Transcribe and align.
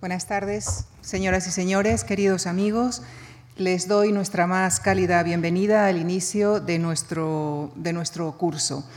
Buenas 0.00 0.26
tardes, 0.26 0.84
señoras 1.00 1.48
y 1.48 1.50
señores, 1.50 2.04
queridos 2.04 2.46
amigos. 2.46 3.02
Les 3.56 3.88
doy 3.88 4.12
nuestra 4.12 4.46
más 4.46 4.78
cálida 4.78 5.20
bienvenida 5.24 5.86
al 5.86 5.96
inicio 5.96 6.60
de 6.60 6.78
nuestro, 6.78 7.72
de 7.74 7.92
nuestro 7.92 8.38
curso. 8.38 8.88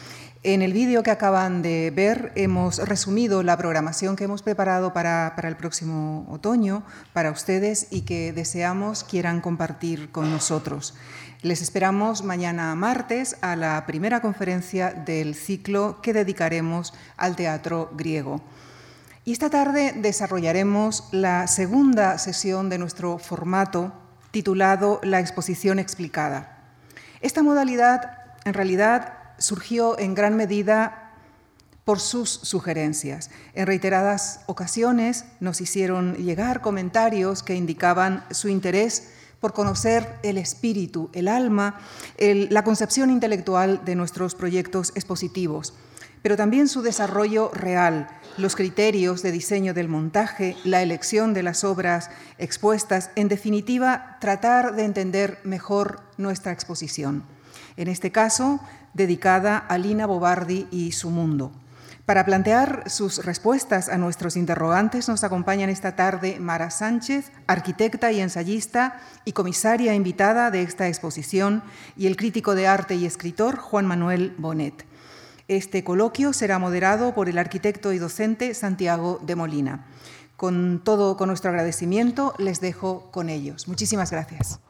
En 0.43 0.61
el 0.61 0.73
vídeo 0.73 1.01
que 1.01 1.09
acaban 1.09 1.63
de 1.63 1.89
ver 1.89 2.31
hemos 2.35 2.77
resumido 2.77 3.41
la 3.41 3.57
programación 3.57 4.15
que 4.15 4.25
hemos 4.25 4.43
preparado 4.43 4.93
para, 4.93 5.33
para, 5.35 5.49
el 5.49 5.57
próximo 5.57 6.27
otoño 6.29 6.83
para 7.13 7.31
ustedes 7.31 7.87
y 7.89 8.01
que 8.01 8.31
deseamos 8.31 9.03
quieran 9.03 9.41
compartir 9.41 10.11
con 10.11 10.29
nosotros. 10.29 10.93
Les 11.41 11.63
esperamos 11.63 12.23
mañana 12.23 12.75
martes 12.75 13.37
a 13.41 13.55
la 13.55 13.87
primera 13.87 14.21
conferencia 14.21 14.91
del 14.91 15.33
ciclo 15.33 15.99
que 16.03 16.13
dedicaremos 16.13 16.93
al 17.17 17.35
teatro 17.35 17.89
griego. 17.97 18.39
Y 19.23 19.33
esta 19.33 19.51
tarde 19.51 19.93
desarrollaremos 19.95 21.09
la 21.11 21.45
segunda 21.45 22.17
sesión 22.17 22.69
de 22.69 22.79
nuestro 22.79 23.19
formato 23.19 23.93
titulado 24.31 24.99
La 25.03 25.19
exposición 25.19 25.77
explicada. 25.77 26.57
Esta 27.21 27.43
modalidad 27.43 28.17
en 28.45 28.55
realidad 28.55 29.13
surgió 29.37 29.99
en 29.99 30.15
gran 30.15 30.35
medida 30.35 31.11
por 31.85 31.99
sus 31.99 32.29
sugerencias. 32.29 33.29
En 33.53 33.67
reiteradas 33.67 34.41
ocasiones 34.47 35.25
nos 35.39 35.61
hicieron 35.61 36.15
llegar 36.15 36.61
comentarios 36.61 37.43
que 37.43 37.53
indicaban 37.53 38.25
su 38.31 38.49
interés 38.49 39.11
por 39.39 39.53
conocer 39.53 40.19
el 40.23 40.39
espíritu, 40.39 41.09
el 41.13 41.27
alma, 41.27 41.79
la 42.17 42.63
concepción 42.63 43.11
intelectual 43.11 43.85
de 43.85 43.95
nuestros 43.95 44.33
proyectos 44.33 44.93
expositivos, 44.95 45.73
pero 46.21 46.37
también 46.37 46.67
su 46.67 46.81
desarrollo 46.81 47.49
real, 47.53 48.07
los 48.37 48.55
criterios 48.55 49.23
de 49.23 49.31
diseño 49.31 49.73
del 49.73 49.89
montaje, 49.89 50.55
la 50.63 50.81
elección 50.81 51.33
de 51.33 51.43
las 51.43 51.63
obras 51.63 52.09
expuestas, 52.37 53.09
en 53.15 53.27
definitiva, 53.27 54.17
tratar 54.19 54.75
de 54.75 54.85
entender 54.85 55.39
mejor 55.43 56.01
nuestra 56.17 56.51
exposición. 56.51 57.23
En 57.77 57.87
este 57.87 58.11
caso, 58.11 58.59
dedicada 58.93 59.57
a 59.57 59.77
Lina 59.77 60.05
Bobardi 60.05 60.67
y 60.71 60.91
su 60.91 61.09
mundo. 61.09 61.51
Para 62.05 62.25
plantear 62.25 62.83
sus 62.87 63.23
respuestas 63.23 63.87
a 63.87 63.97
nuestros 63.97 64.35
interrogantes 64.35 65.07
nos 65.07 65.23
acompañan 65.23 65.69
esta 65.69 65.95
tarde 65.95 66.39
Mara 66.39 66.69
Sánchez, 66.71 67.31
arquitecta 67.47 68.11
y 68.11 68.19
ensayista 68.19 68.99
y 69.23 69.31
comisaria 69.31 69.93
invitada 69.93 70.51
de 70.51 70.63
esta 70.63 70.87
exposición, 70.87 71.63
y 71.95 72.07
el 72.07 72.17
crítico 72.17 72.55
de 72.55 72.67
arte 72.67 72.95
y 72.95 73.05
escritor 73.05 73.57
Juan 73.57 73.85
Manuel 73.85 74.33
Bonet. 74.37 74.90
Este 75.51 75.83
coloquio 75.83 76.31
será 76.31 76.59
moderado 76.59 77.13
por 77.13 77.27
el 77.27 77.37
arquitecto 77.37 77.91
y 77.91 77.97
docente 77.97 78.53
Santiago 78.53 79.19
de 79.21 79.35
Molina. 79.35 79.85
Con 80.37 80.81
todo, 80.81 81.17
con 81.17 81.27
nuestro 81.27 81.49
agradecimiento, 81.49 82.33
les 82.37 82.61
dejo 82.61 83.11
con 83.11 83.27
ellos. 83.27 83.67
Muchísimas 83.67 84.11
gracias. 84.11 84.61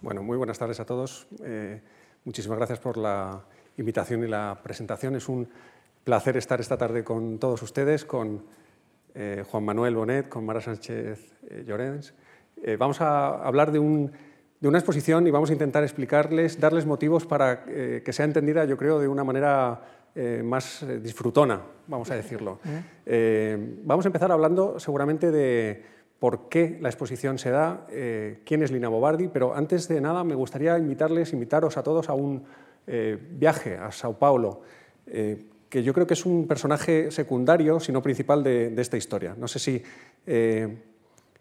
Bueno, 0.00 0.22
muy 0.22 0.38
buenas 0.38 0.58
tardes 0.58 0.80
a 0.80 0.86
todos. 0.86 1.26
Eh, 1.44 1.82
muchísimas 2.24 2.56
gracias 2.56 2.78
por 2.78 2.96
la 2.96 3.44
invitación 3.76 4.24
y 4.24 4.26
la 4.26 4.58
presentación. 4.62 5.16
Es 5.16 5.28
un 5.28 5.46
placer 6.02 6.38
estar 6.38 6.62
esta 6.62 6.78
tarde 6.78 7.04
con 7.04 7.38
todos 7.38 7.60
ustedes, 7.60 8.06
con 8.06 8.42
eh, 9.18 9.44
Juan 9.50 9.64
Manuel 9.64 9.96
Bonet, 9.96 10.28
con 10.28 10.46
Mara 10.46 10.60
Sánchez 10.60 11.34
eh, 11.50 11.64
Llorens. 11.66 12.14
Eh, 12.62 12.76
vamos 12.76 13.00
a 13.00 13.42
hablar 13.44 13.72
de, 13.72 13.78
un, 13.78 14.12
de, 14.60 14.68
una 14.68 14.78
exposición 14.78 15.26
y 15.26 15.30
vamos 15.30 15.50
a 15.50 15.52
intentar 15.52 15.82
explicarles, 15.82 16.60
darles 16.60 16.86
motivos 16.86 17.26
para 17.26 17.64
que 17.64 18.12
sea 18.12 18.24
entendida, 18.24 18.64
yo 18.64 18.76
creo, 18.76 18.98
de 18.98 19.08
una 19.08 19.24
manera 19.24 19.80
más 20.42 20.84
disfrutona, 21.00 21.60
vamos 21.86 22.10
a 22.10 22.16
decirlo. 22.16 22.58
vamos 23.84 24.04
a 24.04 24.08
empezar 24.08 24.32
hablando 24.32 24.80
seguramente 24.80 25.30
de 25.30 25.84
por 26.18 26.48
qué 26.48 26.78
la 26.80 26.88
exposición 26.88 27.38
se 27.38 27.50
da, 27.50 27.86
eh, 27.90 28.40
quién 28.44 28.62
es 28.62 28.72
Lina 28.72 28.88
Bobardi, 28.88 29.28
pero 29.28 29.54
antes 29.54 29.86
de 29.88 30.00
nada 30.00 30.24
me 30.24 30.34
gustaría 30.34 30.76
invitarles, 30.78 31.32
invitaros 31.32 31.76
a 31.76 31.82
todos 31.82 32.08
a 32.08 32.14
un 32.14 32.44
eh, 32.86 33.18
viaje 33.32 33.76
a 33.76 33.92
Sao 33.92 34.18
Paulo, 34.18 34.62
eh, 35.06 35.44
que 35.68 35.82
yo 35.82 35.92
creo 35.92 36.06
que 36.06 36.14
es 36.14 36.24
un 36.26 36.46
personaje 36.46 37.10
secundario, 37.10 37.80
si 37.80 37.92
no 37.92 38.02
principal, 38.02 38.42
de, 38.42 38.70
de 38.70 38.82
esta 38.82 38.96
historia. 38.96 39.34
No 39.36 39.48
sé 39.48 39.58
si 39.58 39.82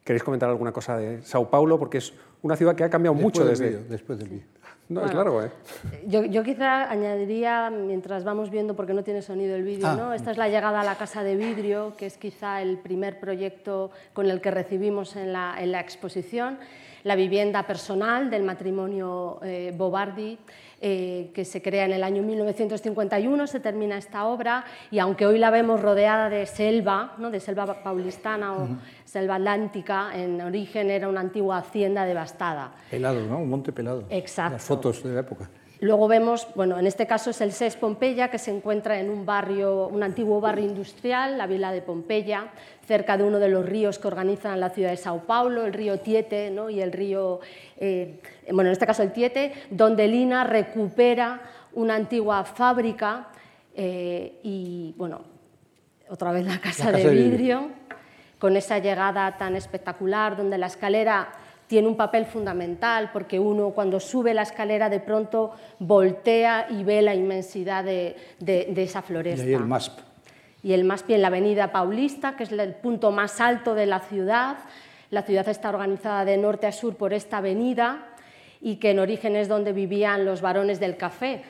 queréis 0.07 0.23
comentar 0.23 0.49
alguna 0.49 0.71
cosa 0.71 0.97
de 0.97 1.21
Sao 1.23 1.49
Paulo, 1.49 1.77
porque 1.77 1.97
es 1.97 2.13
una 2.41 2.55
ciudad 2.55 2.75
que 2.75 2.83
ha 2.85 2.89
cambiado 2.89 3.13
después 3.15 3.39
mucho 3.39 3.45
desde... 3.45 3.67
Vídeo, 3.67 3.83
después 3.89 4.17
del 4.17 4.29
vídeo. 4.29 4.45
No, 4.87 5.01
bueno, 5.01 5.09
es 5.09 5.15
largo, 5.17 5.43
¿eh? 5.43 5.51
Yo, 6.07 6.23
yo, 6.23 6.43
quizá 6.43 6.89
añadiría, 6.89 7.69
mientras 7.69 8.23
vamos 8.23 8.49
viendo, 8.49 8.73
porque 8.73 8.93
no 8.93 9.03
tiene 9.03 9.21
sonido 9.21 9.53
el 9.53 9.63
vídeo, 9.63 9.87
ah. 9.87 9.95
¿no? 9.97 10.13
esta 10.13 10.31
es 10.31 10.37
la 10.37 10.47
llegada 10.47 10.79
a 10.79 10.83
la 10.85 10.95
Casa 10.95 11.23
de 11.23 11.35
Vidrio, 11.35 11.95
que 11.97 12.05
es 12.05 12.17
quizá 12.17 12.61
el 12.61 12.77
primer 12.77 13.19
proyecto 13.19 13.91
con 14.13 14.29
el 14.29 14.39
que 14.39 14.49
recibimos 14.49 15.17
en 15.17 15.33
la, 15.33 15.55
en 15.59 15.73
la 15.73 15.81
exposición, 15.81 16.57
la 17.03 17.15
vivienda 17.15 17.67
personal 17.67 18.29
del 18.29 18.43
matrimonio 18.43 19.39
eh, 19.43 19.73
Bobardi, 19.75 20.37
eh, 20.79 21.31
que 21.33 21.43
se 21.43 21.61
crea 21.61 21.85
en 21.85 21.91
el 21.91 22.03
año 22.03 22.21
1951, 22.21 23.47
se 23.47 23.59
termina 23.59 23.97
esta 23.97 24.25
obra 24.27 24.63
y 24.91 24.99
aunque 24.99 25.25
hoy 25.25 25.39
la 25.39 25.49
vemos 25.49 25.81
rodeada 25.81 26.29
de 26.29 26.45
selva, 26.45 27.15
¿no? 27.17 27.31
de 27.31 27.39
selva 27.39 27.83
paulistana 27.83 28.53
o 28.53 28.63
uh 28.63 28.67
-huh. 28.67 28.77
selva 29.03 29.35
atlántica, 29.35 30.11
en 30.13 30.39
origen 30.41 30.91
era 30.91 31.09
una 31.09 31.21
antigua 31.21 31.57
hacienda 31.57 32.05
devastada. 32.05 32.73
Pelado, 32.91 33.25
¿no? 33.25 33.39
Un 33.39 33.49
monte 33.49 33.71
pelado. 33.71 34.03
Exacto. 34.09 34.53
Las 34.53 34.63
fotos 34.63 35.03
de 35.03 35.13
la 35.13 35.21
época. 35.21 35.49
Luego 35.79 36.07
vemos, 36.07 36.47
bueno, 36.55 36.79
en 36.79 36.87
este 36.87 37.05
caso 37.05 37.29
es 37.29 37.39
el 37.41 37.51
SES 37.51 37.75
Pompeya, 37.75 38.29
que 38.29 38.39
se 38.39 38.49
encuentra 38.49 38.99
en 38.99 39.11
un 39.11 39.25
barrio, 39.25 39.87
un 39.87 40.01
antiguo 40.01 40.41
barrio 40.41 40.65
industrial, 40.65 41.37
la 41.37 41.45
vila 41.45 41.71
de 41.71 41.81
Pompeya, 41.83 42.47
cerca 42.87 43.17
de 43.17 43.23
uno 43.25 43.37
de 43.37 43.49
los 43.49 43.65
ríos 43.65 43.99
que 43.99 44.07
organizan 44.07 44.59
la 44.61 44.69
ciudad 44.69 44.91
de 44.91 44.97
Sao 44.97 45.23
Paulo, 45.23 45.65
el 45.65 45.73
río 45.73 45.99
Tiete 45.99 46.49
¿no? 46.49 46.69
y 46.69 46.81
el 46.81 46.93
río, 46.93 47.41
eh, 47.77 48.21
bueno, 48.51 48.69
en 48.69 48.73
este 48.73 48.87
caso 48.87 49.03
el 49.03 49.11
Tiete, 49.11 49.51
donde 49.69 50.07
Lina 50.07 50.45
recupera 50.45 51.41
una 51.73 51.95
antigua 51.95 52.45
fábrica 52.45 53.27
eh, 53.75 54.39
y, 54.41 54.95
bueno, 54.97 55.19
otra 56.09 56.31
vez 56.31 56.45
la 56.45 56.59
casa, 56.59 56.85
la 56.85 56.91
casa 56.93 57.09
de, 57.09 57.13
vidrio, 57.13 57.23
de 57.23 57.29
vidrio, 57.29 57.71
con 58.39 58.55
esa 58.55 58.79
llegada 58.79 59.37
tan 59.37 59.55
espectacular, 59.57 60.37
donde 60.37 60.57
la 60.57 60.67
escalera 60.67 61.27
tiene 61.67 61.89
un 61.89 61.97
papel 61.97 62.25
fundamental 62.25 63.09
porque 63.11 63.37
uno 63.37 63.71
cuando 63.71 63.99
sube 63.99 64.33
la 64.33 64.43
escalera 64.43 64.89
de 64.89 65.01
pronto 65.01 65.51
voltea 65.79 66.67
y 66.69 66.85
ve 66.85 67.01
la 67.01 67.13
inmensidad 67.13 67.83
de, 67.83 68.15
de, 68.39 68.69
de 68.73 68.83
esa 68.83 69.01
floresta. 69.01 69.45
Y 69.45 69.49
ahí 69.49 69.53
el 69.53 69.65
MASP. 69.65 70.06
Y 70.63 70.73
el 70.73 70.83
MASP 70.83 71.11
en 71.11 71.21
la 71.21 71.27
avenida 71.27 71.71
Paulista, 71.71 72.35
que 72.35 72.43
es 72.43 72.51
el 72.51 72.73
punto 72.75 73.11
más 73.11 73.39
alto 73.39 73.75
de 73.75 73.85
la 73.85 73.99
ciudad. 73.99 74.57
La 75.11 75.21
ciudad 75.21 75.47
está 75.47 75.69
organizada 75.69 76.25
de 76.25 76.37
norte 76.37 76.67
a 76.67 76.71
sur 76.71 76.95
por 76.95 77.13
esta 77.13 77.37
avenida 77.37 78.07
y 78.59 78.77
que 78.77 78.91
en 78.91 78.99
origen 78.99 79.35
es 79.35 79.47
donde 79.47 79.71
vivían 79.71 80.25
los 80.25 80.41
varones 80.41 80.79
del 80.79 80.97
café. 80.97 81.43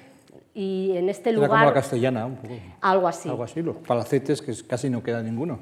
Y 0.54 0.94
en 0.96 1.10
este 1.10 1.30
Era 1.30 1.38
lugar... 1.38 1.52
como 1.52 1.66
la 1.66 1.74
castellana, 1.74 2.26
un 2.26 2.36
poco. 2.36 2.56
Algo 2.82 3.08
así. 3.08 3.30
Algo 3.30 3.44
así, 3.44 3.62
los 3.62 3.78
palacetes 3.78 4.42
que 4.42 4.54
casi 4.68 4.90
no 4.90 5.02
queda 5.02 5.22
ninguno. 5.22 5.60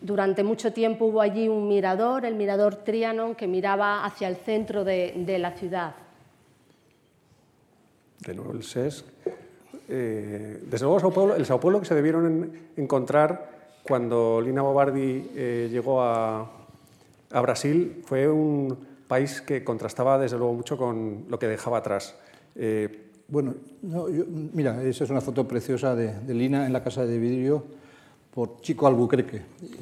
Durante 0.00 0.44
mucho 0.44 0.72
tiempo 0.72 1.06
hubo 1.06 1.20
allí 1.20 1.48
un 1.48 1.68
mirador, 1.68 2.26
el 2.26 2.34
mirador 2.34 2.76
Trianon, 2.76 3.34
que 3.34 3.46
miraba 3.46 4.04
hacia 4.04 4.28
el 4.28 4.36
centro 4.36 4.84
de, 4.84 5.14
de 5.16 5.38
la 5.38 5.52
ciudad. 5.52 5.94
De 8.20 8.34
nuevo 8.34 8.52
el 8.52 8.62
SES. 8.62 9.04
Eh, 9.88 10.62
desde 10.68 10.84
luego 10.84 11.34
el 11.34 11.46
Sao 11.46 11.60
Paulo 11.60 11.80
que 11.80 11.86
se 11.86 11.94
debieron 11.94 12.26
en, 12.26 12.68
encontrar 12.76 13.50
cuando 13.82 14.40
Lina 14.40 14.62
Bobardi 14.62 15.30
eh, 15.34 15.68
llegó 15.70 16.02
a, 16.02 16.50
Brasil 17.42 18.02
fue 18.04 18.28
un 18.28 18.76
país 19.06 19.42
que 19.42 19.62
contrastaba 19.62 20.18
desde 20.18 20.38
luego 20.38 20.54
mucho 20.54 20.76
con 20.76 21.26
lo 21.28 21.38
que 21.38 21.46
dejaba 21.46 21.78
atrás. 21.78 22.16
Eh, 22.54 23.10
bueno, 23.28 23.54
mira, 24.52 24.82
esa 24.82 25.04
es 25.04 25.10
una 25.10 25.20
foto 25.20 25.46
preciosa 25.46 25.94
de 25.94 26.34
Lina 26.34 26.66
en 26.66 26.72
la 26.72 26.82
casa 26.82 27.04
de 27.04 27.18
vidrio 27.18 27.64
por 28.36 28.60
Chico 28.60 28.86
Albuquerque, 28.86 29.40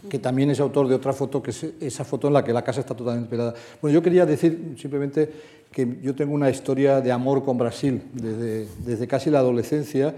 que 0.08 0.20
también 0.20 0.48
es 0.48 0.60
autor 0.60 0.86
de 0.86 0.94
otra 0.94 1.12
foto, 1.12 1.42
que 1.42 1.50
es 1.50 1.64
esa 1.80 2.04
foto 2.04 2.28
en 2.28 2.34
la 2.34 2.44
que 2.44 2.52
la 2.52 2.62
casa 2.62 2.82
está 2.82 2.94
totalmente 2.94 3.28
pelada. 3.28 3.52
Bueno, 3.82 3.92
yo 3.92 4.00
quería 4.00 4.24
decir 4.24 4.76
simplemente 4.78 5.28
que 5.72 5.98
yo 6.00 6.14
tengo 6.14 6.34
una 6.34 6.48
historia 6.48 7.00
de 7.00 7.10
amor 7.10 7.44
con 7.44 7.58
Brasil. 7.58 8.00
Desde, 8.12 8.68
desde 8.86 9.08
casi 9.08 9.28
la 9.28 9.40
adolescencia 9.40 10.14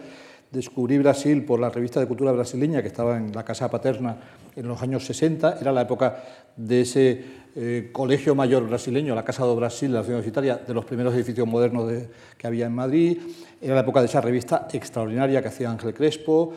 descubrí 0.53 0.99
Brasil 0.99 1.47
por 1.47 1.61
la 1.61 1.71
revista 1.71 1.99
de 1.99 2.07
cultura 2.07 2.31
brasileña 2.31 2.83
que 2.83 2.89
estaba 2.89 3.17
en 3.17 3.33
la 3.33 3.43
casa 3.43 3.71
paterna 3.71 4.19
en 4.55 4.69
los 4.69 4.83
años 4.83 5.07
60. 5.07 5.57
Era 5.59 5.73
la 5.73 5.81
época 5.81 6.23
de 6.59 6.83
ese 6.83 7.25
eh, 7.57 7.89
colegio 7.91 8.35
mayor 8.35 8.69
brasileño, 8.69 9.15
la 9.15 9.25
Casa 9.25 9.47
do 9.47 9.57
Brasil, 9.57 9.91
la 9.91 10.03
ciudad 10.03 10.19
universitaria, 10.19 10.57
de 10.59 10.75
los 10.75 10.85
primeros 10.85 11.15
edificios 11.15 11.49
modernos 11.49 11.89
de, 11.89 12.07
que 12.37 12.47
había 12.47 12.67
en 12.67 12.75
Madrid. 12.75 13.17
Era 13.63 13.77
la 13.77 13.81
época 13.81 14.01
de 14.01 14.07
esa 14.09 14.21
revista 14.21 14.69
extraordinaria 14.75 15.41
que 15.41 15.49
hacía 15.49 15.71
Ángel 15.71 15.95
Crespo 15.95 16.53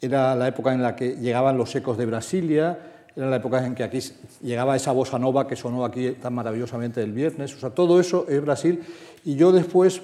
era 0.00 0.34
la 0.34 0.48
época 0.48 0.72
en 0.72 0.82
la 0.82 0.96
que 0.96 1.16
llegaban 1.16 1.56
los 1.56 1.74
ecos 1.74 1.96
de 1.96 2.06
Brasilia, 2.06 2.78
era 3.16 3.30
la 3.30 3.36
época 3.36 3.64
en 3.64 3.74
que 3.74 3.84
aquí 3.84 4.00
llegaba 4.42 4.74
esa 4.74 4.92
bossa 4.92 5.18
nova 5.18 5.46
que 5.46 5.56
sonó 5.56 5.84
aquí 5.84 6.12
tan 6.12 6.34
maravillosamente 6.34 7.02
el 7.02 7.12
viernes, 7.12 7.54
o 7.54 7.58
sea, 7.58 7.70
todo 7.70 8.00
eso 8.00 8.26
es 8.28 8.40
Brasil. 8.42 8.82
Y 9.24 9.36
yo 9.36 9.52
después, 9.52 10.02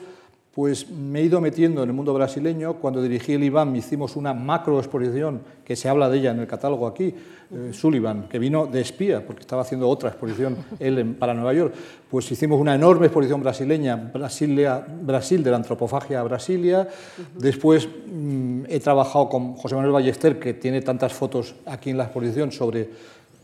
pues 0.55 0.91
me 0.91 1.20
he 1.20 1.25
ido 1.25 1.41
metiendo 1.41 1.82
en 1.82 1.91
el 1.91 1.94
mundo 1.94 2.12
brasileño. 2.12 2.75
Cuando 2.75 3.00
dirigí 3.00 3.35
el 3.35 3.44
IBAM 3.44 3.76
hicimos 3.76 4.17
una 4.17 4.35
macro 4.35 4.79
exposición, 4.79 5.41
que 5.64 5.76
se 5.76 5.88
habla 5.88 6.08
de 6.08 6.19
ella 6.19 6.32
en 6.32 6.41
el 6.41 6.49
catálogo 6.49 6.88
aquí, 6.88 7.14
eh, 7.52 7.70
Sullivan, 7.73 8.29
que 8.29 8.38
vino 8.41 8.67
de 8.67 8.81
espía, 8.81 9.25
porque 9.25 9.43
estaba 9.43 9.62
haciendo 9.62 9.88
otra 9.88 10.08
exposición 10.08 10.56
él 10.81 11.14
para 11.17 11.35
Nueva 11.35 11.52
York. 11.52 11.75
Pues 12.11 12.31
hicimos 12.32 12.61
una 12.61 12.75
enorme 12.75 13.06
exposición 13.06 13.41
brasileña, 13.41 13.94
Brasilia, 13.97 14.85
Brasil, 15.02 15.44
de 15.44 15.50
la 15.52 15.56
antropofagia 15.56 16.19
a 16.19 16.25
Brasilia. 16.25 16.88
Después 17.37 17.88
mm, 17.88 18.62
he 18.69 18.81
trabajado 18.81 19.29
con 19.29 19.55
José 19.55 19.76
Manuel 19.76 19.93
Ballester, 19.93 20.41
que 20.41 20.55
tiene 20.55 20.82
tantas 20.82 21.12
fotos 21.12 21.55
aquí 21.67 21.91
en 21.91 21.96
la 21.96 22.05
exposición 22.05 22.50
sobre 22.50 22.91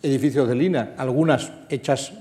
edificios 0.03 0.49
de 0.49 0.55
Lina, 0.55 0.95
algunas 0.99 1.53
hechas 1.69 2.13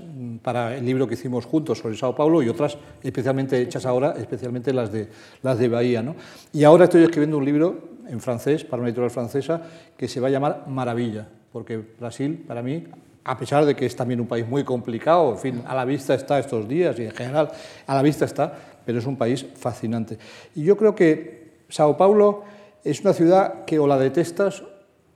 para 0.42 0.76
el 0.76 0.86
libro 0.86 1.08
que 1.08 1.16
hicimos 1.16 1.46
juntos 1.46 1.80
sobre 1.80 1.96
Sao 1.96 2.16
Paulo 2.16 2.42
y 2.42 2.50
otras 2.50 2.78
especialmente 3.04 3.62
hechas 3.62 3.86
ahora, 3.86 4.16
especialmente 4.18 4.74
las 4.74 4.92
de, 4.92 5.08
las 5.42 5.58
de 5.58 5.68
Bahía. 5.68 6.02
¿no? 6.02 6.16
Y 6.54 6.64
ahora 6.64 6.86
estoy 6.86 7.04
escribiendo 7.04 7.38
un 7.38 7.46
libro 7.46 7.96
en 8.08 8.20
francés, 8.20 8.64
para 8.64 8.82
una 8.82 8.90
editorial 8.90 9.12
francesa, 9.12 9.62
que 9.98 10.08
se 10.08 10.20
va 10.20 10.28
a 10.28 10.32
llamar 10.32 10.66
Maravilla, 10.68 11.28
porque 11.52 11.78
Brasil, 11.78 12.44
para 12.48 12.62
mí, 12.62 12.84
a 13.24 13.38
pesar 13.38 13.66
de 13.66 13.76
que 13.76 13.86
es 13.86 13.96
también 13.96 14.20
un 14.20 14.28
país 14.28 14.48
muy 14.48 14.64
complicado, 14.64 15.32
en 15.32 15.38
fin, 15.40 15.64
a 15.66 15.74
la 15.74 15.86
vista 15.86 16.14
está 16.14 16.38
estos 16.38 16.68
días 16.68 16.98
y 17.00 17.06
en 17.06 17.12
general 17.12 17.52
a 17.88 17.96
la 17.96 18.02
vista 18.02 18.26
está, 18.26 18.54
pero 18.86 19.00
es 19.00 19.06
un 19.06 19.18
país 19.18 19.46
fascinante. 19.56 20.18
Y 20.54 20.64
yo 20.64 20.78
creo 20.78 20.94
que 20.94 21.64
Sao 21.70 21.98
Paulo 21.98 22.44
es 22.84 23.02
una 23.02 23.14
ciudad 23.14 23.66
que 23.66 23.80
o 23.80 23.88
la 23.88 23.98
detestas 23.98 24.62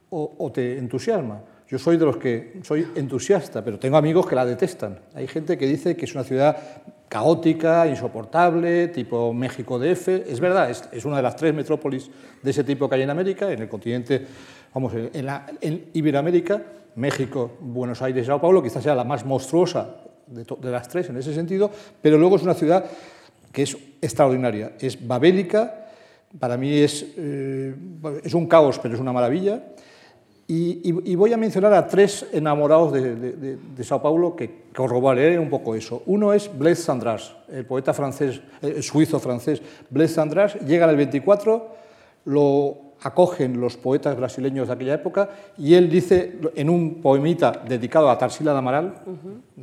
o, 0.09 0.35
o 0.39 0.51
te 0.51 0.79
entusiasma. 0.79 1.41
Yo 1.69 1.77
soy 1.77 1.97
de 1.97 2.05
los 2.05 2.17
que 2.17 2.59
soy 2.63 2.87
entusiasta, 2.95 3.63
pero 3.63 3.77
tengo 3.77 3.95
amigos 3.97 4.25
que 4.25 4.33
la 4.33 4.43
detestan. 4.43 4.99
Hay 5.13 5.27
gente 5.27 5.55
que 5.55 5.67
dice 5.67 5.95
que 5.95 6.05
es 6.05 6.15
una 6.15 6.23
ciudad 6.23 6.57
caótica, 7.07 7.85
insoportable, 7.85 8.87
tipo 8.87 9.31
México 9.33 9.77
DF. 9.77 10.07
Es 10.07 10.39
verdad, 10.39 10.71
es, 10.71 11.05
una 11.05 11.17
de 11.17 11.21
las 11.21 11.35
tres 11.35 11.53
metrópolis 11.53 12.09
de 12.41 12.49
ese 12.49 12.63
tipo 12.63 12.89
que 12.89 12.95
hay 12.95 13.03
en 13.03 13.11
América, 13.11 13.51
en 13.51 13.61
el 13.61 13.69
continente, 13.69 14.25
vamos, 14.73 14.93
en, 14.95 15.27
en 15.61 15.85
Iberoamérica, 15.93 16.59
México, 16.95 17.57
Buenos 17.59 18.01
Aires, 18.01 18.25
Sao 18.25 18.41
Paulo, 18.41 18.63
quizás 18.63 18.81
sea 18.81 18.95
la 18.95 19.03
más 19.03 19.23
monstruosa 19.23 19.95
de, 20.25 20.71
las 20.71 20.87
tres 20.87 21.09
en 21.09 21.17
ese 21.17 21.35
sentido, 21.35 21.69
pero 22.01 22.17
luego 22.17 22.37
es 22.37 22.43
una 22.43 22.55
ciudad 22.55 22.85
que 23.51 23.63
es 23.63 23.77
extraordinaria, 24.01 24.73
es 24.79 25.07
babélica, 25.07 25.85
para 26.39 26.57
mí 26.57 26.77
es, 26.77 27.05
eh, 27.17 27.75
es 28.23 28.33
un 28.33 28.47
caos, 28.47 28.79
pero 28.79 28.95
es 28.95 28.99
una 28.99 29.13
maravilla. 29.13 29.63
Y, 30.51 31.13
voy 31.15 31.31
a 31.31 31.37
mencionar 31.37 31.73
a 31.73 31.87
tres 31.87 32.25
enamorados 32.33 32.91
de, 32.91 33.83
Sao 33.83 34.01
Paulo 34.01 34.35
que 34.35 34.65
corroboraré 34.75 35.37
un 35.37 35.47
poco 35.47 35.75
eso. 35.75 36.01
Uno 36.07 36.33
es 36.33 36.49
Blaise 36.57 36.81
Sandras, 36.81 37.35
el 37.49 37.67
poeta 37.67 37.93
francés, 37.93 38.41
eh, 38.63 38.81
suizo-francés. 38.81 39.61
Blaise 39.91 40.15
Sandras 40.15 40.55
llega 40.61 40.85
en 40.85 40.89
el 40.89 40.97
24, 40.97 41.67
lo 42.25 42.77
acogen 43.01 43.61
los 43.61 43.77
poetas 43.77 44.17
brasileños 44.17 44.67
de 44.67 44.73
aquella 44.73 44.95
época 44.95 45.29
y 45.55 45.75
él 45.75 45.87
dice 45.87 46.39
en 46.55 46.71
un 46.71 46.95
poemita 46.95 47.51
dedicado 47.51 48.09
a 48.09 48.17
Tarsila 48.17 48.51
de 48.51 48.57
Amaral, 48.57 48.95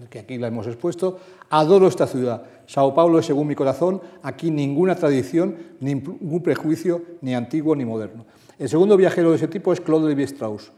que 0.09 0.21
aquí 0.21 0.39
la 0.39 0.47
hemos 0.47 0.69
expuesto, 0.69 1.19
adoro 1.51 1.89
esta 1.89 2.07
ciudad, 2.07 2.45
Sao 2.67 2.95
Paulo 2.95 3.19
es 3.19 3.27
según 3.27 3.49
mi 3.49 3.57
corazón, 3.57 4.01
aquí 4.23 4.53
ninguna 4.53 4.95
tradición, 4.95 5.57
ningún 5.81 6.43
prejuicio, 6.45 7.03
ni 7.23 7.35
antiguo 7.35 7.75
ni 7.75 7.85
moderno. 7.85 8.25
El 8.59 8.71
segundo 8.71 8.97
viajero 8.97 9.31
de 9.31 9.37
ese 9.37 9.49
tipo 9.49 9.73
es 9.73 9.83
Claude 9.83 10.15
Lévi-Strauss, 10.15 10.73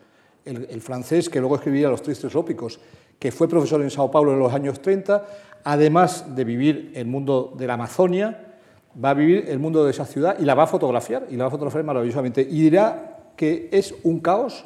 el, 0.44 0.80
francés 0.80 1.28
que 1.28 1.38
luego 1.38 1.54
escribiría 1.54 1.88
Los 1.88 2.02
Tristes 2.02 2.34
Ópicos, 2.34 2.80
que 3.18 3.30
fue 3.30 3.48
profesor 3.48 3.82
en 3.82 3.90
Sao 3.90 4.10
Paulo 4.10 4.32
en 4.32 4.40
los 4.40 4.52
años 4.52 4.80
30, 4.80 5.24
además 5.62 6.34
de 6.34 6.44
vivir 6.44 6.90
el 6.94 7.06
mundo 7.06 7.54
de 7.56 7.66
la 7.68 7.74
Amazonia, 7.74 8.56
va 9.02 9.10
a 9.10 9.14
vivir 9.14 9.44
el 9.48 9.60
mundo 9.60 9.84
de 9.84 9.92
esa 9.92 10.06
ciudad 10.06 10.36
y 10.40 10.44
la 10.44 10.56
va 10.56 10.64
a 10.64 10.66
fotografiar, 10.66 11.26
y 11.30 11.36
la 11.36 11.44
va 11.44 11.48
a 11.48 11.50
fotografiar 11.52 11.84
maravillosamente. 11.84 12.42
Y 12.42 12.62
dirá 12.62 13.32
que 13.36 13.68
es 13.70 13.94
un 14.02 14.18
caos 14.18 14.64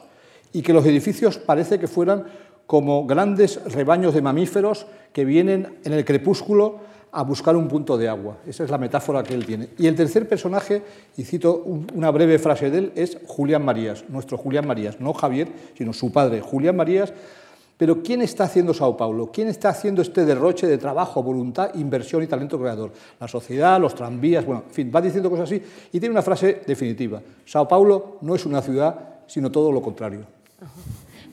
y 0.52 0.62
que 0.62 0.72
los 0.72 0.86
edificios 0.86 1.36
parece 1.36 1.78
que 1.78 1.88
fueran 1.88 2.24
como 2.66 3.06
grandes 3.06 3.62
rebaños 3.74 4.14
de 4.14 4.22
mamíferos 4.22 4.86
que 5.12 5.26
vienen 5.26 5.78
en 5.84 5.92
el 5.92 6.06
crepúsculo 6.06 6.80
a 7.12 7.22
buscar 7.22 7.54
un 7.56 7.68
punto 7.68 7.98
de 7.98 8.08
agua. 8.08 8.38
Esa 8.46 8.64
es 8.64 8.70
la 8.70 8.78
metáfora 8.78 9.22
que 9.22 9.34
él 9.34 9.44
tiene. 9.44 9.68
Y 9.78 9.86
el 9.86 9.94
tercer 9.94 10.26
personaje, 10.26 10.82
y 11.16 11.24
cito 11.24 11.62
una 11.94 12.10
breve 12.10 12.38
frase 12.38 12.70
de 12.70 12.78
él, 12.78 12.92
es 12.94 13.18
Julián 13.26 13.64
Marías, 13.64 14.04
nuestro 14.08 14.38
Julián 14.38 14.66
Marías, 14.66 14.98
no 14.98 15.12
Javier, 15.12 15.48
sino 15.76 15.92
su 15.92 16.10
padre, 16.10 16.40
Julián 16.40 16.74
Marías. 16.74 17.12
Pero 17.76 18.02
¿quién 18.02 18.22
está 18.22 18.44
haciendo 18.44 18.72
Sao 18.72 18.96
Paulo? 18.96 19.30
¿Quién 19.32 19.48
está 19.48 19.68
haciendo 19.68 20.00
este 20.00 20.24
derroche 20.24 20.66
de 20.66 20.78
trabajo, 20.78 21.22
voluntad, 21.22 21.74
inversión 21.74 22.22
y 22.22 22.26
talento 22.26 22.58
creador? 22.58 22.92
La 23.20 23.28
sociedad, 23.28 23.78
los 23.78 23.94
tranvías, 23.94 24.46
bueno, 24.46 24.64
en 24.68 24.72
fin, 24.72 24.92
va 24.94 25.00
diciendo 25.00 25.28
cosas 25.28 25.50
así 25.50 25.62
y 25.92 26.00
tiene 26.00 26.12
una 26.12 26.22
frase 26.22 26.62
definitiva. 26.66 27.20
Sao 27.44 27.68
Paulo 27.68 28.18
no 28.22 28.34
es 28.34 28.46
una 28.46 28.62
ciudad, 28.62 28.94
sino 29.26 29.50
todo 29.50 29.70
lo 29.70 29.82
contrario. 29.82 30.20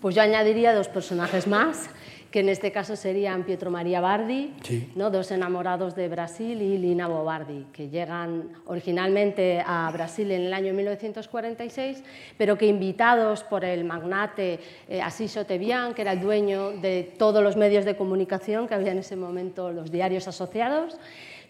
Pues 0.01 0.15
yo 0.15 0.21
añadiría 0.21 0.73
dos 0.73 0.87
personajes 0.87 1.45
más 1.45 1.89
que 2.31 2.41
en 2.41 2.49
este 2.49 2.71
caso 2.71 2.95
serían 2.95 3.43
Pietro 3.43 3.71
María 3.71 4.01
Bardi, 4.01 4.53
¿no? 4.95 5.09
dos 5.09 5.31
enamorados 5.31 5.95
de 5.95 6.07
Brasil, 6.07 6.61
y 6.61 6.77
Lina 6.77 7.07
Bobardi, 7.07 7.65
que 7.73 7.89
llegan 7.89 8.49
originalmente 8.65 9.63
a 9.65 9.89
Brasil 9.91 10.31
en 10.31 10.41
el 10.41 10.53
año 10.53 10.73
1946, 10.73 12.03
pero 12.37 12.57
que 12.57 12.67
invitados 12.67 13.43
por 13.43 13.65
el 13.65 13.83
magnate 13.83 14.59
eh, 14.87 15.01
Asiso 15.01 15.45
Tebian, 15.45 15.93
que 15.93 16.03
era 16.03 16.11
el 16.11 16.21
dueño 16.21 16.71
de 16.71 17.13
todos 17.17 17.43
los 17.43 17.57
medios 17.57 17.85
de 17.85 17.95
comunicación 17.95 18.67
que 18.67 18.75
había 18.75 18.91
en 18.91 18.99
ese 18.99 19.15
momento, 19.15 19.71
los 19.71 19.91
diarios 19.91 20.27
asociados, 20.27 20.97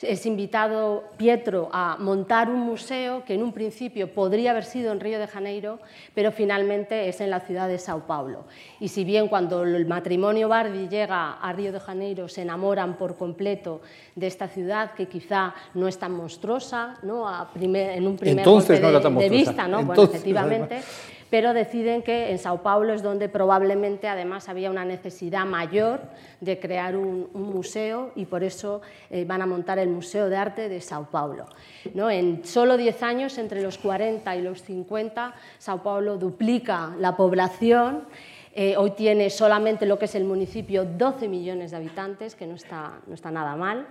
es 0.01 0.25
invitado 0.25 1.04
Pietro 1.18 1.69
a 1.72 1.98
montar 2.00 2.50
un 2.50 2.60
museo 2.60 3.24
que 3.25 3.34
en 3.34 3.44
un 3.44 3.51
principio 3.51 4.13
podría 4.13 4.51
haber 4.51 4.63
sido 4.63 4.92
en 4.92 5.00
Río 5.00 5.19
de 5.19 5.28
Janeiro, 5.28 5.80
pero 6.13 6.31
finalmente 6.31 7.10
es 7.10 7.22
en 7.22 7.30
la 7.30 7.42
ciudad 7.42 7.68
de 7.68 7.78
Sao 7.80 8.07
Paulo. 8.07 8.46
Y 8.80 8.90
si 8.90 9.04
bien 9.04 9.28
cuando 9.28 9.63
el 9.63 9.86
matrimonio 9.86 10.48
Bardi 10.48 10.88
llega 10.88 11.34
a 11.34 11.54
Río 11.54 11.72
de 11.72 11.80
Janeiro 11.80 12.28
se 12.28 12.44
enamoran 12.44 12.98
por 12.98 13.18
completo 13.18 13.81
de 14.19 14.27
esta 14.27 14.48
ciudad 14.48 14.92
que 14.92 15.07
quizá 15.07 15.54
no 15.74 15.88
es 15.88 15.98
tan 15.98 16.12
monstruosa, 16.12 16.95
¿no? 17.04 17.25
en 17.56 18.07
un 18.07 18.18
primer 18.18 18.39
Entonces 18.39 18.81
golpe 18.81 19.24
de, 19.24 19.30
vista, 19.30 19.68
¿no? 19.68 19.83
bueno, 19.83 20.04
efectivamente 20.04 20.81
pero 21.30 21.54
deciden 21.54 22.01
que 22.01 22.31
en 22.31 22.39
Sao 22.39 22.63
Paulo 22.63 22.94
es 22.94 23.04
donde 23.04 23.30
probablemente 23.30 24.07
además 24.07 24.50
había 24.50 24.71
una 24.71 24.86
necesidad 24.86 25.45
mayor 25.45 26.01
de 26.42 26.60
crear 26.60 26.95
un, 26.95 27.30
museo 27.33 28.12
y 28.16 28.25
por 28.25 28.44
eso 28.44 28.81
eh, 29.10 29.25
van 29.25 29.42
a 29.42 29.45
montar 29.45 29.80
el 29.80 29.89
Museo 29.89 30.30
de 30.30 30.38
Arte 30.38 30.69
de 30.69 30.81
Sao 30.81 31.07
Paulo. 31.10 31.45
¿No? 31.94 32.10
En 32.10 32.45
solo 32.45 32.77
10 32.77 33.04
años, 33.04 33.38
entre 33.38 33.62
los 33.62 33.77
40 33.77 34.36
y 34.36 34.41
los 34.41 34.63
50, 34.63 35.34
Sao 35.58 35.84
Paulo 35.84 36.17
duplica 36.17 36.94
la 37.00 37.15
población. 37.15 38.05
Eh, 38.53 38.75
hoy 38.77 38.91
tiene 38.91 39.29
solamente 39.29 39.86
lo 39.86 40.00
que 40.00 40.06
es 40.06 40.15
el 40.15 40.25
municipio 40.25 40.86
12 40.86 41.27
millones 41.27 41.72
de 41.72 41.77
habitantes, 41.77 42.36
que 42.36 42.48
no 42.48 42.56
está, 42.56 43.00
no 43.08 43.13
está 43.13 43.32
nada 43.32 43.56
mal 43.56 43.88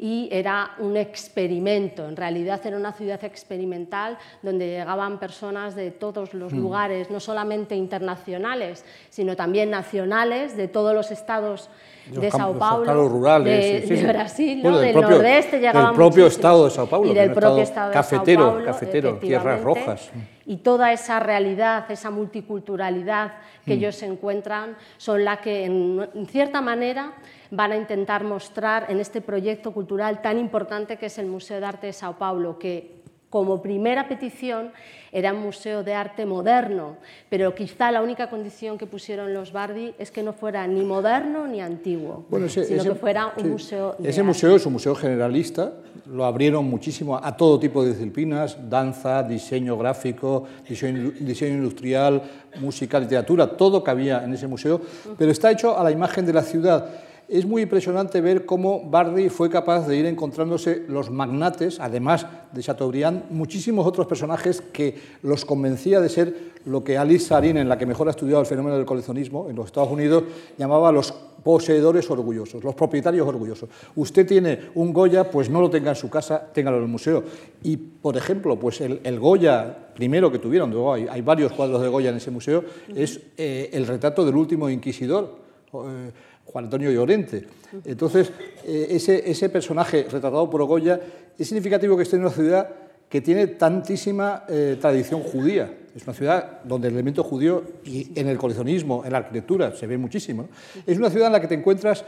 y 0.00 0.30
era 0.32 0.70
un 0.78 0.96
experimento. 0.96 2.08
En 2.08 2.16
realidad 2.16 2.58
era 2.64 2.78
una 2.78 2.92
ciudad 2.92 3.22
experimental 3.22 4.16
donde 4.40 4.66
llegaban 4.66 5.20
personas 5.20 5.74
de 5.74 5.90
todos 5.90 6.32
los 6.32 6.54
mm. 6.54 6.58
lugares, 6.58 7.10
no 7.10 7.20
solamente 7.20 7.76
internacionales, 7.76 8.82
sino 9.10 9.36
también 9.36 9.68
nacionales, 9.68 10.56
de 10.56 10.68
todos 10.68 10.94
los 10.94 11.10
estados 11.10 11.68
de 12.10 12.30
Sao 12.30 12.54
Paulo, 12.54 13.08
rurales, 13.08 13.88
de, 13.88 14.06
Brasil, 14.06 14.62
del 14.62 14.94
nordeste 14.94 15.58
llegaban 15.58 15.86
del 15.86 15.94
propio 15.94 16.26
estado 16.26 16.64
de 16.64 16.70
Sao 16.70 16.86
Paulo, 16.86 17.10
y 17.10 17.14
del 17.14 17.32
propio 17.32 17.62
estado, 17.62 17.92
cafetero, 17.92 18.42
Sao 18.42 18.50
Paulo, 18.52 18.64
cafetero, 18.64 19.14
tierras 19.16 19.62
rojas. 19.62 20.10
Y 20.46 20.58
toda 20.58 20.92
esa 20.92 21.20
realidad, 21.20 21.88
esa 21.90 22.10
multiculturalidad 22.10 23.34
que 23.64 23.74
mm. 23.74 23.78
ellos 23.78 24.02
encuentran, 24.02 24.76
son 24.96 25.24
la 25.24 25.40
que, 25.40 25.64
en 25.64 26.26
cierta 26.28 26.60
manera, 26.60 27.12
van 27.50 27.72
a 27.72 27.76
intentar 27.76 28.24
mostrar 28.24 28.86
en 28.88 29.00
este 29.00 29.20
proyecto 29.20 29.72
cultural 29.72 30.22
tan 30.22 30.38
importante 30.38 30.96
que 30.96 31.06
es 31.06 31.18
el 31.18 31.26
Museo 31.26 31.60
de 31.60 31.66
Arte 31.66 31.86
de 31.88 31.92
Sao 31.92 32.16
Paulo, 32.16 32.58
que 32.58 32.99
como 33.30 33.62
primera 33.62 34.08
petición 34.08 34.72
era 35.12 35.32
un 35.32 35.40
museo 35.40 35.82
de 35.82 35.94
arte 35.94 36.26
moderno, 36.26 36.96
pero 37.28 37.54
quizá 37.54 37.90
la 37.90 38.02
única 38.02 38.28
condición 38.28 38.78
que 38.78 38.86
pusieron 38.86 39.32
los 39.34 39.52
Bardi 39.52 39.94
es 39.98 40.10
que 40.10 40.22
no 40.22 40.32
fuera 40.32 40.66
ni 40.66 40.84
moderno 40.84 41.46
ni 41.46 41.60
antiguo, 41.60 42.26
sino 42.48 42.82
que 42.82 42.94
fuera 42.94 43.32
un 43.36 43.50
museo 43.50 43.96
de 43.98 44.10
Ese 44.10 44.22
museo 44.22 44.54
es 44.54 44.66
un 44.66 44.74
museo 44.74 44.94
generalista, 44.94 45.72
lo 46.06 46.24
abrieron 46.24 46.64
muchísimo 46.68 47.16
a 47.16 47.36
todo 47.36 47.58
tipo 47.58 47.84
de 47.84 47.92
disciplinas, 47.92 48.56
danza, 48.68 49.22
diseño 49.22 49.76
gráfico, 49.78 50.44
diseño, 50.68 51.12
diseño 51.18 51.54
industrial, 51.54 52.22
música, 52.60 52.98
literatura, 52.98 53.56
todo 53.56 53.82
cabía 53.82 54.24
en 54.24 54.34
ese 54.34 54.46
museo, 54.46 54.80
pero 55.16 55.30
está 55.30 55.50
hecho 55.50 55.78
a 55.78 55.84
la 55.84 55.90
imagen 55.90 56.26
de 56.26 56.32
la 56.32 56.42
ciudad 56.42 57.09
es 57.30 57.46
muy 57.46 57.62
impresionante 57.62 58.20
ver 58.20 58.44
cómo 58.44 58.82
Bardi 58.90 59.28
fue 59.28 59.48
capaz 59.48 59.86
de 59.86 59.96
ir 59.96 60.06
encontrándose 60.06 60.84
los 60.88 61.10
magnates, 61.10 61.78
además 61.78 62.26
de 62.52 62.60
Chateaubriand, 62.60 63.30
muchísimos 63.30 63.86
otros 63.86 64.08
personajes 64.08 64.60
que 64.60 64.96
los 65.22 65.44
convencía 65.44 66.00
de 66.00 66.08
ser 66.08 66.50
lo 66.64 66.82
que 66.82 66.98
Alice 66.98 67.26
Sarin, 67.26 67.56
en 67.56 67.68
la 67.68 67.78
que 67.78 67.86
mejor 67.86 68.08
ha 68.08 68.10
estudiado 68.10 68.40
el 68.40 68.46
fenómeno 68.46 68.76
del 68.76 68.84
coleccionismo 68.84 69.48
en 69.48 69.54
los 69.54 69.66
Estados 69.66 69.90
Unidos, 69.90 70.24
llamaba 70.58 70.90
los 70.90 71.12
poseedores 71.12 72.10
orgullosos, 72.10 72.64
los 72.64 72.74
propietarios 72.74 73.26
orgullosos. 73.26 73.70
Usted 73.94 74.26
tiene 74.26 74.58
un 74.74 74.92
Goya, 74.92 75.30
pues 75.30 75.48
no 75.48 75.60
lo 75.60 75.70
tenga 75.70 75.90
en 75.90 75.96
su 75.96 76.10
casa, 76.10 76.50
téngalo 76.52 76.78
en 76.78 76.82
el 76.82 76.88
museo. 76.88 77.22
Y, 77.62 77.76
por 77.76 78.16
ejemplo, 78.16 78.58
pues 78.58 78.80
el, 78.80 79.20
Goya 79.20 79.92
primero 79.94 80.32
que 80.32 80.40
tuvieron, 80.40 80.74
hay, 81.08 81.20
varios 81.22 81.52
cuadros 81.52 81.80
de 81.80 81.88
Goya 81.88 82.10
en 82.10 82.16
ese 82.16 82.32
museo, 82.32 82.64
es 82.94 83.20
eh, 83.36 83.70
el 83.72 83.86
retrato 83.86 84.24
del 84.24 84.34
último 84.34 84.68
inquisidor. 84.68 85.38
Eh, 85.72 86.10
Juan 86.52 86.64
Antonio 86.64 86.90
Llorente. 86.90 87.46
Entonces, 87.84 88.32
eh, 88.64 88.88
ese, 88.90 89.30
ese, 89.30 89.48
personaje 89.48 90.04
retratado 90.10 90.50
por 90.50 90.64
Goya 90.64 91.00
es 91.38 91.46
significativo 91.46 91.96
que 91.96 92.02
esté 92.02 92.16
en 92.16 92.22
una 92.22 92.30
ciudad 92.30 92.68
que 93.08 93.20
tiene 93.20 93.48
tantísima 93.48 94.44
eh, 94.48 94.76
tradición 94.80 95.22
judía. 95.22 95.72
Es 95.94 96.04
una 96.04 96.14
ciudad 96.14 96.60
donde 96.64 96.88
el 96.88 96.94
elemento 96.94 97.24
judío 97.24 97.64
y 97.84 98.10
en 98.14 98.28
el 98.28 98.38
coleccionismo, 98.38 99.04
en 99.04 99.12
la 99.12 99.18
arquitectura, 99.18 99.74
se 99.74 99.86
ve 99.86 99.98
muchísimo. 99.98 100.48
Es 100.86 100.96
una 100.96 101.10
ciudad 101.10 101.26
en 101.26 101.32
la 101.32 101.40
que 101.40 101.48
te 101.48 101.54
encuentras 101.54 102.04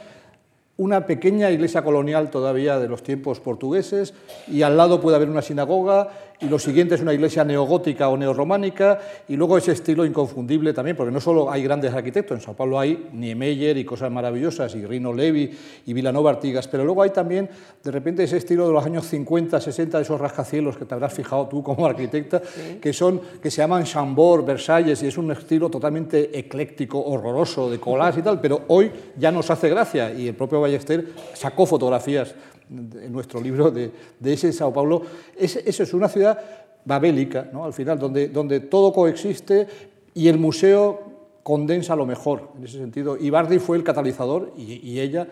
una 0.77 1.07
pequeña 1.07 1.51
iglesia 1.51 1.83
colonial 1.83 2.31
todavía 2.31 2.79
de 2.79 2.89
los 2.89 3.03
tiempos 3.03 3.41
portugueses 3.41 4.15
y 4.49 4.63
al 4.63 4.77
lado 4.77 5.01
puede 5.01 5.17
haber 5.17 5.29
una 5.29 5.43
sinagoga 5.43 6.09
y 6.43 6.49
lo 6.49 6.59
siguiente 6.59 6.97
es 6.97 7.01
una 7.01 7.15
iglesia 7.15 7.45
neogótica 7.45 8.09
o 8.09 8.17
neorrománica, 8.17 8.99
y 9.29 9.37
luego 9.37 9.57
ese 9.57 9.73
estilo 9.73 10.05
inconfundible 10.05 10.73
también, 10.73 10.97
porque 10.97 11.13
no 11.13 11.21
solo 11.21 11.51
hay 11.51 11.63
grandes 11.63 11.95
arquitectos, 11.95 12.39
en 12.39 12.45
Sao 12.45 12.55
Paulo 12.55 12.81
hay 12.81 13.11
Niemeyer 13.13 13.77
y 13.77 13.85
cosas 13.85 14.11
maravillosas, 14.11 14.75
y 14.75 14.85
Rino 14.85 15.13
Levi 15.13 15.51
y 15.87 15.93
Vilanova 15.93 16.31
Artigas, 16.31 16.67
pero 16.67 16.85
luego 16.85 17.03
hay 17.03 17.11
también 17.11 17.49
de 17.83 17.91
repente 17.91 18.25
ese 18.25 18.39
estilo 18.39 18.67
de 18.67 18.73
los 18.73 18.85
años 18.85 19.07
50, 19.07 19.61
60, 19.61 19.99
de 19.99 20.03
esos 20.03 20.21
rascacielos 20.21 20.77
que 20.77 20.85
te 20.85 20.95
habrás 20.95 21.15
fijado 21.15 21.47
tú 21.47 21.63
como 21.63 21.87
arquitecta, 21.87 22.43
que, 22.81 22.93
son, 22.93 23.21
que 23.41 23.51
se 23.51 23.59
llaman 23.59 23.85
Chambord, 23.85 24.45
Versalles, 24.45 25.03
y 25.03 25.07
es 25.07 25.17
un 25.17 25.31
estilo 25.31 25.71
totalmente 25.71 26.37
ecléctico, 26.37 27.01
horroroso, 27.05 27.71
de 27.71 27.79
collage 27.79 28.21
y 28.21 28.23
tal, 28.23 28.41
pero 28.41 28.63
hoy 28.69 28.91
ya 29.17 29.31
nos 29.31 29.49
hace 29.51 29.69
gracia, 29.69 30.13
y 30.13 30.27
el 30.27 30.35
propio 30.35 30.61
Ballester 30.61 31.07
sacó 31.35 31.67
fotografías 31.67 32.35
en 32.71 33.13
nuestro 33.13 33.41
libro 33.41 33.71
de, 33.71 33.91
ese 34.25 34.53
Sao 34.53 34.73
Paulo, 34.73 35.03
es, 35.37 35.57
eso 35.57 35.83
es 35.83 35.95
una 35.95 36.09
ciudad 36.09 36.39
babélica, 36.85 37.49
¿no? 37.53 37.65
al 37.65 37.73
final, 37.73 37.99
donde, 37.99 38.29
donde 38.29 38.61
todo 38.61 38.93
coexiste 38.93 39.67
y 40.15 40.29
el 40.29 40.39
museo 40.39 41.13
condensa 41.43 41.97
lo 41.97 42.07
mejor 42.07 42.51
en 42.57 42.65
ese 42.65 42.79
sentido. 42.79 43.17
Y 43.17 43.31
Bardi 43.31 43.59
fue 43.59 43.77
el 43.77 43.85
catalizador 43.85 44.53
y, 44.57 45.01
ella, 45.01 45.27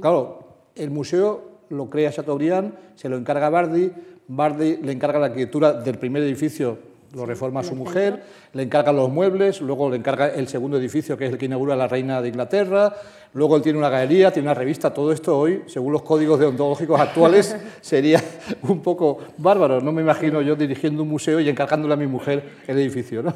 claro, 0.00 0.40
el 0.74 0.90
museo 0.90 1.58
lo 1.70 1.88
crea 1.90 2.12
Chateaubriand, 2.12 2.72
se 2.94 3.08
lo 3.08 3.16
encarga 3.16 3.50
Bardi, 3.50 3.90
Bardi 4.28 4.76
le 4.76 4.92
encarga 4.92 5.18
la 5.18 5.26
arquitectura 5.26 5.72
del 5.72 5.98
primer 5.98 6.22
edificio 6.22 6.87
lo 7.14 7.24
reforma 7.24 7.62
su 7.62 7.74
mujer, 7.74 8.22
le 8.52 8.62
encarga 8.62 8.92
los 8.92 9.08
muebles, 9.10 9.60
luego 9.60 9.90
le 9.90 9.96
encarga 9.96 10.28
el 10.28 10.48
segundo 10.48 10.76
edificio, 10.76 11.16
que 11.16 11.26
es 11.26 11.32
el 11.32 11.38
que 11.38 11.46
inaugura 11.46 11.74
la 11.74 11.88
reina 11.88 12.20
de 12.20 12.28
Inglaterra, 12.28 12.94
luego 13.34 13.56
él 13.56 13.62
tiene 13.62 13.78
una 13.78 13.88
galería, 13.88 14.30
tiene 14.30 14.48
una 14.48 14.54
revista, 14.54 14.92
todo 14.92 15.12
esto 15.12 15.38
hoy, 15.38 15.62
según 15.66 15.92
los 15.92 16.02
códigos 16.02 16.38
deontológicos 16.38 17.00
actuales, 17.00 17.56
sería 17.80 18.22
un 18.62 18.80
poco 18.82 19.18
bárbaro. 19.38 19.80
No 19.80 19.92
me 19.92 20.02
imagino 20.02 20.42
yo 20.42 20.56
dirigiendo 20.56 21.02
un 21.02 21.08
museo 21.08 21.40
y 21.40 21.48
encargándole 21.48 21.94
a 21.94 21.96
mi 21.96 22.06
mujer 22.06 22.42
el 22.66 22.78
edificio. 22.78 23.22
¿no? 23.22 23.32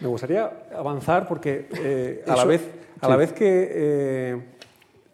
Me 0.00 0.08
gustaría 0.08 0.50
avanzar 0.76 1.26
porque 1.26 1.68
eh, 1.82 2.24
a, 2.26 2.36
la 2.36 2.44
vez, 2.44 2.62
a 3.00 3.08
la 3.08 3.16
vez 3.16 3.32
que 3.32 3.70
eh, 3.72 4.40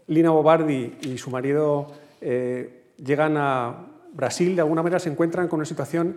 Lina 0.08 0.30
Bobardi 0.30 0.96
y 1.02 1.18
su 1.18 1.30
marido 1.30 1.88
eh, 2.20 2.82
llegan 3.02 3.36
a 3.36 3.86
Brasil, 4.12 4.54
de 4.54 4.62
alguna 4.62 4.82
manera 4.82 4.98
se 4.98 5.10
encuentran 5.10 5.48
con 5.48 5.58
una 5.58 5.66
situación 5.66 6.16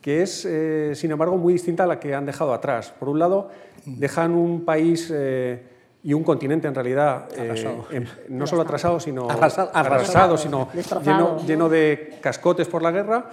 que 0.00 0.22
es, 0.22 0.44
eh, 0.44 0.92
sin 0.94 1.10
embargo, 1.10 1.36
muy 1.36 1.52
distinta 1.52 1.84
a 1.84 1.86
la 1.86 1.98
que 1.98 2.14
han 2.14 2.26
dejado 2.26 2.52
atrás. 2.52 2.94
Por 2.98 3.08
un 3.08 3.18
lado, 3.18 3.50
dejan 3.84 4.32
un 4.32 4.64
país 4.64 5.10
eh, 5.12 5.62
y 6.02 6.12
un 6.14 6.22
continente, 6.22 6.68
en 6.68 6.74
realidad, 6.74 7.28
eh, 7.36 8.06
no 8.28 8.46
solo 8.46 8.62
atrasado, 8.62 9.00
sino 9.00 9.28
arrasado, 9.28 10.36
sino 10.36 10.68
lleno, 11.46 11.68
de 11.68 12.18
cascotes 12.20 12.68
por 12.68 12.82
la 12.82 12.90
guerra, 12.90 13.30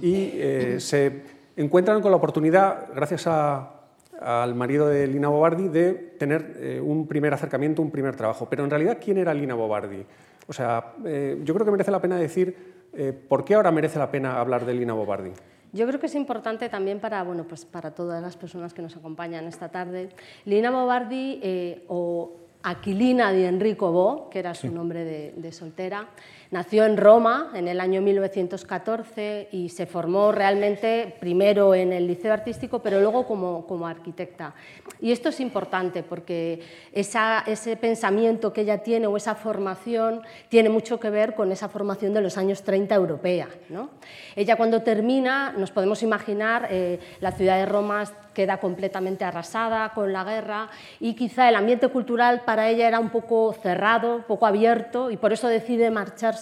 y 0.00 0.32
se 0.78 1.22
encuentran 1.56 2.00
con 2.02 2.10
la 2.10 2.16
oportunidad, 2.16 2.88
gracias 2.94 3.26
al 3.26 4.54
marido 4.54 4.88
de 4.88 5.06
Lina 5.06 5.28
Bobardi, 5.28 5.68
de 5.68 5.92
tener 6.18 6.80
un 6.82 7.06
primer 7.06 7.32
acercamiento, 7.32 7.82
un 7.82 7.90
primer 7.90 8.16
trabajo. 8.16 8.46
Pero 8.48 8.64
en 8.64 8.70
realidad, 8.70 8.98
¿quién 9.02 9.18
era 9.18 9.32
Lina 9.32 9.54
Bobardi? 9.54 10.04
O 10.46 10.52
sea, 10.52 10.92
yo 11.02 11.54
creo 11.54 11.64
que 11.64 11.70
merece 11.70 11.90
la 11.90 12.00
pena 12.00 12.16
decir 12.16 12.74
por 13.28 13.44
qué 13.44 13.54
ahora 13.54 13.70
merece 13.70 13.98
la 13.98 14.10
pena 14.10 14.38
hablar 14.38 14.66
de 14.66 14.74
Lina 14.74 14.92
Bobardi. 14.92 15.32
Yo 15.72 15.86
creo 15.86 16.00
que 16.00 16.06
es 16.06 16.14
importante 16.14 16.68
también 16.68 17.00
para, 17.00 17.22
bueno, 17.22 17.44
pues 17.44 17.64
para 17.64 17.90
todas 17.92 18.22
las 18.22 18.36
personas 18.36 18.72
que 18.72 18.82
nos 18.82 18.96
acompañan 18.96 19.46
esta 19.46 19.68
tarde. 19.68 20.10
Lina 20.44 20.70
Bobardi 20.70 21.40
eh, 21.42 21.84
o 21.88 22.32
Aquilina 22.62 23.30
de 23.30 23.46
Enrico 23.46 23.92
Bo, 23.92 24.28
que 24.28 24.40
era 24.40 24.52
su 24.54 24.68
nombre 24.68 25.04
de, 25.04 25.52
soltera, 25.52 26.08
nació 26.50 26.84
en 26.84 26.96
Roma 26.96 27.50
en 27.54 27.68
el 27.68 27.80
año 27.80 28.02
1914 28.02 29.48
y 29.52 29.68
se 29.68 29.86
formó 29.86 30.32
realmente 30.32 31.16
primero 31.20 31.74
en 31.74 31.92
el 31.92 32.06
liceo 32.06 32.32
artístico, 32.32 32.80
pero 32.80 33.00
luego 33.00 33.26
como, 33.26 33.66
como 33.66 33.86
arquitecta. 33.86 34.54
Y 35.00 35.12
esto 35.12 35.28
es 35.28 35.40
importante 35.40 36.02
porque 36.02 36.60
ese 36.92 37.76
pensamiento 37.76 38.52
que 38.52 38.62
ella 38.62 38.78
tiene 38.78 39.06
o 39.06 39.16
esa 39.16 39.34
formación 39.34 40.22
tiene 40.48 40.68
mucho 40.68 40.98
que 40.98 41.10
ver 41.10 41.34
con 41.34 41.52
esa 41.52 41.68
formación 41.68 42.14
de 42.14 42.22
los 42.22 42.38
años 42.38 42.62
30 42.62 42.94
europea. 42.94 43.48
¿no? 43.68 43.90
Ella 44.34 44.56
cuando 44.56 44.82
termina, 44.82 45.52
nos 45.52 45.70
podemos 45.70 46.02
imaginar, 46.02 46.68
eh, 46.70 46.98
la 47.20 47.32
ciudad 47.32 47.58
de 47.58 47.66
Roma 47.66 48.04
queda 48.32 48.58
completamente 48.58 49.24
arrasada 49.24 49.94
con 49.94 50.12
la 50.12 50.22
guerra 50.22 50.68
y 51.00 51.14
quizá 51.14 51.48
el 51.48 51.56
ambiente 51.56 51.88
cultural 51.88 52.42
para 52.44 52.68
ella 52.68 52.86
era 52.86 53.00
un 53.00 53.08
poco 53.08 53.54
cerrado, 53.62 54.24
poco 54.26 54.46
abierto 54.46 55.10
y 55.10 55.16
por 55.16 55.32
eso 55.32 55.48
decide 55.48 55.90
marcharse 55.90 56.35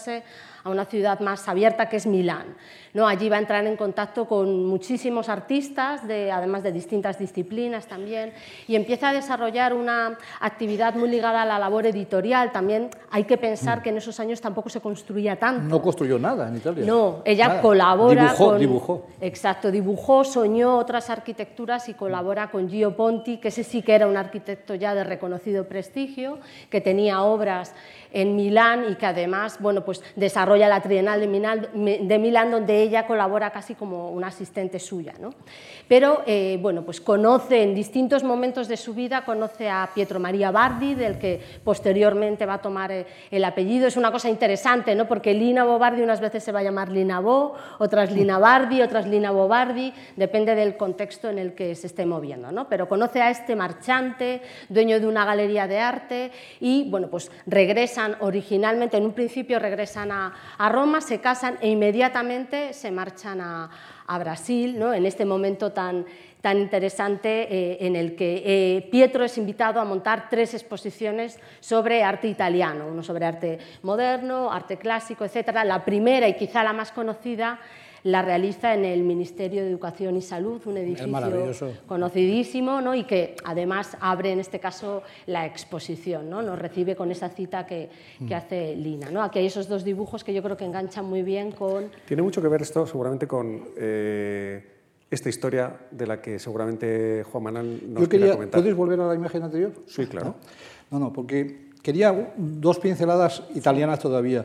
a 0.64 0.70
una 0.70 0.84
ciudad 0.84 1.20
más 1.20 1.48
abierta 1.48 1.88
que 1.88 1.96
es 1.96 2.06
Milán. 2.06 2.56
¿No? 2.94 3.08
Allí 3.08 3.28
va 3.28 3.36
a 3.36 3.40
entrar 3.40 3.66
en 3.66 3.76
contacto 3.76 4.26
con 4.26 4.66
muchísimos 4.66 5.28
artistas, 5.28 6.06
de, 6.06 6.30
además 6.30 6.62
de 6.62 6.72
distintas 6.72 7.18
disciplinas 7.18 7.86
también, 7.86 8.32
y 8.68 8.76
empieza 8.76 9.10
a 9.10 9.12
desarrollar 9.12 9.74
una 9.74 10.16
actividad 10.40 10.94
muy 10.94 11.10
ligada 11.10 11.42
a 11.42 11.44
la 11.44 11.58
labor 11.58 11.86
editorial. 11.86 12.52
También 12.52 12.88
hay 13.10 13.24
que 13.24 13.36
pensar 13.36 13.82
que 13.82 13.90
en 13.90 13.98
esos 13.98 14.18
años 14.20 14.40
tampoco 14.40 14.68
se 14.68 14.80
construía 14.80 15.36
tanto. 15.36 15.64
No 15.64 15.82
construyó 15.82 16.18
nada 16.18 16.48
en 16.48 16.56
Italia. 16.56 16.86
No, 16.86 17.22
ella 17.24 17.60
colabora 17.60 18.26
dibujó, 18.26 18.46
con... 18.46 18.58
Dibujó. 18.58 19.06
Exacto, 19.20 19.70
dibujó, 19.72 20.24
soñó 20.24 20.78
otras 20.78 21.10
arquitecturas 21.10 21.88
y 21.88 21.94
colabora 21.94 22.50
con 22.50 22.70
Gio 22.70 22.94
Ponti, 22.94 23.38
que 23.38 23.48
ese 23.48 23.64
sí 23.64 23.82
que 23.82 23.94
era 23.94 24.06
un 24.06 24.16
arquitecto 24.16 24.76
ya 24.76 24.94
de 24.94 25.02
reconocido 25.02 25.64
prestigio, 25.64 26.38
que 26.70 26.80
tenía 26.80 27.22
obras 27.22 27.74
en 28.12 28.36
Milán 28.36 28.84
y 28.88 28.94
que 28.94 29.06
además 29.06 29.58
bueno, 29.58 29.84
pues 29.84 30.00
desarrolla 30.14 30.68
la 30.68 30.80
Trienal 30.80 31.18
de 31.18 31.26
Milán, 31.26 31.68
de 31.74 32.18
Milán 32.18 32.52
donde 32.52 32.83
ella 32.84 33.06
colabora 33.06 33.50
casi 33.50 33.74
como 33.74 34.10
una 34.10 34.28
asistente 34.28 34.78
suya. 34.78 35.14
¿no? 35.20 35.30
Pero 35.88 36.22
eh, 36.26 36.58
bueno, 36.60 36.82
pues 36.82 37.00
conoce 37.00 37.62
en 37.62 37.74
distintos 37.74 38.22
momentos 38.22 38.68
de 38.68 38.76
su 38.76 38.94
vida, 38.94 39.24
conoce 39.24 39.68
a 39.68 39.90
Pietro 39.94 40.20
María 40.20 40.50
Bardi, 40.50 40.94
del 40.94 41.18
que 41.18 41.40
posteriormente 41.62 42.46
va 42.46 42.54
a 42.54 42.62
tomar 42.62 42.92
eh, 42.92 43.06
el 43.30 43.44
apellido. 43.44 43.86
Es 43.86 43.96
una 43.96 44.12
cosa 44.12 44.28
interesante, 44.28 44.94
¿no? 44.94 45.08
porque 45.08 45.34
Lina 45.34 45.64
Bobardi 45.64 46.02
unas 46.02 46.20
veces 46.20 46.44
se 46.44 46.52
va 46.52 46.60
a 46.60 46.62
llamar 46.62 46.90
Lina 46.90 47.20
Bo, 47.20 47.54
otras 47.78 48.12
Lina 48.12 48.38
Bardi, 48.38 48.82
otras 48.82 49.06
Lina 49.06 49.30
Bobardi, 49.30 49.92
depende 50.16 50.54
del 50.54 50.76
contexto 50.76 51.28
en 51.28 51.38
el 51.38 51.54
que 51.54 51.74
se 51.74 51.86
esté 51.86 52.06
moviendo. 52.06 52.52
¿no? 52.52 52.68
Pero 52.68 52.88
conoce 52.88 53.20
a 53.22 53.30
este 53.30 53.56
marchante, 53.56 54.42
dueño 54.68 55.00
de 55.00 55.06
una 55.06 55.24
galería 55.24 55.66
de 55.66 55.78
arte, 55.78 56.30
y 56.60 56.88
bueno, 56.90 57.08
pues 57.08 57.30
regresan 57.46 58.16
originalmente, 58.20 58.96
en 58.96 59.04
un 59.04 59.12
principio 59.12 59.58
regresan 59.58 60.12
a, 60.12 60.34
a 60.58 60.68
Roma, 60.68 61.00
se 61.00 61.20
casan 61.20 61.58
e 61.60 61.68
inmediatamente 61.68 62.74
se 62.75 62.90
marchan 62.90 63.40
a, 63.40 63.71
Brasil, 64.19 64.78
¿no? 64.78 64.93
en 64.93 65.07
este 65.07 65.25
momento 65.25 65.73
tan, 65.73 66.04
tan 66.43 66.59
interesante 66.59 67.49
eh, 67.50 67.78
en 67.81 67.97
el 67.97 68.14
que 68.14 68.43
eh, 68.45 68.88
Pietro 68.90 69.25
es 69.25 69.38
invitado 69.38 69.81
a 69.81 69.85
montar 69.85 70.28
tres 70.28 70.52
exposiciones 70.52 71.38
sobre 71.61 72.02
arte 72.02 72.28
italiano, 72.28 72.87
uno 72.87 73.02
sobre 73.02 73.25
arte 73.25 73.59
moderno, 73.83 74.52
arte 74.52 74.76
clásico, 74.76 75.25
etc. 75.25 75.64
La 75.64 75.85
primera 75.85 76.28
y 76.28 76.37
quizá 76.37 76.62
la 76.62 76.75
más 76.75 76.93
conocida 76.93 77.59
la 78.04 78.20
realiza 78.23 78.75
en 78.75 78.84
el 78.84 79.02
Ministerio 79.02 79.62
de 79.62 79.70
Educación 79.70 80.16
y 80.16 80.23
Salud, 80.23 80.61
un 80.66 80.76
edificio 80.76 81.73
conocidísimo 81.87 82.80
¿no? 82.80 82.94
y 82.94 83.04
que 83.04 83.34
además 83.44 83.96
abre 84.00 84.32
en 84.32 84.40
este 84.40 84.61
caso 84.61 85.02
la 85.26 85.46
exposición, 85.46 86.28
¿no? 86.28 86.42
nos 86.42 86.58
recibe 86.58 86.96
con 86.96 87.11
esa 87.11 87.30
cita 87.30 87.66
que, 87.66 87.88
que 88.18 88.34
mm. 88.34 88.38
hace 88.38 88.76
Lina. 88.76 89.11
¿no? 89.11 89.23
Aquí 89.23 89.38
hay 89.38 89.46
esos 89.46 89.68
dos 89.68 89.84
dibujos 89.84 90.23
que 90.23 90.34
yo 90.34 90.42
creo 90.42 90.56
que 90.56 90.66
enganchan 90.66 91.06
muy 91.06 91.23
bien 91.23 91.52
con... 91.52 91.90
Tiene 92.06 92.23
mucho 92.23 92.42
que 92.42 92.49
ver 92.49 92.62
esto 92.62 92.87
seguramente 92.87 93.26
con... 93.26 93.64
Eh, 93.76 94.70
esta 95.11 95.28
historia 95.28 95.76
de 95.92 96.06
la 96.06 96.20
que 96.20 96.40
seguramente 96.40 97.25
Juan 97.30 97.44
Manuel 97.44 97.82
nos 97.88 98.02
Yo 98.02 98.08
quería, 98.08 98.32
comentar. 98.32 98.61
¿Puedes 98.61 98.76
volver 98.76 99.00
a 99.00 99.06
la 99.06 99.14
imagen 99.14 99.44
anterior? 99.44 99.73
Sí, 99.87 100.06
claro. 100.06 100.34
No, 100.90 100.99
no, 100.99 101.12
porque 101.12 101.70
quería 101.82 102.34
dos 102.37 102.80
pinceladas 102.80 103.44
italianas 103.54 104.00
todavía. 104.00 104.44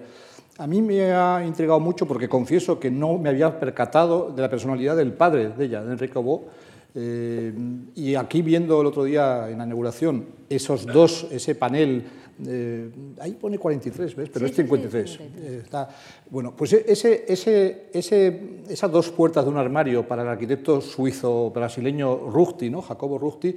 A 0.59 0.67
mí 0.67 0.81
me 0.81 1.13
ha 1.13 1.41
intrigado 1.45 1.79
mucho 1.79 2.05
porque 2.05 2.27
confieso 2.27 2.81
que 2.81 2.91
no 2.91 3.17
me 3.17 3.29
había 3.29 3.57
percatado 3.57 4.29
de 4.35 4.41
la 4.41 4.49
personalidad 4.49 4.97
del 4.97 5.13
padre 5.13 5.51
de 5.57 5.65
ella, 5.65 5.81
de 5.81 5.93
Enrique 5.93 6.19
Bo. 6.19 6.47
Eh, 6.93 7.53
y 7.95 8.15
aquí 8.15 8.41
viendo 8.41 8.81
el 8.81 8.87
otro 8.87 9.05
día 9.05 9.49
en 9.49 9.57
la 9.57 9.63
inauguración 9.63 10.25
esos 10.49 10.85
dos, 10.85 11.27
ese 11.31 11.55
panel, 11.55 12.03
eh, 12.45 12.89
ahí 13.21 13.37
pone 13.39 13.57
43, 13.57 14.15
¿ves? 14.17 14.29
Pero 14.33 14.47
es 14.47 14.53
53. 14.53 15.19
Eh, 15.21 15.61
está, 15.63 15.87
bueno, 16.29 16.53
pues 16.53 16.73
ese, 16.73 17.23
ese, 17.25 17.85
ese, 17.93 18.63
esas 18.67 18.91
dos 18.91 19.11
puertas 19.11 19.45
de 19.45 19.51
un 19.51 19.57
armario 19.57 20.05
para 20.05 20.23
el 20.23 20.27
arquitecto 20.27 20.81
suizo-brasileño 20.81 22.29
Ruchti, 22.29 22.69
¿no? 22.69 22.81
Jacobo 22.81 23.17
Ruchti, 23.17 23.55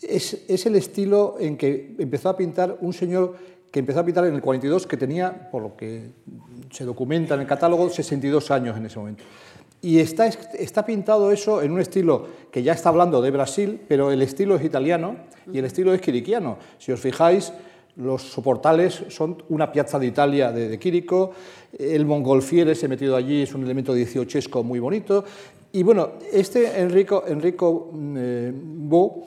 es, 0.00 0.44
es 0.46 0.66
el 0.66 0.76
estilo 0.76 1.36
en 1.40 1.56
que 1.56 1.96
empezó 1.98 2.28
a 2.28 2.36
pintar 2.36 2.78
un 2.82 2.92
señor 2.92 3.53
que 3.74 3.80
empezó 3.80 3.98
a 3.98 4.04
pintar 4.04 4.24
en 4.24 4.36
el 4.36 4.40
42, 4.40 4.86
que 4.86 4.96
tenía, 4.96 5.50
por 5.50 5.60
lo 5.60 5.76
que 5.76 6.12
se 6.70 6.84
documenta 6.84 7.34
en 7.34 7.40
el 7.40 7.46
catálogo, 7.48 7.90
62 7.90 8.52
años 8.52 8.76
en 8.76 8.86
ese 8.86 9.00
momento. 9.00 9.24
Y 9.82 9.98
está, 9.98 10.28
está 10.28 10.86
pintado 10.86 11.32
eso 11.32 11.60
en 11.60 11.72
un 11.72 11.80
estilo 11.80 12.24
que 12.52 12.62
ya 12.62 12.72
está 12.72 12.90
hablando 12.90 13.20
de 13.20 13.32
Brasil, 13.32 13.80
pero 13.88 14.12
el 14.12 14.22
estilo 14.22 14.54
es 14.54 14.64
italiano 14.64 15.16
y 15.52 15.58
el 15.58 15.64
estilo 15.64 15.92
es 15.92 16.00
quiriquiano. 16.00 16.56
Si 16.78 16.92
os 16.92 17.00
fijáis, 17.00 17.52
los 17.96 18.22
soportales 18.22 19.06
son 19.08 19.42
una 19.48 19.72
piazza 19.72 19.98
de 19.98 20.06
Italia 20.06 20.52
de, 20.52 20.68
de 20.68 20.78
Quirico, 20.78 21.32
el 21.76 22.06
mongolfiere 22.06 22.76
se 22.76 22.86
ha 22.86 22.88
metido 22.88 23.16
allí, 23.16 23.42
es 23.42 23.56
un 23.56 23.64
elemento 23.64 23.92
dieciochesco 23.92 24.62
muy 24.62 24.78
bonito. 24.78 25.24
Y 25.72 25.82
bueno, 25.82 26.12
este 26.32 26.80
Enrico, 26.80 27.24
Enrico 27.26 27.90
eh, 28.16 28.52
Bo 28.54 29.24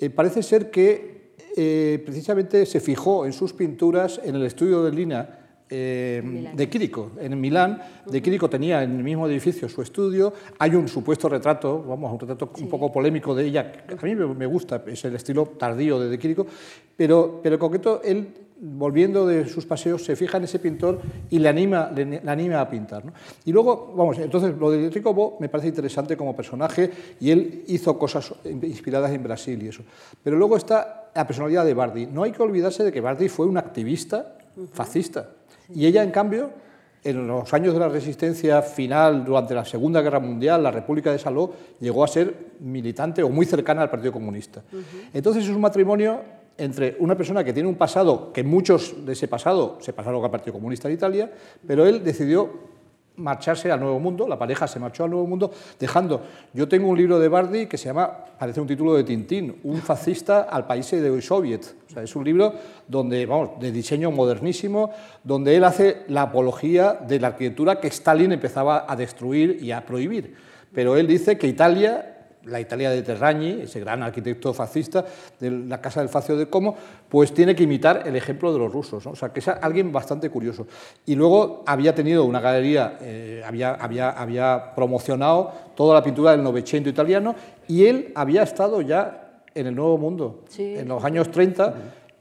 eh, 0.00 0.08
parece 0.08 0.42
ser 0.42 0.70
que 0.70 1.11
eh, 1.56 2.02
precisamente 2.04 2.66
se 2.66 2.80
fijó 2.80 3.26
en 3.26 3.32
sus 3.32 3.52
pinturas 3.52 4.20
en 4.24 4.36
el 4.36 4.44
estudio 4.44 4.82
de 4.82 4.92
Lina 4.92 5.38
eh, 5.74 6.50
de 6.54 6.68
Quirico, 6.68 7.12
en 7.18 7.40
Milán. 7.40 7.80
De 8.06 8.20
Quirico 8.20 8.50
tenía 8.50 8.82
en 8.82 8.96
el 8.96 9.02
mismo 9.02 9.26
edificio 9.26 9.70
su 9.70 9.80
estudio. 9.80 10.32
Hay 10.58 10.74
un 10.74 10.86
supuesto 10.86 11.30
retrato, 11.30 11.82
vamos, 11.82 12.12
un 12.12 12.20
retrato 12.20 12.52
un 12.60 12.68
poco 12.68 12.92
polémico 12.92 13.34
de 13.34 13.46
ella, 13.46 13.72
que 13.72 13.94
a 13.94 14.02
mí 14.02 14.14
me 14.14 14.44
gusta, 14.44 14.82
es 14.86 15.02
el 15.06 15.14
estilo 15.14 15.46
tardío 15.46 15.98
de 15.98 16.10
De 16.10 16.18
Quirico, 16.18 16.46
pero, 16.94 17.40
pero 17.42 17.54
en 17.54 17.58
concreto 17.58 18.02
él 18.04 18.28
volviendo 18.64 19.26
de 19.26 19.48
sus 19.48 19.66
paseos, 19.66 20.04
se 20.04 20.14
fija 20.14 20.38
en 20.38 20.44
ese 20.44 20.60
pintor 20.60 21.00
y 21.30 21.40
le 21.40 21.48
anima, 21.48 21.90
le, 21.94 22.22
anima 22.26 22.60
a 22.60 22.70
pintar. 22.70 23.04
¿no? 23.04 23.12
Y 23.44 23.52
luego, 23.52 23.92
vamos, 23.96 24.18
entonces 24.18 24.56
lo 24.56 24.70
de 24.70 24.84
Enrico 24.84 25.12
Bo 25.12 25.36
me 25.40 25.48
parece 25.48 25.68
interesante 25.68 26.16
como 26.16 26.34
personaje 26.34 26.90
y 27.20 27.30
él 27.30 27.64
hizo 27.66 27.98
cosas 27.98 28.32
inspiradas 28.44 29.10
en 29.10 29.22
Brasil 29.22 29.60
y 29.62 29.68
eso. 29.68 29.82
Pero 30.22 30.36
luego 30.36 30.56
está 30.56 31.10
la 31.14 31.26
personalidad 31.26 31.64
de 31.64 31.74
Bardi. 31.74 32.06
No 32.06 32.22
hay 32.22 32.30
que 32.30 32.42
olvidarse 32.42 32.84
de 32.84 32.92
que 32.92 33.00
Bardi 33.00 33.28
fue 33.28 33.46
un 33.46 33.58
activista 33.58 34.36
fascista 34.72 35.28
y 35.74 35.86
ella, 35.86 36.02
en 36.02 36.10
cambio, 36.10 36.50
en 37.02 37.26
los 37.26 37.52
años 37.52 37.74
de 37.74 37.80
la 37.80 37.88
resistencia 37.88 38.62
final, 38.62 39.24
durante 39.24 39.54
la 39.54 39.64
Segunda 39.64 40.00
Guerra 40.02 40.20
Mundial, 40.20 40.62
la 40.62 40.70
República 40.70 41.10
de 41.10 41.18
Saló 41.18 41.52
llegó 41.80 42.04
a 42.04 42.08
ser 42.08 42.52
militante 42.60 43.22
o 43.22 43.28
muy 43.28 43.44
cercana 43.44 43.82
al 43.82 43.90
Partido 43.90 44.12
Comunista. 44.12 44.62
Entonces 45.12 45.44
es 45.44 45.50
un 45.50 45.60
matrimonio 45.60 46.20
entre 46.62 46.96
una 47.00 47.16
persona 47.16 47.42
que 47.42 47.52
tiene 47.52 47.68
un 47.68 47.74
pasado, 47.74 48.32
que 48.32 48.44
muchos 48.44 49.04
de 49.04 49.14
ese 49.14 49.26
pasado 49.26 49.78
se 49.80 49.92
pasaron 49.92 50.24
al 50.24 50.30
Partido 50.30 50.52
Comunista 50.52 50.86
de 50.86 50.94
Italia, 50.94 51.32
pero 51.66 51.86
él 51.86 52.04
decidió 52.04 52.70
marcharse 53.16 53.70
al 53.70 53.80
Nuevo 53.80 53.98
Mundo, 53.98 54.28
la 54.28 54.38
pareja 54.38 54.68
se 54.68 54.78
marchó 54.78 55.04
al 55.04 55.10
Nuevo 55.10 55.26
Mundo, 55.26 55.50
dejando... 55.78 56.22
Yo 56.54 56.68
tengo 56.68 56.88
un 56.88 56.96
libro 56.96 57.18
de 57.18 57.28
Bardi 57.28 57.66
que 57.66 57.76
se 57.76 57.86
llama, 57.86 58.24
parece 58.38 58.60
un 58.60 58.66
título 58.66 58.94
de 58.94 59.04
Tintín, 59.04 59.56
Un 59.64 59.78
fascista 59.78 60.42
al 60.42 60.66
país 60.66 60.90
de 60.90 61.20
soviet. 61.20 61.74
O 61.88 61.92
sea, 61.92 62.02
es 62.04 62.14
un 62.14 62.24
libro 62.24 62.54
donde, 62.86 63.26
vamos, 63.26 63.60
de 63.60 63.72
diseño 63.72 64.10
modernísimo, 64.12 64.90
donde 65.24 65.56
él 65.56 65.64
hace 65.64 66.04
la 66.08 66.22
apología 66.22 66.94
de 66.94 67.18
la 67.20 67.28
arquitectura 67.28 67.80
que 67.80 67.88
Stalin 67.88 68.32
empezaba 68.32 68.86
a 68.88 68.96
destruir 68.96 69.58
y 69.60 69.72
a 69.72 69.84
prohibir. 69.84 70.34
Pero 70.72 70.96
él 70.96 71.06
dice 71.06 71.36
que 71.36 71.48
Italia 71.48 72.21
la 72.44 72.60
Italia 72.60 72.90
de 72.90 73.02
Terragni, 73.02 73.62
ese 73.62 73.80
gran 73.80 74.02
arquitecto 74.02 74.52
fascista 74.52 75.04
de 75.38 75.50
la 75.50 75.80
Casa 75.80 76.00
del 76.00 76.08
Facio 76.08 76.36
de 76.36 76.46
Como, 76.46 76.76
pues 77.08 77.32
tiene 77.32 77.54
que 77.54 77.62
imitar 77.62 78.02
el 78.06 78.16
ejemplo 78.16 78.52
de 78.52 78.58
los 78.58 78.72
rusos. 78.72 79.06
O 79.06 79.16
sea, 79.16 79.30
que 79.30 79.40
es 79.40 79.48
alguien 79.48 79.92
bastante 79.92 80.30
curioso. 80.30 80.66
Y 81.06 81.14
luego 81.14 81.62
había 81.66 81.94
tenido 81.94 82.24
una 82.24 82.40
galería, 82.40 82.98
eh, 83.00 83.42
había, 83.46 83.74
había, 83.74 84.10
había 84.10 84.74
promocionado 84.74 85.52
toda 85.74 85.94
la 85.94 86.02
pintura 86.02 86.32
del 86.32 86.42
Novecento 86.42 86.88
italiano 86.88 87.34
y 87.68 87.86
él 87.86 88.12
había 88.14 88.42
estado 88.42 88.80
ya 88.80 89.22
en 89.54 89.66
el 89.66 89.74
Nuevo 89.74 89.98
Mundo, 89.98 90.44
en 90.58 90.88
los 90.88 91.04
años 91.04 91.30
30, 91.30 91.74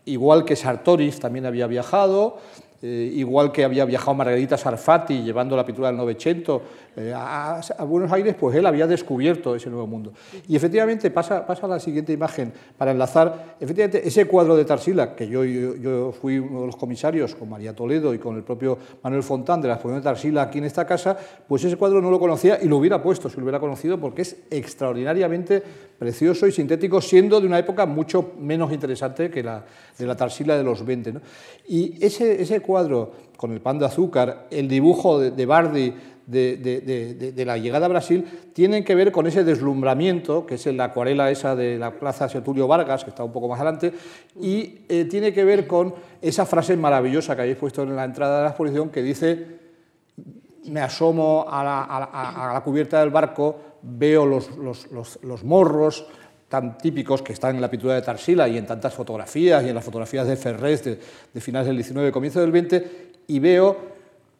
igual 0.06 0.44
que 0.44 0.56
Sartoris 0.56 1.20
también 1.20 1.46
había 1.46 1.68
viajado, 1.68 2.38
eh, 2.82 3.12
igual 3.14 3.52
que 3.52 3.64
había 3.64 3.86
viajado 3.86 4.16
Margarita 4.16 4.58
Sarfati 4.58 5.22
llevando 5.22 5.56
la 5.56 5.64
pintura 5.64 5.90
del 5.90 5.98
Novecento 5.98 6.64
eh, 6.96 7.14
a, 7.16 7.62
Buenos 7.86 8.12
Aires, 8.12 8.36
pues 8.40 8.56
él 8.56 8.66
había 8.66 8.86
descubierto 8.86 9.56
ese 9.56 9.70
nuevo 9.70 9.88
mundo. 9.88 10.12
Y 10.48 10.56
efectivamente 10.56 11.10
pasa, 11.10 11.46
pasa 11.46 11.66
a 11.66 11.70
la 11.70 11.80
siguiente 11.80 12.12
imagen 12.12 12.52
para 12.78 12.92
enlazar, 12.92 13.56
efectivamente 13.60 14.06
ese 14.06 14.26
cuadro 14.26 14.58
de 14.58 14.66
Tarsila, 14.66 15.16
que 15.16 15.28
yo, 15.28 15.46
yo, 15.46 16.12
fui 16.12 16.38
uno 16.38 16.62
de 16.62 16.66
los 16.68 16.76
comisarios 16.76 17.36
con 17.36 17.50
María 17.50 17.74
Toledo 17.74 18.14
y 18.14 18.20
con 18.20 18.36
el 18.36 18.44
propio 18.44 18.78
Manuel 19.04 19.24
Fontán 19.24 19.62
de 19.62 19.70
la 19.70 19.76
exposición 19.76 20.02
de 20.02 20.04
Tarsila 20.04 20.42
aquí 20.44 20.58
en 20.58 20.66
esta 20.66 20.86
casa, 20.86 21.18
pues 21.48 21.64
ese 21.64 21.78
cuadro 21.78 22.02
no 22.02 22.12
lo 22.12 22.20
conocía 22.20 22.60
y 22.62 22.68
lo 22.68 22.78
hubiera 22.78 23.02
puesto 23.02 23.30
si 23.30 23.38
lo 23.38 23.44
hubiera 23.44 23.60
conocido 23.60 23.98
porque 23.98 24.24
es 24.24 24.36
extraordinariamente 24.50 25.64
precioso 25.98 26.46
y 26.46 26.52
sintético, 26.52 27.00
siendo 27.00 27.40
de 27.40 27.48
una 27.48 27.60
época 27.60 27.86
mucho 27.86 28.34
menos 28.40 28.72
interesante 28.72 29.30
que 29.30 29.44
la 29.44 29.64
de 29.98 30.08
la 30.08 30.16
Tarsila 30.16 30.58
de 30.58 30.64
los 30.64 30.86
20. 30.86 31.14
Y 31.68 32.04
ese, 32.04 32.42
ese 32.42 32.60
cuadro 32.60 33.12
con 33.38 33.52
el 33.52 33.62
pan 33.62 33.80
de 33.80 33.86
azúcar, 33.86 34.48
el 34.52 34.68
dibujo 34.68 35.20
de, 35.20 35.46
Bardi 35.46 35.94
de, 36.26 37.44
la 37.46 37.58
llegada 37.58 37.86
a 37.86 37.90
Brasil, 37.90 38.26
tienen 38.54 38.84
que 38.84 38.96
ver 38.96 39.12
con 39.12 39.28
ese 39.28 39.44
deslumbramiento, 39.44 40.46
que 40.46 40.56
es 40.56 40.66
la 40.68 40.86
acuarela 40.86 41.32
esa 41.32 41.56
de 41.56 41.78
la 41.78 41.92
Plaza 41.92 42.30
Sertulio 42.30 42.68
Vargas, 42.68 43.04
que 43.04 43.10
está 43.10 43.24
un 43.24 43.32
poco 43.32 43.48
más 43.48 43.60
adelante, 43.60 43.94
y 44.40 44.80
eh, 44.90 45.06
tiene 45.06 45.34
que 45.34 45.44
ver 45.44 45.68
con 45.68 45.94
esa 46.22 46.46
frase 46.46 46.78
maravillosa 46.78 47.36
que 47.36 47.42
habéis 47.42 47.58
puesto 47.58 47.84
en 47.84 47.96
la 47.96 48.06
entrada 48.06 48.38
de 48.38 48.44
la 48.44 48.50
exposición, 48.50 48.90
que 48.90 49.02
dice, 49.02 49.46
me 50.66 50.82
asomo 50.82 51.46
a 51.50 51.64
la, 52.54 52.62
cubierta 52.64 53.00
del 53.00 53.10
barco, 53.10 53.58
veo 53.82 54.26
los, 54.26 54.50
los 54.92 55.44
morros, 55.44 56.06
tan 56.52 56.78
típicos 56.78 57.22
que 57.22 57.32
están 57.32 57.56
en 57.56 57.62
la 57.62 57.70
pintura 57.72 57.96
de 57.96 58.02
Tarsila 58.02 58.46
y 58.50 58.58
en 58.58 58.66
tantas 58.66 58.94
fotografías 58.94 59.64
y 59.64 59.70
en 59.70 59.76
las 59.76 59.86
fotografías 59.86 60.28
de 60.28 60.36
Ferrés 60.36 60.84
de, 60.84 61.40
finales 61.40 61.68
del 61.68 61.78
19 61.78 62.12
comienzo 62.12 62.42
del 62.42 62.52
20 62.52 63.12
y 63.28 63.40
veo 63.40 63.91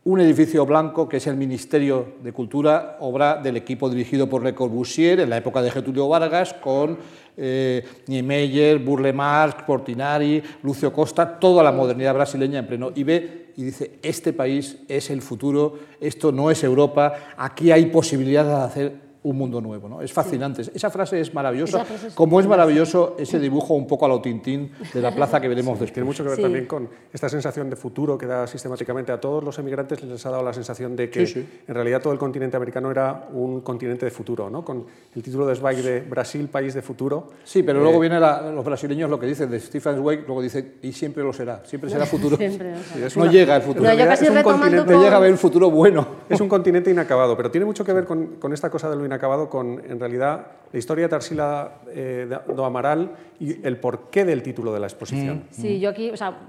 un 0.04 0.20
edificio 0.20 0.66
blanco 0.66 1.08
que 1.08 1.18
es 1.18 1.28
el 1.28 1.36
Ministerio 1.36 2.16
de 2.24 2.34
Cultura, 2.34 2.98
obra 3.02 3.36
del 3.36 3.58
equipo 3.58 3.88
dirigido 3.88 4.28
por 4.28 4.44
Le 4.44 4.56
Corbusier 4.56 5.20
en 5.20 5.30
la 5.30 5.38
época 5.38 5.62
de 5.62 5.70
Getulio 5.70 6.08
Vargas, 6.08 6.54
con 6.56 6.98
eh, 7.38 7.86
Niemeyer, 8.08 8.80
Burle 8.80 9.14
Marx, 9.14 9.64
Portinari, 9.64 10.42
Lucio 10.64 10.92
Costa, 10.92 11.40
toda 11.40 11.64
la 11.64 11.72
modernidad 11.72 12.16
brasileña 12.16 12.60
en 12.60 12.68
pleno. 12.68 12.92
Y 12.96 13.04
ve 13.04 13.52
y 13.56 13.64
dice, 13.64 14.00
este 14.02 14.34
país 14.34 14.80
es 14.88 15.12
el 15.12 15.22
futuro, 15.22 15.78
esto 16.00 16.32
no 16.32 16.50
es 16.50 16.64
Europa, 16.64 17.14
aquí 17.38 17.72
hay 17.72 17.86
posibilidad 17.88 18.46
de 18.46 18.54
hacer 18.54 19.11
un 19.24 19.38
mundo 19.38 19.62
nuevo. 19.62 19.88
¿no? 19.88 20.02
Es 20.02 20.12
fascinante. 20.12 20.64
Esa 20.74 20.90
frase 20.90 21.20
es 21.20 21.34
maravillosa, 21.34 21.86
como 22.16 22.40
es 22.40 22.48
maravilloso 22.48 23.16
ese 23.20 23.40
dibujo 23.40 23.74
un 23.74 23.86
poco 23.86 24.06
a 24.06 24.10
lo 24.10 24.22
tintín 24.22 24.72
de 24.94 25.02
la 25.02 25.14
plaza 25.14 25.40
que 25.40 25.48
veremos 25.48 25.80
después. 25.80 25.94
Tiene 25.94 26.06
mucho 26.06 26.24
que 26.24 26.30
ver 26.30 26.42
también 26.42 26.66
con 26.66 26.90
esta 27.12 27.30
sensación 27.30 27.70
de 27.70 27.76
futuro 27.76 28.18
que 28.18 28.26
da 28.26 28.48
sistemáticamente 28.48 29.12
a 29.12 29.20
todos 29.20 29.44
los 29.44 29.58
emigrantes, 29.60 30.04
les 30.04 30.26
ha 30.26 30.30
dado 30.30 30.44
la 30.44 30.54
sensación 30.54 30.96
de 30.96 31.10
que 31.10 31.24
en 31.68 31.74
realidad 31.74 32.02
todo 32.02 32.14
el 32.14 32.20
continente 32.20 32.58
americano 32.58 32.90
era 32.90 33.28
un 33.34 33.62
continente 33.62 34.06
de 34.06 34.12
futuro, 34.12 34.50
¿no? 34.50 34.64
con 34.64 34.86
el 35.16 35.24
título 35.24 35.46
de 35.46 35.56
Zweig 35.56 35.84
de 35.84 36.02
Brasil, 36.02 36.48
país 36.48 36.74
de 36.74 36.82
futuro. 36.82 37.30
Sí, 37.44 37.64
pero 37.64 37.82
luego 37.82 37.98
eh, 37.98 38.10
vienen 38.10 38.22
los 38.56 38.66
brasileños 38.66 39.10
lo 39.10 39.20
que 39.20 39.28
dicen 39.28 39.50
de 39.52 39.60
Stephen 39.60 39.98
Zweig, 39.98 40.24
luego 40.26 40.42
dice, 40.42 40.76
y 40.82 40.92
siempre 40.94 41.24
lo 41.24 41.34
será, 41.34 41.62
siempre 41.66 41.90
será 41.90 42.06
futuro. 42.08 42.38
no 42.38 43.26
llega 43.26 43.56
el 43.58 43.62
futuro. 43.62 43.90
es 43.90 44.22
un 44.22 44.42
continente, 44.42 44.98
llega 44.98 45.18
a 45.18 45.20
ver 45.20 45.32
un 45.32 45.38
futuro 45.38 45.70
bueno. 45.70 46.08
Es 46.30 46.40
un 46.40 46.48
continente 46.48 46.90
inacabado, 46.90 47.36
pero 47.36 47.52
tiene 47.52 47.66
mucho 47.66 47.84
que 47.84 47.94
ver 47.94 48.06
con, 48.06 48.38
con 48.38 48.54
esta 48.54 48.70
cosa 48.70 48.90
de 48.90 48.96
lo 49.12 49.16
inacabado 49.16 49.50
con, 49.50 49.84
en 49.86 50.00
realidad, 50.00 50.48
la 50.72 50.80
historia 50.80 51.06
de 51.06 51.10
Tarsila 51.10 51.82
eh, 51.90 52.28
do 52.56 52.66
Amaral 52.66 53.12
y 53.40 53.66
el 53.66 53.78
porqué 53.78 54.24
del 54.24 54.44
título 54.44 54.72
de 54.72 54.80
la 54.80 54.88
exposición. 54.88 55.46
Mm. 55.50 55.54
Sí, 55.54 55.80
yo 55.80 55.90
aquí 55.90 56.12
o 56.12 56.18
sea, 56.18 56.48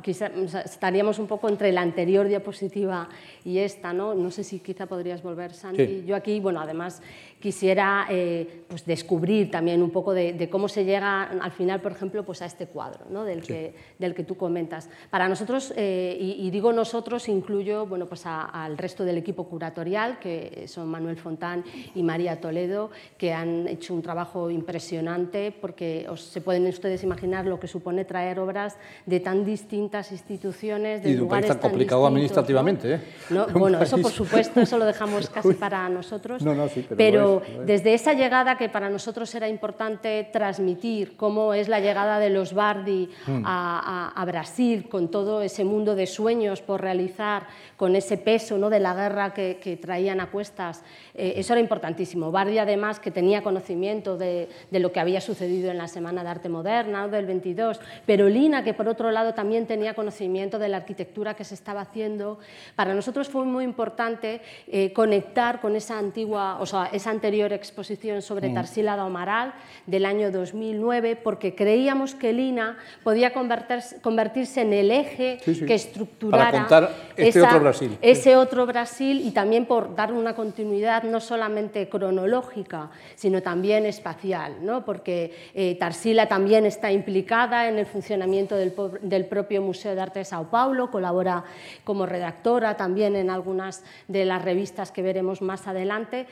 estaríamos 0.65 1.19
un 1.19 1.27
poco 1.27 1.49
entre 1.49 1.73
la 1.73 1.81
anterior 1.81 2.29
diapositiva 2.29 3.09
y 3.45 3.59
esta, 3.59 3.93
¿no? 3.93 4.15
No 4.15 4.31
sé 4.31 4.45
si 4.45 4.61
quizá 4.61 4.87
podrías 4.87 5.23
volver, 5.23 5.55
Santi. 5.55 6.05
Yo 6.07 6.15
aquí, 6.15 6.39
bueno, 6.39 6.61
además 6.61 7.03
quisiera 7.41 8.07
eh, 8.11 8.65
pues 8.69 8.85
descubrir 8.85 9.51
también 9.51 9.83
un 9.83 9.91
poco 9.91 10.13
de, 10.13 10.49
cómo 10.51 10.69
se 10.69 10.85
llega 10.85 11.23
al 11.23 11.53
final, 11.53 11.81
por 11.81 11.93
ejemplo, 11.93 12.25
pues 12.25 12.43
a 12.43 12.47
este 12.47 12.67
cuadro 12.67 13.07
¿no? 13.11 13.25
del, 13.25 13.43
que, 13.43 13.75
del 13.99 14.15
que 14.15 14.23
tú 14.23 14.37
comentas. 14.37 14.91
Para 15.11 15.29
nosotros, 15.29 15.73
eh, 15.77 16.17
y, 16.21 16.51
digo 16.51 16.73
nosotros, 16.73 17.29
incluyo 17.29 17.87
bueno, 17.87 18.07
pues 18.07 18.27
al 18.27 18.77
resto 18.77 19.05
del 19.05 19.17
equipo 19.17 19.49
curatorial, 19.49 20.19
que 20.19 20.65
son 20.69 20.89
Manuel 20.89 21.17
Fontán 21.17 21.65
y 21.95 22.03
María 22.03 22.41
Toledo, 22.41 22.53
Toledo, 22.53 22.91
que 23.17 23.33
han 23.33 23.67
hecho 23.67 23.95
un 23.95 24.03
trabajo 24.03 24.12
impresionante 24.51 25.53
porque 25.61 26.07
se 26.17 26.41
pueden 26.41 26.67
ustedes 26.67 27.03
imaginar 27.03 27.47
lo 27.47 27.59
que 27.59 27.67
supone 27.67 28.05
traer 28.05 28.39
obras 28.39 28.77
de 29.07 29.21
tan 29.21 29.45
distintas 29.45 30.13
instituciones, 30.13 31.03
de 31.03 31.11
y 31.11 31.13
de 31.15 31.19
lugares 31.19 31.49
tan 31.49 31.59
complicado 31.59 32.07
administrativamente. 32.07 32.95
¿eh? 32.95 33.01
Bueno, 33.53 33.81
eso 33.81 33.99
por 33.99 34.11
supuesto, 34.11 34.61
eso 34.61 34.79
lo 34.79 34.85
dejamos 34.85 35.29
casi 35.37 35.55
para 35.55 35.89
nosotros. 35.89 36.43
No, 36.43 36.55
no, 36.55 36.69
sí, 36.69 36.87
pero, 36.97 37.43
desde 37.65 37.95
esa 37.95 38.13
llegada 38.13 38.57
que 38.57 38.69
para 38.69 38.91
nosotros 38.91 39.35
era 39.35 39.49
importante 39.49 40.29
transmitir, 40.33 41.17
cómo 41.17 41.55
es 41.55 41.69
la 41.69 41.81
llegada 41.81 42.19
de 42.19 42.31
los 42.31 42.55
Bardi 42.55 43.09
mm. 43.27 43.43
a, 43.45 44.25
Brasil, 44.27 44.89
con 44.89 45.11
todo 45.11 45.43
ese 45.43 45.65
mundo 45.65 45.95
de 45.95 46.07
sueños 46.07 46.63
por 46.63 46.81
realizar, 46.81 47.47
con 47.77 47.97
ese 47.97 48.17
peso 48.17 48.59
¿no? 48.59 48.71
de 48.71 48.81
la 48.81 48.95
guerra 48.95 49.35
que, 49.35 49.79
traían 49.81 50.21
a 50.21 50.31
cuestas, 50.31 50.83
eh, 51.15 51.35
eso 51.37 51.55
era 51.55 51.61
importantísimo. 51.61 52.31
Bardi, 52.31 52.59
además, 52.59 53.01
que 53.01 53.11
tenía 53.11 53.43
conocimiento 53.43 54.02
de, 54.03 54.49
lo 54.71 54.93
que 54.93 55.01
había 55.01 55.21
sucedido 55.21 55.71
en 55.71 55.79
la 55.79 55.89
Semana 55.89 56.23
de 56.23 56.31
Arte 56.31 56.49
Moderna 56.49 57.09
del 57.09 57.27
22, 57.27 57.81
pero 58.07 58.29
Lina, 58.29 58.65
que 58.65 58.75
por 58.75 58.89
otro 58.89 59.11
lado 59.11 59.35
también 59.35 59.67
tenía 59.67 59.95
conocimiento 59.95 60.59
de 60.59 60.69
la 60.69 60.79
arquitectura 60.79 61.35
que 61.35 61.45
se 61.45 61.55
estaba 61.55 61.83
haciendo, 61.83 62.39
para 62.75 62.95
nosotros 62.95 63.29
fue 63.29 63.45
muy 63.45 63.65
importante 63.65 64.41
eh, 64.67 64.93
conectar 64.93 65.61
con 65.61 65.77
esa 65.77 65.99
antigua, 65.99 66.59
o 66.61 66.67
sea, 66.67 66.87
esa 66.93 67.11
anterior 67.11 67.53
exposición 67.53 68.23
sobre 68.23 68.49
mm. 68.49 68.55
Tarsila 68.55 68.97
do 68.97 69.03
Amaral 69.03 69.55
del 69.87 70.05
año 70.05 70.31
2009, 70.31 71.17
porque 71.17 71.55
creíamos 71.55 72.15
que 72.15 72.33
Lina 72.33 72.79
podía 73.05 73.33
convertirse 73.33 74.63
en 74.63 74.73
el 74.73 74.91
eje 74.91 75.39
que 75.45 75.75
estructurara 75.75 76.51
Para 76.51 76.59
contar 76.59 76.91
este 77.17 77.43
otro 77.43 77.61
Brasil. 77.61 77.99
ese 78.01 78.37
otro 78.37 78.67
Brasil 78.67 79.23
y 79.25 79.31
también 79.31 79.67
por 79.67 79.95
dar 79.95 80.13
una 80.13 80.35
continuidad 80.35 81.03
no 81.05 81.21
solamente 81.21 81.89
cronológica, 81.89 82.91
sino 83.15 83.43
también 83.43 83.87
espacial, 83.93 84.57
¿no? 84.65 84.85
porque 84.85 85.35
eh, 85.55 85.77
Tarsila 85.79 86.27
también 86.27 86.67
está 86.67 86.91
implicada 86.91 87.69
en 87.69 87.79
el 87.79 87.87
funcionamiento 87.87 88.57
del, 88.57 88.75
del 89.03 89.27
propio 89.27 89.63
Museo 89.63 89.95
de 89.95 90.01
Arte 90.01 90.19
de 90.19 90.25
Sao 90.25 90.51
Paulo, 90.51 90.91
colabora 90.91 91.45
como 91.85 92.07
redactora 92.07 92.77
también 92.77 93.15
en 93.15 93.31
algunas 93.31 93.85
de 94.09 94.25
las 94.25 94.43
revistas 94.43 94.91
que 94.91 95.03
veremos 95.03 95.43
más 95.43 95.69
adelante. 95.69 96.27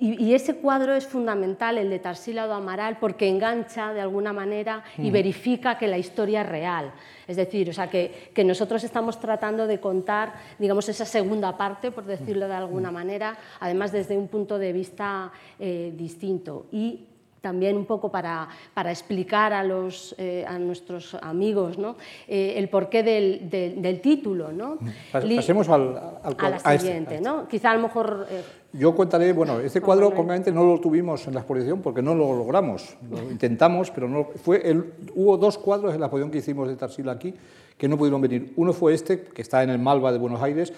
Y, 0.00 0.32
ese 0.32 0.54
cuadro 0.54 0.94
es 0.94 1.08
fundamental, 1.08 1.76
el 1.76 1.90
de 1.90 1.98
Tarsila 1.98 2.46
do 2.46 2.54
Amaral, 2.54 2.98
porque 3.00 3.28
engancha 3.28 3.92
de 3.92 4.00
alguna 4.00 4.32
manera 4.32 4.84
y 4.96 5.10
mm. 5.10 5.12
verifica 5.12 5.76
que 5.76 5.88
la 5.88 5.98
historia 5.98 6.42
es 6.42 6.48
real. 6.48 6.92
Es 7.26 7.36
decir, 7.36 7.68
o 7.68 7.72
sea, 7.72 7.90
que, 7.90 8.30
que, 8.32 8.44
nosotros 8.44 8.84
estamos 8.84 9.18
tratando 9.18 9.66
de 9.66 9.80
contar, 9.80 10.34
digamos, 10.60 10.88
esa 10.88 11.04
segunda 11.04 11.56
parte, 11.56 11.90
por 11.90 12.04
decirlo 12.04 12.46
de 12.46 12.54
alguna 12.54 12.92
mm. 12.92 12.94
manera, 12.94 13.38
además 13.58 13.90
desde 13.90 14.16
un 14.16 14.28
punto 14.28 14.56
de 14.56 14.72
vista 14.72 15.32
eh, 15.58 15.92
distinto. 15.96 16.66
Y 16.70 17.08
también 17.40 17.76
un 17.76 17.86
poco 17.86 18.10
para, 18.10 18.48
para 18.74 18.90
explicar 18.90 19.52
a, 19.52 19.62
los, 19.62 20.14
eh, 20.18 20.44
a 20.46 20.58
nuestros 20.58 21.14
amigos 21.22 21.78
¿no? 21.78 21.96
eh, 22.26 22.54
el 22.56 22.68
porqué 22.68 23.02
del, 23.02 23.48
del, 23.50 23.80
del 23.80 24.00
título. 24.00 24.52
¿no? 24.52 24.78
Pasemos 25.12 25.68
al, 25.68 25.96
al 26.22 26.36
a 26.38 26.50
la 26.50 26.56
este, 26.56 26.78
siguiente. 26.78 27.14
este, 27.16 27.28
¿no? 27.28 27.48
Quizá 27.48 27.70
a 27.70 27.76
lo 27.76 27.82
mejor... 27.82 28.26
Eh, 28.30 28.42
yo 28.72 28.94
contaré, 28.94 29.32
bueno, 29.32 29.60
este 29.60 29.80
cuadro 29.80 30.08
concretamente 30.10 30.52
no 30.52 30.62
lo 30.64 30.78
tuvimos 30.78 31.26
en 31.26 31.34
la 31.34 31.40
exposición 31.40 31.80
porque 31.80 32.02
no 32.02 32.14
lo 32.14 32.36
logramos, 32.36 32.98
lo 33.10 33.18
intentamos, 33.30 33.90
pero 33.90 34.08
no 34.08 34.24
fue 34.24 34.68
el, 34.68 34.92
hubo 35.14 35.38
dos 35.38 35.56
cuadros 35.56 35.94
en 35.94 36.00
la 36.00 36.06
exposición 36.06 36.30
que 36.30 36.38
hicimos 36.38 36.68
de 36.68 36.76
Tarsila 36.76 37.12
aquí 37.12 37.34
que 37.78 37.88
no 37.88 37.96
pudieron 37.96 38.20
venir. 38.20 38.52
Uno 38.56 38.72
fue 38.72 38.92
este, 38.92 39.22
que 39.22 39.40
está 39.40 39.62
en 39.62 39.70
el 39.70 39.78
Malva 39.78 40.10
de 40.10 40.18
Buenos 40.18 40.42
Aires, 40.42 40.72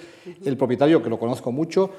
el 0.44 0.56
propietario, 0.56 1.02
que 1.02 1.08
lo 1.08 1.18
conozco 1.18 1.50
mucho, 1.50 1.90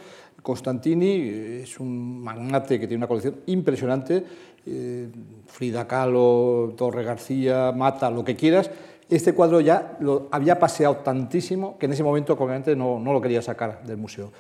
Constantini, 0.44 1.62
es 1.64 1.80
un 1.80 2.22
magnate 2.22 2.80
que 2.80 2.88
tiene 2.88 3.00
una 3.00 3.08
colección 3.08 3.38
impresionante, 3.48 4.24
eh, 4.66 5.08
Frida 5.48 5.88
Kahlo, 5.88 6.74
Torre 6.76 7.04
García, 7.04 7.72
Mata, 7.76 8.10
lo 8.10 8.24
que 8.24 8.36
quieras, 8.36 8.70
este 9.10 9.34
cuadro 9.34 9.60
ya 9.60 9.98
lo 10.00 10.30
había 10.32 10.58
paseado 10.58 10.98
tantísimo 10.98 11.78
que 11.78 11.86
en 11.86 11.92
ese 11.92 12.04
momento 12.04 12.34
obviamente 12.34 12.76
no, 12.76 12.98
no 12.98 13.12
lo 13.12 13.22
quería 13.22 13.42
sacar 13.42 13.84
del 13.84 13.98
museo. 13.98 14.32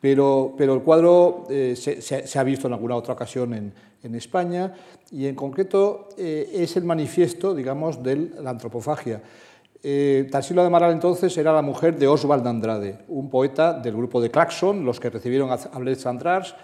Pero, 0.00 0.54
pero 0.56 0.74
el 0.74 0.82
cuadro 0.82 1.44
eh, 1.50 1.74
se, 1.76 2.38
ha 2.38 2.42
visto 2.42 2.68
en 2.68 2.72
alguna 2.72 2.96
otra 2.96 3.12
ocasión 3.12 3.52
en, 3.52 3.72
en 4.02 4.14
España 4.14 4.72
y 5.10 5.26
en 5.26 5.34
concreto 5.34 6.08
eh, 6.16 6.48
es 6.54 6.76
el 6.76 6.84
manifiesto, 6.84 7.54
digamos, 7.54 8.02
de 8.02 8.30
la 8.40 8.50
antropofagia. 8.50 9.20
Eh, 9.82 10.28
Tarsila 10.30 10.62
de 10.62 10.68
Amaral 10.68 10.92
entonces 10.92 11.36
era 11.36 11.52
la 11.52 11.62
mujer 11.62 11.98
de 11.98 12.06
Oswald 12.06 12.46
Andrade, 12.46 12.98
un 13.08 13.30
poeta 13.30 13.72
del 13.72 13.96
grupo 13.96 14.20
de 14.20 14.30
Claxon, 14.30 14.84
los 14.84 15.00
que 15.00 15.10
recibieron 15.10 15.50
a 15.50 15.78
Blaise 15.78 16.02
Sandras. 16.02 16.54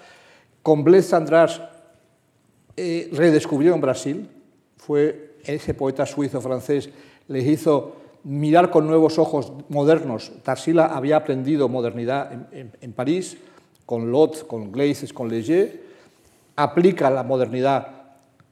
Con 0.62 0.84
Blaise 0.84 1.08
Sandras 1.08 1.60
eh, 2.76 3.08
redescubrieron 3.12 3.80
Brasil, 3.80 4.28
fue 4.76 5.36
ese 5.44 5.74
poeta 5.74 6.04
suizo-francés, 6.04 6.90
les 7.28 7.46
hizo 7.46 7.96
mirar 8.24 8.70
con 8.70 8.86
nuevos 8.86 9.18
ojos 9.18 9.52
modernos. 9.68 10.32
Tarsila 10.42 10.86
había 10.86 11.16
aprendido 11.16 11.68
modernidad 11.68 12.30
en, 12.52 12.92
París, 12.92 13.38
con 13.86 14.10
Lot, 14.10 14.46
con 14.46 14.72
Gleises, 14.72 15.12
con 15.12 15.28
Leger, 15.28 15.80
aplica 16.56 17.08
la 17.08 17.22
modernidad 17.22 17.88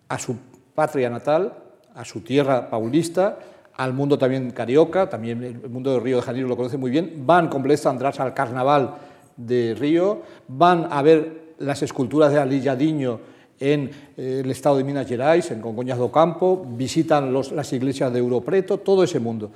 a 0.08 0.18
su 0.18 0.36
patria 0.74 1.10
natal, 1.10 1.54
a 1.94 2.04
su 2.04 2.20
tierra 2.20 2.70
paulista, 2.70 3.38
al 3.76 3.92
mundo 3.92 4.16
también 4.16 4.52
carioca, 4.52 5.08
también 5.08 5.42
el 5.42 5.68
mundo 5.68 5.92
de 5.92 6.00
Río 6.00 6.16
de 6.16 6.22
Janeiro 6.22 6.48
lo 6.48 6.56
conoce 6.56 6.78
muy 6.78 6.90
bien, 6.90 7.24
van 7.26 7.48
con 7.48 7.62
Blaise 7.62 7.86
András 7.86 8.20
al 8.20 8.32
carnaval 8.32 8.94
de 9.36 9.74
Río, 9.76 10.22
van 10.46 10.86
a 10.90 11.02
ver 11.02 11.54
las 11.58 11.82
esculturas 11.82 12.32
de 12.32 12.38
Alilladiño 12.38 13.33
en 13.60 13.90
eh, 14.16 14.40
el 14.44 14.50
estado 14.50 14.76
de 14.76 14.84
Minas 14.84 15.06
Gerais, 15.06 15.50
en 15.50 15.60
Congoñas 15.60 15.98
do 15.98 16.10
Campo, 16.10 16.66
visitan 16.76 17.32
las 17.32 17.72
iglesias 17.72 18.12
de 18.12 18.18
Europreto, 18.18 18.78
todo 18.78 19.04
ese 19.04 19.20
mundo. 19.20 19.50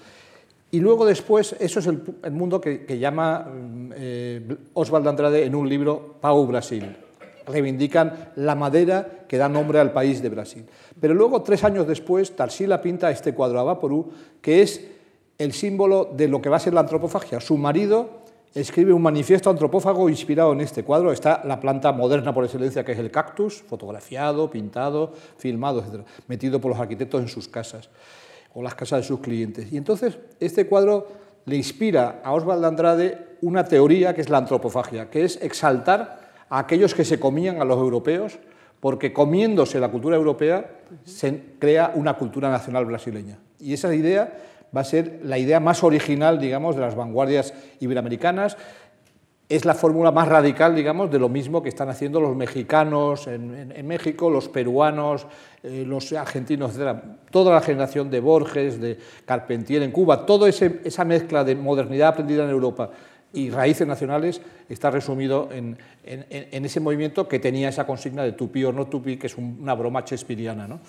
Y 0.70 0.80
luego 0.80 1.06
después, 1.06 1.56
eso 1.58 1.80
es 1.80 1.87
el, 1.87 2.02
mundo 2.32 2.61
que, 2.61 2.98
llama 2.98 3.40
mm, 3.40 3.92
eh, 3.96 4.56
Osvaldo 4.74 5.08
Andrade 5.08 5.44
en 5.44 5.54
un 5.54 5.68
libro, 5.68 6.16
Pau 6.20 6.46
Brasil. 6.46 6.84
Reivindican 7.46 8.32
la 8.37 8.54
madera 8.54 9.24
que 9.26 9.38
da 9.38 9.48
nombre 9.48 9.80
al 9.80 9.92
país 9.92 10.20
de 10.20 10.28
Brasil. 10.28 10.64
Pero 11.00 11.14
luego, 11.14 11.40
tres 11.40 11.64
años 11.64 11.87
después, 11.88 12.37
Tarsila 12.37 12.82
pinta 12.82 13.11
este 13.11 13.32
cuadro 13.32 13.61
a 13.61 13.62
Vaporú, 13.62 14.12
que 14.42 14.61
es 14.61 14.84
el 15.38 15.52
símbolo 15.52 16.12
de 16.14 16.28
lo 16.28 16.42
que 16.42 16.50
va 16.50 16.56
a 16.56 16.61
ser 16.61 16.74
la 16.74 16.80
antropofagia. 16.80 17.40
Su 17.40 17.56
marido 17.56 18.28
escribe 18.54 18.92
un 18.92 19.02
manifiesto 19.02 19.50
antropófago 19.50 20.08
inspirado 20.08 20.52
en 20.52 20.61
este 20.61 20.84
cuadro. 20.84 21.12
Está 21.12 21.42
la 21.44 21.61
planta 21.61 21.92
moderna 21.92 22.32
por 22.34 22.44
excelencia, 22.44 22.84
que 22.84 22.92
es 22.92 22.98
el 22.98 23.11
cactus, 23.11 23.62
fotografiado, 23.62 24.50
pintado, 24.50 25.12
filmado, 25.37 25.84
metido 26.26 26.61
por 26.61 26.70
los 26.70 26.80
arquitectos 26.80 27.20
en 27.20 27.28
sus 27.28 27.48
casas 27.48 27.88
o 28.54 28.62
las 28.62 28.74
casas 28.74 29.00
de 29.00 29.06
sus 29.06 29.20
clientes. 29.20 29.72
Y 29.72 29.76
entonces 29.76 30.18
este 30.40 30.66
cuadro 30.66 31.08
le 31.44 31.56
inspira 31.56 32.20
a 32.24 32.32
Oswald 32.32 32.64
Andrade 32.64 33.37
una 33.40 33.64
teoría 33.64 34.14
que 34.14 34.20
es 34.20 34.28
la 34.28 34.38
antropofagia, 34.38 35.11
que 35.11 35.24
es 35.24 35.40
exaltar 35.42 36.20
a 36.48 36.58
aquellos 36.58 36.94
que 36.94 37.04
se 37.04 37.20
comían 37.20 37.61
a 37.61 37.64
los 37.64 37.78
europeos 37.78 38.38
porque 38.80 39.12
comiéndose 39.12 39.80
la 39.80 39.90
cultura 39.90 40.16
europea 40.16 40.70
se 41.04 41.56
crea 41.58 41.92
una 41.94 42.14
cultura 42.14 42.50
nacional 42.50 42.84
brasileña. 42.84 43.38
Y 43.58 43.72
esa 43.72 43.92
idea 43.94 44.32
va 44.76 44.83
a 44.83 44.85
ser 44.85 45.20
la 45.22 45.38
idea 45.38 45.61
más 45.61 45.83
original, 45.83 46.38
digamos, 46.38 46.76
de 46.76 46.83
las 46.83 46.94
vanguardias 46.94 47.54
iberoamericanas. 47.81 48.57
Es 49.48 49.64
la 49.64 49.74
fórmula 49.74 50.12
más 50.12 50.28
radical, 50.28 50.74
digamos, 50.74 51.11
de 51.11 51.18
lo 51.18 51.31
mismo 51.31 51.62
que 51.62 51.70
están 51.70 51.88
haciendo 51.88 52.20
los 52.20 52.37
mexicanos 52.37 53.26
en, 53.26 53.87
México, 53.87 54.28
los 54.28 54.48
peruanos, 54.48 55.26
eh, 55.62 55.85
los 55.87 56.12
argentinos, 56.12 56.76
etc. 56.76 56.98
Toda 57.31 57.54
la 57.54 57.62
generación 57.62 58.11
de 58.11 58.20
Borges, 58.20 58.78
de 58.78 58.98
Carpentier 59.24 59.83
en 59.83 59.90
Cuba, 59.90 60.26
toda 60.26 60.50
esa 60.50 61.04
mezcla 61.04 61.44
de 61.44 61.54
modernidad 61.54 62.09
aprendida 62.09 62.44
en 62.44 62.50
Europa 62.50 62.90
y 63.33 63.50
raíces 63.50 63.87
nacionales 63.87 64.40
está 64.68 64.90
resumido 64.90 65.48
en, 65.52 65.76
ese 66.04 66.81
movimiento 66.81 67.28
que 67.28 67.38
tenía 67.38 67.68
esa 67.68 67.87
consigna 67.87 68.22
de 68.22 68.33
tupi 68.33 68.64
o 68.64 68.72
no 68.72 68.87
tupi, 68.87 69.16
que 69.16 69.26
es 69.26 69.37
una 69.37 69.74
broma 69.74 70.04
chespiriana. 70.04 70.66
¿no? 70.66 70.81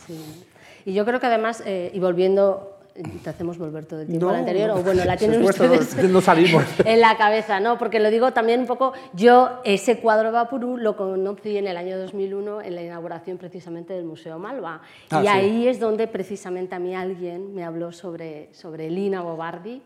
Y 0.85 0.93
yo 0.93 1.05
creo 1.05 1.19
que 1.19 1.27
además, 1.27 1.61
eh, 1.65 1.91
y 1.93 1.99
volviendo 1.99 2.78
te 3.23 3.29
hacemos 3.29 3.57
volver 3.57 3.85
todo 3.85 4.01
el 4.01 4.07
tiempo 4.07 4.29
al 4.29 4.35
anterior, 4.35 4.71
o 4.71 4.83
bueno, 4.83 5.05
la 5.05 5.17
tienen 5.17 5.43
ustedes 5.43 5.95
no 6.09 6.21
salimos. 6.21 6.63
en 6.85 6.99
la 6.99 7.17
cabeza, 7.17 7.59
¿no? 7.59 7.77
Porque 7.77 7.99
lo 7.99 8.09
digo 8.09 8.31
también 8.31 8.61
un 8.61 8.67
poco, 8.67 8.93
yo 9.13 9.61
ese 9.63 9.99
cuadro 9.99 10.31
Vaporú 10.31 10.77
lo 10.77 10.95
conocí 10.95 11.57
en 11.57 11.67
el 11.67 11.77
año 11.77 11.97
2001 11.97 12.61
en 12.61 12.75
la 12.75 12.81
inauguración 12.81 13.37
precisamente 13.37 13.93
del 13.93 14.05
Museo 14.05 14.39
Malva, 14.39 14.81
ah, 15.09 15.23
y 15.23 15.27
ahí 15.27 15.67
es 15.67 15.79
donde 15.79 16.07
precisamente 16.07 16.75
a 16.75 16.79
mí 16.79 16.95
alguien 16.95 17.53
me 17.53 17.63
habló 17.63 17.91
sobre, 17.91 18.49
sobre 18.53 18.89
Lina 18.89 19.21
Bobardi, 19.21 19.81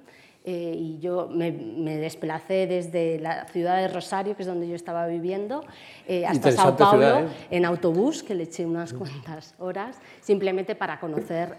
eh, 0.46 0.76
y 0.78 1.00
yo 1.00 1.30
me, 1.32 1.52
desplacé 1.52 2.68
desde 2.68 3.18
la 3.18 3.46
ciudad 3.46 3.78
de 3.78 3.88
Rosario, 3.88 4.36
que 4.36 4.44
es 4.44 4.48
donde 4.48 4.68
yo 4.68 4.76
estaba 4.76 5.08
viviendo, 5.08 5.64
eh, 6.06 6.26
hasta 6.26 6.52
Sao 6.52 6.76
Paulo 6.76 7.20
¿eh? 7.20 7.28
en 7.50 7.64
autobús, 7.64 8.24
que 8.24 8.36
le 8.36 8.44
eché 8.44 8.66
unas 8.66 8.92
cuantas 8.92 9.56
horas, 9.58 10.02
simplemente 10.20 10.76
para 10.76 11.00
conocer 11.00 11.56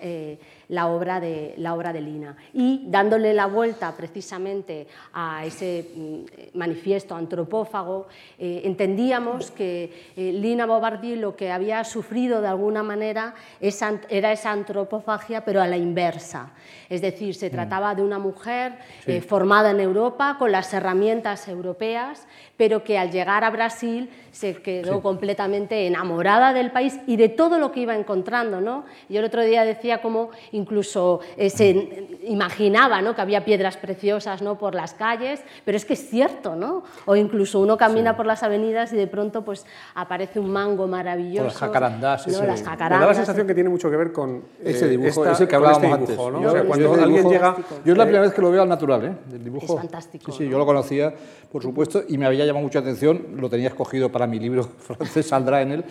la, 0.69 0.89
obra 0.89 1.21
de, 1.21 1.55
la 1.59 1.75
obra 1.75 1.93
de 1.93 2.01
Lina. 2.01 2.37
Y 2.53 2.85
dándole 2.87 3.35
la 3.35 3.47
vuelta 3.47 3.95
precisamente 3.97 4.87
a 5.13 5.45
ese 5.45 5.91
mm, 5.95 6.59
manifiesto 6.59 7.15
antropófago, 7.15 8.07
entendíamos 8.39 9.51
que 9.51 10.13
Lina 10.17 10.67
Bobardi 10.67 11.17
lo 11.17 11.37
que 11.37 11.51
había 11.51 11.83
sufrido 11.85 12.41
de 12.41 12.49
alguna 12.49 12.83
manera 12.83 13.35
era 13.61 14.33
esa 14.33 14.51
antropofagia, 14.51 15.45
pero 15.45 15.61
a 15.61 15.67
la 15.67 15.77
inversa. 15.77 16.53
Es 16.89 17.01
decir, 17.01 17.35
se 17.35 17.49
mm. 17.49 17.53
trataba 17.53 17.95
de 17.95 18.03
una 18.03 18.19
mujer 18.19 18.75
eh, 19.07 19.21
formada 19.21 19.71
en 19.71 19.81
Europa, 19.81 20.37
con 20.39 20.53
las 20.53 20.73
herramientas 20.73 21.49
europeas, 21.49 22.27
pero 22.57 22.85
que 22.85 22.99
al 22.99 23.11
llegar 23.11 23.45
a 23.45 23.51
Brasil 23.51 24.11
se 24.31 24.55
quedó 24.63 25.03
completamente 25.03 25.87
enamorada 25.87 26.53
del 26.53 26.71
país 26.71 27.01
y 27.07 27.17
de 27.17 27.29
todo 27.29 27.59
lo 27.59 27.73
que 27.73 27.81
iba 27.81 27.97
encontrando. 27.97 28.61
¿no? 28.61 28.85
Yo 29.09 29.21
el 29.21 29.25
otro 29.25 29.43
día 29.43 29.65
decía 29.65 30.01
cómo 30.03 30.31
incluso 30.55 31.21
eh, 31.37 31.51
se 31.51 32.19
imaginaba 32.25 33.03
¿no? 33.03 33.15
que 33.15 33.21
había 33.21 33.45
piedras 33.45 33.77
preciosas 33.77 34.41
¿no? 34.41 34.57
por 34.57 34.75
las 34.75 34.95
calles, 34.95 35.41
pero 35.65 35.77
es 35.77 35.85
que 35.85 35.95
es 35.95 36.09
cierto, 36.09 36.57
¿no? 36.57 36.85
o 37.07 37.17
incluso 37.17 37.61
uno 37.61 37.77
camina 37.77 38.17
por 38.17 38.27
las 38.27 38.43
avenidas 38.43 38.93
y 38.93 38.97
de 38.97 39.07
pronto 39.07 39.45
pues, 39.45 39.67
aparece 39.95 40.41
un 40.41 40.51
mango 40.51 40.87
maravilloso. 40.87 41.45
las 41.45 41.57
jacarandás. 41.57 42.27
¿no? 42.29 42.43
Las 42.45 42.63
jacarandas. 42.63 43.01
Me 43.01 43.05
da 43.05 43.11
la 43.11 43.15
sensación 43.15 43.47
que 43.47 43.55
tiene 43.55 43.69
mucho 43.69 43.91
que 43.91 43.97
ver 43.97 44.13
con 44.13 44.43
ese 44.63 44.89
dibujo, 44.89 45.27
ese 45.27 45.47
que 45.47 45.57
hablábamos 45.57 45.85
este 45.85 46.13
antes. 46.13 46.17
¿no? 46.17 46.67
cuando 46.67 46.95
alguien 46.95 47.29
llega... 47.29 47.57
Yo 47.85 47.93
es 47.93 47.99
la 47.99 48.05
primera 48.05 48.23
vez 48.23 48.33
que 48.33 48.41
lo 48.41 48.51
veo 48.51 48.63
al 48.63 48.69
natural, 48.69 49.05
¿eh? 49.05 49.13
El 49.33 49.45
dibujo. 49.45 49.75
Es 49.75 49.81
fantástico. 49.81 50.33
Sí, 50.33 50.45
sí, 50.45 50.49
yo 50.49 50.59
lo 50.59 50.67
conocía, 50.67 51.13
por 51.51 51.63
supuesto, 51.63 52.03
y 52.09 52.17
me 52.17 52.27
había 52.27 52.47
llamado 52.47 52.65
mucha 52.65 52.79
atención, 52.79 53.27
lo 53.37 53.51
tenía 53.51 53.69
escogido 53.69 54.11
para 54.11 54.27
mi 54.27 54.39
libro 54.39 54.65
francés, 54.79 55.27
saldrá 55.27 55.63
en 55.63 55.73
él, 55.73 55.85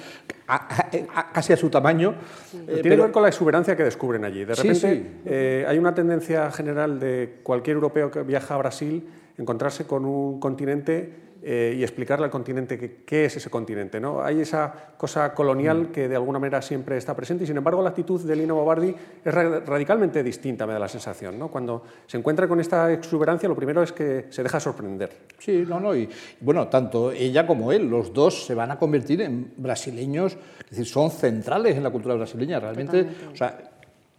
casi 1.34 1.54
a 1.54 1.58
su 1.58 1.70
tamaño. 1.70 2.16
Eh, 2.54 2.80
tiene 2.82 2.96
que 2.96 3.02
ver 3.02 3.12
con 3.12 3.24
la 3.24 3.30
exuberancia 3.30 3.76
que 3.76 3.84
descubren 3.84 4.26
allí. 4.26 4.46
De 4.56 4.64
repente 4.64 5.12
eh, 5.26 5.66
hay 5.68 5.78
una 5.78 5.94
tendencia 5.94 6.52
general 6.52 7.00
de 7.00 7.40
cualquier 7.44 7.76
europeo 7.76 8.12
que 8.12 8.24
viaja 8.24 8.56
a 8.56 8.58
Brasil 8.58 9.08
encontrarse 9.38 9.86
con 9.86 10.06
un 10.06 10.40
continente 10.40 11.24
eh, 11.46 11.76
y 11.78 11.84
explicarle 11.84 12.24
al 12.24 12.32
continente 12.32 13.04
qué, 13.06 13.26
es 13.26 13.36
ese 13.36 13.50
continente. 13.50 14.00
¿no? 14.00 14.24
Hay 14.24 14.40
esa 14.40 14.74
cosa 14.96 15.34
colonial 15.34 15.82
mm. 15.82 15.86
que 15.88 16.08
de 16.08 16.16
alguna 16.16 16.40
manera 16.40 16.62
siempre 16.62 16.96
está 16.96 17.14
presente 17.18 17.44
y 17.44 17.48
sin 17.48 17.58
embargo 17.58 17.82
la 17.82 17.90
actitud 17.90 18.22
de 18.22 18.34
Lina 18.34 18.54
Bobardi 18.54 18.96
es 19.26 19.34
radicalmente 19.34 20.24
distinta, 20.24 20.66
me 20.66 20.72
da 20.72 20.80
la 20.80 20.88
sensación. 20.88 21.38
¿no? 21.38 21.50
Cuando 21.50 21.84
se 22.08 22.18
encuentra 22.18 22.48
con 22.48 22.62
esta 22.62 22.94
exuberancia 22.94 23.50
lo 23.50 23.58
primero 23.58 23.84
es 23.84 23.92
que 23.92 24.28
se 24.30 24.42
deja 24.42 24.58
sorprender. 24.62 25.12
Sí, 25.38 25.66
no, 25.68 25.82
no, 25.82 25.94
y 25.94 26.08
bueno, 26.40 26.70
tanto 26.70 27.12
ella 27.12 27.46
como 27.46 27.74
él, 27.74 27.90
los 27.90 28.14
dos 28.14 28.46
se 28.46 28.56
van 28.56 28.72
a 28.72 28.80
convertir 28.80 29.20
en 29.20 29.52
brasileños, 29.58 30.38
es 30.64 30.70
decir, 30.70 30.86
son 30.86 31.12
centrales 31.12 31.76
en 31.76 31.84
la 31.84 31.90
cultura 31.90 32.16
brasileña, 32.16 32.62
realmente. 32.62 33.06
O 33.34 33.36
sea, 33.36 33.73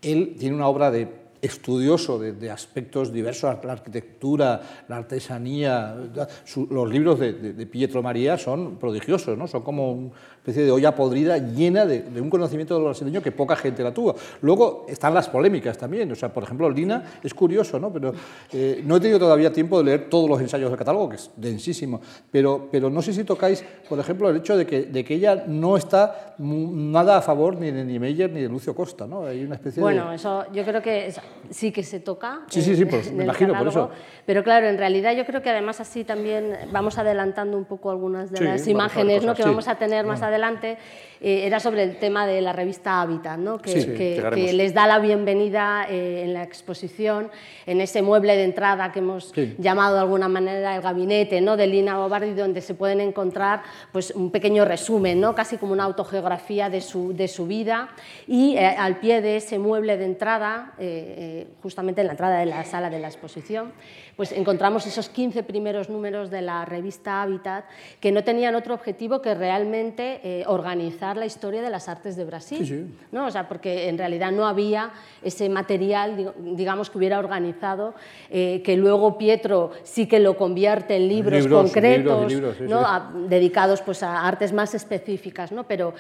él 0.05 0.37
tiene 0.39 0.57
una 0.57 0.69
obra 0.69 0.91
de 0.91 1.25
estudioso 1.45 2.19
de, 2.19 2.51
aspectos 2.51 3.13
diversos, 3.13 3.59
la 3.65 3.73
arquitectura, 3.73 4.85
la 4.89 4.97
artesanía. 4.97 5.95
los 6.71 6.91
libros 6.91 7.21
de, 7.21 7.33
de, 7.33 7.67
Pietro 7.67 8.03
María 8.03 8.39
son 8.39 8.77
prodigiosos, 8.77 9.37
¿no? 9.37 9.47
son 9.47 9.63
como 9.63 9.93
un, 9.93 10.13
especie 10.45 10.63
de 10.63 10.71
olla 10.71 10.95
podrida 10.95 11.39
llena 11.39 11.87
de, 11.87 12.21
un 12.21 12.29
conocimiento 12.29 12.75
de 12.75 12.81
lo 12.81 12.87
brasileño 12.87 13.23
que 13.23 13.33
poca 13.33 13.57
gente 13.57 13.83
la 13.83 13.95
tuvo. 13.95 14.15
Luego 14.43 14.85
están 14.87 15.15
las 15.15 15.27
polémicas 15.27 15.79
también, 15.79 16.13
o 16.13 16.15
sea, 16.15 16.29
por 16.29 16.43
ejemplo, 16.43 16.69
Lina 16.69 17.03
es 17.23 17.33
curioso, 17.33 17.81
¿no? 17.81 17.91
Pero 17.91 18.13
eh, 18.53 18.83
no 18.85 18.97
he 18.97 19.01
tenido 19.01 19.19
todavía 19.19 19.51
tiempo 19.51 19.79
de 19.79 19.85
leer 19.85 20.11
todos 20.11 20.29
los 20.29 20.39
ensayos 20.43 20.69
del 20.69 20.79
catálogo, 20.79 21.09
que 21.09 21.17
es 21.17 21.31
densísimo, 21.35 21.99
pero, 22.31 22.69
pero 22.71 22.91
no 22.91 23.01
sé 23.01 23.15
si 23.15 23.25
tocáis, 23.25 23.65
por 23.89 23.99
ejemplo, 23.99 24.29
el 24.29 24.37
hecho 24.37 24.55
de 24.55 24.67
que, 24.67 24.83
de 24.83 25.03
que 25.03 25.15
ella 25.15 25.45
no 25.47 25.79
está 25.79 26.35
nada 26.39 27.17
a 27.17 27.23
favor 27.23 27.57
ni 27.57 27.71
de 27.71 27.83
Niemeyer 27.83 28.31
ni 28.31 28.43
de 28.43 28.49
Lucio 28.51 28.75
Costa, 28.75 29.07
¿no? 29.07 29.25
Hay 29.25 29.45
una 29.45 29.55
especie 29.55 29.83
bueno, 29.83 30.13
eso 30.13 30.45
yo 30.53 30.63
creo 30.65 30.83
que 30.83 31.11
sí 31.49 31.73
que 31.73 31.83
se 31.83 32.01
toca. 32.01 32.43
Sí, 32.49 32.61
sí, 32.61 32.77
sí, 32.77 32.85
pues, 32.85 33.11
me 33.11 33.25
imagino 33.25 33.57
por 33.57 33.69
eso. 33.69 33.91
Pero 34.27 34.45
claro, 34.45 34.69
en 34.69 34.77
realidad 34.77 35.15
yo 35.15 35.25
creo 35.25 35.41
que 35.41 35.49
además 35.49 35.81
así 35.81 36.05
también 36.05 36.55
vamos 36.71 36.99
adelantando 36.99 37.57
un 37.57 37.65
poco 37.65 37.91
algunas 37.91 38.31
de 38.31 38.45
las 38.45 38.67
imágenes 38.69 39.25
¿no? 39.25 39.35
que 39.35 39.43
vamos 39.43 39.69
a 39.69 39.77
tener 39.77 40.05
más 40.05 40.21
adelante 40.21 40.34
adelante, 40.35 40.77
eh, 41.21 41.47
era 41.47 41.59
sobre 41.59 41.83
el 41.85 41.97
tema 41.97 42.27
de 42.27 42.43
la 42.43 42.53
revista 42.53 43.01
Hábitat, 43.01 43.39
¿no? 43.39 43.59
que, 43.59 44.53
les 44.53 44.75
da 44.75 44.87
la 44.87 44.99
bienvenida 44.99 45.87
eh, 45.89 46.23
en 46.25 46.35
la 46.35 46.43
exposición, 46.43 47.31
en 47.65 47.81
ese 47.81 48.03
mueble 48.03 48.37
de 48.37 48.45
entrada 48.45 48.93
que 48.93 48.99
hemos 48.99 49.33
llamado 49.59 49.95
de 49.95 50.01
alguna 50.01 50.29
manera 50.29 50.77
el 50.77 50.83
gabinete 50.83 51.41
¿no? 51.41 51.57
de 51.57 51.67
Lina 51.67 51.97
Bobardi, 51.97 52.35
donde 52.35 52.61
se 52.61 52.75
pueden 52.75 53.01
encontrar 53.01 53.63
pues, 53.91 54.11
un 54.11 54.31
pequeño 54.31 54.67
resumen, 54.67 55.19
¿no? 55.19 55.35
casi 55.35 55.57
como 55.57 55.73
una 55.73 55.85
autogeografía 55.85 56.69
de 56.69 56.83
su, 56.83 57.15
de 57.15 57.29
su 57.29 57.47
vida, 57.47 57.89
y 58.27 58.57
eh, 58.57 58.67
al 58.67 58.99
pie 58.99 59.23
de 59.23 59.37
ese 59.37 59.59
mueble 59.59 59.97
de 59.97 60.05
entrada, 60.05 60.75
justamente 61.63 62.03
en 62.03 62.09
la 62.09 62.13
entrada 62.13 62.39
de 62.39 62.47
la 62.47 62.65
sala 62.65 62.91
de 62.91 62.99
la 62.99 63.09
exposición, 63.09 63.73
pues 64.17 64.33
encontramos 64.33 64.87
esos 64.87 65.09
15 65.09 65.43
primeros 65.43 65.89
números 65.89 66.31
de 66.31 66.43
la 66.43 66.65
revista 66.65 67.23
Habitat 67.23 67.65
que 68.01 68.13
no 68.13 68.23
tenían 68.23 68.55
otro 68.55 68.75
objetivo 68.75 69.21
que 69.21 69.35
realmente 69.35 70.21
eh, 70.23 70.45
organizar 70.47 71.17
la 71.17 71.27
historia 71.27 71.63
de 71.63 71.71
las 71.71 71.89
artes 71.89 72.17
de 72.17 72.25
Brasil. 72.25 72.95
¿no? 73.11 73.27
O 73.27 73.31
sea, 73.31 73.49
porque 73.49 73.89
en 73.89 73.99
realidad 73.99 74.31
no 74.31 74.47
había 74.47 74.93
ese 75.23 75.49
material, 75.49 76.33
digamos, 76.39 76.91
que 76.91 76.99
hubiera 76.99 77.19
organizado, 77.19 77.95
eh, 78.31 78.63
que 78.65 78.77
luego 78.77 79.19
Pietro 79.19 79.73
sí 79.83 80.07
que 80.07 80.21
lo 80.21 80.37
convierte 80.37 80.97
en 80.97 81.09
libros, 81.09 81.47
concretos, 81.49 82.33
dedicados 83.29 83.83
pues, 83.83 84.03
a 84.03 84.27
artes 84.27 84.53
más 84.53 84.75
específicas. 84.75 85.51
¿no? 85.51 85.65
Pero 85.65 85.95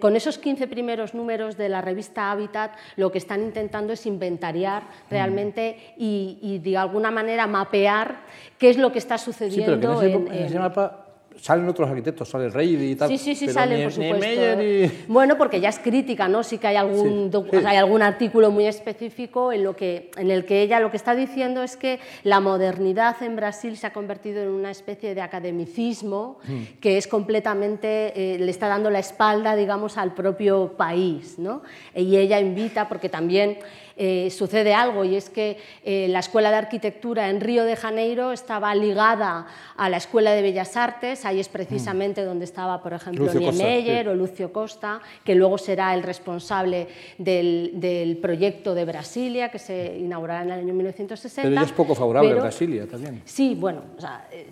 con 0.00 0.14
esos 0.14 0.38
15 0.38 0.68
primeros 0.68 1.14
números 1.14 1.56
de 1.56 1.68
la 1.68 1.80
revista 1.80 2.30
Habitat, 2.30 2.72
lo 2.96 3.10
que 3.10 3.18
están 3.18 3.42
intentando 3.42 3.92
es 3.92 4.06
inventariar 4.06 4.84
realmente 5.10 5.94
y, 5.96 6.38
y 6.40 6.58
de 6.58 6.76
alguna 6.76 7.10
manera 7.10 7.47
mapear 7.48 8.20
qué 8.58 8.70
es 8.70 8.76
lo 8.76 8.92
que 8.92 8.98
está 8.98 9.18
sucediendo. 9.18 10.02
en, 10.02 10.28
ese, 10.32 10.58
mapa 10.58 11.07
salen 11.40 11.68
otros 11.68 11.88
arquitectos, 11.88 12.28
sale 12.28 12.48
Rey 12.50 12.90
y 12.92 12.94
tal. 12.94 13.08
Sí, 13.08 13.18
sí, 13.18 13.34
sí, 13.34 13.48
salen, 13.48 13.84
por 13.84 13.92
supuesto. 13.92 14.94
Bueno, 15.08 15.38
porque 15.38 15.60
ya 15.60 15.68
es 15.68 15.78
crítica, 15.78 16.28
¿no? 16.28 16.42
Sí 16.42 16.58
que 16.58 16.66
hay 16.66 16.76
algún, 16.76 17.30
hay 17.64 17.76
algún 17.76 18.02
artículo 18.02 18.50
muy 18.50 18.66
específico 18.66 19.52
en, 19.52 19.64
lo 19.64 19.76
que, 19.76 20.10
en 20.16 20.30
el 20.30 20.44
que 20.44 20.62
ella 20.62 20.80
lo 20.80 20.90
que 20.90 20.96
está 20.96 21.14
diciendo 21.14 21.62
es 21.62 21.76
que 21.76 22.00
la 22.24 22.40
modernidad 22.40 23.22
en 23.22 23.36
Brasil 23.36 23.76
se 23.76 23.86
ha 23.86 23.92
convertido 23.92 24.42
en 24.42 24.48
una 24.48 24.70
especie 24.70 25.14
de 25.14 25.20
academicismo 25.20 26.38
mm. 26.44 26.80
que 26.80 26.98
es 26.98 27.06
completamente, 27.06 28.34
eh, 28.34 28.38
le 28.38 28.50
está 28.50 28.68
dando 28.68 28.90
la 28.90 28.98
espalda, 28.98 29.56
digamos, 29.56 29.96
al 29.96 30.14
propio 30.14 30.74
país, 30.76 31.38
¿no? 31.38 31.62
Y 31.94 32.16
ella 32.16 32.40
invita, 32.40 32.88
porque 32.88 33.08
también 33.08 33.58
eh, 34.00 34.30
sucede 34.30 34.74
algo 34.74 35.04
y 35.04 35.16
es 35.16 35.28
que 35.28 35.58
eh, 35.84 36.06
la 36.08 36.20
Escuela 36.20 36.50
de 36.50 36.56
Arquitectura 36.56 37.30
en 37.30 37.40
Río 37.40 37.64
de 37.64 37.74
Janeiro 37.74 38.30
estaba 38.30 38.72
ligada 38.76 39.48
a 39.76 39.88
la 39.88 39.96
Escuela 39.96 40.30
de 40.30 40.40
Bellas 40.40 40.76
Artes, 40.76 41.24
ahí 41.28 41.40
es 41.40 41.48
precisamente 41.48 42.24
donde 42.24 42.44
estaba, 42.44 42.82
por 42.82 42.92
ejemplo, 42.92 43.32
Niemeyer 43.32 44.08
o 44.08 44.14
Lucio 44.14 44.52
Costa, 44.52 45.00
que 45.24 45.34
luego 45.34 45.58
será 45.58 45.94
el 45.94 46.02
responsable 46.02 46.88
del, 47.18 48.18
proyecto 48.20 48.74
de 48.74 48.84
Brasilia, 48.84 49.50
que 49.50 49.58
se 49.58 49.98
inaugurará 49.98 50.42
en 50.42 50.50
el 50.50 50.58
año 50.60 50.74
1960. 50.74 51.48
Pero 51.48 51.62
es 51.62 51.72
poco 51.72 51.94
favorable 51.94 52.32
a 52.32 52.42
Brasilia 52.42 52.86
también. 52.86 53.22
Sí, 53.24 53.54
bueno, 53.54 53.82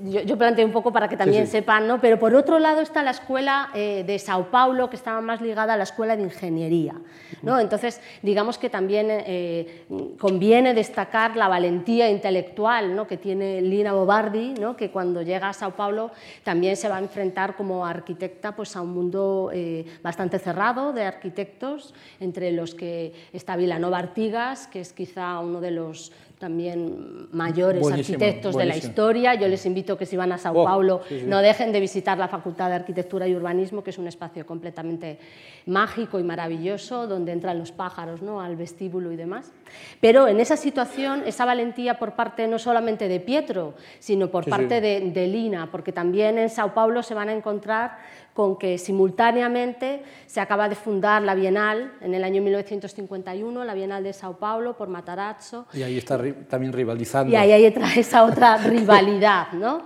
yo, 0.05 0.23
yo, 0.23 0.37
planteo 0.37 0.67
un 0.67 0.73
poco 0.73 0.93
para 0.93 1.09
que 1.09 1.17
también 1.17 1.47
sepan, 1.47 1.87
¿no? 1.87 2.01
pero 2.01 2.19
por 2.19 2.35
otro 2.35 2.59
lado 2.59 2.81
está 2.81 3.03
la 3.03 3.11
Escuela 3.11 3.71
eh, 3.75 4.05
de 4.07 4.19
Sao 4.19 4.51
Paulo, 4.51 4.91
que 4.91 4.97
estaba 4.97 5.21
más 5.21 5.41
ligada 5.41 5.75
a 5.75 5.77
la 5.77 5.85
Escuela 5.85 6.17
de 6.17 6.23
Ingeniería. 6.23 6.95
¿no? 7.43 7.59
Entonces, 7.59 8.01
digamos 8.23 8.59
que 8.59 8.71
también 8.71 9.09
eh, 9.11 9.85
conviene 10.19 10.75
destacar 10.75 11.37
la 11.37 11.49
valentía 11.49 12.11
intelectual 12.11 12.95
¿no? 12.95 13.07
que 13.07 13.17
tiene 13.17 13.61
Lina 13.61 13.93
Bobardi, 13.93 14.55
¿no? 14.61 14.77
que 14.77 14.91
cuando 14.91 15.23
llega 15.23 15.49
a 15.49 15.53
Sao 15.53 15.73
Paulo 15.73 16.11
también 16.43 16.66
se 16.75 16.89
va 16.89 16.97
a 16.97 17.01
enfrentar 17.01 17.55
como 17.55 17.87
arquitecta 17.87 18.57
pues, 18.57 18.75
a 18.75 18.81
un 18.81 18.95
mundo 18.95 19.51
eh, 19.53 19.85
bastante 20.03 20.39
cerrado 20.39 20.93
de 20.93 21.05
arquitectos, 21.05 21.95
entre 22.19 22.51
los 22.51 22.75
que 22.75 23.13
está 23.33 23.57
Vilanova 23.57 23.99
Artigas, 23.99 24.67
que 24.67 24.81
es 24.81 24.93
quizá 24.93 25.39
uno 25.39 25.61
de 25.61 25.71
los 25.71 26.13
también 26.39 27.29
mayores 27.33 27.87
arquitectos 27.91 28.57
de 28.57 28.67
la 28.67 28.77
historia. 28.77 29.35
Yo 29.35 29.49
les 29.49 29.65
invito 29.65 29.97
que 29.97 30.05
si 30.05 30.17
van 30.17 30.33
a 30.33 30.39
Sao 30.39 30.55
oh, 30.55 30.65
Paulo 30.65 31.01
no 31.25 31.39
dejen 31.41 31.73
de 31.73 31.81
visitar 31.81 32.19
la 32.19 32.29
Facultad 32.29 32.69
de 32.69 32.75
Arquitectura 32.75 33.27
y 33.27 33.35
Urbanismo, 33.35 33.83
que 33.83 33.91
es 33.91 33.99
un 33.99 34.07
espacio 34.07 34.45
completamente 34.45 35.19
mágico 35.67 36.21
y 36.21 36.23
maravilloso, 36.23 37.07
donde 37.07 37.33
entran 37.33 37.59
los 37.59 37.73
pájaros 37.73 38.21
¿no? 38.21 38.41
al 38.41 38.57
vestíbulo 38.57 39.13
y 39.13 39.17
demás. 39.17 39.53
Pero 40.01 40.29
en 40.29 40.41
esa 40.41 40.57
situación, 40.57 41.23
esa 41.27 41.45
valentía 41.47 41.99
por 41.99 42.13
parte 42.13 42.47
no 42.49 42.59
solamente 42.59 43.09
de 43.09 43.21
Pietro, 43.21 43.75
sino 43.99 44.31
por 44.31 44.49
parte 44.49 44.81
de, 44.81 45.11
de 45.11 45.27
Lina, 45.27 45.71
porque 45.71 45.93
también 45.93 46.39
en 46.39 46.51
Sao 46.51 46.75
Paulo 46.75 47.03
se 47.03 47.15
van 47.15 47.31
a 47.31 47.33
encontrar 47.33 47.99
con 48.37 48.57
que 48.57 48.77
simultáneamente 48.77 50.03
se 50.27 50.41
acaba 50.41 50.69
de 50.69 50.75
fundar 50.75 51.23
la 51.23 51.35
Bienal 51.35 51.95
en 52.03 52.15
el 52.15 52.23
año 52.23 52.43
1951, 52.43 53.65
la 53.65 53.73
Bienal 53.73 54.05
de 54.05 54.13
Sao 54.13 54.37
Paulo 54.37 54.77
por 54.77 54.89
Matarazzo. 54.89 55.67
Y 55.73 55.83
ahí 55.83 55.97
está 55.97 56.21
también 56.47 56.75
rivalizando. 56.75 57.33
Y 57.33 57.37
ahí 57.37 57.53
hay 57.53 57.65
esa 57.97 58.25
otra 58.25 58.57
rivalidad, 58.69 59.53
¿no? 59.53 59.85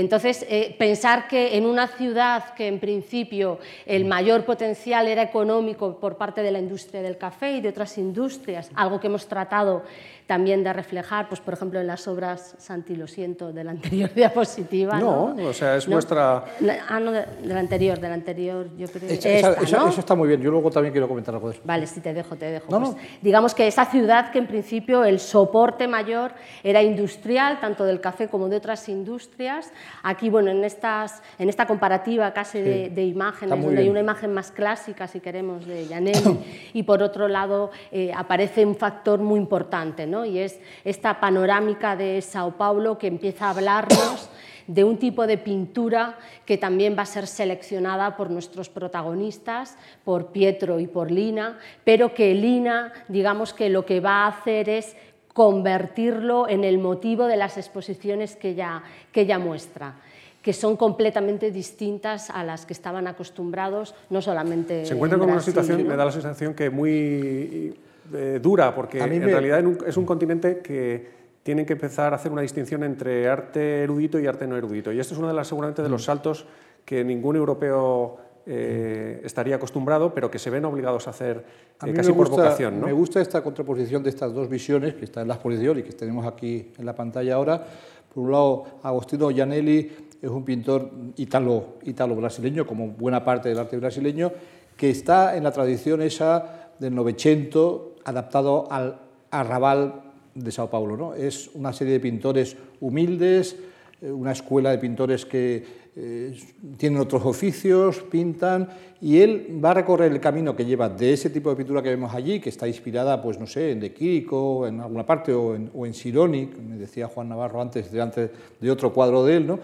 Entonces, 0.00 0.44
eh, 0.48 0.74
pensar 0.78 1.28
que 1.28 1.56
en 1.56 1.66
una 1.66 1.86
ciudad 1.86 2.54
que 2.54 2.66
en 2.66 2.80
principio 2.80 3.58
el 3.86 4.04
mayor 4.04 4.44
potencial 4.44 5.06
era 5.08 5.22
económico 5.22 5.98
por 5.98 6.16
parte 6.16 6.42
de 6.42 6.50
la 6.50 6.58
industria 6.58 7.02
del 7.02 7.18
café 7.18 7.52
y 7.52 7.60
de 7.60 7.68
otras 7.68 7.98
industrias, 7.98 8.70
algo 8.74 8.98
que 8.98 9.06
hemos 9.06 9.26
tratado 9.26 9.82
también 10.30 10.62
de 10.62 10.72
reflejar, 10.72 11.28
pues 11.28 11.40
por 11.40 11.54
ejemplo 11.54 11.80
en 11.80 11.88
las 11.88 12.06
obras, 12.06 12.54
Santi, 12.56 12.94
lo 12.94 13.08
siento, 13.08 13.52
de 13.52 13.64
la 13.64 13.72
anterior 13.72 14.08
diapositiva. 14.14 15.00
No, 15.00 15.34
o 15.34 15.52
sea, 15.52 15.74
es 15.74 15.88
nuestra... 15.88 16.44
Ah, 16.88 17.00
no, 17.00 17.10
de, 17.10 17.26
la 17.42 17.58
anterior, 17.58 17.98
de 17.98 18.08
la 18.08 18.14
anterior, 18.14 18.68
yo 18.78 18.86
creo. 18.86 19.10
Eso 19.10 19.98
está 19.98 20.14
muy 20.14 20.28
bien, 20.28 20.40
yo 20.40 20.52
luego 20.52 20.70
también 20.70 20.92
quiero 20.92 21.08
comentar 21.08 21.34
algo 21.34 21.48
de 21.48 21.54
eso. 21.56 21.62
Vale, 21.64 21.84
sí, 21.88 22.00
te 22.00 22.14
dejo, 22.14 22.36
te 22.36 22.46
dejo. 22.46 22.68
Pues, 22.68 22.94
digamos 23.20 23.56
que 23.56 23.66
esa 23.66 23.86
ciudad 23.86 24.30
que 24.30 24.38
en 24.38 24.46
principio 24.46 25.02
el 25.02 25.18
soporte 25.18 25.88
mayor 25.88 26.30
era 26.62 26.80
industrial, 26.80 27.58
tanto 27.58 27.82
del 27.82 28.00
café 28.00 28.28
como 28.28 28.48
de 28.48 28.54
otras 28.54 28.88
industrias. 28.88 29.72
Aquí, 30.02 30.30
bueno, 30.30 30.50
en, 30.50 30.64
estas, 30.64 31.22
en 31.38 31.48
esta 31.48 31.66
comparativa 31.66 32.32
casi 32.32 32.60
de, 32.60 33.04
imágenes, 33.04 33.60
donde 33.60 33.82
hay 33.82 33.88
una 33.88 34.00
imagen 34.00 34.32
más 34.32 34.50
clásica, 34.50 35.06
si 35.06 35.20
queremos, 35.20 35.66
de 35.66 35.86
Yanelli, 35.86 36.70
y 36.72 36.82
por 36.82 37.02
otro 37.02 37.28
lado 37.28 37.70
eh, 37.92 38.12
aparece 38.14 38.64
un 38.64 38.76
factor 38.76 39.20
muy 39.20 39.38
importante, 39.38 40.06
¿no? 40.06 40.24
y 40.24 40.38
es 40.38 40.60
esta 40.84 41.20
panorámica 41.20 41.96
de 41.96 42.20
Sao 42.22 42.52
Paulo 42.56 42.98
que 42.98 43.06
empieza 43.06 43.46
a 43.46 43.50
hablarnos 43.50 44.30
de 44.66 44.84
un 44.84 44.98
tipo 44.98 45.26
de 45.26 45.36
pintura 45.36 46.18
que 46.46 46.56
también 46.56 46.96
va 46.96 47.02
a 47.02 47.06
ser 47.06 47.26
seleccionada 47.26 48.16
por 48.16 48.30
nuestros 48.30 48.68
protagonistas, 48.68 49.76
por 50.04 50.28
Pietro 50.32 50.78
y 50.78 50.86
por 50.86 51.10
Lina, 51.10 51.58
pero 51.82 52.14
que 52.14 52.34
Lina, 52.34 52.92
digamos 53.08 53.52
que 53.52 53.68
lo 53.68 53.84
que 53.84 54.00
va 54.00 54.24
a 54.24 54.28
hacer 54.28 54.68
es 54.68 54.96
convertirlo 55.32 56.48
en 56.48 56.64
el 56.64 56.78
motivo 56.78 57.26
de 57.26 57.36
las 57.36 57.56
exposiciones 57.56 58.36
que 58.36 58.50
ella, 58.50 58.82
que 59.12 59.22
ella 59.22 59.38
muestra 59.38 59.96
que 60.42 60.52
son 60.52 60.76
completamente 60.76 61.50
distintas 61.50 62.30
a 62.30 62.42
las 62.44 62.64
que 62.64 62.72
estaban 62.72 63.06
acostumbrados, 63.06 63.94
no 64.08 64.22
solamente. 64.22 64.86
Se 64.86 64.94
encuentra 64.94 65.18
con 65.18 65.30
una 65.30 65.40
situación, 65.40 65.86
me 65.86 65.96
da 65.96 66.06
la 66.06 66.12
sensación 66.12 66.54
que 66.54 66.70
muy 66.70 67.74
eh, 68.12 68.40
dura, 68.42 68.74
porque 68.74 68.98
en 69.00 69.22
realidad 69.22 69.62
es 69.86 69.96
un 69.96 70.06
continente 70.06 70.60
que 70.60 71.20
tiene 71.42 71.66
que 71.66 71.74
empezar 71.74 72.12
a 72.12 72.16
hacer 72.16 72.32
una 72.32 72.42
distinción 72.42 72.84
entre 72.84 73.28
arte 73.28 73.82
erudito 73.82 74.18
y 74.18 74.26
arte 74.26 74.46
no 74.46 74.56
erudito. 74.56 74.92
Y 74.92 75.00
esto 75.00 75.14
es 75.14 75.18
uno 75.18 75.28
de 75.28 75.34
las, 75.34 75.48
seguramente 75.48 75.82
de 75.82 75.88
los 75.88 76.04
saltos 76.04 76.46
que 76.84 77.04
ningún 77.04 77.36
europeo 77.36 78.18
eh, 78.46 79.20
estaría 79.24 79.56
acostumbrado, 79.56 80.14
pero 80.14 80.30
que 80.30 80.38
se 80.38 80.50
ven 80.50 80.64
obligados 80.64 81.06
a 81.06 81.10
hacer 81.10 81.44
eh, 81.86 81.92
casi 81.92 82.12
por 82.12 82.30
vocación. 82.30 82.80
Me 82.80 82.92
gusta 82.92 83.20
esta 83.20 83.42
contraposición 83.42 84.02
de 84.02 84.10
estas 84.10 84.32
dos 84.32 84.48
visiones 84.48 84.94
que 84.94 85.04
están 85.04 85.22
en 85.22 85.28
la 85.28 85.34
exposición 85.34 85.78
y 85.78 85.82
que 85.82 85.92
tenemos 85.92 86.26
aquí 86.26 86.72
en 86.78 86.86
la 86.86 86.94
pantalla 86.94 87.34
ahora. 87.34 87.64
Por 88.12 88.24
un 88.24 88.32
lado, 88.32 88.64
Agostino 88.82 89.30
Gianelli 89.30 89.90
es 90.20 90.30
un 90.30 90.44
pintor 90.44 90.90
italo, 91.16 91.78
italo 91.84 92.16
brasileño, 92.16 92.66
como 92.66 92.88
buena 92.88 93.24
parte 93.24 93.48
del 93.48 93.58
arte 93.58 93.76
brasileño, 93.76 94.32
que 94.76 94.90
está 94.90 95.36
en 95.36 95.44
la 95.44 95.52
tradición 95.52 96.02
esa 96.02 96.72
del 96.78 96.94
Novecento, 96.94 97.96
adaptado 98.04 98.70
al 98.70 98.98
arrabal 99.30 100.02
de 100.34 100.50
Sao 100.50 100.70
Paulo. 100.70 100.96
¿no? 100.96 101.14
Es 101.14 101.50
una 101.54 101.72
serie 101.72 101.94
de 101.94 102.00
pintores 102.00 102.56
humildes, 102.80 103.56
eh, 104.00 104.10
una 104.10 104.32
escuela 104.32 104.70
de 104.70 104.78
pintores 104.78 105.26
que 105.26 105.79
eh, 105.96 106.38
tienen 106.76 107.00
otros 107.00 107.24
oficios, 107.24 108.00
pintan, 108.00 108.68
y 109.00 109.20
él 109.20 109.60
va 109.62 109.70
a 109.72 109.74
recorrer 109.74 110.12
el 110.12 110.20
camino 110.20 110.54
que 110.54 110.64
lleva 110.64 110.88
de 110.88 111.12
ese 111.12 111.30
tipo 111.30 111.50
de 111.50 111.56
pintura 111.56 111.82
que 111.82 111.88
vemos 111.88 112.14
allí, 112.14 112.40
que 112.40 112.48
está 112.48 112.68
inspirada, 112.68 113.20
pues 113.20 113.38
no 113.38 113.46
sé, 113.46 113.72
en 113.72 113.80
De 113.80 113.92
Quirico, 113.92 114.66
en 114.66 114.80
alguna 114.80 115.04
parte, 115.04 115.32
o 115.32 115.54
en, 115.54 115.70
o 115.74 115.86
en 115.86 115.94
Sironi, 115.94 116.50
decía 116.78 117.08
Juan 117.08 117.28
Navarro 117.28 117.60
antes, 117.60 117.90
delante 117.90 118.30
de 118.60 118.70
otro 118.70 118.92
cuadro 118.92 119.24
de 119.24 119.36
él, 119.36 119.46
¿no? 119.46 119.58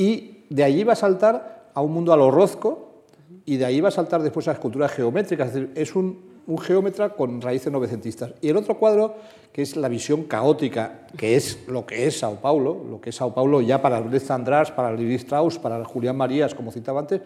y 0.00 0.44
de 0.48 0.64
allí 0.64 0.82
va 0.82 0.94
a 0.94 0.96
saltar 0.96 1.70
a 1.74 1.82
un 1.82 1.92
mundo 1.92 2.12
a 2.12 2.16
lo 2.16 2.48
y 3.44 3.56
de 3.58 3.64
ahí 3.66 3.82
va 3.82 3.88
a 3.88 3.92
saltar 3.92 4.22
después 4.22 4.48
a 4.48 4.52
esculturas 4.52 4.92
geométricas, 4.92 5.48
es 5.48 5.54
decir, 5.54 5.70
es 5.74 5.94
un 5.94 6.29
un 6.50 6.58
geómetra 6.58 7.10
con 7.10 7.40
raíces 7.40 7.72
novecentistas. 7.72 8.32
Y 8.40 8.48
el 8.48 8.56
otro 8.56 8.76
cuadro, 8.76 9.14
que 9.52 9.62
es 9.62 9.76
la 9.76 9.88
visión 9.88 10.24
caótica, 10.24 11.06
que 11.16 11.36
es 11.36 11.60
lo 11.68 11.86
que 11.86 12.06
es 12.06 12.18
Sao 12.18 12.40
Paulo, 12.40 12.84
lo 12.90 13.00
que 13.00 13.10
es 13.10 13.16
Sao 13.16 13.32
Paulo 13.32 13.60
ya 13.60 13.80
para 13.80 14.00
Luis 14.00 14.28
András, 14.30 14.72
para 14.72 14.92
Levi 14.92 15.14
Strauss, 15.14 15.58
para 15.58 15.84
Julián 15.84 16.16
Marías, 16.16 16.54
como 16.54 16.72
citaba 16.72 17.00
antes, 17.00 17.20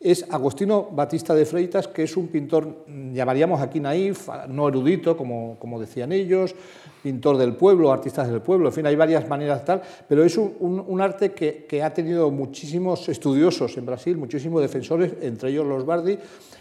es 0.00 0.26
Agostino 0.30 0.88
Batista 0.90 1.34
de 1.34 1.44
Freitas, 1.44 1.86
que 1.86 2.02
es 2.02 2.16
un 2.16 2.28
pintor, 2.28 2.86
llamaríamos 3.12 3.60
aquí 3.60 3.78
naif, 3.78 4.28
no 4.48 4.66
erudito, 4.66 5.16
como, 5.16 5.56
como 5.60 5.78
decían 5.78 6.10
ellos, 6.10 6.54
pintor 7.02 7.36
del 7.36 7.54
pueblo, 7.54 7.92
artistas 7.92 8.28
del 8.28 8.40
pueblo, 8.40 8.68
en 8.68 8.72
fin, 8.72 8.86
hay 8.86 8.96
varias 8.96 9.28
maneras 9.28 9.64
tal, 9.64 9.82
pero 10.08 10.24
es 10.24 10.36
un, 10.38 11.00
arte 11.00 11.32
que, 11.32 11.66
que, 11.66 11.82
ha 11.82 11.92
tenido 11.92 12.30
muchísimos 12.30 13.08
estudiosos 13.08 13.76
en 13.76 13.86
Brasil, 13.86 14.16
muchísimos 14.16 14.60
defensores, 14.62 15.12
entre 15.20 15.50
ellos 15.50 15.66
los 15.66 15.84
Bardi, 15.84 16.18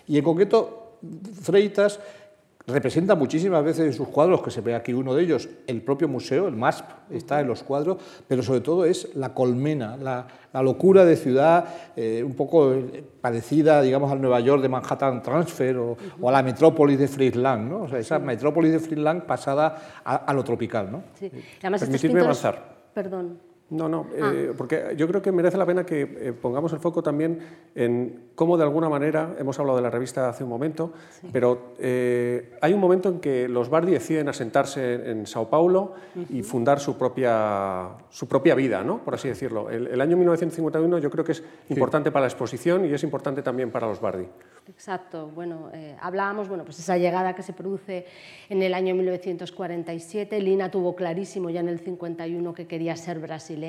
y 0.07 0.17
en 0.17 0.23
concreto 0.23 0.80
Freitas 1.41 1.99
representa 2.67 3.15
muchísimas 3.15 3.63
veces 3.63 3.85
en 3.85 3.93
sus 3.93 4.07
cuadros, 4.07 4.41
que 4.41 4.51
se 4.51 4.61
ve 4.61 4.75
aquí 4.75 4.93
uno 4.93 5.13
de 5.13 5.23
ellos, 5.23 5.49
el 5.67 5.81
propio 5.81 6.07
museo, 6.07 6.47
el 6.47 6.55
MASP, 6.55 6.85
está 7.09 7.39
en 7.41 7.47
los 7.47 7.63
cuadros, 7.63 7.97
pero 8.27 8.43
sobre 8.43 8.61
todo 8.61 8.85
es 8.85 9.15
la 9.15 9.33
colmena, 9.33 9.97
la, 9.97 10.27
locura 10.61 11.05
de 11.05 11.15
ciudad, 11.15 11.65
eh, 11.95 12.23
un 12.23 12.35
poco 12.35 12.73
parecida, 13.19 13.81
digamos, 13.81 14.11
al 14.11 14.21
Nueva 14.21 14.39
York 14.39 14.61
de 14.61 14.69
Manhattan 14.69 15.21
Transfer 15.21 15.77
o, 15.77 15.97
a 16.27 16.31
la 16.31 16.43
metrópolis 16.43 16.99
de 16.99 17.07
Friedland, 17.07 17.69
¿no? 17.69 17.81
o 17.83 17.87
sea, 17.87 17.99
esa 17.99 18.19
metrópolis 18.19 18.71
de 18.71 18.79
Friedland 18.79 19.23
pasada 19.23 20.01
a, 20.03 20.33
lo 20.33 20.43
tropical. 20.43 20.91
¿no? 20.91 21.03
Sí. 21.19 21.31
Además, 21.61 21.81
Permitidme 21.81 22.21
avanzar. 22.21 22.71
Perdón. 22.93 23.50
No, 23.71 23.87
no, 23.87 24.05
ah. 24.21 24.31
eh, 24.35 24.53
porque 24.55 24.93
yo 24.97 25.07
creo 25.07 25.21
que 25.21 25.31
merece 25.31 25.57
la 25.57 25.65
pena 25.65 25.85
que 25.85 26.01
eh, 26.01 26.33
pongamos 26.33 26.73
el 26.73 26.79
foco 26.79 27.01
también 27.01 27.39
en 27.73 28.31
cómo 28.35 28.57
de 28.57 28.63
alguna 28.63 28.89
manera, 28.89 29.33
hemos 29.39 29.57
hablado 29.59 29.77
de 29.77 29.81
la 29.81 29.89
revista 29.89 30.27
hace 30.27 30.43
un 30.43 30.49
momento, 30.49 30.91
pero 31.31 31.73
eh, 31.79 32.57
hay 32.59 32.73
un 32.73 32.81
momento 32.81 33.07
en 33.07 33.19
que 33.21 33.47
los 33.47 33.69
Bardi 33.69 33.93
deciden 33.93 34.27
asentarse 34.27 35.09
en 35.09 35.25
Sao 35.25 35.49
Paulo 35.49 35.93
y 36.29 36.43
fundar 36.43 36.81
su 36.81 36.97
propia, 36.97 37.91
su 38.09 38.27
propia 38.27 38.55
vida, 38.55 38.83
¿no? 38.83 38.97
por 39.05 39.15
así 39.15 39.29
decirlo. 39.29 39.69
El, 39.69 40.01
año 40.01 40.17
1951 40.17 40.97
yo 40.97 41.09
creo 41.09 41.23
que 41.23 41.31
es 41.31 41.43
importante 41.69 42.11
para 42.11 42.23
la 42.23 42.27
exposición 42.27 42.83
y 42.85 42.93
es 42.93 43.03
importante 43.03 43.41
también 43.41 43.71
para 43.71 43.87
los 43.87 44.01
Bardi. 44.01 44.27
Exacto, 44.67 45.27
bueno, 45.33 45.71
hablábamos, 46.01 46.49
bueno, 46.49 46.65
pues 46.65 46.79
esa 46.79 46.97
llegada 46.97 47.35
que 47.35 47.41
se 47.41 47.53
produce 47.53 48.05
en 48.49 48.61
el 48.61 48.73
año 48.73 48.95
1947, 48.95 50.39
Lina 50.41 50.69
tuvo 50.69 50.95
clarísimo 50.95 51.49
ya 51.49 51.61
en 51.61 51.69
el 51.69 51.79
51 51.79 52.53
que 52.53 52.67
quería 52.67 52.95
ser 52.95 53.19
brasileña 53.19 53.60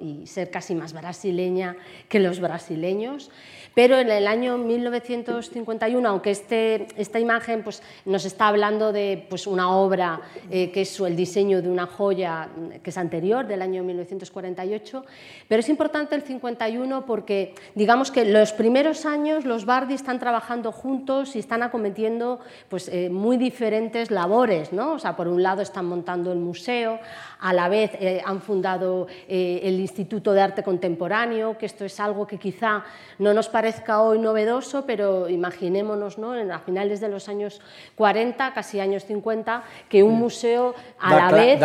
y 0.00 0.26
ser 0.26 0.50
casi 0.50 0.74
más 0.74 0.92
brasileña 0.92 1.76
que 2.08 2.20
los 2.20 2.40
brasileños. 2.40 3.30
Pero 3.74 3.98
en 3.98 4.10
el 4.10 4.26
año 4.26 4.58
1951, 4.58 6.08
aunque 6.08 6.32
este, 6.32 6.88
esta 6.96 7.20
imagen 7.20 7.62
pues, 7.62 7.82
nos 8.04 8.24
está 8.24 8.48
hablando 8.48 8.92
de 8.92 9.26
pues, 9.30 9.46
una 9.46 9.70
obra 9.70 10.20
eh, 10.50 10.72
que 10.72 10.82
es 10.82 10.98
el 11.00 11.14
diseño 11.14 11.62
de 11.62 11.68
una 11.68 11.86
joya 11.86 12.48
que 12.82 12.90
es 12.90 12.98
anterior, 12.98 13.46
del 13.46 13.62
año 13.62 13.84
1948, 13.84 15.04
pero 15.46 15.60
es 15.60 15.68
importante 15.68 16.14
el 16.16 16.22
51 16.22 17.06
porque 17.06 17.54
digamos 17.74 18.10
que 18.10 18.24
los 18.24 18.52
primeros 18.52 19.06
años 19.06 19.44
los 19.44 19.64
Bardi 19.64 19.94
están 19.94 20.18
trabajando 20.18 20.72
juntos 20.72 21.36
y 21.36 21.38
están 21.38 21.62
acometiendo 21.62 22.40
pues, 22.68 22.88
eh, 22.88 23.08
muy 23.08 23.36
diferentes 23.36 24.10
labores. 24.10 24.72
¿no? 24.72 24.94
O 24.94 24.98
sea, 24.98 25.16
por 25.16 25.28
un 25.28 25.42
lado 25.42 25.62
están 25.62 25.86
montando 25.86 26.32
el 26.32 26.38
museo, 26.38 26.98
a 27.40 27.52
la 27.52 27.68
vez 27.68 27.92
eh, 27.94 28.22
han 28.24 28.40
fundado 28.40 29.06
el 29.28 29.80
Instituto 29.80 30.32
de 30.32 30.40
Arte 30.40 30.62
Contemporáneo, 30.62 31.56
que 31.58 31.66
esto 31.66 31.84
es 31.84 31.98
algo 32.00 32.26
que 32.26 32.38
quizá 32.38 32.84
no 33.18 33.34
nos 33.34 33.48
parezca 33.48 34.02
hoy 34.02 34.18
novedoso, 34.18 34.84
pero 34.86 35.28
imaginémonos 35.28 36.18
¿no? 36.18 36.32
a 36.32 36.58
finales 36.58 37.00
de 37.00 37.08
los 37.08 37.28
años 37.28 37.60
40, 37.94 38.52
casi 38.52 38.80
años 38.80 39.04
50, 39.04 39.62
que 39.88 40.02
un 40.02 40.18
museo 40.18 40.74
a 40.98 41.14
la 41.14 41.30
vez 41.30 41.60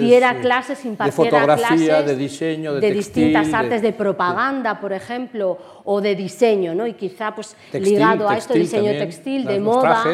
diera 0.00 0.40
clases, 0.40 0.84
impartiera 0.84 1.40
de 1.40 1.54
clases 1.56 2.06
de 2.06 2.16
diseño, 2.16 2.74
de, 2.74 2.92
distintas 2.92 3.52
artes, 3.52 3.82
de 3.82 3.92
propaganda, 3.92 4.80
por 4.80 4.92
ejemplo, 4.92 5.58
o 5.84 6.00
de 6.00 6.14
diseño, 6.14 6.74
¿no? 6.74 6.86
y 6.86 6.94
quizá 6.94 7.34
pues, 7.34 7.56
ligado 7.72 8.28
a 8.28 8.36
esto, 8.36 8.54
diseño 8.54 8.92
textil, 8.92 9.44
de 9.44 9.60
moda, 9.60 10.04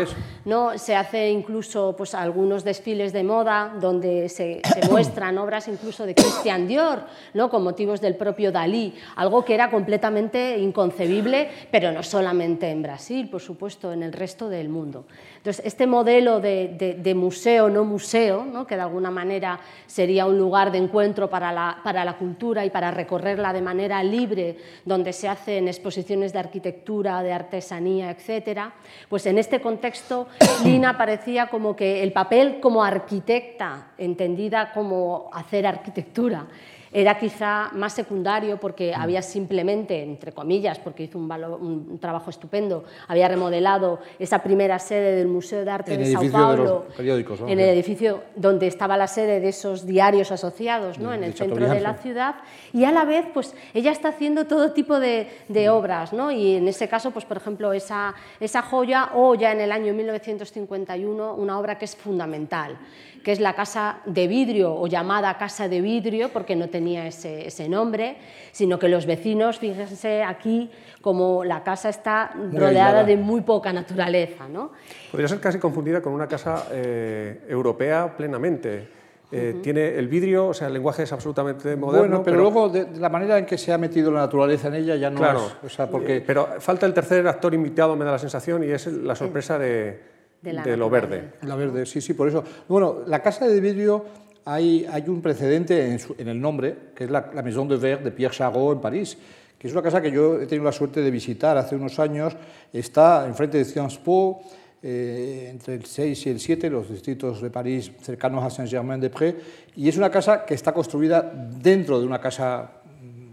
¿no? 0.45 0.79
se 0.79 0.95
hace 0.95 1.31
incluso 1.31 1.95
pues, 1.97 2.15
algunos 2.15 2.65
desfiles 2.65 3.13
de 3.13 3.25
moda 3.25 3.75
donde 3.81 4.29
se, 4.29 4.61
se 4.63 4.89
muestran 4.91 5.39
obras 5.39 5.69
incluso 5.69 6.07
de 6.07 6.15
Christian 6.15 6.67
Dior, 6.67 7.05
¿no? 7.33 7.51
con 7.51 7.63
motivos 7.63 8.01
del 8.01 8.17
propio 8.17 8.53
Dalí, 8.53 8.95
algo 9.17 9.45
que 9.45 9.55
era 9.55 9.71
completamente 9.71 10.59
inconcebible, 10.59 11.49
pero 11.71 11.93
no 11.93 12.03
solamente 12.03 12.71
en 12.71 12.83
Brasil, 12.83 13.29
por 13.29 13.41
supuesto, 13.41 13.93
en 13.93 14.03
el 14.03 14.13
resto 14.13 14.49
del 14.49 14.69
mundo. 14.69 15.07
Entonces, 15.37 15.65
este 15.67 15.87
modelo 15.87 16.41
de, 16.41 17.15
museo, 17.15 17.69
no 17.69 17.85
museo, 17.85 18.45
¿no? 18.45 18.67
que 18.67 18.77
de 18.77 18.83
alguna 18.83 19.11
manera 19.11 19.61
sería 19.87 20.27
un 20.27 20.39
lugar 20.39 20.73
de 20.73 20.79
encuentro 20.79 21.29
para 21.29 21.53
la, 21.53 21.81
para 21.85 22.05
la 22.05 22.17
cultura 22.17 22.65
y 22.65 22.71
para 22.71 22.91
recorrerla 22.91 23.53
de 23.53 23.61
manera 23.61 24.03
libre, 24.03 24.57
donde 24.85 25.13
se 25.13 25.29
hacen 25.29 25.69
exposiciones 25.69 26.33
de 26.33 26.39
arquitectura, 26.39 27.23
de 27.23 27.33
artesanía, 27.33 28.11
etc., 28.11 28.61
pues 29.09 29.27
en 29.27 29.39
este 29.39 29.61
contexto 29.61 30.27
Lina 30.65 30.97
parecía 30.97 31.49
como 31.49 31.77
que 31.77 32.03
el 32.03 32.13
papel 32.13 32.59
como 32.61 32.83
arquitecta, 32.83 33.89
entendida 33.99 34.73
como 34.73 35.31
hacer 35.33 35.67
arquitectura, 35.67 36.47
era 36.95 37.19
quizá 37.19 37.71
más 37.73 37.93
secundario 37.93 38.59
porque 38.59 38.93
mm. 38.97 39.01
había 39.01 39.21
simplemente, 39.21 40.01
entre 40.01 40.33
comillas, 40.33 40.79
porque 40.79 41.03
hizo 41.03 41.19
un, 41.19 41.99
trabajo 42.01 42.31
estupendo, 42.31 42.85
había 43.09 43.27
remodelado 43.27 43.99
esa 44.21 44.43
primera 44.43 44.79
sede 44.79 45.17
del 45.17 45.27
Museo 45.27 45.65
de 45.65 45.71
Arte 45.71 45.99
de 45.99 46.07
Sao 46.07 46.31
Paulo, 46.31 46.87
en 46.97 47.59
el 47.59 47.69
edificio 47.69 48.23
donde 48.37 48.69
estaba 48.69 48.97
la 48.97 49.09
sede 49.09 49.41
de 49.41 49.49
esos 49.49 49.85
diarios 49.85 50.31
asociados, 50.31 51.01
¿no? 51.01 51.13
en 51.13 51.25
el 51.25 51.35
centro 51.35 51.69
de 51.69 51.81
la 51.81 51.95
ciudad, 51.95 52.37
y 52.73 52.85
a 52.85 52.93
la 52.93 53.05
vez, 53.05 53.27
pues 53.35 53.55
ella 53.75 53.91
está 53.91 54.11
haciendo 54.11 54.47
todo 54.47 54.71
tipo 54.71 55.01
de, 55.01 55.27
de 55.49 55.69
mm. 55.69 55.73
obras, 55.73 56.13
¿no? 56.13 56.31
y 56.31 56.55
en 56.55 56.69
ese 56.69 56.89
caso, 56.89 57.11
pues 57.11 57.25
por 57.25 57.39
ejemplo, 57.39 57.73
esa, 57.73 58.15
esa 58.39 58.63
joya, 58.63 59.11
o 59.15 59.35
ya 59.35 59.51
en 59.51 59.61
el 59.61 59.73
año 59.73 59.93
1951, 59.95 61.35
una 61.35 61.59
obra 61.59 61.77
que 61.77 61.87
es 61.87 61.97
fundamental, 61.97 62.79
que 63.25 63.33
es 63.33 63.41
la 63.41 63.55
Casa 63.55 64.01
de 64.05 64.29
Vidrio, 64.29 64.75
o 64.75 64.87
llamada 64.87 65.37
Casa 65.39 65.67
de 65.67 65.81
Vidrio, 65.81 66.29
porque 66.29 66.55
no 66.55 66.69
tenía 66.69 67.07
ese, 67.07 67.47
ese 67.47 67.69
nombre, 67.69 68.19
sino 68.53 68.79
que 68.79 68.89
los 68.89 69.07
vecinos, 69.07 69.59
fíjense 69.59 70.23
aquí, 70.23 70.71
como 71.01 71.43
la 71.43 71.63
casa 71.63 71.89
está 71.89 72.33
rodeada 72.53 73.03
de 73.03 73.17
muy 73.17 73.41
poca 73.41 73.73
naturaleza. 73.73 74.47
¿no? 74.49 74.73
Podría 75.11 75.29
ser 75.29 75.41
casi 75.41 75.59
confundida 75.59 76.01
con 76.01 76.13
una 76.13 76.29
casa 76.29 76.69
eh, 76.71 77.45
europea 77.49 78.15
plenamente. 78.17 78.89
Eh, 79.33 79.57
tiene 79.63 79.99
el 79.99 80.07
vidrio, 80.07 80.49
o 80.49 80.55
sea, 80.55 80.69
el 80.69 80.75
lenguaje 80.75 81.03
es 81.03 81.13
absolutamente 81.13 81.75
moderno. 81.75 82.07
Bueno, 82.07 82.23
pero, 82.23 82.37
luego 82.37 82.69
de, 82.69 82.87
la 82.99 83.09
manera 83.09 83.37
en 83.37 83.47
que 83.47 83.59
se 83.59 83.73
ha 83.73 83.79
metido 83.79 84.13
la 84.13 84.21
naturaleza 84.21 84.69
en 84.69 84.75
ella 84.75 84.97
ya 84.97 85.11
no 85.11 85.19
claro, 85.19 85.47
es. 85.47 85.65
O 85.65 85.69
sea, 85.69 85.91
porque... 85.91 86.19
Eh, 86.19 86.25
pero 86.25 86.61
falta 86.61 86.87
el 86.87 86.95
tercer 86.95 87.27
actor 87.27 87.53
invitado, 87.53 87.97
me 87.97 88.05
da 88.05 88.13
la 88.13 88.19
sensación, 88.19 88.63
y 88.63 88.69
es 88.69 88.87
la 88.87 89.17
sorpresa 89.17 89.59
de, 89.59 90.14
de, 90.45 90.77
lo 90.77 90.91
verde. 90.91 91.33
La 91.43 91.57
verde, 91.57 91.87
sí, 91.87 92.01
sí, 92.01 92.15
por 92.15 92.29
eso. 92.29 92.45
Bueno, 92.69 93.03
la 93.07 93.23
casa 93.23 93.47
de 93.47 93.61
vidrio 93.61 94.05
hay, 94.45 94.87
hay 94.91 95.05
un 95.09 95.23
precedente 95.23 95.99
en, 96.19 96.29
el 96.29 96.41
nombre, 96.41 96.77
que 96.95 97.05
es 97.05 97.11
la, 97.11 97.31
Maison 97.43 97.67
de 97.69 97.77
Verre 97.77 98.05
de 98.05 98.11
Pierre 98.11 98.35
Charot 98.35 98.75
en 98.75 98.81
París, 98.81 99.17
que 99.59 99.69
es 99.69 99.73
una 99.73 99.83
casa 99.83 100.03
que 100.03 100.11
yo 100.11 100.41
he 100.41 100.47
tenido 100.47 100.65
la 100.65 100.73
suerte 100.73 101.01
de 101.01 101.11
visitar 101.11 101.57
hace 101.57 101.77
unos 101.77 101.99
años. 101.99 102.37
Está 102.73 103.27
enfrente 103.27 103.59
de 103.59 103.65
Sciences 103.65 103.99
Po, 103.99 104.43
eh, 104.83 105.49
entre 105.51 105.77
el 105.77 105.87
6 105.87 106.27
y 106.27 106.31
el 106.31 106.41
7, 106.41 106.69
los 106.69 106.91
distritos 106.91 107.41
de 107.41 107.49
París 107.49 107.91
cercanos 108.03 108.45
a 108.45 108.51
Saint-Germain-des-Prés, 108.51 109.35
y 109.77 109.89
es 109.89 109.97
una 109.97 110.11
casa 110.11 110.45
que 110.45 110.53
está 110.53 110.73
construida 110.73 111.23
dentro 111.23 111.99
de 111.99 112.07
una 112.07 112.21
casa 112.21 112.83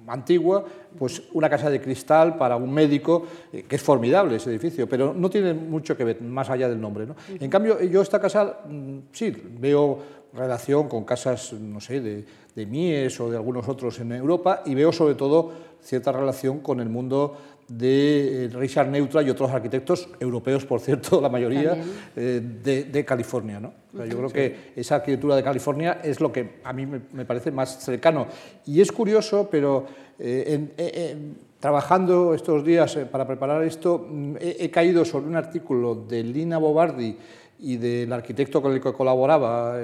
antigua, 0.07 0.63
pues 0.97 1.23
una 1.33 1.49
casa 1.49 1.69
de 1.69 1.81
cristal 1.81 2.37
para 2.37 2.55
un 2.55 2.73
médico, 2.73 3.25
eh, 3.51 3.63
que 3.63 3.75
es 3.75 3.81
formidable 3.81 4.35
ese 4.35 4.49
edificio, 4.49 4.87
pero 4.87 5.13
no 5.13 5.29
tiene 5.29 5.53
mucho 5.53 5.95
que 5.95 6.03
ver 6.03 6.21
más 6.21 6.49
allá 6.49 6.67
del 6.69 6.79
nombre. 6.79 7.05
¿no? 7.05 7.15
En 7.39 7.49
cambio, 7.49 7.81
yo 7.81 8.01
esta 8.01 8.19
casa, 8.19 8.59
mm, 8.67 8.97
sí, 9.11 9.33
veo 9.59 10.21
relación 10.33 10.87
con 10.87 11.03
casas, 11.03 11.53
no 11.53 11.81
sé, 11.81 11.99
de, 11.99 12.25
de 12.55 12.65
Mies 12.65 13.19
o 13.19 13.29
de 13.29 13.37
algunos 13.37 13.67
otros 13.67 13.99
en 13.99 14.11
Europa 14.13 14.63
y 14.65 14.75
veo 14.75 14.91
sobre 14.91 15.15
todo 15.15 15.51
cierta 15.81 16.11
relación 16.11 16.59
con 16.59 16.79
el 16.79 16.89
mundo 16.89 17.35
de 17.77 18.45
eh, 18.45 18.49
Richard 18.49 18.89
Neutra 18.89 19.21
y 19.21 19.29
otros 19.29 19.49
arquitectos 19.51 20.09
europeos, 20.19 20.65
por 20.65 20.81
cierto, 20.81 21.21
la 21.21 21.29
mayoría, 21.29 21.77
eh, 22.15 22.41
de, 22.63 23.05
California. 23.05 23.59
¿no? 23.59 23.73
yo 24.05 24.17
creo 24.17 24.29
que 24.29 24.55
esa 24.75 24.95
arquitectura 24.95 25.35
de 25.35 25.43
California 25.43 25.99
es 26.03 26.19
lo 26.19 26.31
que 26.31 26.59
a 26.63 26.73
mí 26.73 26.85
me, 26.85 27.25
parece 27.25 27.51
más 27.51 27.79
cercano. 27.83 28.27
Y 28.65 28.81
es 28.81 28.91
curioso, 28.91 29.47
pero 29.49 29.85
eh, 30.19 31.15
trabajando 31.59 32.33
estos 32.33 32.65
días 32.65 32.97
para 33.11 33.25
preparar 33.25 33.63
esto, 33.63 34.05
mm, 34.09 34.35
he, 34.39 34.69
caído 34.69 35.05
sobre 35.05 35.27
un 35.27 35.35
artículo 35.35 35.95
de 35.95 36.23
Lina 36.23 36.57
Bobardi 36.57 37.17
y 37.59 37.77
del 37.77 38.11
arquitecto 38.11 38.61
con 38.61 38.73
el 38.73 38.81
que 38.81 38.91
colaboraba, 38.91 39.77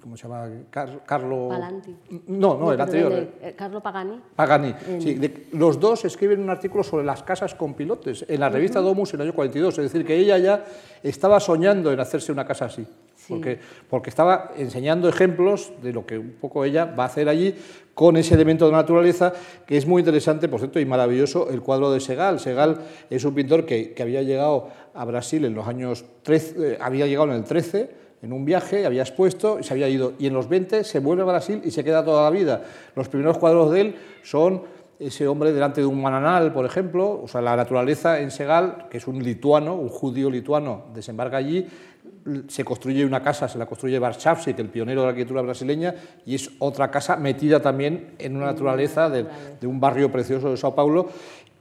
¿cómo 0.00 0.16
se 0.16 0.24
llama? 0.24 0.48
Carlo... 0.70 1.48
Palanti. 1.48 1.96
No, 2.28 2.58
no, 2.58 2.72
el 2.72 2.80
anterior. 2.80 3.12
Eh, 3.40 3.54
Carlo 3.56 3.80
Pagani. 3.80 4.20
Pagani, 4.34 4.74
sí. 4.98 5.48
los 5.52 5.78
dos 5.78 6.04
escriben 6.04 6.40
un 6.40 6.50
artículo 6.50 6.82
sobre 6.82 7.04
las 7.04 7.22
casas 7.22 7.54
con 7.54 7.74
pilotes 7.74 8.24
en 8.28 8.40
la 8.40 8.48
revista 8.48 8.80
Domus 8.80 9.14
en 9.14 9.20
el 9.20 9.28
año 9.28 9.34
42, 9.34 9.78
es 9.78 9.92
decir, 9.92 10.06
que 10.06 10.16
ella 10.16 10.38
ya 10.38 10.64
estaba 11.02 11.40
soñando 11.40 11.92
en 11.92 12.00
hacerse 12.00 12.32
una 12.32 12.46
casa 12.46 12.66
así, 12.66 12.86
porque, 13.28 13.58
porque 13.88 14.10
estaba 14.10 14.52
enseñando 14.56 15.08
ejemplos 15.08 15.72
de 15.82 15.92
lo 15.92 16.06
que 16.06 16.18
un 16.18 16.32
poco 16.40 16.64
ella 16.64 16.84
va 16.86 17.04
a 17.04 17.06
hacer 17.06 17.28
allí 17.28 17.54
con 17.94 18.16
ese 18.16 18.34
elemento 18.34 18.66
de 18.66 18.72
naturaleza 18.72 19.32
que 19.66 19.76
es 19.76 19.86
muy 19.86 20.00
interesante, 20.00 20.48
por 20.48 20.60
cierto, 20.60 20.80
y 20.80 20.86
maravilloso, 20.86 21.50
el 21.50 21.60
cuadro 21.60 21.90
de 21.92 22.00
Segal. 22.00 22.40
Segal 22.40 22.80
es 23.10 23.24
un 23.24 23.34
pintor 23.34 23.66
que, 23.66 23.92
que 23.92 24.02
había 24.02 24.22
llegado 24.22 24.68
a 24.94 25.04
Brasil 25.04 25.44
en 25.44 25.54
los 25.54 25.66
años 25.66 26.04
13, 26.22 26.54
eh, 26.58 26.78
había 26.80 27.06
llegado 27.06 27.28
en 27.28 27.36
el 27.36 27.44
13, 27.44 27.99
en 28.22 28.32
un 28.32 28.44
viaje, 28.44 28.86
había 28.86 29.02
expuesto 29.02 29.58
y 29.58 29.64
se 29.64 29.72
había 29.72 29.88
ido. 29.88 30.12
Y 30.18 30.26
en 30.26 30.34
los 30.34 30.48
20 30.48 30.84
se 30.84 30.98
vuelve 30.98 31.22
a 31.22 31.26
Brasil 31.26 31.62
y 31.64 31.70
se 31.70 31.82
queda 31.82 32.04
toda 32.04 32.24
la 32.24 32.30
vida. 32.30 32.62
Los 32.94 33.08
primeros 33.08 33.38
cuadros 33.38 33.70
de 33.70 33.80
él 33.80 33.94
son 34.22 34.62
ese 34.98 35.26
hombre 35.26 35.52
delante 35.52 35.80
de 35.80 35.86
un 35.86 36.00
mananal, 36.00 36.52
por 36.52 36.66
ejemplo, 36.66 37.22
o 37.22 37.26
sea, 37.26 37.40
la 37.40 37.56
naturaleza 37.56 38.20
en 38.20 38.30
Segal, 38.30 38.86
que 38.90 38.98
es 38.98 39.06
un 39.06 39.22
lituano, 39.22 39.74
un 39.74 39.88
judío 39.88 40.28
lituano, 40.28 40.84
desembarca 40.92 41.38
allí, 41.38 41.66
se 42.48 42.64
construye 42.64 43.06
una 43.06 43.22
casa, 43.22 43.48
se 43.48 43.56
la 43.56 43.64
construye 43.64 43.98
Warszawski, 43.98 44.54
el 44.58 44.68
pionero 44.68 45.00
de 45.00 45.06
la 45.06 45.10
arquitectura 45.10 45.40
brasileña, 45.40 45.94
y 46.26 46.34
es 46.34 46.50
otra 46.58 46.90
casa 46.90 47.16
metida 47.16 47.60
también 47.60 48.14
en 48.18 48.36
una 48.36 48.46
naturaleza 48.46 49.08
de, 49.08 49.26
un 49.66 49.80
barrio 49.80 50.12
precioso 50.12 50.50
de 50.50 50.58
Sao 50.58 50.74
Paulo, 50.74 51.08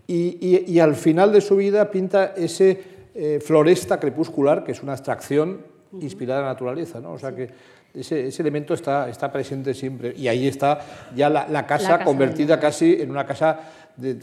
y, 0.05 0.79
al 0.79 0.95
final 0.95 1.31
de 1.31 1.39
su 1.39 1.55
vida 1.55 1.91
pinta 1.91 2.33
ese 2.35 2.81
eh, 3.15 3.39
floresta 3.41 3.99
crepuscular, 3.99 4.65
que 4.65 4.73
es 4.73 4.83
una 4.83 4.93
abstracción 4.93 5.61
inspirada 5.93 6.39
en 6.41 6.45
la 6.45 6.53
naturaleza, 6.53 6.99
¿no? 6.99 7.13
O 7.13 7.19
sea 7.19 7.35
que 7.35 7.49
ese, 7.93 8.27
ese, 8.27 8.41
elemento 8.41 8.73
está, 8.73 9.09
está 9.09 9.31
presente 9.31 9.73
siempre. 9.73 10.13
Y 10.15 10.27
ahí 10.27 10.47
está 10.47 10.79
ya 11.15 11.29
la, 11.29 11.47
la, 11.47 11.65
casa, 11.65 12.03
convertida 12.03 12.59
casi 12.59 13.01
en 13.01 13.09
una 13.11 13.25
casa 13.25 13.59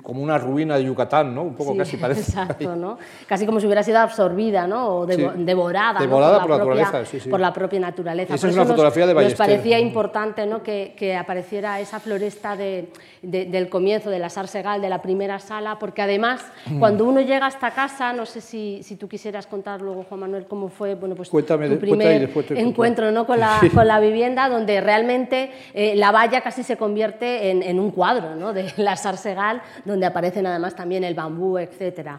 como 0.03 0.23
una 0.23 0.39
ruina 0.39 0.77
de 0.77 0.85
Yucatán, 0.85 1.35
¿no? 1.35 1.43
Un 1.43 1.55
poco 1.55 1.77
casi 1.77 1.97
parece. 1.97 2.21
Exacto, 2.31 2.77
¿no? 2.77 2.99
Casi 3.27 3.47
como 3.47 3.61
si 3.61 3.67
hubiera 3.67 3.83
sido 3.83 3.99
absorbida, 3.99 4.67
¿no? 4.67 4.89
O 4.89 5.07
devorada, 5.07 6.01
devorada 6.01 6.41
por, 6.41 6.51
la, 6.51 6.65
propia, 6.65 7.05
sí, 7.05 7.29
por 7.29 7.41
la 7.41 7.53
propia 7.53 7.81
naturaleza. 7.81 8.35
Esa 8.35 8.49
es 8.49 8.55
una 8.55 8.65
fotografía 8.65 9.07
de 9.07 9.15
Ballester. 9.15 9.39
Nos 9.39 9.47
parecía 9.47 9.79
importante 9.79 10.47
¿no? 10.47 10.63
que, 10.63 10.95
que 10.97 11.17
apareciera 11.17 11.81
esa 11.81 12.01
floresta 12.01 12.57
de, 12.57 12.91
del 13.23 13.69
comienzo 13.69 14.11
de 14.11 14.19
la 14.19 14.29
Sarsegal, 14.29 14.81
de 14.81 14.89
la 14.89 15.03
primera 15.03 15.39
sala, 15.39 15.79
porque 15.79 16.03
además, 16.03 16.43
mm. 16.67 16.79
cuando 16.79 17.05
uno 17.05 17.21
llega 17.21 17.47
a 17.47 17.49
esta 17.49 17.71
casa, 17.73 18.13
no 18.13 18.27
sé 18.27 18.41
si, 18.41 18.83
si, 18.83 18.97
tú 18.97 19.09
quisieras 19.09 19.47
contar 19.47 19.81
luego, 19.81 20.05
Juan 20.09 20.21
Manuel, 20.21 20.47
cómo 20.47 20.69
fue 20.69 20.95
bueno, 20.95 21.15
pues, 21.15 21.29
Cuéntame, 21.29 21.69
tu 21.69 21.79
primer 21.79 22.31
encuentro 22.51 23.11
¿no? 23.11 23.27
con, 23.27 23.41
la, 23.41 23.61
con 23.75 23.87
la 23.87 24.01
vivienda, 24.01 24.49
donde 24.49 24.81
realmente 24.81 25.51
eh, 25.75 25.95
la 25.97 26.13
valla 26.13 26.41
casi 26.41 26.63
se 26.63 26.77
convierte 26.77 27.51
en, 27.51 27.63
en 27.63 27.81
un 27.81 27.91
cuadro 27.91 28.37
¿no? 28.37 28.53
de 28.53 28.73
la 28.77 28.97
Sarsegal 28.97 29.63
donde 29.85 30.07
aparecen 30.07 30.47
además 30.47 30.75
también 30.75 31.05
el 31.05 31.15
bambú, 31.15 31.59
etc. 31.59 32.11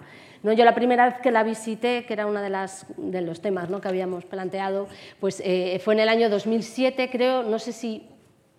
¿No? 0.43 0.53
Yo 0.53 0.65
la 0.65 0.75
primera 0.75 1.05
vez 1.05 1.15
que 1.21 1.31
la 1.31 1.43
visité, 1.43 2.05
que 2.05 2.13
era 2.13 2.25
uno 2.25 2.41
de, 2.41 2.51
de 2.97 3.21
los 3.21 3.41
temas 3.41 3.69
¿no? 3.69 3.81
que 3.81 3.87
habíamos 3.87 4.25
planteado, 4.25 4.87
pues 5.19 5.41
eh, 5.43 5.79
fue 5.83 5.93
en 5.95 6.01
el 6.01 6.09
año 6.09 6.29
2007, 6.29 7.09
creo, 7.09 7.43
no 7.43 7.59
sé 7.59 7.71
si 7.71 8.07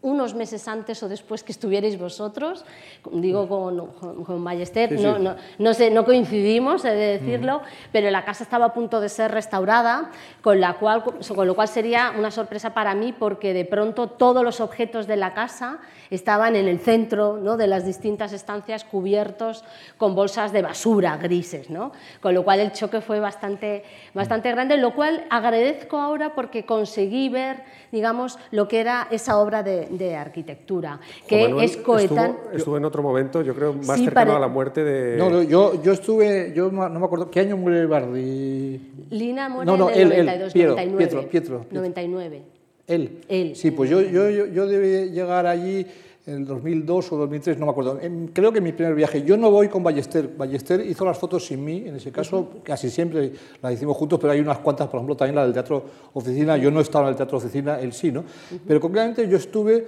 unos 0.01 0.35
meses 0.35 0.69
antes 0.69 1.03
o 1.03 1.09
después 1.09 1.43
que 1.43 1.51
estuvierais 1.51 1.99
vosotros, 1.99 2.65
digo 3.11 3.49
con, 3.49 3.89
con, 4.25 4.45
Ballester, 4.45 4.93
no, 4.93 5.19
no, 5.19 5.35
no, 5.59 5.75
sé, 5.75 5.91
no, 5.91 6.05
coincidimos, 6.05 6.85
he 6.85 6.91
de 6.91 7.19
decirlo, 7.19 7.63
pero 7.91 8.09
la 8.11 8.25
casa 8.25 8.45
estaba 8.45 8.67
a 8.67 8.73
punto 8.73 9.01
de 9.01 9.09
ser 9.09 9.33
restaurada, 9.33 10.11
con, 10.41 10.61
la 10.61 10.75
cual, 10.75 11.03
con 11.03 11.47
lo 11.47 11.55
cual 11.57 11.67
sería 11.67 12.13
una 12.17 12.31
sorpresa 12.31 12.75
para 12.75 12.95
mí 12.95 13.13
porque 13.13 13.53
de 13.53 13.65
pronto 13.65 14.07
todos 14.07 14.45
los 14.45 14.61
objetos 14.61 15.09
de 15.09 15.17
la 15.17 15.35
casa 15.35 15.79
estaban 16.11 16.55
en 16.55 16.69
el 16.69 16.79
centro 16.79 17.37
¿no? 17.37 17.57
de 17.57 17.67
las 17.67 17.85
distintas 17.85 18.33
estancias 18.33 18.85
cubiertos 18.85 19.65
con 19.97 20.15
bolsas 20.15 20.53
de 20.53 20.63
basura 20.63 21.17
grises, 21.17 21.71
¿no? 21.71 21.91
con 22.21 22.35
lo 22.35 22.45
cual 22.45 22.61
el 22.61 22.71
choque 22.71 23.01
fue 23.01 23.19
bastante, 23.19 23.83
bastante 24.15 24.51
grande, 24.53 24.77
lo 24.77 24.95
cual 24.95 25.25
agradezco 25.29 25.99
ahora 25.99 26.35
porque 26.37 26.65
conseguí 26.65 27.29
ver 27.29 27.65
digamos, 27.93 28.39
lo 28.51 28.69
que 28.69 28.81
era 28.81 29.09
esa 29.11 29.39
obra 29.39 29.63
de, 29.63 29.88
de 29.91 30.17
arquitectura, 30.17 31.01
que 31.27 31.55
es 31.63 31.77
coetánea... 31.77 32.37
Estuvo, 32.53 32.77
en 32.77 32.85
otro 32.85 33.03
momento, 33.03 33.43
yo 33.43 33.55
creo, 33.55 33.73
más 33.73 34.01
cercano 34.01 34.37
a 34.37 34.41
la 34.41 34.49
muerte 34.49 34.85
de... 34.85 35.17
No, 35.17 35.43
yo, 35.43 35.83
yo 35.83 35.93
estuve, 35.93 36.53
yo 36.55 36.71
no 36.71 36.89
me 36.91 37.05
acuerdo, 37.05 37.31
¿qué 37.31 37.41
año 37.41 37.57
muere 37.57 37.87
Bardi? 37.87 38.81
Lina 39.11 39.49
muere 39.49 39.73
en 39.73 40.13
el 40.13 40.27
92, 40.27 40.53
Pietro, 40.53 40.75
99. 40.75 40.99
Pietro, 40.99 41.29
Pietro, 41.29 41.61
Pietro. 41.61 41.79
99. 41.81 42.43
Él. 42.87 43.21
Él. 43.29 43.55
Sí, 43.55 43.71
pues 43.71 43.91
yo, 43.91 44.01
yo, 44.01 44.31
yo, 44.31 44.47
yo 44.47 44.67
debí 44.67 45.11
llegar 45.11 45.47
allí 45.47 45.87
en 46.29 46.35
el 46.35 46.45
2002 46.47 47.13
o 47.13 47.17
2003, 47.17 47.59
no 47.59 47.65
me 47.67 47.73
acuerdo. 47.73 47.99
En- 48.01 48.29
creo 48.29 48.53
que 48.53 48.61
mi 48.61 48.73
primer 48.73 48.95
viaje. 48.95 49.23
Yo 49.23 49.37
no 49.37 49.51
voy 49.51 49.69
con 49.69 49.83
Ballester. 49.83 50.29
Ballester 50.37 50.81
hizo 50.87 51.05
las 51.05 51.17
fotos 51.19 51.47
sin 51.47 51.65
mí, 51.65 51.85
en 51.87 51.97
ese 51.97 52.13
caso, 52.13 52.49
casi 52.63 52.91
siempre 52.91 53.33
las 53.63 53.73
hicimos 53.73 53.97
juntos, 53.97 54.19
pero 54.21 54.33
hay 54.35 54.41
unas 54.41 54.59
cuantas, 54.59 54.89
por 54.89 54.99
ejemplo, 54.99 55.17
también 55.17 55.37
la 55.37 55.45
del 55.45 55.53
Teatro 55.55 55.83
Oficina. 56.13 56.57
Yo 56.59 56.71
no 56.71 56.81
estaba 56.81 57.07
en 57.07 57.11
el 57.11 57.17
Teatro 57.17 57.39
Oficina, 57.39 57.81
él 57.81 57.93
sí, 57.93 58.13
¿no? 58.13 58.25
Pero 58.67 58.79
concretamente 58.81 59.27
yo 59.29 59.37
estuve, 59.39 59.87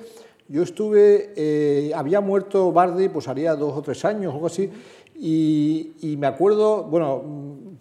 yo 0.49 0.63
estuve, 0.63 1.33
eh, 1.37 1.93
había 1.95 2.21
muerto 2.23 2.73
Bardi, 2.73 3.09
pues 3.11 3.29
haría 3.29 3.55
dos 3.55 3.77
o 3.77 3.83
tres 3.83 4.05
años, 4.07 4.33
algo 4.33 4.47
así, 4.47 4.71
y, 5.23 5.93
y 6.01 6.17
me 6.17 6.27
acuerdo, 6.27 6.85
bueno, 6.85 7.23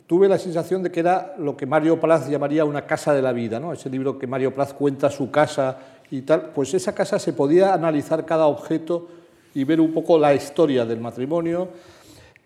tuve 0.08 0.28
la 0.28 0.38
sensación 0.38 0.84
de 0.84 0.92
que 0.92 1.00
era 1.00 1.36
lo 1.38 1.56
que 1.56 1.66
Mario 1.66 2.00
Praz 2.00 2.28
llamaría 2.30 2.66
una 2.66 2.86
casa 2.86 3.14
de 3.14 3.22
la 3.22 3.32
vida, 3.32 3.60
¿no? 3.60 3.72
Ese 3.72 3.90
libro 3.90 4.20
que 4.20 4.28
Mario 4.28 4.54
Praz 4.54 4.74
cuenta 4.74 5.10
su 5.10 5.32
casa 5.32 5.78
y 6.12 6.22
tal, 6.22 6.52
pues 6.54 6.74
esa 6.74 6.94
casa 6.94 7.20
se 7.20 7.34
podía 7.34 7.74
analizar 7.74 8.26
cada 8.26 8.48
objeto 8.48 9.08
y 9.54 9.64
ver 9.64 9.80
un 9.82 9.94
poco 9.94 10.18
la 10.18 10.34
historia 10.34 10.86
del 10.86 11.00
matrimonio. 11.00 11.70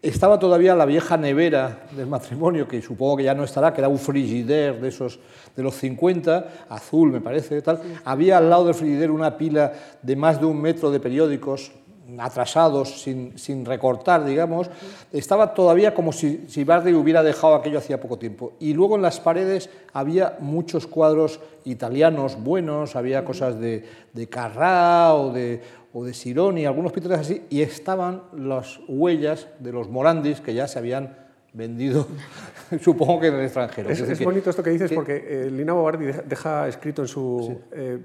Estaba 0.02 0.38
todavía 0.38 0.76
la 0.76 0.86
vieja 0.86 1.16
nevera 1.16 1.88
del 1.96 2.08
matrimonio, 2.08 2.68
que 2.68 2.82
supongo 2.82 3.18
que 3.18 3.24
ya 3.24 3.34
no 3.34 3.46
estará, 3.46 3.74
que 3.74 3.80
era 3.80 3.88
un 3.88 3.98
frigider 3.98 4.82
de 4.82 4.90
esos 4.90 5.20
de 5.56 5.64
los 5.64 5.76
50, 5.76 6.66
azul 6.68 7.10
me 7.12 7.22
parece, 7.22 7.62
tal. 7.62 7.80
Había 8.04 8.38
al 8.38 8.50
lado 8.50 8.66
del 8.66 8.74
frigider 8.74 9.12
una 9.12 9.38
pila 9.38 9.72
de 10.02 10.16
más 10.18 10.42
de 10.42 10.46
un 10.46 10.62
metro 10.62 10.92
de 10.92 11.00
periódicos 11.00 11.72
atrasados, 12.20 13.02
sin, 13.02 13.38
sin 13.38 13.66
recortar, 13.66 14.26
digamos. 14.26 14.70
Estaba 15.12 15.54
todavía 15.54 15.94
como 15.94 16.12
si, 16.12 16.46
si 16.48 16.64
Bardi 16.64 16.94
hubiera 16.94 17.24
dejado 17.24 17.56
aquello 17.56 17.78
hacía 17.80 18.00
poco 18.02 18.18
tiempo. 18.18 18.54
Y 18.60 18.74
luego 18.74 18.96
en 18.96 19.02
las 19.02 19.20
paredes 19.20 19.70
había 19.94 20.38
muchos 20.40 20.88
cuadros 20.88 21.40
italianos 21.66 22.38
buenos, 22.42 22.96
había 22.96 23.24
cosas 23.24 23.60
de, 23.60 23.86
de 24.14 24.30
Carrà 24.30 25.14
o 25.14 25.32
de, 25.32 25.62
o 25.94 26.04
de 26.04 26.14
Sironi, 26.14 26.66
algunos 26.66 26.92
pintores 26.92 27.20
así, 27.20 27.44
y 27.50 27.62
estaban 27.62 28.24
las 28.36 28.80
huellas 28.88 29.48
de 29.60 29.72
los 29.72 29.90
Morandis 29.90 30.42
que 30.42 30.54
ya 30.54 30.68
se 30.68 30.80
habían 30.80 31.18
vendido, 31.54 32.08
supongo 32.82 33.20
que 33.20 33.28
en 33.28 33.36
el 33.36 33.46
extranjero. 33.46 33.90
Es, 33.90 34.00
decir 34.00 34.14
es 34.14 34.20
que- 34.20 34.26
bonito 34.26 34.50
esto 34.50 34.64
que 34.64 34.72
dices 34.72 34.90
que- 34.90 34.96
porque 34.96 35.24
eh, 35.26 35.52
Lina 35.52 35.74
Bobardi 35.74 36.06
deja, 36.08 36.22
deja 36.24 36.68
escrito 36.68 37.04
en 37.04 37.08
su 37.08 37.60
eh, 37.72 38.00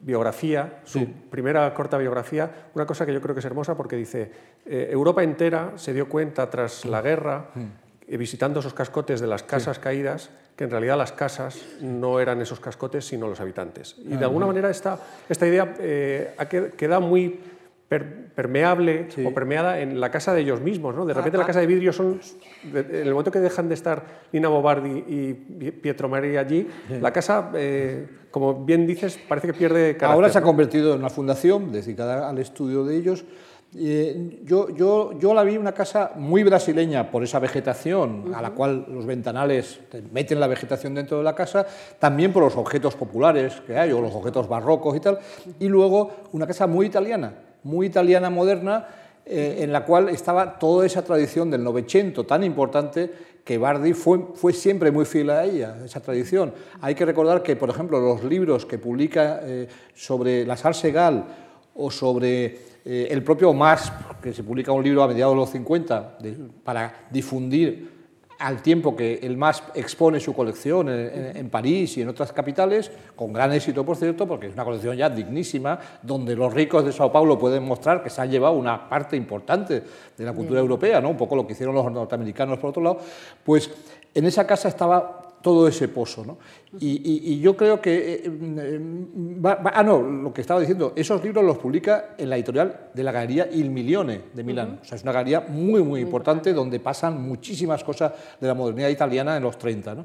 biografía, 0.00 0.80
su 0.84 1.06
primera 1.30 1.72
corta 1.74 1.98
biografía, 1.98 2.50
una 2.74 2.86
cosa 2.86 3.04
que 3.04 3.12
yo 3.12 3.20
creo 3.20 3.34
que 3.34 3.40
es 3.40 3.44
hermosa 3.44 3.76
porque 3.76 3.96
dice, 3.96 4.30
eh, 4.66 4.88
Europa 4.90 5.22
entera 5.22 5.72
se 5.76 5.92
dio 5.92 6.08
cuenta 6.08 6.48
tras 6.48 6.84
la 6.86 7.02
guerra, 7.02 7.50
eh, 8.08 8.16
visitando 8.16 8.60
esos 8.60 8.72
cascotes 8.74 9.20
de 9.20 9.26
las 9.26 9.42
casas 9.42 9.78
caídas, 9.78 10.30
que 10.56 10.64
en 10.64 10.70
realidad 10.70 10.96
las 10.98 11.12
casas 11.12 11.58
no 11.80 12.18
eran 12.20 12.40
esos 12.40 12.60
cascotes, 12.60 13.06
sino 13.06 13.28
los 13.28 13.40
habitantes. 13.40 13.96
Y 13.98 14.16
de 14.16 14.24
alguna 14.24 14.46
manera 14.46 14.68
esta, 14.70 14.98
esta 15.28 15.46
idea 15.46 15.74
eh, 15.78 16.34
queda 16.76 16.98
muy 17.00 17.38
per- 17.88 18.29
permeable 18.40 19.06
o 19.22 19.34
permeada 19.34 19.80
en 19.80 20.00
la 20.00 20.10
casa 20.10 20.32
de 20.32 20.40
ellos 20.40 20.62
mismos. 20.62 20.94
¿no? 20.94 21.04
De 21.04 21.12
repente 21.12 21.36
la 21.36 21.44
casa 21.44 21.60
de 21.60 21.66
vidrio 21.66 21.92
son, 21.92 22.18
en 22.72 23.06
el 23.06 23.10
momento 23.10 23.30
que 23.30 23.38
dejan 23.38 23.68
de 23.68 23.74
estar 23.74 24.02
Nina 24.32 24.48
Bobardi 24.48 25.04
y 25.06 25.34
Pietro 25.70 26.08
Maria 26.08 26.40
allí, 26.40 26.66
la 27.02 27.12
casa, 27.12 27.50
eh, 27.54 28.06
como 28.30 28.64
bien 28.64 28.86
dices, 28.86 29.18
parece 29.28 29.48
que 29.48 29.52
pierde 29.52 29.94
carácter. 29.94 30.08
Ahora 30.08 30.30
se 30.30 30.38
ha 30.38 30.42
convertido 30.42 30.94
en 30.94 31.00
una 31.00 31.10
fundación 31.10 31.70
dedicada 31.70 32.30
al 32.30 32.38
estudio 32.38 32.82
de 32.82 32.96
ellos. 32.96 33.26
Eh, 33.76 34.40
yo, 34.42 34.74
yo, 34.74 35.12
yo 35.18 35.34
la 35.34 35.44
vi 35.44 35.58
una 35.58 35.72
casa 35.72 36.12
muy 36.16 36.42
brasileña 36.42 37.10
por 37.10 37.22
esa 37.22 37.38
vegetación, 37.40 38.32
a 38.34 38.40
la 38.40 38.52
cual 38.52 38.86
los 38.88 39.04
ventanales 39.04 39.80
te 39.90 40.00
meten 40.00 40.40
la 40.40 40.46
vegetación 40.46 40.94
dentro 40.94 41.18
de 41.18 41.24
la 41.24 41.34
casa, 41.34 41.66
también 41.98 42.32
por 42.32 42.42
los 42.42 42.56
objetos 42.56 42.94
populares 42.96 43.60
que 43.66 43.76
hay, 43.78 43.92
o 43.92 44.00
los 44.00 44.14
objetos 44.14 44.48
barrocos 44.48 44.96
y 44.96 45.00
tal, 45.00 45.18
y 45.60 45.68
luego 45.68 46.10
una 46.32 46.46
casa 46.46 46.66
muy 46.66 46.86
italiana, 46.86 47.34
muy 47.64 47.86
italiana 47.86 48.30
moderna, 48.30 48.86
eh, 49.26 49.58
en 49.60 49.72
la 49.72 49.84
cual 49.84 50.08
estaba 50.08 50.58
toda 50.58 50.86
esa 50.86 51.02
tradición 51.04 51.50
del 51.50 51.62
Novecento 51.62 52.24
tan 52.24 52.42
importante 52.42 53.10
que 53.44 53.58
Bardi 53.58 53.92
fue, 53.94 54.18
fue 54.34 54.52
siempre 54.52 54.90
muy 54.90 55.04
fiel 55.04 55.30
a 55.30 55.44
ella, 55.44 55.76
esa 55.84 56.00
tradición. 56.00 56.52
Hay 56.80 56.94
que 56.94 57.04
recordar 57.04 57.42
que, 57.42 57.56
por 57.56 57.70
ejemplo, 57.70 58.00
los 58.00 58.22
libros 58.24 58.66
que 58.66 58.78
publica 58.78 59.40
eh, 59.42 59.66
sobre 59.94 60.44
la 60.46 60.56
Sarsegal 60.56 61.24
o 61.74 61.90
sobre 61.90 62.58
eh, 62.84 63.08
el 63.10 63.22
propio 63.22 63.52
Mas, 63.52 63.92
que 64.22 64.32
se 64.32 64.42
publica 64.42 64.72
un 64.72 64.82
libro 64.84 65.02
a 65.02 65.08
mediados 65.08 65.34
de 65.34 65.40
los 65.40 65.50
50 65.50 66.16
de- 66.20 66.36
para 66.64 67.06
difundir 67.10 67.99
al 68.40 68.62
tiempo 68.62 68.96
que 68.96 69.20
el 69.22 69.36
MAS 69.36 69.62
expone 69.74 70.18
su 70.18 70.32
colección 70.34 70.88
en 70.88 71.50
París 71.50 71.98
y 71.98 72.02
en 72.02 72.08
otras 72.08 72.32
capitales, 72.32 72.90
con 73.14 73.34
gran 73.34 73.52
éxito, 73.52 73.84
por 73.84 73.96
cierto, 73.96 74.26
porque 74.26 74.46
es 74.46 74.54
una 74.54 74.64
colección 74.64 74.96
ya 74.96 75.10
dignísima, 75.10 75.78
donde 76.02 76.34
los 76.34 76.52
ricos 76.52 76.84
de 76.84 76.92
Sao 76.92 77.12
Paulo 77.12 77.38
pueden 77.38 77.64
mostrar 77.64 78.02
que 78.02 78.08
se 78.08 78.20
han 78.22 78.30
llevado 78.30 78.54
una 78.54 78.88
parte 78.88 79.14
importante 79.14 79.82
de 80.16 80.24
la 80.24 80.32
cultura 80.32 80.58
europea, 80.58 81.02
¿no? 81.02 81.10
un 81.10 81.18
poco 81.18 81.36
lo 81.36 81.46
que 81.46 81.52
hicieron 81.52 81.74
los 81.74 81.92
norteamericanos 81.92 82.58
por 82.58 82.70
otro 82.70 82.82
lado, 82.82 82.98
pues 83.44 83.70
en 84.14 84.24
esa 84.24 84.46
casa 84.46 84.68
estaba 84.68 85.19
todo 85.42 85.66
ese 85.68 85.88
pozo. 85.88 86.24
¿no? 86.24 86.38
Y, 86.78 86.88
y- 86.88 87.32
y 87.34 87.40
yo 87.40 87.56
creo 87.56 87.80
que... 87.80 87.96
eh, 88.14 88.22
eh, 88.24 88.80
va- 89.44 89.56
va- 89.56 89.72
ah, 89.74 89.82
no, 89.82 90.00
lo 90.02 90.32
que 90.32 90.40
estaba 90.40 90.60
diciendo, 90.60 90.92
esos 90.96 91.22
libros 91.24 91.44
los 91.44 91.58
publica 91.58 92.14
en 92.18 92.28
la 92.30 92.36
editorial 92.36 92.88
de 92.94 93.02
la 93.02 93.12
Galería 93.12 93.48
Il 93.52 93.70
Milione 93.70 94.20
de 94.34 94.44
Milán. 94.44 94.80
O 94.82 94.84
sea, 94.84 94.96
es 94.96 95.02
una 95.02 95.12
galería 95.12 95.40
muy, 95.48 95.82
muy 95.82 96.00
importante 96.00 96.52
donde 96.52 96.78
pasan 96.80 97.20
muchísimas 97.26 97.82
cosas 97.84 98.12
de 98.40 98.46
la 98.46 98.54
modernidad 98.54 98.88
italiana 98.88 99.36
en 99.36 99.42
los 99.42 99.56
30. 99.58 99.94
¿no? 99.94 100.04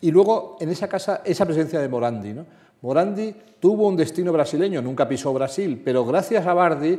Y 0.00 0.10
luego, 0.10 0.56
en 0.60 0.68
esa 0.70 0.88
casa, 0.88 1.22
esa 1.24 1.44
presencia 1.46 1.80
de 1.80 1.88
Morandi. 1.88 2.32
¿no? 2.34 2.46
Morandi 2.82 3.34
tuvo 3.58 3.88
un 3.88 3.96
destino 3.96 4.32
brasileño, 4.32 4.80
nunca 4.82 5.08
pisó 5.08 5.32
Brasil, 5.32 5.80
pero 5.84 6.04
gracias 6.04 6.46
a 6.46 6.54
Bardi 6.54 6.98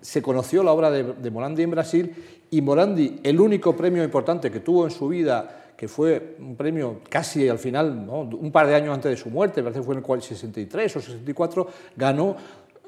se 0.00 0.20
conoció 0.20 0.62
la 0.62 0.72
obra 0.72 0.90
de, 0.90 1.02
de 1.14 1.30
Morandi 1.30 1.62
en 1.62 1.70
Brasil 1.70 2.14
y 2.50 2.60
Morandi, 2.60 3.20
el 3.22 3.40
único 3.40 3.74
premio 3.76 4.04
importante 4.04 4.50
que 4.50 4.60
tuvo 4.60 4.84
en 4.84 4.90
su 4.90 5.08
vida, 5.08 5.63
que 5.76 5.88
fue 5.88 6.36
un 6.38 6.56
premio 6.56 7.00
casi 7.08 7.48
al 7.48 7.58
final, 7.58 8.06
¿no? 8.06 8.20
un 8.20 8.52
par 8.52 8.66
de 8.66 8.74
años 8.74 8.94
antes 8.94 9.10
de 9.10 9.16
su 9.16 9.30
muerte, 9.30 9.62
parece 9.62 9.80
que 9.80 9.86
fue 9.86 9.96
en 9.96 10.04
el 10.06 10.22
63 10.22 10.96
o 10.96 11.00
64, 11.00 11.66
ganó, 11.96 12.36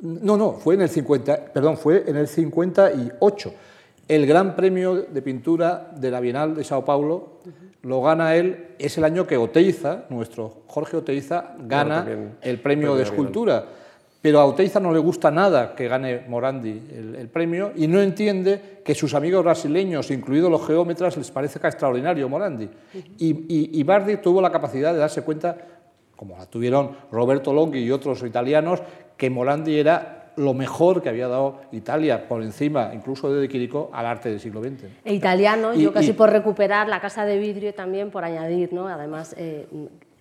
no, 0.01 0.37
no, 0.37 0.53
fue 0.53 0.75
en 0.75 0.83
el 0.83 0.89
50, 0.89 1.53
perdón, 1.53 1.77
fue 1.77 2.05
en 2.07 2.17
el 2.17 2.29
58. 2.29 3.53
El 4.09 4.27
gran 4.27 4.55
premio 4.55 5.03
de 5.03 5.23
pintura 5.23 5.91
de 5.97 6.11
la 6.11 6.21
Bienal 6.21 6.55
de 6.55 6.63
Sao 6.63 6.85
Paulo 6.85 7.41
lo 7.83 8.03
gana 8.03 8.37
él, 8.37 8.75
es 8.79 8.99
el 8.99 9.05
año 9.05 9.27
que 9.27 9.37
Oteiza, 9.37 10.05
nuestro 10.11 10.63
Jorge 10.67 10.97
Oteiza, 10.97 11.55
gana 11.59 12.07
el 12.41 12.61
premio 12.61 12.95
premio 12.95 12.95
de 12.97 13.05
Bienal. 13.05 13.67
Pero 14.23 14.41
a 14.41 14.45
Oteiza 14.47 14.81
no 14.81 14.93
le 14.93 14.99
gusta 14.99 15.31
nada 15.31 15.75
que 15.75 15.87
gane 15.89 16.23
Morandi 16.29 16.83
el, 16.93 17.15
el 17.15 17.29
premio 17.29 17.73
y 17.77 17.87
no 17.87 18.01
entiende 18.01 18.81
que 18.85 18.95
sus 18.95 19.15
amigos 19.15 19.45
brasileños, 19.45 20.11
incluidos 20.11 20.51
los 20.51 20.67
geómetras, 20.67 21.17
les 21.17 21.31
parezca 21.31 21.69
extraordinario 21.69 22.29
Morandi. 22.29 22.69
Y, 23.19 23.31
y- 23.31 23.71
y 23.79 23.83
Bardi 23.85 24.17
tuvo 24.17 24.41
la 24.41 24.51
capacidad 24.51 24.93
de 24.93 24.99
darse 24.99 25.23
cuenta, 25.23 25.57
como 26.17 26.37
la 26.37 26.47
tuvieron 26.47 26.93
Roberto 27.13 27.53
Longhi 27.53 27.81
y 27.81 27.91
otros 27.93 28.23
italianos, 28.25 28.83
que 29.17 29.31
Morandi 29.31 29.79
era 29.79 30.33
lo 30.37 30.53
mejor 30.55 31.01
que 31.03 31.09
había 31.09 31.29
dado 31.29 31.61
Italia, 31.73 32.27
por 32.29 32.43
encima 32.43 32.91
incluso 32.95 33.33
de 33.33 33.41
De 33.41 33.49
Chirico, 33.49 33.91
al 33.93 34.05
arte 34.07 34.29
del 34.31 34.41
siglo 34.41 34.61
XX. 34.63 34.85
E 35.05 35.15
italiano, 35.15 35.73
Y- 35.73 35.83
yo 35.83 35.93
casi 35.93 36.11
y- 36.11 36.13
por 36.15 36.31
recuperar 36.31 36.89
la 36.89 37.01
casa 37.01 37.25
de 37.25 37.39
vidrio 37.39 37.73
también, 37.75 38.11
por 38.11 38.25
añadir, 38.25 38.73
¿no? 38.73 38.89
además, 38.89 39.35
eh, 39.39 39.67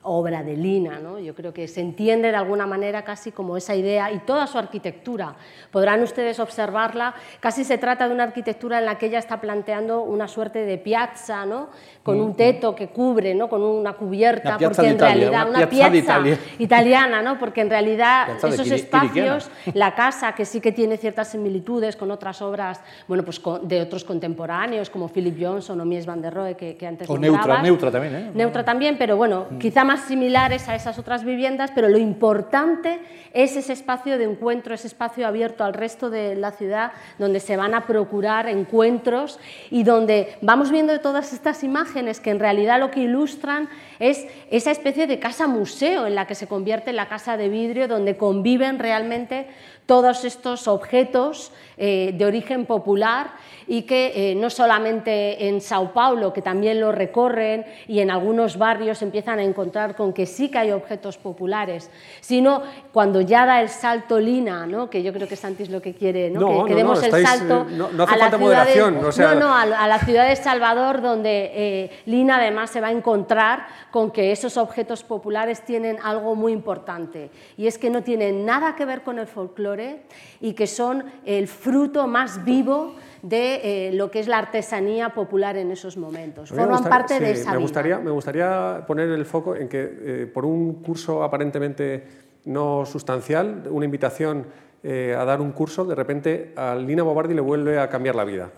obra 0.05 0.43
de 0.43 0.55
Lina. 0.55 0.99
¿no? 0.99 1.19
Yo 1.19 1.35
creo 1.35 1.53
que 1.53 1.67
se 1.67 1.81
entiende 1.81 2.31
de 2.31 2.37
alguna 2.37 2.65
manera 2.65 3.03
casi 3.03 3.31
como 3.31 3.57
esa 3.57 3.75
idea 3.75 4.11
y 4.11 4.19
toda 4.19 4.47
su 4.47 4.57
arquitectura. 4.57 5.35
Podrán 5.71 6.01
ustedes 6.01 6.39
observarla, 6.39 7.13
casi 7.39 7.63
se 7.63 7.77
trata 7.77 8.07
de 8.07 8.13
una 8.13 8.23
arquitectura 8.23 8.79
en 8.79 8.85
la 8.85 8.97
que 8.97 9.07
ella 9.07 9.19
está 9.19 9.41
planteando 9.41 10.01
una 10.01 10.27
suerte 10.27 10.65
de 10.65 10.77
piazza, 10.77 11.45
¿no? 11.45 11.69
con 12.03 12.19
un 12.21 12.35
teto 12.35 12.75
que 12.75 12.89
cubre, 12.89 13.33
¿no? 13.33 13.49
con 13.49 13.63
una 13.63 13.93
cubierta, 13.93 14.57
Una 14.57 14.69
porque 14.69 14.87
en 14.89 14.95
Italia, 14.95 15.15
realidad 15.15 15.49
una 15.49 15.57
una 15.59 15.69
piazza 15.69 15.95
Italia. 15.95 16.39
italiana, 16.59 17.21
¿no? 17.21 17.39
porque 17.39 17.61
en 17.61 17.69
realidad 17.69 18.27
esos 18.43 18.69
espacios, 18.69 19.49
la 19.73 19.95
casa 19.95 20.33
que 20.33 20.45
sí 20.45 20.61
que 20.61 20.71
tiene 20.71 20.97
ciertas 20.97 21.29
similitudes 21.29 21.95
con 21.95 22.11
otras 22.11 22.41
obras, 22.41 22.79
bueno, 23.07 23.23
pues 23.23 23.41
de 23.63 23.81
otros 23.81 24.03
contemporáneos 24.03 24.89
como 24.89 25.07
Philip 25.07 25.35
Johnson 25.39 25.81
o 25.81 25.85
Mies 25.85 26.05
van 26.05 26.21
der 26.21 26.33
Rohe 26.33 26.55
que, 26.55 26.75
que 26.75 26.85
antes 26.87 27.09
O 27.09 27.17
Neutra. 27.17 27.61
Neutra 27.61 27.89
también, 27.91 28.15
¿eh? 28.15 28.31
Neutra 28.33 28.63
también, 28.63 28.97
pero 28.97 29.17
bueno, 29.17 29.47
quizá 29.59 29.83
más 29.83 29.94
similares 30.01 30.67
a 30.67 30.75
esas 30.75 30.97
otras 30.99 31.23
viviendas, 31.23 31.71
pero 31.73 31.89
lo 31.89 31.97
importante 31.97 32.99
es 33.33 33.55
ese 33.55 33.73
espacio 33.73 34.17
de 34.17 34.23
encuentro, 34.23 34.73
ese 34.73 34.87
espacio 34.87 35.27
abierto 35.27 35.63
al 35.63 35.73
resto 35.73 36.09
de 36.09 36.35
la 36.35 36.51
ciudad, 36.51 36.91
donde 37.19 37.39
se 37.39 37.57
van 37.57 37.73
a 37.73 37.85
procurar 37.85 38.47
encuentros 38.47 39.39
y 39.69 39.83
donde 39.83 40.37
vamos 40.41 40.71
viendo 40.71 40.99
todas 41.01 41.33
estas 41.33 41.63
imágenes 41.63 42.19
que 42.19 42.31
en 42.31 42.39
realidad 42.39 42.79
lo 42.79 42.91
que 42.91 43.01
ilustran 43.01 43.69
es 43.99 44.25
esa 44.51 44.71
especie 44.71 45.07
de 45.07 45.19
casa 45.19 45.47
museo 45.47 46.07
en 46.07 46.15
la 46.15 46.27
que 46.27 46.35
se 46.35 46.47
convierte 46.47 46.93
la 46.93 47.07
casa 47.07 47.37
de 47.37 47.49
vidrio, 47.49 47.87
donde 47.87 48.17
conviven 48.17 48.79
realmente 48.79 49.47
todos 49.85 50.25
estos 50.25 50.67
objetos 50.67 51.51
eh, 51.77 52.13
de 52.17 52.25
origen 52.25 52.65
popular 52.65 53.31
y 53.67 53.83
que 53.83 54.31
eh, 54.31 54.35
no 54.35 54.49
solamente 54.49 55.47
en 55.47 55.61
Sao 55.61 55.93
Paulo, 55.93 56.33
que 56.33 56.41
también 56.41 56.79
lo 56.79 56.91
recorren 56.91 57.65
y 57.87 57.99
en 57.99 58.11
algunos 58.11 58.57
barrios 58.57 59.01
empiezan 59.01 59.39
a 59.39 59.43
encontrar 59.43 59.95
con 59.95 60.13
que 60.13 60.25
sí 60.25 60.49
que 60.49 60.57
hay 60.57 60.71
objetos 60.71 61.17
populares, 61.17 61.89
sino 62.21 62.61
cuando 62.91 63.21
ya 63.21 63.45
da 63.45 63.61
el 63.61 63.69
salto 63.69 64.19
Lina, 64.19 64.65
¿no? 64.65 64.89
que 64.89 65.03
yo 65.03 65.13
creo 65.13 65.27
que 65.27 65.35
Santis 65.35 65.69
lo 65.69 65.81
que 65.81 65.93
quiere, 65.93 66.29
¿no? 66.29 66.65
que, 66.65 66.75
demos 66.75 67.01
el 67.03 67.25
salto 67.25 67.65
a, 68.07 68.17
la 68.17 68.29
ciudad 68.29 68.65
de, 68.65 68.79
no, 68.79 69.35
no, 69.35 69.55
a, 69.55 69.87
la 69.87 69.99
ciudad 69.99 70.27
de 70.27 70.35
Salvador, 70.35 71.01
donde 71.01 71.51
eh, 71.53 71.91
Lina 72.05 72.37
además 72.37 72.69
se 72.69 72.81
va 72.81 72.87
a 72.87 72.91
encontrar 72.91 73.67
con 73.91 74.11
que 74.11 74.31
esos 74.31 74.57
objetos 74.57 75.03
populares 75.03 75.63
tienen 75.63 75.97
algo 76.03 76.35
muy 76.35 76.51
importante, 76.51 77.29
y 77.57 77.67
es 77.67 77.77
que 77.77 77.89
no 77.89 78.03
tienen 78.03 78.45
nada 78.45 78.75
que 78.75 78.85
ver 78.85 79.01
con 79.01 79.19
el 79.19 79.27
folclore 79.27 80.03
y 80.41 80.53
que 80.53 80.67
son 80.67 81.05
el 81.25 81.47
fruto 81.47 82.07
más 82.07 82.43
vivo 82.43 82.95
de 83.25 83.87
eh, 83.87 83.91
lo 83.91 84.11
que 84.11 84.19
es 84.19 84.27
la 84.27 84.37
artesanía 84.37 85.09
popular 85.09 85.57
en 85.57 85.71
esos 85.71 85.97
momentos. 85.97 86.49
Forman 86.49 86.83
parte 86.83 87.19
de 87.19 87.31
esa 87.31 87.53
me 87.53 87.57
gustaría, 87.57 87.97
me 87.97 88.11
gustaría 88.11 88.83
poner 88.85 89.09
el 89.09 89.25
foco 89.25 89.55
en 89.55 89.67
que 89.67 89.81
eh, 89.81 90.31
por 90.31 90.45
un 90.45 90.83
curso 90.83 91.23
aparentemente 91.23 92.03
no 92.45 92.85
sustancial, 92.85 93.63
una 93.71 93.85
invitación 93.85 94.45
eh, 94.83 95.15
a 95.17 95.25
dar 95.25 95.41
un 95.41 95.53
curso, 95.53 95.85
de 95.85 95.95
repente 95.95 96.53
a 96.55 96.75
Lina 96.75 97.01
Bobardi 97.01 97.33
le 97.33 97.41
vuelve 97.41 97.79
a 97.79 97.89
cambiar 97.89 98.13
la 98.13 98.25
vida. 98.25 98.51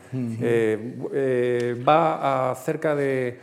va 1.87 2.51
a 2.51 2.55
cerca 2.55 2.93
de... 2.93 3.39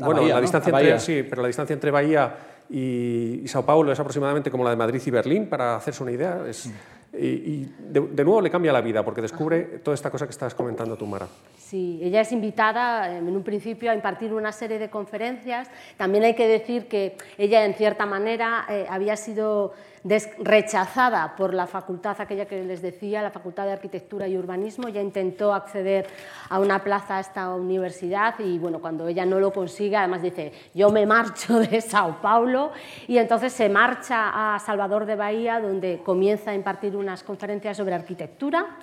bueno, 0.00 0.28
la 0.28 0.40
distancia 0.42 0.70
entre, 0.78 1.00
sí, 1.00 1.24
pero 1.28 1.40
la 1.40 1.48
distancia 1.48 1.72
entre 1.72 1.90
Bahía 1.90 2.36
y, 2.68 3.42
Sao 3.46 3.64
Paulo 3.64 3.90
es 3.90 3.98
aproximadamente 3.98 4.50
como 4.50 4.64
la 4.64 4.70
de 4.70 4.76
Madrid 4.76 5.00
y 5.06 5.10
Berlín, 5.10 5.48
para 5.48 5.76
hacerse 5.76 6.02
una 6.02 6.12
idea. 6.12 6.42
Es, 6.46 6.70
y, 7.18 7.68
de, 7.78 8.24
nuevo 8.24 8.40
le 8.40 8.50
cambia 8.50 8.72
la 8.72 8.80
vida 8.80 9.04
porque 9.04 9.20
descubre 9.20 9.62
toda 9.82 9.94
esta 9.94 10.10
cosa 10.10 10.26
que 10.26 10.32
estás 10.32 10.54
comentando 10.54 10.96
tú, 10.96 11.06
Mara. 11.06 11.26
Sí, 11.56 12.00
ella 12.02 12.20
es 12.20 12.32
invitada 12.32 13.16
en 13.16 13.28
un 13.28 13.42
principio 13.42 13.90
a 13.90 13.94
impartir 13.94 14.32
una 14.32 14.52
serie 14.52 14.78
de 14.78 14.90
conferencias. 14.90 15.68
También 15.96 16.24
hay 16.24 16.34
que 16.34 16.48
decir 16.48 16.86
que 16.86 17.16
ella, 17.38 17.64
en 17.64 17.74
cierta 17.74 18.06
manera, 18.06 18.66
eh, 18.68 18.86
había 18.88 19.16
sido 19.16 19.72
rechazada 20.38 21.34
por 21.34 21.54
la 21.54 21.66
facultad, 21.66 22.20
aquella 22.20 22.44
que 22.44 22.62
les 22.62 22.82
decía, 22.82 23.22
la 23.22 23.30
Facultad 23.30 23.64
de 23.64 23.72
Arquitectura 23.72 24.28
y 24.28 24.36
Urbanismo. 24.36 24.88
Ya 24.88 25.00
intentó 25.00 25.54
acceder 25.54 26.06
a 26.50 26.60
una 26.60 26.84
plaza 26.84 27.16
a 27.16 27.20
esta 27.20 27.54
universidad 27.54 28.38
y 28.38 28.58
bueno, 28.58 28.80
cuando 28.80 29.08
ella 29.08 29.24
no 29.24 29.40
lo 29.40 29.52
consigue, 29.52 29.96
además 29.96 30.20
dice, 30.20 30.52
yo 30.74 30.90
me 30.90 31.06
marcho 31.06 31.58
de 31.70 31.80
Sao 31.80 32.20
Paulo 32.20 32.72
y 33.08 33.16
entonces 33.16 33.52
se 33.52 33.68
marcha 33.70 34.54
a 34.54 34.58
Salvador 34.58 35.06
de 35.06 35.16
Bahía, 35.16 35.58
donde 35.58 36.00
comienza 36.04 36.50
a 36.50 36.54
impartir 36.54 36.96
unas 36.96 37.22
conferencias 37.22 37.76
sobre 37.76 37.94
arquitectura 37.94 38.76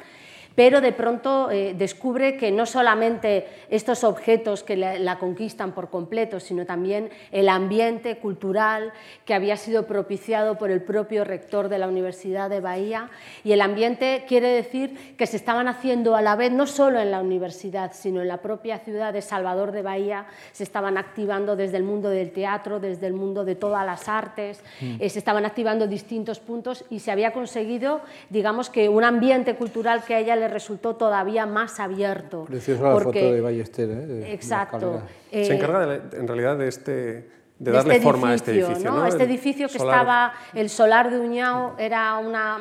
pero 0.55 0.81
de 0.81 0.91
pronto 0.91 1.49
eh, 1.51 1.73
descubre 1.77 2.37
que 2.37 2.51
no 2.51 2.65
solamente 2.65 3.47
estos 3.69 4.03
objetos 4.03 4.63
que 4.63 4.75
la, 4.75 5.19
conquistan 5.19 5.73
por 5.73 5.89
completo, 5.89 6.39
sino 6.39 6.65
también 6.65 7.09
el 7.31 7.49
ambiente 7.49 8.17
cultural 8.17 8.91
que 9.25 9.33
había 9.33 9.57
sido 9.57 9.87
propiciado 9.87 10.57
por 10.57 10.71
el 10.71 10.81
propio 10.81 11.23
rector 11.23 11.69
de 11.69 11.77
la 11.77 11.87
Universidad 11.87 12.49
de 12.49 12.59
Bahía. 12.59 13.09
Y 13.43 13.51
el 13.51 13.61
ambiente 13.61 14.25
quiere 14.27 14.49
decir 14.49 15.15
que 15.17 15.27
se 15.27 15.37
estaban 15.37 15.67
haciendo 15.67 16.15
a 16.15 16.21
la 16.21 16.35
vez, 16.35 16.51
no 16.51 16.67
solo 16.67 16.99
en 16.99 17.11
la 17.11 17.21
universidad, 17.21 17.91
sino 17.93 18.21
en 18.21 18.27
la 18.27 18.37
propia 18.37 18.79
ciudad 18.79 19.13
de 19.13 19.21
Salvador 19.21 19.71
de 19.71 19.81
Bahía, 19.81 20.25
se 20.51 20.63
estaban 20.63 20.97
activando 20.97 21.55
desde 21.55 21.77
el 21.77 21.83
mundo 21.83 22.09
del 22.09 22.31
teatro, 22.31 22.79
desde 22.79 23.07
el 23.07 23.13
mundo 23.13 23.45
de 23.45 23.55
todas 23.55 23.85
las 23.85 24.07
artes, 24.09 24.61
mm. 24.81 24.95
eh, 24.99 25.09
se 25.09 25.19
estaban 25.19 25.45
activando 25.45 25.87
distintos 25.87 26.39
puntos 26.39 26.85
y 26.89 26.99
se 26.99 27.11
había 27.11 27.31
conseguido, 27.31 28.01
digamos 28.29 28.69
que 28.69 28.89
un 28.89 29.03
ambiente 29.03 29.55
cultural 29.55 30.03
que 30.03 30.15
a 30.15 30.19
ella 30.19 30.35
le 30.41 30.47
resultó 30.47 30.95
todavía 30.95 31.45
más 31.45 31.79
abierto. 31.79 32.45
Preciosa 32.45 32.83
la 32.83 32.99
foto 32.99 33.11
de 33.11 33.41
Ballester. 33.41 33.89
¿eh? 33.89 34.33
exacto. 34.33 35.01
Se 35.31 35.53
encarga 35.53 36.01
en 36.13 36.27
realidad 36.27 36.57
de 36.57 36.67
este 36.67 37.41
de 37.61 37.71
darle 37.71 37.97
este 37.97 38.03
forma 38.03 38.29
a 38.29 38.33
este 38.33 38.51
edificio. 38.51 38.91
¿no? 38.91 39.05
Este 39.05 39.23
edificio 39.23 39.67
que 39.67 39.77
estaba, 39.77 40.33
el 40.55 40.67
solar 40.67 41.11
de 41.11 41.19
Uñao, 41.19 41.75
era 41.77 42.17
una, 42.17 42.57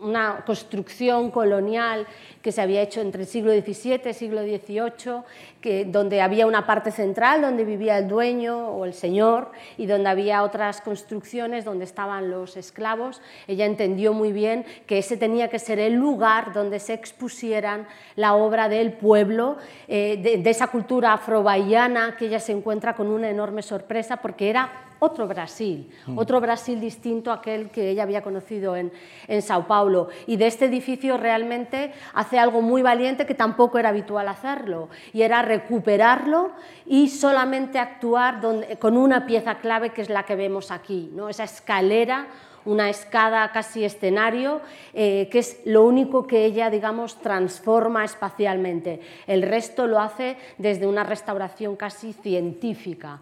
una 0.00 0.42
construcción 0.46 1.30
colonial 1.30 2.06
que 2.40 2.50
se 2.50 2.62
había 2.62 2.80
hecho 2.80 3.02
entre 3.02 3.22
el 3.22 3.28
siglo 3.28 3.52
XVII 3.52 4.00
y 4.02 4.08
el 4.08 4.14
siglo 4.14 4.40
XVIII, 4.40 5.22
que, 5.66 5.84
donde 5.84 6.22
había 6.22 6.46
una 6.46 6.64
parte 6.64 6.92
central 6.92 7.42
donde 7.42 7.64
vivía 7.64 7.98
el 7.98 8.06
dueño 8.06 8.68
o 8.68 8.84
el 8.84 8.94
señor 8.94 9.50
y 9.76 9.86
donde 9.86 10.08
había 10.08 10.44
otras 10.44 10.80
construcciones 10.80 11.64
donde 11.64 11.84
estaban 11.84 12.30
los 12.30 12.56
esclavos. 12.56 13.20
Ella 13.48 13.66
entendió 13.66 14.12
muy 14.12 14.30
bien 14.30 14.64
que 14.86 14.98
ese 14.98 15.16
tenía 15.16 15.48
que 15.48 15.58
ser 15.58 15.80
el 15.80 15.94
lugar 15.94 16.52
donde 16.52 16.78
se 16.78 16.92
expusieran 16.92 17.88
la 18.14 18.34
obra 18.34 18.68
del 18.68 18.92
pueblo, 18.92 19.56
eh, 19.88 20.16
de, 20.22 20.38
de 20.38 20.50
esa 20.50 20.68
cultura 20.68 21.14
afrobahiana 21.14 22.14
que 22.16 22.26
ella 22.26 22.38
se 22.38 22.52
encuentra 22.52 22.94
con 22.94 23.08
una 23.08 23.28
enorme 23.28 23.62
sorpresa 23.62 24.18
porque 24.18 24.48
era 24.48 24.86
otro 24.98 25.26
Brasil, 25.26 25.90
mm. 26.06 26.18
otro 26.18 26.40
Brasil 26.40 26.80
distinto 26.80 27.30
a 27.30 27.34
aquel 27.34 27.70
que 27.70 27.90
ella 27.90 28.02
había 28.02 28.22
conocido 28.22 28.76
en, 28.76 28.92
en, 29.28 29.42
Sao 29.42 29.66
Paulo. 29.66 30.08
Y 30.26 30.36
de 30.36 30.46
este 30.46 30.66
edificio 30.66 31.16
realmente 31.16 31.92
hace 32.14 32.38
algo 32.38 32.62
muy 32.62 32.82
valiente 32.82 33.26
que 33.26 33.34
tampoco 33.34 33.78
era 33.78 33.90
habitual 33.90 34.28
hacerlo, 34.28 34.88
y 35.12 35.22
era 35.22 35.42
recuperarlo 35.56 36.52
y 36.86 37.08
solamente 37.08 37.78
actuar 37.78 38.40
con 38.78 38.96
una 38.96 39.26
pieza 39.26 39.56
clave 39.56 39.90
que 39.90 40.02
es 40.02 40.10
la 40.10 40.24
que 40.24 40.36
vemos 40.36 40.70
aquí, 40.70 41.10
¿no? 41.14 41.28
esa 41.28 41.44
escalera 41.44 42.26
una 42.66 42.90
escada 42.90 43.52
casi 43.52 43.84
escenario, 43.84 44.60
eh, 44.92 45.28
que 45.30 45.38
es 45.38 45.60
lo 45.66 45.84
único 45.84 46.26
que 46.26 46.44
ella, 46.44 46.68
digamos, 46.68 47.20
transforma 47.22 48.04
espacialmente. 48.04 49.00
El 49.28 49.42
resto 49.42 49.86
lo 49.86 50.00
hace 50.00 50.36
desde 50.58 50.88
una 50.88 51.04
restauración 51.04 51.76
casi 51.76 52.12
científica 52.12 53.20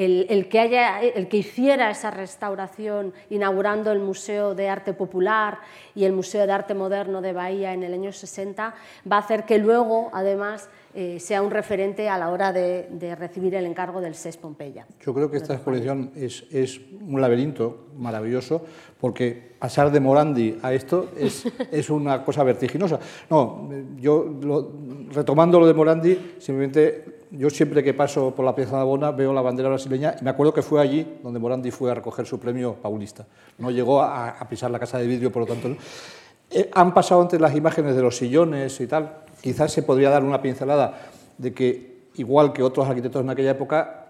el, 0.00 0.48
que 0.48 1.12
el 1.14 1.28
que 1.28 1.36
hiciera 1.36 1.90
esa 1.90 2.10
restauración 2.10 3.12
inaugurando 3.28 3.92
el 3.92 3.98
Museo 3.98 4.54
de 4.54 4.68
Arte 4.68 4.92
Popular 4.92 5.58
y 5.94 6.04
el 6.04 6.12
Museo 6.12 6.46
de 6.46 6.52
Arte 6.52 6.74
Moderno 6.74 7.20
de 7.20 7.32
Bahía 7.32 7.72
en 7.72 7.82
el 7.82 7.92
año 7.92 8.12
60 8.12 8.74
va 9.10 9.16
a 9.16 9.20
hacer 9.20 9.44
que 9.44 9.58
luego, 9.58 10.10
además, 10.12 10.70
eh, 10.94 11.20
sea 11.20 11.42
un 11.42 11.50
referente 11.50 12.08
a 12.08 12.18
la 12.18 12.30
hora 12.30 12.52
de, 12.52 13.14
recibir 13.16 13.54
el 13.54 13.66
encargo 13.66 14.00
del 14.00 14.14
SES 14.14 14.36
Pompeya. 14.36 14.86
Yo 15.00 15.14
creo 15.14 15.30
que 15.30 15.36
esta 15.36 15.54
exposición 15.54 16.10
es, 16.16 16.44
es, 16.50 16.80
un 17.00 17.20
laberinto 17.20 17.88
maravilloso, 17.96 18.64
porque 19.00 19.54
pasar 19.58 19.92
de 19.92 20.00
Morandi 20.00 20.58
a 20.62 20.72
esto 20.72 21.10
es, 21.16 21.44
es 21.70 21.90
una 21.90 22.24
cosa 22.24 22.42
vertiginosa. 22.42 22.98
No, 23.28 23.68
yo 23.98 24.40
retomando 25.12 25.60
lo 25.60 25.66
de 25.66 25.74
Morandi, 25.74 26.34
simplemente 26.38 27.20
yo 27.30 27.48
siempre 27.50 27.82
que 27.82 27.94
paso 27.94 28.34
por 28.34 28.44
la 28.44 28.54
Pieza 28.54 28.76
de 28.76 28.82
Abona 28.82 29.12
veo 29.12 29.32
la 29.32 29.42
bandera 29.42 29.68
brasileña 29.68 30.16
y 30.20 30.24
me 30.24 30.30
acuerdo 30.30 30.52
que 30.52 30.62
fue 30.62 30.80
allí 30.80 31.18
donde 31.22 31.38
Morandi 31.38 31.70
fue 31.70 31.90
a 31.90 31.94
recoger 31.94 32.26
su 32.26 32.40
premio 32.40 32.74
paulista. 32.74 33.26
No 33.58 33.70
llegó 33.70 34.02
a, 34.02 34.36
pisar 34.48 34.70
la 34.70 34.78
casa 34.78 34.98
de 34.98 35.06
vidrio, 35.06 35.30
por 35.30 35.42
lo 35.42 35.54
tanto. 35.54 35.80
Eh, 36.50 36.68
han 36.74 36.92
pasado 36.92 37.22
antes 37.22 37.40
las 37.40 37.54
imágenes 37.54 37.94
de 37.94 38.02
los 38.02 38.16
sillones 38.16 38.80
y 38.80 38.86
tal. 38.88 39.18
Quizás 39.40 39.72
se 39.72 39.82
podría 39.82 40.10
dar 40.10 40.24
una 40.24 40.42
pincelada 40.42 41.00
de 41.38 41.52
que, 41.52 42.08
igual 42.16 42.52
que 42.52 42.62
otros 42.62 42.88
arquitectos 42.88 43.22
en 43.22 43.30
aquella 43.30 43.52
época, 43.52 44.06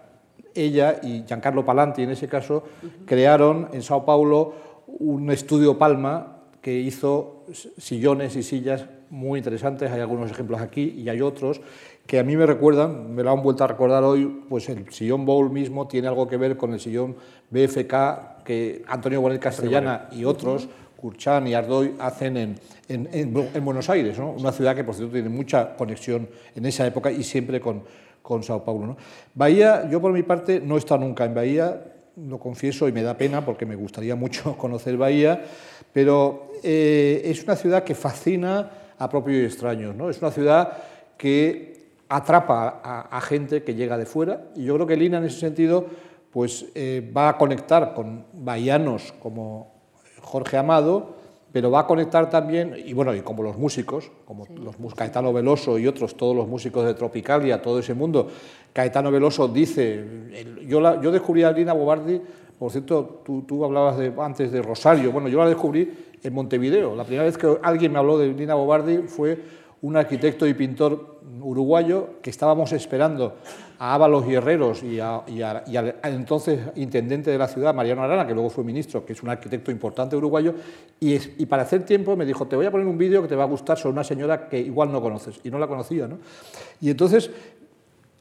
ella 0.53 0.99
y 1.01 1.23
Giancarlo 1.25 1.65
Palanti, 1.65 2.03
en 2.03 2.11
ese 2.11 2.27
caso, 2.27 2.63
crearon 3.05 3.69
en 3.71 3.81
Sao 3.81 4.05
Paulo 4.05 4.53
un 4.87 5.31
estudio 5.31 5.77
Palma 5.77 6.37
que 6.61 6.77
hizo 6.77 7.45
sillones 7.77 8.35
y 8.35 8.43
sillas 8.43 8.85
muy 9.09 9.39
interesantes. 9.39 9.91
Hay 9.91 9.99
algunos 9.99 10.29
ejemplos 10.29 10.61
aquí 10.61 10.95
y 10.97 11.09
hay 11.09 11.21
otros 11.21 11.61
que 12.05 12.19
a 12.19 12.23
mí 12.23 12.35
me 12.35 12.45
recuerdan, 12.45 13.13
me 13.13 13.23
lo 13.23 13.31
han 13.31 13.41
vuelto 13.41 13.63
a 13.63 13.67
recordar 13.67 14.03
hoy, 14.03 14.43
pues 14.49 14.67
el 14.69 14.91
sillón 14.91 15.25
Bowl 15.25 15.49
mismo 15.49 15.87
tiene 15.87 16.07
algo 16.07 16.27
que 16.27 16.37
ver 16.37 16.57
con 16.57 16.73
el 16.73 16.79
sillón 16.79 17.15
BFK 17.49 18.43
que 18.43 18.83
Antonio 18.87 19.21
Bonel 19.21 19.39
Castellana 19.39 20.09
y 20.11 20.25
otros, 20.25 20.67
Curchán 21.01 21.47
y 21.47 21.55
Ardoy, 21.55 21.95
hacen 21.99 22.37
en, 22.37 22.59
en, 22.87 23.65
Buenos 23.65 23.89
Aires, 23.89 24.19
¿no? 24.19 24.31
una 24.31 24.51
ciudad 24.51 24.75
que 24.75 24.83
por 24.83 24.93
cierto 24.93 25.13
tiene 25.13 25.29
mucha 25.29 25.75
conexión 25.75 26.29
en 26.55 26.65
esa 26.65 26.85
época 26.85 27.11
y 27.11 27.23
siempre 27.23 27.59
con, 27.59 27.83
con 28.21 28.43
Sao 28.43 28.63
Paulo. 28.63 28.85
¿no? 28.85 28.97
Bahía, 29.33 29.89
yo 29.89 29.99
por 29.99 30.13
mi 30.13 30.21
parte 30.21 30.61
no 30.61 30.75
he 30.75 30.77
estado 30.77 31.01
nunca 31.01 31.25
en 31.25 31.33
Bahía, 31.33 31.81
lo 32.15 32.37
confieso 32.37 32.87
y 32.87 32.91
me 32.91 33.01
da 33.01 33.17
pena 33.17 33.43
porque 33.43 33.65
me 33.65 33.75
gustaría 33.75 34.15
mucho 34.23 34.55
conocer 34.55 34.95
Bahía, 34.95 35.43
pero 35.91 36.51
eh, 36.63 37.21
es 37.25 37.43
una 37.43 37.55
ciudad 37.55 37.83
que 37.83 37.95
fascina 37.95 38.71
a 38.97 39.09
propios 39.09 39.41
y 39.41 39.45
extraños. 39.45 39.95
¿no? 39.95 40.09
Es 40.09 40.21
una 40.21 40.31
ciudad 40.31 40.77
que 41.17 41.71
atrapa 42.09 42.81
a, 43.09 43.21
gente 43.21 43.63
que 43.63 43.73
llega 43.73 43.97
de 43.97 44.05
fuera 44.05 44.49
y 44.55 44.65
yo 44.65 44.75
creo 44.75 44.85
que 44.85 44.97
Lina 44.97 45.17
en 45.17 45.23
ese 45.23 45.39
sentido 45.39 45.85
pues 46.29 46.65
eh, 46.75 47.09
va 47.15 47.29
a 47.29 47.37
conectar 47.37 47.93
con 47.93 48.25
bahianos 48.33 49.13
como 49.13 49.70
Jorge 50.31 50.57
Amado, 50.57 51.09
pero 51.51 51.69
va 51.69 51.81
a 51.81 51.87
conectar 51.87 52.29
también, 52.29 52.73
y 52.85 52.93
bueno, 52.93 53.13
y 53.13 53.19
como 53.19 53.43
los 53.43 53.57
músicos, 53.57 54.09
como 54.25 54.47
los 54.79 54.95
Caetano 54.95 55.33
Veloso 55.33 55.77
y 55.77 55.87
otros, 55.87 56.15
todos 56.15 56.33
los 56.33 56.47
músicos 56.47 56.85
de 56.85 56.93
Tropicalia, 56.93 57.61
todo 57.61 57.79
ese 57.79 57.93
mundo. 57.93 58.29
Caetano 58.71 59.11
Veloso 59.11 59.49
dice, 59.49 60.05
yo, 60.65 61.01
yo 61.01 61.11
descubrí 61.11 61.43
a 61.43 61.51
Lina 61.51 61.73
Bobardi, 61.73 62.21
por 62.57 62.71
cierto, 62.71 63.21
tú, 63.25 63.41
tú 63.41 63.65
hablabas 63.65 63.97
de, 63.97 64.13
antes 64.19 64.53
de 64.53 64.61
Rosario, 64.61 65.11
bueno, 65.11 65.27
yo 65.27 65.39
la 65.39 65.49
descubrí 65.49 65.91
en 66.23 66.33
Montevideo. 66.33 66.95
La 66.95 67.03
primera 67.03 67.25
vez 67.25 67.37
que 67.37 67.57
alguien 67.61 67.91
me 67.91 67.99
habló 67.99 68.17
de 68.17 68.29
Lina 68.29 68.55
Bobardi 68.55 68.99
fue 69.07 69.37
un 69.81 69.97
arquitecto 69.97 70.47
y 70.47 70.53
pintor 70.53 71.19
uruguayo 71.41 72.21
que 72.21 72.29
estábamos 72.29 72.71
esperando 72.73 73.35
a 73.79 73.93
Ábalos 73.93 74.25
y 74.27 74.35
Herreros 74.35 74.83
y, 74.83 74.99
al, 74.99 75.95
entonces 76.03 76.59
intendente 76.75 77.31
de 77.31 77.37
la 77.37 77.47
ciudad, 77.47 77.73
Mariano 77.73 78.03
Arana, 78.03 78.27
que 78.27 78.33
luego 78.33 78.49
fue 78.49 78.63
ministro, 78.63 79.05
que 79.05 79.13
es 79.13 79.23
un 79.23 79.29
arquitecto 79.29 79.71
importante 79.71 80.15
uruguayo, 80.15 80.53
y, 80.99 81.13
y 81.13 81.45
para 81.45 81.63
hacer 81.63 81.83
tiempo 81.83 82.15
me 82.15 82.25
dijo, 82.25 82.47
te 82.47 82.55
voy 82.55 82.65
a 82.65 82.71
poner 82.71 82.87
un 82.87 82.97
vídeo 82.97 83.21
que 83.21 83.27
te 83.27 83.35
va 83.35 83.43
a 83.43 83.47
gustar 83.47 83.77
sobre 83.77 83.93
una 83.93 84.03
señora 84.03 84.47
que 84.47 84.59
igual 84.59 84.91
no 84.91 85.01
conoces, 85.01 85.39
y 85.43 85.49
no 85.49 85.57
la 85.57 85.67
conocía. 85.67 86.07
¿no? 86.07 86.19
Y 86.79 86.89
entonces 86.89 87.31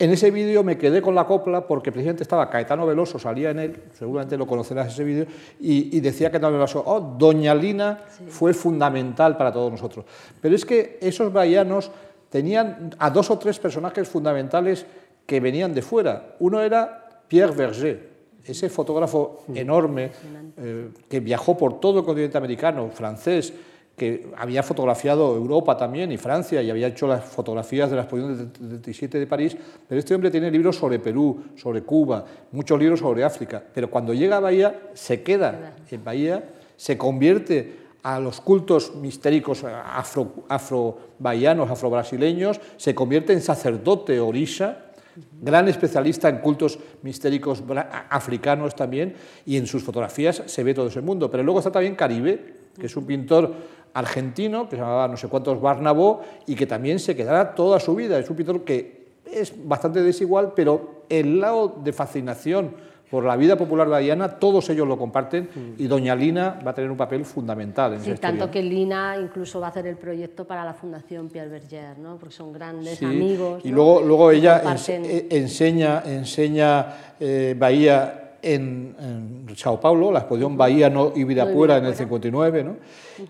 en 0.00 0.10
ese 0.12 0.30
vídeo 0.30 0.64
me 0.64 0.78
quedé 0.78 1.02
con 1.02 1.14
la 1.14 1.26
copla 1.26 1.66
porque 1.66 1.92
precisamente 1.92 2.22
estaba 2.22 2.48
Caetano 2.48 2.86
Veloso, 2.86 3.18
salía 3.18 3.50
en 3.50 3.58
él, 3.58 3.82
seguramente 3.98 4.38
lo 4.38 4.46
conocerás 4.46 4.94
ese 4.94 5.04
vídeo, 5.04 5.26
y, 5.60 6.00
decía 6.00 6.30
Caetano 6.30 6.54
Veloso, 6.54 6.82
oh, 6.86 7.00
Doña 7.18 7.54
Lina 7.54 7.98
fue 8.28 8.54
fundamental 8.54 9.36
para 9.36 9.52
todos 9.52 9.70
nosotros. 9.70 10.06
Pero 10.40 10.54
es 10.56 10.64
que 10.64 10.98
esos 11.02 11.30
bahianos 11.30 11.90
tenían 12.30 12.94
a 12.98 13.10
dos 13.10 13.30
o 13.30 13.38
tres 13.38 13.58
personajes 13.58 14.08
fundamentales 14.08 14.86
que 15.26 15.40
venían 15.40 15.74
de 15.74 15.82
fuera. 15.82 16.36
Uno 16.38 16.62
era 16.62 17.22
Pierre 17.28 17.54
Verger, 17.54 18.10
ese 18.44 18.70
fotógrafo 18.70 19.44
enorme 19.54 20.10
eh, 20.56 20.88
que 21.08 21.20
viajó 21.20 21.56
por 21.56 21.78
todo 21.78 22.00
el 22.00 22.04
continente 22.04 22.38
americano, 22.38 22.88
francés, 22.88 23.52
que 23.96 24.32
había 24.38 24.62
fotografiado 24.62 25.36
Europa 25.36 25.76
también 25.76 26.10
y 26.10 26.16
Francia 26.16 26.62
y 26.62 26.70
había 26.70 26.86
hecho 26.86 27.06
las 27.06 27.22
fotografías 27.22 27.90
de 27.90 27.96
la 27.96 28.02
exposición 28.02 28.38
del 28.38 28.50
37 28.50 29.18
de 29.18 29.26
París, 29.26 29.56
pero 29.86 29.98
este 29.98 30.14
hombre 30.14 30.30
tiene 30.30 30.50
libros 30.50 30.76
sobre 30.76 30.98
Perú, 30.98 31.44
sobre 31.54 31.82
Cuba, 31.82 32.24
muchos 32.52 32.78
libros 32.78 33.00
sobre 33.00 33.24
África, 33.24 33.62
pero 33.74 33.90
cuando 33.90 34.14
llega 34.14 34.38
a 34.38 34.40
Bahía 34.40 34.90
se 34.94 35.22
queda. 35.22 35.74
en 35.90 36.02
Bahía, 36.02 36.42
se 36.76 36.96
convierte 36.96 37.89
a 38.02 38.18
los 38.18 38.40
cultos 38.40 38.94
mistéricos 38.94 39.64
afro, 39.64 40.44
afro-bahianos, 40.48 41.70
afro-brasileños, 41.70 42.60
se 42.76 42.94
convierte 42.94 43.32
en 43.32 43.40
sacerdote 43.40 44.20
orisha, 44.20 44.92
gran 45.40 45.68
especialista 45.68 46.28
en 46.28 46.38
cultos 46.38 46.78
mistéricos 47.02 47.62
africanos 48.08 48.74
también, 48.74 49.14
y 49.44 49.56
en 49.56 49.66
sus 49.66 49.82
fotografías 49.82 50.42
se 50.46 50.64
ve 50.64 50.74
todo 50.74 50.86
ese 50.86 51.00
mundo. 51.00 51.30
Pero 51.30 51.42
luego 51.42 51.60
está 51.60 51.70
también 51.70 51.94
Caribe, 51.94 52.54
que 52.78 52.86
es 52.86 52.96
un 52.96 53.06
pintor 53.06 53.52
argentino 53.92 54.68
que 54.68 54.76
se 54.76 54.82
llamaba 54.82 55.08
no 55.08 55.16
sé 55.16 55.28
cuántos 55.28 55.60
Barnabó 55.60 56.22
y 56.46 56.54
que 56.54 56.66
también 56.66 56.98
se 56.98 57.16
quedará 57.16 57.54
toda 57.54 57.80
su 57.80 57.94
vida. 57.94 58.18
Es 58.18 58.30
un 58.30 58.36
pintor 58.36 58.64
que 58.64 59.00
es 59.30 59.52
bastante 59.66 60.02
desigual, 60.02 60.52
pero 60.54 61.04
el 61.08 61.40
lado 61.40 61.76
de 61.82 61.92
fascinación 61.92 62.74
por 63.10 63.24
la 63.24 63.36
vida 63.36 63.56
popular 63.56 63.88
bahiana, 63.88 64.28
todos 64.38 64.70
ellos 64.70 64.86
lo 64.86 64.96
comparten 64.96 65.48
y 65.76 65.86
doña 65.88 66.14
Lina 66.14 66.60
va 66.64 66.70
a 66.70 66.74
tener 66.74 66.90
un 66.90 66.96
papel 66.96 67.24
fundamental 67.24 67.94
en 67.94 68.00
sí, 68.00 68.14
tanto 68.14 68.50
que 68.50 68.62
Lina 68.62 69.16
incluso 69.20 69.58
va 69.58 69.66
a 69.66 69.70
hacer 69.70 69.86
el 69.88 69.96
proyecto 69.96 70.46
para 70.46 70.64
la 70.64 70.74
Fundación 70.74 71.28
Pierre 71.28 71.50
Berger, 71.50 71.98
¿no? 71.98 72.16
porque 72.18 72.34
son 72.34 72.52
grandes 72.52 73.02
amigos. 73.02 73.62
Y 73.64 73.70
luego, 73.70 74.00
luego 74.00 74.30
ella 74.30 74.62
eh, 74.86 75.26
enseña, 75.30 76.02
enseña 76.06 76.86
eh, 77.18 77.56
Bahía 77.58 78.36
en, 78.42 79.46
Sao 79.56 79.80
Paulo, 79.80 80.12
la 80.12 80.20
exposición 80.20 80.56
Bahía 80.56 80.88
no 80.88 81.12
Ibirapuera 81.14 81.78
en 81.78 81.86
el 81.86 81.94
59, 81.94 82.64
¿no? 82.64 82.76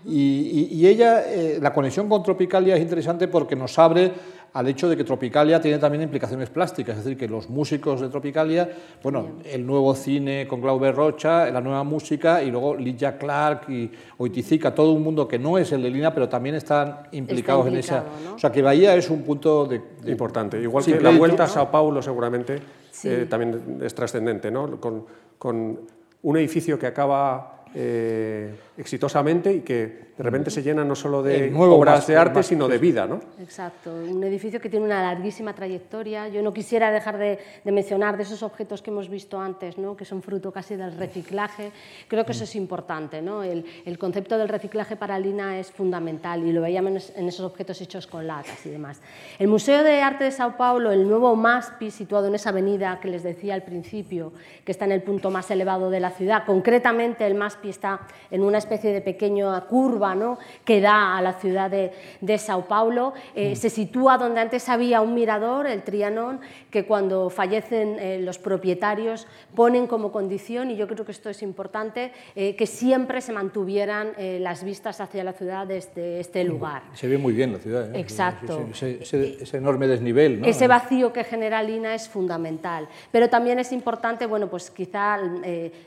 y, 0.05 0.85
ella, 0.85 1.23
eh, 1.27 1.57
la 1.61 1.73
conexión 1.73 2.07
con 2.07 2.23
Tropicalia 2.23 2.75
es 2.75 2.81
interesante 2.81 3.27
porque 3.27 3.55
nos 3.55 3.77
abre 3.79 4.11
al 4.53 4.67
hecho 4.67 4.89
de 4.89 4.97
que 4.97 5.03
Tropicalia 5.03 5.61
tiene 5.61 5.77
también 5.77 6.03
implicaciones 6.03 6.49
plásticas, 6.49 6.97
es 6.97 7.05
decir, 7.05 7.17
que 7.17 7.27
los 7.27 7.49
músicos 7.49 8.01
de 8.01 8.09
Tropicalia, 8.09 8.69
bueno, 9.01 9.37
el 9.45 9.65
nuevo 9.65 9.95
cine 9.95 10.45
con 10.47 10.61
Glauber 10.61 10.93
Rocha, 10.93 11.49
la 11.49 11.61
nueva 11.61 11.83
música, 11.83 12.43
y 12.43 12.51
luego 12.51 12.75
Lydia 12.75 13.17
Clark 13.17 13.69
y 13.69 13.89
Oitizica, 14.17 14.75
todo 14.75 14.91
un 14.91 15.03
mundo 15.03 15.27
que 15.27 15.39
no 15.39 15.57
es 15.57 15.71
el 15.71 15.81
de 15.81 15.89
Lina, 15.89 16.13
pero 16.13 16.27
también 16.27 16.55
están 16.55 17.03
implicados 17.13 17.67
en 17.67 17.77
esa... 17.77 18.03
O 18.35 18.39
sea, 18.39 18.51
que 18.51 18.61
Bahía 18.61 18.95
es 18.95 19.09
un 19.09 19.23
punto 19.23 19.65
de... 19.65 19.81
Importante, 20.05 20.61
igual 20.61 20.83
que 20.83 20.99
la 20.99 21.11
vuelta 21.11 21.45
a 21.45 21.47
Sao 21.47 21.71
Paulo 21.71 22.01
seguramente 22.01 22.59
eh, 23.03 23.25
también 23.29 23.79
es 23.81 23.95
trascendente, 23.95 24.51
¿no? 24.51 24.81
Con, 24.81 25.05
con 25.37 25.79
un 26.23 26.37
edificio 26.37 26.77
que 26.77 26.87
acaba 26.87 27.63
eh, 27.73 28.53
exitosamente 28.77 29.53
y 29.53 29.61
que 29.61 30.10
de 30.21 30.25
repente 30.25 30.51
se 30.51 30.61
llena 30.61 30.85
no 30.85 30.93
solo 30.93 31.23
de 31.23 31.51
obras 31.55 32.05
de 32.05 32.15
arte, 32.15 32.43
sino 32.43 32.67
de 32.67 32.77
vida. 32.77 33.07
¿no? 33.07 33.21
Exacto, 33.39 33.91
un 33.91 34.23
edificio 34.23 34.61
que 34.61 34.69
tiene 34.69 34.85
una 34.85 35.01
larguísima 35.01 35.55
trayectoria. 35.55 36.27
Yo 36.27 36.43
no 36.43 36.53
quisiera 36.53 36.91
dejar 36.91 37.17
de, 37.17 37.39
mencionar 37.65 38.17
de 38.17 38.23
esos 38.23 38.43
objetos 38.43 38.83
que 38.83 38.91
hemos 38.91 39.09
visto 39.09 39.41
antes, 39.41 39.79
¿no? 39.79 39.97
que 39.97 40.05
son 40.05 40.21
fruto 40.21 40.51
casi 40.51 40.75
del 40.75 40.95
reciclaje. 40.95 41.71
Creo 42.07 42.23
que 42.23 42.33
eso 42.33 42.43
es 42.43 42.55
importante. 42.55 43.19
¿no? 43.19 43.41
El, 43.41 43.65
el 43.83 43.97
concepto 43.97 44.37
del 44.37 44.47
reciclaje 44.47 44.95
para 44.95 45.17
Lina 45.17 45.57
es 45.57 45.71
fundamental 45.71 46.45
y 46.45 46.51
lo 46.51 46.61
veíamos 46.61 47.11
en 47.15 47.27
esos 47.27 47.43
objetos 47.43 47.81
hechos 47.81 48.05
con 48.05 48.27
latas 48.27 48.63
y 48.67 48.69
demás. 48.69 49.01
El 49.39 49.47
Museo 49.47 49.83
de 49.83 50.03
Arte 50.03 50.25
de 50.25 50.31
Sao 50.31 50.55
Paulo, 50.55 50.91
el 50.91 51.09
nuevo 51.09 51.35
MASPI, 51.35 51.89
situado 51.89 52.27
en 52.27 52.35
esa 52.35 52.49
avenida 52.49 52.99
que 53.01 53.07
les 53.07 53.23
decía 53.23 53.55
al 53.55 53.63
principio, 53.63 54.33
que 54.63 54.71
está 54.71 54.85
en 54.85 54.91
el 54.91 55.01
punto 55.01 55.31
más 55.31 55.49
elevado 55.49 55.89
de 55.89 55.99
la 55.99 56.11
ciudad, 56.11 56.43
concretamente 56.45 57.25
el 57.25 57.33
MASPI 57.33 57.69
está 57.69 58.01
en 58.29 58.43
una 58.43 58.59
especie 58.59 58.93
de 58.93 59.01
pequeña 59.01 59.59
curva 59.61 60.10
¿no? 60.15 60.37
que 60.65 60.81
da 60.81 61.17
a 61.17 61.21
la 61.21 61.33
ciudad 61.33 61.69
de, 61.69 61.91
de 62.19 62.37
Sao 62.37 62.65
Paulo. 62.65 63.13
Eh, 63.35 63.51
mm. 63.51 63.55
Se 63.55 63.69
sitúa 63.69 64.17
donde 64.17 64.39
antes 64.39 64.69
había 64.69 65.01
un 65.01 65.13
mirador, 65.13 65.67
el 65.67 65.83
Trianon, 65.83 66.39
que 66.69 66.85
cuando 66.85 67.29
fallecen 67.29 67.97
eh, 67.99 68.19
los 68.21 68.37
propietarios 68.39 69.27
ponen 69.55 69.87
como 69.87 70.11
condición, 70.11 70.71
y 70.71 70.75
yo 70.75 70.87
creo 70.87 71.05
que 71.05 71.11
esto 71.11 71.29
es 71.29 71.41
importante, 71.41 72.11
eh, 72.35 72.55
que 72.55 72.67
siempre 72.67 73.21
se 73.21 73.33
mantuvieran 73.33 74.13
las 74.17 74.63
vistas 74.63 75.01
hacia 75.01 75.23
la 75.23 75.33
ciudad 75.33 75.67
desde 75.67 76.19
este 76.19 76.43
lugar. 76.43 76.83
Se 76.93 77.07
ve 77.07 77.17
muy 77.17 77.33
bien 77.33 77.53
la 77.53 77.59
ciudad. 77.59 77.95
Exacto. 77.95 78.67
Ese, 78.71 79.57
enorme 79.57 79.87
desnivel. 79.87 80.43
Ese 80.45 80.67
vacío 80.67 81.11
que 81.11 81.23
genera 81.23 81.63
Lina 81.63 81.95
es 81.95 82.07
fundamental. 82.07 82.87
Pero 83.11 83.29
también 83.29 83.59
es 83.59 83.71
importante, 83.71 84.25
bueno, 84.25 84.49
pues 84.49 84.69
quizá 84.69 85.17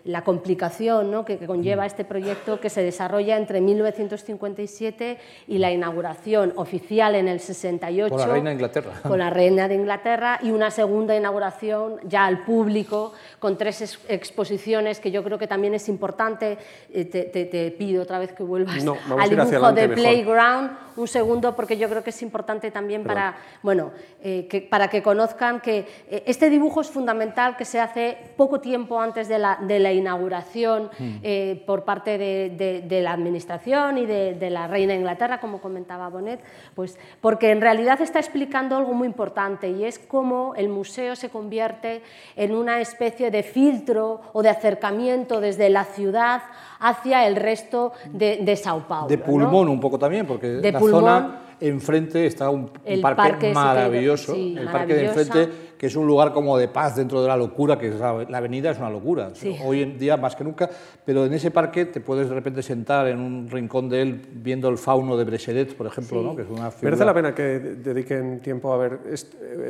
la 0.05 0.23
complicación 0.23 1.11
¿no? 1.11 1.25
que, 1.25 1.39
que 1.39 1.47
conlleva 1.47 1.87
este 1.87 2.05
proyecto 2.05 2.61
que 2.61 2.71
se 2.71 2.83
desarrolla 2.83 3.37
entre 3.37 3.61
1957 4.05 5.19
y 5.49 5.59
la 5.59 5.71
inauguración 5.71 6.53
oficial 6.57 7.15
en 7.15 7.29
el 7.29 7.41
68. 7.41 8.15
Con 8.15 8.21
la 8.21 8.27
reina 8.27 8.51
de 8.51 8.55
Inglaterra. 8.55 8.93
Con 9.03 9.19
la 9.19 9.31
reina 9.31 9.69
de 9.69 9.75
Inglaterra 9.75 10.39
y 10.43 10.51
una 10.51 10.71
segunda 10.71 11.17
inauguración 11.17 11.97
ya 12.05 12.27
al 12.27 12.45
público 12.45 13.13
con 13.39 13.57
tres 13.59 13.99
exposiciones 14.09 15.01
que 15.01 15.11
yo 15.11 15.23
creo 15.23 15.39
que 15.39 15.47
también 15.47 15.75
es 15.75 15.89
importante. 15.89 16.59
Eh, 16.91 17.05
te, 17.05 17.71
pido 17.73 18.03
otra 18.03 18.19
vez 18.19 18.33
que 18.33 18.43
vuelvas 18.43 18.85
al 19.19 19.31
dibujo 19.31 19.73
de 19.73 19.89
Playground. 19.89 20.85
Un 20.97 21.09
segundo 21.09 21.57
porque 21.57 21.77
yo 21.77 21.89
creo 21.89 22.05
que 22.05 22.11
es 22.11 22.23
importante 22.23 22.71
también 22.71 23.03
para, 23.03 23.35
bueno, 23.63 23.91
eh, 24.23 24.47
que, 24.49 24.61
para 24.61 24.87
que 24.87 25.03
conozcan 25.03 25.61
que 25.61 25.89
eh, 26.09 26.23
este 26.25 26.49
dibujo 26.49 26.83
es 26.83 26.89
fundamental 26.89 27.57
que 27.57 27.65
se 27.65 27.81
hace 27.81 28.17
poco 28.37 28.61
tiempo 28.61 29.01
antes 29.01 29.27
de 29.27 29.41
la, 29.41 29.59
de 29.61 29.81
la 29.81 29.93
inauguración 29.93 30.91
mm. 30.97 31.65
por 31.67 31.85
parte 31.85 32.17
de, 32.17 33.01
la 33.03 33.13
Administración 33.13 33.94
y 33.99 34.07
de, 34.07 34.51
la 34.51 34.67
Reina 34.67 34.93
de 34.93 34.99
Inglaterra, 34.99 35.41
como 35.41 35.61
comentaba 35.61 36.09
Bonet, 36.09 36.41
pues 36.75 36.99
porque 37.21 37.51
en 37.51 37.61
realidad 37.61 38.01
está 38.01 38.19
explicando 38.19 38.77
algo 38.77 38.93
muy 38.95 39.07
importante 39.07 39.71
y 39.71 39.85
es 39.85 39.99
cómo 39.99 40.55
el 40.57 40.69
museo 40.69 41.17
se 41.17 41.31
convierte 41.31 42.03
en 42.37 42.55
una 42.55 42.81
especie 42.81 43.31
de 43.31 43.43
filtro 43.43 44.21
o 44.33 44.43
de 44.43 44.51
acercamiento 44.51 45.41
desde 45.41 45.71
la 45.71 45.85
ciudad 45.85 46.43
hacia 46.79 47.27
el 47.27 47.37
resto 47.37 47.93
de, 48.13 48.57
Sao 48.57 48.87
Paulo. 48.87 49.09
De 49.09 49.19
pulmón 49.19 49.69
un 49.69 49.81
poco 49.81 49.99
también, 49.99 50.27
porque 50.27 50.61
la 50.63 50.79
zona 50.79 51.41
enfrente 51.61 52.27
está 52.27 52.51
un, 52.51 52.71
parque, 53.01 53.53
maravilloso, 53.53 54.35
el 54.35 54.69
parque 54.71 54.95
de 54.95 55.07
enfrente 55.07 55.49
que 55.79 55.87
es 55.87 55.97
un 55.97 56.07
lugar 56.07 56.33
como 56.33 56.57
de 56.59 56.69
paz 56.69 56.97
dentro 56.97 57.23
de 57.23 57.29
la 57.29 57.37
locura, 57.37 57.79
que 57.79 57.89
es 57.89 57.97
la, 57.97 58.39
avenida 58.39 58.71
es 58.71 58.79
una 58.79 58.91
locura, 58.91 59.31
hoy 59.65 59.83
en 59.83 59.99
día 59.99 60.17
más 60.17 60.37
que 60.37 60.45
nunca, 60.45 60.69
pero 61.05 61.25
en 61.27 61.33
ese 61.35 61.51
parque 61.51 61.87
te 61.87 62.01
puedes 62.01 62.29
de 62.29 62.35
repente 62.35 62.63
sentar 62.63 63.07
en 63.09 63.21
un 63.21 63.49
rincón 63.49 63.89
de 63.89 64.03
él 64.03 64.23
viendo 64.33 64.69
el 64.69 64.79
fauno 64.79 65.17
de 65.17 65.25
Brecheret, 65.25 65.77
por 65.77 65.87
ejemplo, 65.87 66.23
¿no? 66.23 66.37
que 66.37 66.43
es 66.43 66.49
una 66.49 66.71
¿Merece 66.83 67.05
la 67.05 67.15
pena 67.15 67.35
que 67.35 67.43
dediquen 67.43 68.41
tiempo 68.41 68.73
a 68.73 68.77
ver 68.77 69.01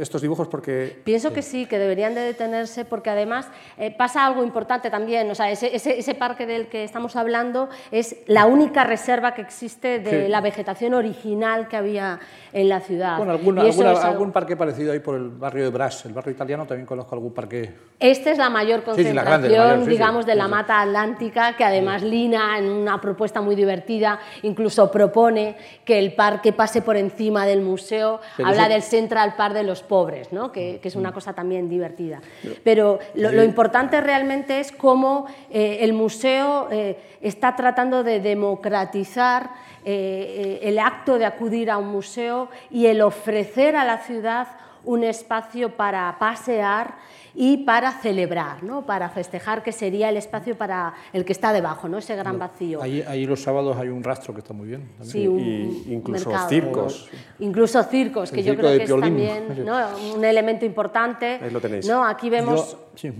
estos 0.01 0.23
dibujos? 0.23 0.49
porque 0.49 1.01
Pienso 1.05 1.33
que 1.33 1.43
sí, 1.43 1.67
que 1.67 1.79
deberían 1.79 2.15
de 2.15 2.21
detenerse 2.21 2.85
porque 2.85 3.11
además 3.11 3.49
eh, 3.79 3.95
pasa 3.97 4.27
algo 4.27 4.43
importante 4.45 4.91
también, 4.91 5.31
o 5.31 5.35
sea, 5.35 5.51
ese, 5.51 5.75
ese, 5.75 6.15
parque 6.15 6.47
del 6.47 6.69
que 6.69 6.85
estamos 6.85 7.17
hablando 7.17 7.69
es 7.91 8.17
la 8.27 8.47
única 8.47 8.85
reserva 8.85 9.35
que 9.35 9.43
existe 9.43 9.99
de 9.99 10.29
la 10.29 10.41
vegetación 10.41 10.95
original 10.95 11.69
que 11.69 11.77
había 11.77 12.21
en 12.53 12.69
la 12.69 12.81
ciudad. 12.81 13.19
Bueno, 13.19 13.33
algún 13.33 14.33
parque 14.33 14.57
parecido 14.57 14.93
ahí 14.93 15.01
por 15.01 15.17
el 15.17 15.29
barrio 15.29 15.65
de 15.65 15.71
Bras 15.71 15.94
El 16.05 16.13
barrio 16.13 16.33
italiano, 16.33 16.67
también 16.67 16.87
conozco 16.87 17.15
algún 17.15 17.33
parque. 17.33 17.73
Esta 18.01 18.31
es 18.31 18.39
la 18.39 18.51
mayor 18.51 18.81
Sí, 18.81 19.05
sí, 19.05 19.13
la 19.13 19.23
concentración, 19.23 19.25
grande, 19.25 19.49
la 19.51 19.65
mayor, 19.65 19.85
sí, 19.85 19.91
digamos, 19.91 20.27
de 20.27 20.35
la 20.35 20.49
mata 20.49 20.81
atlántica, 20.83 21.57
que 21.57 21.65
además 21.65 22.03
Lina, 22.03 22.59
en 22.59 22.67
una 22.71 23.01
propuesta 23.01 23.41
muy 23.41 23.55
divertida, 23.55 24.19
incluso 24.43 24.91
propone 24.91 25.57
que 25.85 25.99
el 25.99 26.15
parque 26.15 26.53
pase 26.53 26.83
por 26.83 26.97
encima 26.97 27.47
del 27.47 27.61
museo. 27.61 28.21
Pero 28.37 28.49
Habla 28.49 28.63
eso- 28.65 28.73
del 28.73 28.83
Central 28.83 29.35
Park 29.37 29.55
de 29.55 29.63
los 29.63 29.83
pobres, 29.83 30.33
¿no? 30.33 30.51
que, 30.53 30.81
que 30.83 30.89
es 30.89 30.97
una 30.97 31.13
cosa 31.13 31.33
también 31.33 31.69
divertida. 31.69 32.21
Pero 32.65 32.99
lo, 33.15 33.31
lo 33.33 33.43
importante 33.45 34.01
realmente 34.01 34.61
es 34.61 34.73
cómo 34.73 35.27
eh, 35.51 35.79
el 35.81 35.93
museo 35.93 36.69
eh, 36.71 36.99
está 37.21 37.55
tratando 37.57 38.03
de 38.03 38.21
democratizar 38.21 39.51
eh, 39.87 40.61
eh, 40.63 40.69
el 40.69 40.79
acto 40.79 41.19
de 41.19 41.27
acudir 41.27 41.71
a 41.71 41.77
un 41.79 41.89
museo 41.89 42.49
y 42.71 42.87
el 42.87 43.03
ofrecer 43.03 43.77
a 43.77 43.85
la 43.85 43.99
ciudad 43.99 44.49
un 44.85 45.05
espacio 45.05 45.71
para 45.77 46.17
pasear 46.19 46.95
y 47.35 47.59
para 47.65 47.91
celebrar, 47.93 48.63
¿no? 48.63 48.87
para 48.87 49.09
festejar, 49.09 49.63
que 49.63 49.73
sería 49.73 50.09
el 50.09 50.17
espacio 50.17 50.57
para 50.57 50.95
el 51.13 51.25
que 51.25 51.33
está 51.33 51.53
debajo, 51.53 51.89
¿no? 51.89 51.99
ese 51.99 52.15
gran 52.15 52.39
vacío. 52.39 52.81
Ahí, 52.81 53.03
ahí 53.03 53.27
los 53.27 53.43
sábados 53.43 53.77
hay 53.77 53.89
un 53.89 54.05
rastro 54.05 54.33
que 54.35 54.41
está 54.41 54.53
muy 54.53 54.69
bien. 54.69 54.89
también. 54.99 55.07
Sí, 55.11 55.27
un 55.27 55.41
Y 55.41 55.93
incluso 55.95 56.29
mercado. 56.29 56.49
circos. 56.49 57.09
Incluso 57.41 57.83
circos, 57.85 58.31
que 58.31 58.43
yo 58.43 58.55
creo 58.57 58.77
que 58.79 58.85
es 58.85 58.91
también 59.01 59.65
¿no? 59.65 59.77
un 60.17 60.25
elemento 60.25 60.65
importante. 60.65 61.41
Ahí 61.43 61.51
lo 61.51 61.61
tenéis. 61.61 61.89
¿no? 61.89 62.05
Aquí 62.05 62.31
vemos... 62.31 62.73
Yo- 62.73 62.79
sí. 62.95 63.13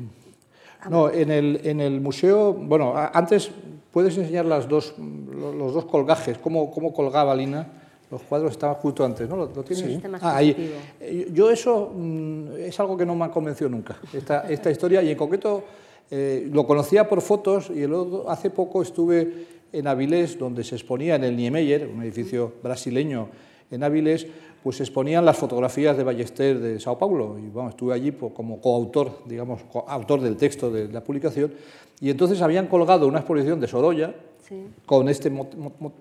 No, 0.89 1.09
en 1.11 1.31
el, 1.31 1.61
en 1.65 1.81
el 1.81 2.01
museo, 2.01 2.53
bueno, 2.53 2.93
antes 3.15 3.51
puedes 3.91 4.17
enseñar 4.19 4.45
las 4.45 4.69
dos, 4.69 4.95
lo- 4.99 5.53
los 5.55 5.73
dos 5.73 5.87
colgajes, 5.87 6.37
cómo, 6.39 6.71
cómo 6.71 6.93
colgaba 6.93 7.35
Lina. 7.35 7.67
Los 8.15 8.23
cuadros 8.23 8.53
estaban 8.53 8.77
justo 8.77 9.05
antes, 9.05 9.29
¿no? 9.29 9.35
¿Lo, 9.37 9.47
lo 9.55 9.63
tienes? 9.65 9.85
Sistema 9.87 10.19
Ah, 10.23 10.37
ahí. 10.37 10.55
Eh, 11.01 11.29
Yo 11.33 11.51
eso 11.51 11.91
mm, 11.95 12.53
es 12.59 12.79
algo 12.79 12.97
que 12.97 13.05
no 13.05 13.15
me 13.17 13.25
ha 13.25 13.31
convencido 13.31 13.69
nunca, 13.69 13.97
esta, 14.13 14.41
esta 14.49 14.71
historia, 14.71 15.03
y 15.03 15.11
en 15.11 15.17
concreto 15.19 15.65
eh, 16.11 16.49
lo 16.53 16.65
conocía 16.67 17.09
por 17.09 17.21
fotos 17.21 17.71
y 17.75 17.83
el 17.83 17.93
otro- 17.93 18.31
hace 18.31 18.51
poco 18.51 18.83
estuve 18.83 19.47
en 19.73 19.87
Avilés, 19.89 20.39
donde 20.39 20.63
se 20.63 20.77
exponía 20.77 21.17
en 21.17 21.25
el 21.25 21.37
Niemeyer, 21.37 21.89
un 21.93 22.03
edificio 22.05 22.53
brasileño 22.63 23.29
en 23.71 23.83
Avilés, 23.83 24.27
pues 24.63 24.77
se 24.77 24.85
exponían 24.85 25.25
las 25.25 25.37
fotografías 25.37 25.97
de 25.97 26.05
Ballester 26.05 26.59
de 26.61 26.79
Sao 26.79 26.97
Paulo, 26.97 27.37
y 27.39 27.49
bueno, 27.49 27.71
estuve 27.71 27.93
allí 27.95 28.13
pues, 28.13 28.33
como 28.33 28.61
coautor, 28.61 29.19
digamos, 29.27 29.63
coautor 29.65 30.21
del 30.21 30.37
texto 30.37 30.71
de 30.71 30.89
la 30.89 31.03
publicación, 31.03 31.53
y 32.01 32.09
entonces 32.11 32.41
habían 32.41 32.69
colgado 32.69 33.07
una 33.09 33.19
exposición 33.19 33.59
de 33.61 33.67
Sorolla, 33.67 34.15
Sí. 34.49 34.67
con 34.85 35.09
este 35.09 35.33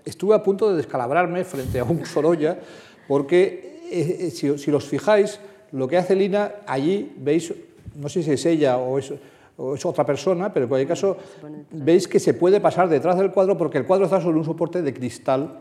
estuve 0.05 0.35
a 0.35 0.43
punto 0.43 0.69
de 0.69 0.77
descalabrarme 0.77 1.43
frente 1.43 1.79
a 1.79 1.83
un 1.83 2.05
Sorolla 2.13 2.59
porque 3.07 3.79
eh, 3.91 4.17
eh, 4.27 4.31
si, 4.31 4.57
si 4.57 4.71
os 4.71 4.85
fijáis 4.85 5.39
lo 5.71 5.87
que 5.87 5.97
hace 5.97 6.15
Lina 6.15 6.51
allí 6.67 7.13
veis 7.17 7.53
no 7.95 8.09
sé 8.09 8.21
si 8.23 8.31
es 8.31 8.45
ella 8.45 8.77
o 8.77 8.97
es, 8.99 9.13
o 9.57 9.75
es 9.75 9.85
otra 9.85 10.05
persona 10.05 10.51
pero 10.51 10.65
en 10.65 10.69
cualquier 10.69 10.89
caso 10.89 11.17
veis 11.71 12.07
que 12.07 12.19
se 12.19 12.33
puede 12.33 12.59
pasar 12.59 12.89
detrás 12.89 13.17
del 13.17 13.31
cuadro 13.31 13.57
porque 13.57 13.77
el 13.77 13.85
cuadro 13.85 14.05
está 14.05 14.19
sobre 14.19 14.37
un 14.37 14.45
soporte 14.45 14.81
de 14.81 14.93
cristal 14.93 15.59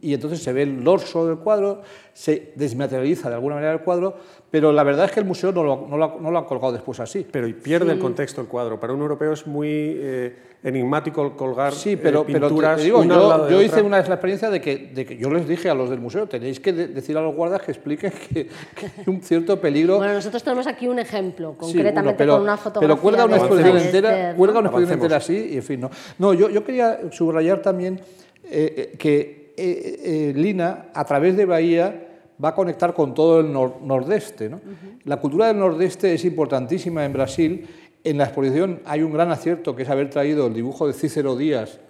y 0.00 0.14
entonces 0.14 0.42
se 0.42 0.52
ve 0.52 0.62
el 0.62 0.84
dorso 0.84 1.26
del 1.26 1.38
cuadro, 1.38 1.82
se 2.12 2.52
desmaterializa 2.54 3.28
de 3.28 3.34
alguna 3.34 3.56
manera 3.56 3.72
el 3.72 3.80
cuadro, 3.80 4.14
pero 4.50 4.72
la 4.72 4.82
verdad 4.84 5.06
es 5.06 5.12
que 5.12 5.20
el 5.20 5.26
museo 5.26 5.50
no 5.52 5.64
lo, 5.64 5.86
no 5.88 5.96
lo- 5.96 6.20
no 6.20 6.30
lo 6.30 6.38
ha 6.38 6.46
colgado 6.46 6.72
después 6.72 7.00
así. 7.00 7.26
Pero 7.30 7.46
y 7.48 7.52
pierde 7.52 7.92
el 7.92 7.98
contexto 7.98 8.40
el 8.40 8.46
cuadro. 8.46 8.78
Para 8.78 8.92
un 8.92 9.00
europeo 9.00 9.32
es 9.32 9.46
muy 9.46 9.68
eh, 9.70 10.36
enigmático 10.62 11.24
el 11.26 11.32
colgar 11.32 11.72
Sí, 11.72 11.96
pero, 11.96 12.20
eh, 12.20 12.24
pero 12.26 12.46
te- 12.46 12.48
pinturas 12.48 12.76
te, 12.78 12.84
digo, 12.84 13.00
una 13.00 13.14
al 13.16 13.20
yo, 13.20 13.28
lado 13.28 13.44
de 13.46 13.50
yo 13.50 13.56
otra. 13.58 13.66
hice 13.66 13.82
una 13.82 13.98
vez 13.98 14.08
la 14.08 14.14
experiencia 14.14 14.50
de 14.50 14.60
que, 14.60 14.76
de 14.94 15.04
que 15.04 15.16
yo 15.16 15.30
les 15.30 15.46
dije 15.48 15.68
a 15.68 15.74
los 15.74 15.90
del 15.90 16.00
museo, 16.00 16.26
tenéis 16.28 16.60
que 16.60 16.72
de- 16.72 16.88
decir 16.88 17.16
a 17.18 17.20
los 17.22 17.34
guardas 17.34 17.60
que 17.62 17.72
expliquen 17.72 18.12
que, 18.32 18.46
que 18.46 18.86
hay 18.86 19.04
un 19.08 19.20
cierto 19.20 19.60
peligro. 19.60 19.98
Bueno, 19.98 20.14
nosotros 20.14 20.42
tenemos 20.44 20.66
aquí 20.68 20.86
un 20.86 21.00
ejemplo, 21.00 21.54
Sí, 21.60 21.72
concretamente 21.74 22.14
pero, 22.16 22.34
con 22.34 22.42
una 22.42 22.56
fotografía 22.56 22.88
Pero 22.88 23.02
cuelga 23.02 23.24
una 23.24 23.34
de 23.34 23.40
exposición 23.40 23.76
entera, 23.78 24.30
¿no? 24.32 24.36
cuelga 24.38 24.58
una 24.60 24.68
exposición 24.68 24.94
entera 24.98 25.16
así 25.16 25.48
y 25.52 25.56
en 25.56 25.62
fin, 25.64 25.80
no. 25.80 25.90
No, 26.18 26.32
yo, 26.32 26.48
yo 26.50 26.64
quería 26.64 27.00
subrayar 27.10 27.60
también 27.62 28.00
eh, 28.48 28.90
eh, 28.92 28.96
que 28.96 29.35
eh, 29.56 30.00
eh, 30.30 30.32
Lina, 30.34 30.86
a 30.94 31.04
través 31.04 31.36
de 31.36 31.44
Bahía, 31.44 32.02
va 32.42 32.50
a 32.50 32.54
conectar 32.54 32.92
con 32.94 33.14
todo 33.14 33.40
el 33.40 33.46
nor- 33.46 33.80
nordeste. 33.80 34.48
¿no? 34.50 34.60
La 35.04 35.16
cultura 35.18 35.46
del 35.48 35.58
nordeste 35.58 36.12
es 36.14 36.24
importantísima 36.24 37.04
en 37.04 37.12
Brasil. 37.12 37.66
En 38.04 38.18
la 38.18 38.24
exposición 38.24 38.80
hay 38.84 39.02
un 39.02 39.12
gran 39.12 39.30
acierto 39.30 39.74
que 39.74 39.82
es 39.84 39.88
haber 39.88 40.10
traído 40.10 40.46
el 40.46 40.54
dibujo 40.54 40.86
de 40.86 40.92
Cícero 40.92 41.34
Díaz 41.36 41.80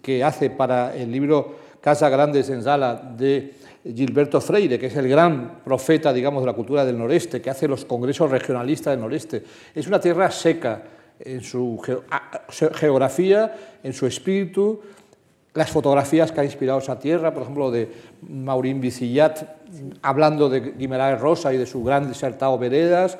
que 0.00 0.24
hace 0.24 0.48
para 0.50 0.96
el 0.96 1.12
libro 1.12 1.54
Casa 1.80 2.08
Grande 2.08 2.42
Senzala 2.42 3.14
de 3.16 3.52
Gilberto 3.84 4.40
Freire, 4.40 4.78
que 4.78 4.86
es 4.86 4.96
el 4.96 5.08
gran 5.08 5.60
profeta, 5.64 6.12
digamos, 6.12 6.42
de 6.42 6.46
la 6.46 6.52
cultura 6.54 6.84
del 6.84 6.96
noreste, 6.96 7.42
que 7.42 7.50
hace 7.50 7.66
los 7.68 7.84
congresos 7.84 8.30
regionalistas 8.30 8.92
del 8.92 9.00
noreste. 9.00 9.42
Es 9.74 9.86
una 9.88 10.00
tierra 10.00 10.30
seca 10.30 10.82
en 11.20 11.42
su 11.42 11.78
ge- 11.84 11.98
geografía, 12.74 13.54
en 13.82 13.92
su 13.92 14.06
espíritu, 14.06 14.80
las 15.54 15.70
fotografías 15.70 16.32
que 16.32 16.40
ha 16.40 16.44
inspirado 16.44 16.78
esa 16.78 16.98
tierra, 16.98 17.32
por 17.34 17.42
ejemplo, 17.42 17.70
de 17.70 17.90
Maurín 18.22 18.80
Vicillat, 18.80 19.42
hablando 20.00 20.48
de 20.48 20.72
Guimaraes 20.72 21.20
Rosa 21.20 21.52
y 21.52 21.58
de 21.58 21.66
su 21.66 21.84
gran 21.84 22.08
disertado 22.08 22.58
Veredas, 22.58 23.18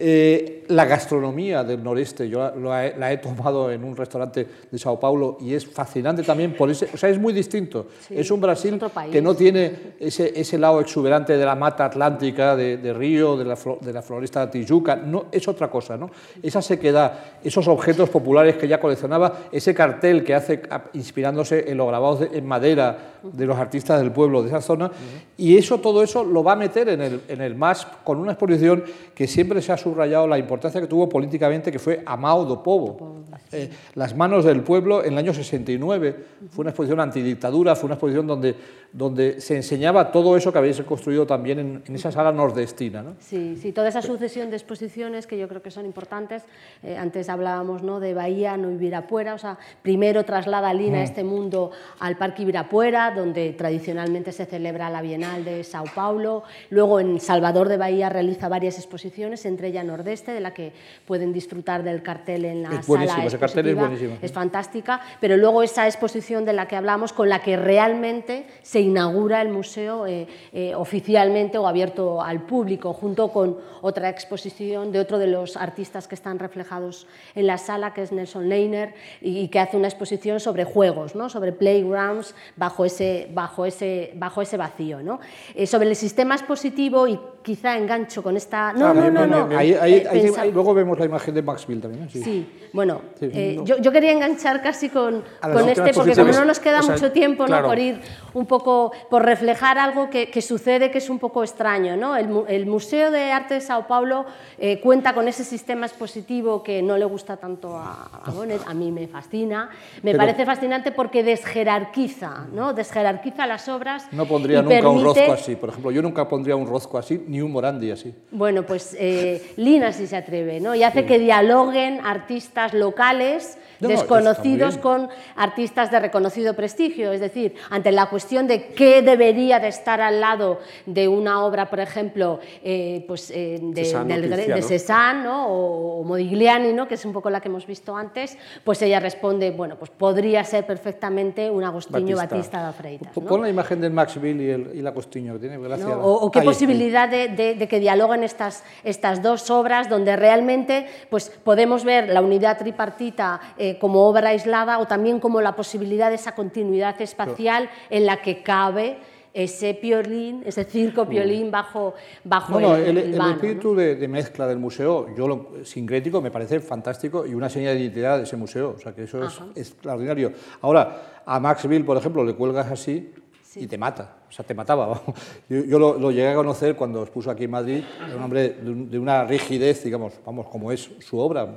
eh, 0.00 0.64
la 0.68 0.84
gastronomía 0.86 1.62
del 1.62 1.82
noreste, 1.82 2.28
yo 2.28 2.52
la, 2.56 2.86
he- 2.86 2.96
la 2.96 3.12
he 3.12 3.18
tomado 3.18 3.70
en 3.70 3.84
un 3.84 3.94
restaurante 3.96 4.46
de 4.70 4.78
Sao 4.78 4.98
Paulo 4.98 5.36
y 5.40 5.52
es 5.54 5.66
fascinante 5.66 6.22
también, 6.22 6.54
por 6.56 6.70
ese, 6.70 6.88
o 6.94 6.96
sea, 6.96 7.08
es 7.10 7.18
muy 7.18 7.32
distinto. 7.32 7.86
Sí, 8.08 8.14
es 8.16 8.30
un 8.30 8.40
Brasil 8.40 8.74
es 8.74 9.12
que 9.12 9.20
no 9.20 9.34
tiene 9.34 9.72
ese, 10.00 10.32
ese 10.40 10.56
lado 10.58 10.80
exuberante 10.80 11.36
de 11.36 11.44
la 11.44 11.54
mata 11.56 11.84
atlántica, 11.84 12.56
de, 12.56 12.78
de 12.78 12.92
Río, 12.94 13.36
de 13.36 13.44
la, 13.44 13.58
de 13.80 13.92
la 13.92 14.00
floresta 14.00 14.46
de 14.46 14.52
Tijuca, 14.64 14.96
no, 14.96 15.26
es 15.30 15.46
otra 15.48 15.68
cosa. 15.70 15.96
¿no? 15.96 16.10
Esa 16.42 16.62
sequedad, 16.62 17.12
esos 17.44 17.68
objetos 17.68 18.08
populares 18.08 18.56
que 18.56 18.66
ya 18.68 18.80
coleccionaba, 18.80 19.48
ese 19.52 19.74
cartel 19.74 20.24
que 20.24 20.34
hace 20.34 20.62
inspirándose 20.94 21.70
en 21.70 21.76
los 21.76 21.88
grabados 21.88 22.20
de- 22.20 22.38
en 22.38 22.46
madera 22.46 22.96
de 23.22 23.44
los 23.44 23.58
artistas 23.58 24.00
del 24.00 24.12
pueblo 24.12 24.40
de 24.42 24.48
esa 24.48 24.62
zona, 24.62 24.90
y 25.36 25.56
eso, 25.58 25.78
todo 25.80 26.02
eso 26.02 26.24
lo 26.24 26.42
va 26.42 26.52
a 26.52 26.56
meter 26.56 26.88
en 26.88 27.00
el, 27.02 27.20
en 27.28 27.40
el 27.42 27.54
MASP 27.54 28.02
con 28.04 28.18
una 28.18 28.32
exposición 28.32 28.82
que 29.14 29.26
siempre 29.26 29.60
se 29.60 29.72
ha 29.72 29.76
subrayado 29.90 30.26
la 30.26 30.38
importancia 30.38 30.80
que 30.80 30.86
tuvo 30.86 31.08
políticamente, 31.08 31.70
que 31.70 31.78
fue 31.78 32.02
Amao 32.06 32.44
do 32.44 32.62
Povo, 32.62 33.24
eh, 33.52 33.68
Las 33.94 34.14
manos 34.14 34.44
del 34.44 34.62
pueblo 34.62 35.04
en 35.04 35.12
el 35.12 35.18
año 35.18 35.34
69. 35.34 36.16
Fue 36.50 36.62
una 36.62 36.70
exposición 36.70 37.00
antidictadura, 37.00 37.74
fue 37.74 37.86
una 37.86 37.94
exposición 37.94 38.26
donde, 38.26 38.54
donde 38.92 39.40
se 39.40 39.56
enseñaba 39.56 40.12
todo 40.12 40.36
eso 40.36 40.52
que 40.52 40.58
habéis 40.58 40.80
construido 40.82 41.26
también 41.26 41.58
en, 41.58 41.82
en 41.86 41.94
esa 41.94 42.12
sala 42.12 42.32
nordestina. 42.32 43.02
¿no? 43.02 43.16
Sí, 43.18 43.56
sí, 43.56 43.72
toda 43.72 43.88
esa 43.88 44.02
sucesión 44.02 44.50
de 44.50 44.56
exposiciones 44.56 45.26
que 45.26 45.38
yo 45.38 45.48
creo 45.48 45.62
que 45.62 45.70
son 45.70 45.84
importantes. 45.84 46.44
Eh, 46.82 46.96
antes 46.96 47.28
hablábamos 47.28 47.82
¿no? 47.82 48.00
de 48.00 48.14
Bahía, 48.14 48.56
no 48.56 48.70
Ibirapuera, 48.70 49.34
o 49.34 49.38
sea, 49.38 49.58
primero 49.82 50.24
traslada 50.24 50.72
Lina 50.72 51.02
este 51.02 51.24
mundo 51.24 51.70
al 51.98 52.16
Parque 52.16 52.42
Ibirapuera, 52.42 53.12
donde 53.14 53.52
tradicionalmente 53.52 54.32
se 54.32 54.46
celebra 54.46 54.90
la 54.90 55.02
Bienal 55.02 55.44
de 55.44 55.64
Sao 55.64 55.84
Paulo. 55.94 56.44
Luego 56.70 57.00
en 57.00 57.20
Salvador 57.20 57.68
de 57.68 57.76
Bahía 57.76 58.08
realiza 58.08 58.48
varias 58.48 58.78
exposiciones, 58.78 59.44
entre 59.46 59.68
ellas 59.68 59.79
Nordeste, 59.84 60.32
de 60.32 60.40
la 60.40 60.52
que 60.52 60.72
pueden 61.06 61.32
disfrutar 61.32 61.82
del 61.82 62.02
cartel 62.02 62.44
en 62.44 62.62
la 62.62 62.70
Es 62.70 62.86
buenísimo, 62.86 63.16
sala 63.16 63.26
ese 63.26 63.38
cartel 63.38 63.68
es 63.68 63.76
buenísimo. 63.76 64.18
Es 64.20 64.32
fantástica, 64.32 65.00
pero 65.20 65.36
luego 65.36 65.62
esa 65.62 65.86
exposición 65.86 66.44
de 66.44 66.52
la 66.52 66.66
que 66.66 66.76
hablamos, 66.76 67.12
con 67.12 67.28
la 67.28 67.40
que 67.40 67.56
realmente 67.56 68.46
se 68.62 68.80
inaugura 68.80 69.42
el 69.42 69.48
museo 69.48 70.06
eh, 70.06 70.26
eh, 70.52 70.74
oficialmente 70.74 71.58
o 71.58 71.66
abierto 71.66 72.22
al 72.22 72.42
público, 72.42 72.92
junto 72.92 73.28
con 73.32 73.58
otra 73.82 74.08
exposición 74.08 74.92
de 74.92 75.00
otro 75.00 75.18
de 75.18 75.26
los 75.26 75.56
artistas 75.56 76.08
que 76.08 76.14
están 76.14 76.38
reflejados 76.38 77.06
en 77.34 77.46
la 77.46 77.58
sala, 77.58 77.94
que 77.94 78.02
es 78.02 78.12
Nelson 78.12 78.48
Leiner, 78.48 78.94
y, 79.20 79.38
y 79.38 79.48
que 79.48 79.58
hace 79.58 79.76
una 79.76 79.88
exposición 79.88 80.40
sobre 80.40 80.64
juegos, 80.64 81.14
¿no? 81.14 81.28
sobre 81.28 81.52
playgrounds 81.52 82.34
bajo 82.56 82.84
ese, 82.84 83.28
bajo 83.32 83.66
ese, 83.66 84.12
bajo 84.14 84.42
ese 84.42 84.56
vacío. 84.56 85.02
¿no? 85.02 85.20
Eh, 85.54 85.66
sobre 85.66 85.88
el 85.88 85.96
sistema 85.96 86.34
expositivo, 86.34 87.06
y 87.06 87.18
quizá 87.42 87.76
engancho 87.78 88.22
con 88.22 88.36
esta... 88.36 88.72
No, 88.72 88.88
Ah, 88.88 88.94
no, 88.94 89.10
no, 89.10 89.26
no. 89.26 89.56
Ahí, 89.58 89.72
ahí- 89.74 89.94
Eh, 89.94 90.32
ahí- 90.36 90.52
luego 90.52 90.74
vemos 90.74 90.98
la 90.98 91.06
imagen 91.06 91.34
de 91.34 91.42
Maxville 91.42 91.80
también. 91.80 92.04
¿eh? 92.04 92.08
Sí. 92.12 92.22
Sí, 92.22 92.46
bueno, 92.72 93.00
Sí, 93.18 93.30
eh, 93.32 93.54
no. 93.56 93.64
yo, 93.64 93.78
yo 93.78 93.92
quería 93.92 94.12
enganchar 94.12 94.62
casi 94.62 94.88
con, 94.88 95.24
este, 95.68 95.92
porque 95.92 96.14
como 96.14 96.32
no 96.32 96.44
nos 96.44 96.58
queda 96.60 96.80
O 96.80 96.82
sea, 96.82 96.94
mucho 96.94 97.12
tiempo, 97.12 97.46
¿no? 97.46 97.62
por 97.62 97.78
ir 97.78 98.00
un 98.32 98.46
poco, 98.46 98.92
por 99.10 99.24
reflejar 99.24 99.76
algo 99.78 100.08
que, 100.08 100.30
que 100.30 100.40
sucede 100.42 100.90
que 100.90 100.98
es 100.98 101.10
un 101.10 101.18
poco 101.18 101.42
extraño. 101.42 101.96
¿no? 101.96 102.16
El, 102.16 102.28
mu- 102.28 102.44
el 102.48 102.66
Museo 102.66 103.10
de 103.10 103.32
Arte 103.32 103.54
de 103.54 103.60
Sao 103.60 103.86
Paulo 103.86 104.24
eh, 104.58 104.80
cuenta 104.80 105.14
con 105.14 105.26
ese 105.28 105.42
sistema 105.44 105.86
expositivo 105.86 106.62
que 106.62 106.80
no 106.82 106.96
le 106.96 107.04
gusta 107.06 107.36
tanto 107.36 107.76
a, 107.76 108.08
a 108.24 108.30
Bonet, 108.30 108.60
a 108.66 108.74
mí 108.74 108.92
me 108.92 109.08
fascina. 109.08 109.68
Me 110.02 110.12
Pero- 110.12 110.18
parece 110.18 110.44
fascinante 110.46 110.92
porque 110.92 111.22
desjerarquiza, 111.24 112.46
¿no? 112.52 112.72
desjerarquiza 112.72 113.46
las 113.46 113.68
obras. 113.68 114.06
No 114.12 114.26
pondría 114.26 114.62
nunca 114.62 114.88
un 114.88 115.02
rozco 115.04 115.32
así, 115.32 115.56
por 115.56 115.70
ejemplo. 115.70 115.90
Yo 115.90 116.02
nunca 116.02 116.28
pondría 116.28 116.56
un 116.56 116.66
rozco 116.66 116.98
así, 116.98 117.22
ni 117.26 117.40
un 117.40 117.50
Morandi 117.52 117.90
así. 117.90 118.14
Bueno, 118.30 118.62
pues 118.64 118.96
eh, 118.98 119.54
Lina 119.56 119.92
sí 119.92 120.06
se 120.06 120.16
atreve, 120.16 120.60
¿no? 120.60 120.74
Y 120.74 120.82
hace 120.82 121.04
que 121.04 121.18
dialoguen 121.18 122.00
artistas 122.04 122.59
locales 122.68 123.58
No, 123.80 123.88
no, 123.88 123.94
desconocidos 123.96 124.76
con 124.78 125.08
artistas 125.36 125.90
de 125.90 126.00
reconocido 126.00 126.54
prestigio. 126.54 127.12
Es 127.12 127.20
decir, 127.20 127.54
ante 127.70 127.92
la 127.92 128.06
cuestión 128.06 128.46
de 128.46 128.66
qué 128.68 129.02
debería 129.02 129.58
de 129.58 129.68
estar 129.68 130.00
al 130.00 130.20
lado 130.20 130.60
de 130.86 131.08
una 131.08 131.44
obra, 131.44 131.70
por 131.70 131.80
ejemplo, 131.80 132.40
eh, 132.62 133.04
pues, 133.08 133.30
eh, 133.30 133.58
de, 133.60 133.84
Cézanne 133.84 134.20
del- 134.20 134.30
de 134.54 134.62
Cézanne 134.62 135.24
¿no? 135.24 135.46
o, 135.48 136.00
o 136.00 136.04
Modigliani, 136.04 136.72
¿no? 136.72 136.86
que 136.86 136.94
es 136.94 137.04
un 137.04 137.12
poco 137.12 137.30
la 137.30 137.40
que 137.40 137.48
hemos 137.48 137.66
visto 137.66 137.96
antes, 137.96 138.36
pues 138.64 138.80
ella 138.82 139.00
responde, 139.00 139.50
bueno, 139.50 139.76
pues 139.78 139.90
podría 139.90 140.44
ser 140.44 140.66
perfectamente 140.66 141.50
un 141.50 141.64
Agostinho 141.64 142.16
Batista. 142.16 142.36
Batista, 142.36 142.66
de 142.66 142.72
Freitas. 142.74 143.16
¿no? 143.16 143.22
Pon 143.26 143.42
la 143.42 143.48
imagen 143.48 143.80
del 143.80 143.92
Max 143.92 144.20
Bill 144.20 144.40
y, 144.40 144.50
el, 144.50 144.70
y 144.74 144.82
la 144.82 144.92
Costiño, 144.92 145.34
que 145.34 145.38
tiene 145.40 145.58
gracia. 145.58 145.86
¿no? 145.86 146.00
O, 146.02 146.26
o 146.26 146.30
qué 146.30 146.40
Ahí, 146.40 146.44
posibilidad 146.44 147.08
de, 147.08 147.28
de- 147.28 147.54
de 147.54 147.68
que 147.68 147.80
dialoguen 147.80 148.24
estas, 148.24 148.62
estas 148.84 149.22
dos 149.22 149.50
obras 149.50 149.88
donde 149.88 150.16
realmente 150.16 150.86
pues, 151.08 151.30
podemos 151.42 151.84
ver 151.84 152.08
la 152.08 152.20
unidad 152.20 152.58
tripartita 152.58 153.40
eh, 153.58 153.69
como 153.78 154.06
obra 154.06 154.30
aislada 154.30 154.78
o 154.78 154.86
también 154.86 155.20
como 155.20 155.40
la 155.40 155.54
posibilidad 155.54 156.08
de 156.08 156.16
esa 156.16 156.34
continuidad 156.34 157.00
espacial 157.00 157.70
en 157.90 158.06
la 158.06 158.22
que 158.22 158.42
cabe 158.42 158.98
ese 159.32 159.74
piolín, 159.74 160.42
ese 160.44 160.64
circo 160.64 161.06
piolín 161.06 161.50
bajo, 161.50 161.94
bajo 162.24 162.60
No, 162.60 162.70
no, 162.70 162.76
el, 162.76 162.82
el, 162.82 162.98
el 162.98 163.04
el 163.12 163.18
vano, 163.18 163.30
¿no? 163.30 163.34
espíritu 163.36 163.74
de, 163.76 163.94
de 163.94 164.08
mezcla 164.08 164.46
del 164.46 164.58
museo, 164.58 165.14
yo 165.16 165.28
lo 165.28 165.64
sincrético 165.64 166.20
me 166.20 166.30
parece 166.30 166.58
fantástico 166.58 167.24
y 167.24 167.34
una 167.34 167.48
señal 167.48 167.76
de 167.76 167.82
identidad 167.82 168.16
de 168.18 168.24
ese 168.24 168.36
museo, 168.36 168.74
o 168.76 168.80
sea 168.80 168.92
que 168.92 169.04
eso 169.04 169.24
es 169.24 169.40
extraordinario. 169.54 170.32
Ahora, 170.60 171.22
a 171.24 171.38
Max 171.38 171.66
Bill, 171.68 171.84
por 171.84 171.96
ejemplo, 171.96 172.24
le 172.24 172.34
cuelgas 172.34 172.70
así 172.72 173.12
y 173.54 173.66
te 173.66 173.78
mata, 173.78 174.16
o 174.28 174.32
sea, 174.32 174.44
te 174.44 174.54
mataba. 174.54 175.00
Yo, 175.48 175.64
yo 175.64 175.78
lo, 175.78 175.98
lo 175.98 176.10
llegué 176.10 176.28
a 176.28 176.34
conocer 176.34 176.74
cuando 176.74 177.02
expuso 177.02 177.30
aquí 177.30 177.44
en 177.44 177.50
Madrid, 177.52 177.84
era 178.04 178.16
un 178.16 178.22
hombre 178.22 178.48
de, 178.50 178.74
de 178.86 178.98
una 178.98 179.24
rigidez, 179.24 179.84
digamos, 179.84 180.14
vamos, 180.26 180.48
como 180.48 180.72
es 180.72 180.90
su 181.00 181.18
obra, 181.18 181.48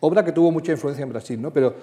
obra 0.00 0.24
que 0.24 0.32
tuvo 0.32 0.50
mucha 0.50 0.72
influencia 0.72 1.02
en 1.02 1.08
Brasil, 1.10 1.40
¿no? 1.40 1.52
Pero, 1.52 1.74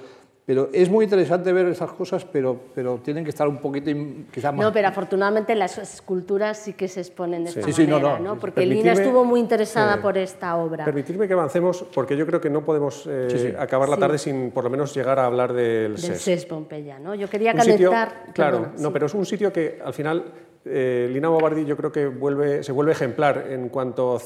pero 0.45 0.70
es 0.72 0.89
muy 0.89 1.05
interesante 1.05 1.51
ver 1.51 1.66
esas 1.68 1.91
cosas, 1.91 2.24
pero, 2.24 2.55
pero 2.76 2.99
tienen 3.03 3.24
que 3.24 3.32
estar 3.32 3.47
un 3.47 3.57
poquito, 3.57 3.89
quizás 4.32 4.53
más... 4.53 4.63
No, 4.63 4.72
pero 4.72 4.88
afortunadamente 4.88 5.55
las 5.55 5.78
esculturas 5.80 6.59
sí 6.59 6.74
que 6.74 6.88
se 6.88 6.99
exponen 7.01 7.43
de 7.43 7.49
esta 7.49 7.63
Sí, 7.63 7.74
sí, 7.74 7.88
no, 7.88 7.99
manera, 7.99 8.20
no, 8.20 8.24
¿no? 8.26 8.34
sí. 8.36 8.38
porque 8.41 8.66
Lina 8.66 8.93
estuvo 8.93 9.26
muy 9.26 9.39
interesada 9.39 9.95
sí. 9.95 9.99
por 10.01 10.18
esta 10.20 10.55
obra. 10.55 10.86
Permitidme 10.86 11.28
que 11.28 11.34
avancemos, 11.34 11.84
porque 11.93 12.16
yo 12.16 12.28
creo 12.28 12.39
que 12.39 12.51
no 12.51 12.63
podemos 12.63 13.07
eh, 13.09 13.28
Sí, 13.32 13.39
sí. 13.39 13.53
acabar 13.57 13.89
la 13.89 13.95
Sí. 13.95 14.01
tarde 14.01 14.18
sin 14.20 14.51
por 14.51 14.63
lo 14.63 14.70
menos 14.70 14.93
llegar 14.95 15.18
a 15.18 15.26
hablar 15.26 15.51
del 15.51 15.95
del 15.95 16.16
SES. 16.16 16.45
Pompeya, 16.45 16.99
¿no? 16.99 17.16
Yo 17.16 17.28
quería 17.28 17.51
un 17.53 17.61
sitio, 17.61 17.89
calentar... 17.89 18.32
claro, 18.34 18.57
perdona, 18.57 18.74
no, 18.82 18.88
sí. 18.89 18.93
pero 18.93 19.05
es 19.07 19.13
un 19.16 19.26
sitio 19.26 19.51
que 19.51 19.80
al 19.84 19.93
final 19.95 20.26
eh, 20.63 21.09
Lina 21.11 21.30
Bobardi 21.30 21.66
yo 21.66 21.76
creo 21.76 21.91
que 21.91 22.05
vuelve, 22.07 22.61
se 22.63 22.72
vuelve 22.72 22.91
ejemplar 22.91 23.47
en 23.49 23.70
cuanto 23.70 24.20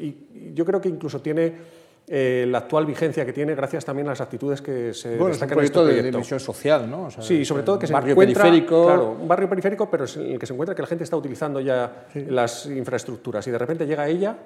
y, 0.00 0.06
y 0.06 0.52
yo 0.54 0.64
creo 0.64 0.80
que 0.80 0.88
incluso 0.88 1.20
tiene 1.20 1.79
eh, 2.12 2.44
la 2.48 2.58
actual 2.58 2.86
vigencia 2.86 3.24
que 3.24 3.32
tiene 3.32 3.54
gracias 3.54 3.84
también 3.84 4.08
a 4.08 4.10
las 4.10 4.20
actitudes 4.20 4.60
que 4.60 4.92
se 4.92 5.10
bueno, 5.16 5.22
es 5.22 5.26
un 5.26 5.30
destacan 5.30 5.50
en 5.52 5.54
proyecto 5.54 5.88
este 5.88 6.02
de, 6.10 6.18
misión 6.18 6.40
social, 6.40 6.90
¿no? 6.90 7.04
O 7.04 7.10
sea, 7.10 7.22
Sí, 7.22 7.44
sobre 7.44 7.62
todo 7.62 7.78
que 7.78 7.84
un 7.84 7.88
se 7.88 7.92
barrio 7.92 8.12
encuentra, 8.12 8.42
periférico. 8.42 8.84
claro, 8.84 9.16
un 9.20 9.28
barrio 9.28 9.48
periférico, 9.48 9.88
pero 9.88 10.04
es 10.04 10.16
en 10.16 10.32
el 10.32 10.38
que 10.40 10.46
se 10.46 10.52
encuentra 10.52 10.74
que 10.74 10.82
la 10.82 10.88
gente 10.88 11.04
está 11.04 11.16
utilizando 11.16 11.60
ya 11.60 12.06
las 12.28 12.66
infraestructuras 12.66 13.46
y 13.46 13.52
de 13.52 13.58
repente 13.58 13.86
llega 13.86 14.08
ella 14.08 14.36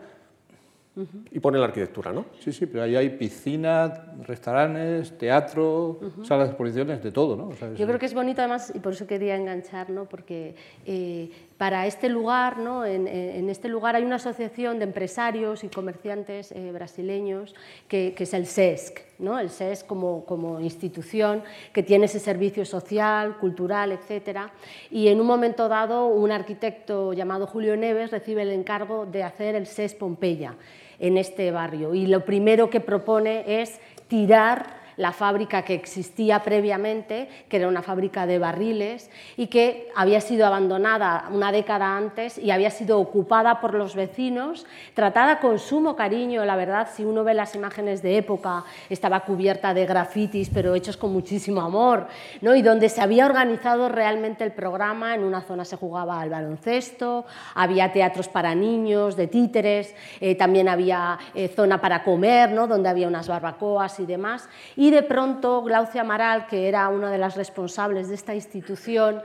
y 1.32 1.40
pone 1.40 1.58
la 1.58 1.64
arquitectura, 1.64 2.12
¿no? 2.12 2.26
Sí, 2.38 2.52
sí, 2.52 2.66
pero 2.66 2.84
ahí 2.84 2.94
hay 2.94 3.08
piscina, 3.10 4.12
restaurantes, 4.28 5.18
teatro, 5.18 5.98
salas 6.22 6.46
de 6.46 6.50
exposiciones, 6.52 7.02
de 7.02 7.10
todo, 7.10 7.34
¿no? 7.34 7.48
O 7.48 7.56
sea, 7.56 7.72
es- 7.72 7.78
Yo 7.78 7.86
creo 7.86 7.98
que 7.98 8.06
es 8.06 8.14
bonito 8.14 8.42
además, 8.42 8.70
y 8.72 8.78
por 8.78 8.92
eso 8.92 9.04
quería 9.04 9.34
enganchar, 9.34 9.90
¿no? 9.90 10.04
porque 10.04 10.54
eh, 10.86 11.30
para 11.58 11.86
este 11.86 12.08
lugar, 12.08 12.58
¿no? 12.58 12.84
en, 12.84 13.06
este 13.48 13.68
lugar 13.68 13.94
hay 13.94 14.02
una 14.02 14.16
asociación 14.16 14.78
de 14.78 14.84
empresarios 14.84 15.62
y 15.62 15.68
comerciantes 15.68 16.50
eh, 16.50 16.72
brasileños 16.72 17.54
que, 17.86 18.14
es 18.18 18.34
el 18.34 18.46
SESC, 18.46 19.00
¿no? 19.20 19.38
el 19.38 19.50
SESC 19.50 19.86
como, 19.86 20.24
como 20.24 20.60
institución 20.60 21.44
que 21.72 21.82
tiene 21.82 22.06
ese 22.06 22.18
servicio 22.18 22.64
social, 22.64 23.38
cultural, 23.38 23.92
etcétera, 23.92 24.50
y 24.90 25.08
en 25.08 25.20
un 25.20 25.26
momento 25.26 25.68
dado 25.68 26.06
un 26.06 26.32
arquitecto 26.32 27.12
llamado 27.12 27.46
Julio 27.46 27.76
Neves 27.76 28.10
recibe 28.10 28.42
el 28.42 28.50
encargo 28.50 29.06
de 29.06 29.22
hacer 29.22 29.54
el 29.54 29.66
SES 29.66 29.94
Pompeya 29.94 30.56
en 30.98 31.18
este 31.18 31.50
barrio 31.52 31.94
y 31.94 32.06
lo 32.06 32.24
primero 32.24 32.68
que 32.70 32.80
propone 32.80 33.60
es 33.60 33.80
tirar 34.08 34.83
la 34.96 35.12
fábrica 35.12 35.62
que 35.62 35.74
existía 35.74 36.42
previamente, 36.42 37.28
que 37.48 37.56
era 37.56 37.68
una 37.68 37.82
fábrica 37.82 38.26
de 38.26 38.38
barriles 38.38 39.10
y 39.36 39.48
que 39.48 39.88
había 39.94 40.20
sido 40.20 40.46
abandonada 40.46 41.28
una 41.30 41.52
década 41.52 41.96
antes 41.96 42.38
y 42.38 42.50
había 42.50 42.70
sido 42.70 43.00
ocupada 43.00 43.60
por 43.60 43.74
los 43.74 43.94
vecinos, 43.94 44.66
tratada 44.94 45.40
con 45.40 45.58
sumo 45.58 45.96
cariño, 45.96 46.44
la 46.44 46.56
verdad, 46.56 46.88
si 46.94 47.04
uno 47.04 47.24
ve 47.24 47.34
las 47.34 47.54
imágenes 47.54 48.02
de 48.02 48.16
época, 48.18 48.64
estaba 48.88 49.20
cubierta 49.20 49.74
de 49.74 49.86
grafitis, 49.86 50.50
pero 50.52 50.74
hechos 50.74 50.96
con 50.96 51.12
muchísimo 51.12 51.60
amor, 51.60 52.06
¿no? 52.40 52.54
y 52.54 52.62
donde 52.62 52.88
se 52.88 53.00
había 53.00 53.26
organizado 53.26 53.88
realmente 53.88 54.44
el 54.44 54.52
programa, 54.52 55.14
en 55.14 55.24
una 55.24 55.42
zona 55.42 55.64
se 55.64 55.76
jugaba 55.76 56.20
al 56.20 56.30
baloncesto, 56.30 57.24
había 57.54 57.92
teatros 57.92 58.28
para 58.28 58.54
niños, 58.54 59.16
de 59.16 59.26
títeres, 59.26 59.94
eh, 60.20 60.34
también 60.34 60.68
había 60.68 61.18
eh, 61.34 61.48
zona 61.48 61.80
para 61.80 62.02
comer, 62.02 62.50
¿no? 62.50 62.66
donde 62.66 62.88
había 62.88 63.08
unas 63.08 63.28
barbacoas 63.28 64.00
y 64.00 64.06
demás, 64.06 64.48
de 64.90 65.02
pronto 65.02 65.62
Glaucia 65.62 66.00
Amaral, 66.00 66.46
que 66.46 66.68
era 66.68 66.88
una 66.88 67.10
de 67.10 67.18
las 67.18 67.36
responsables 67.36 68.08
de 68.08 68.14
esta 68.14 68.34
institución, 68.34 69.22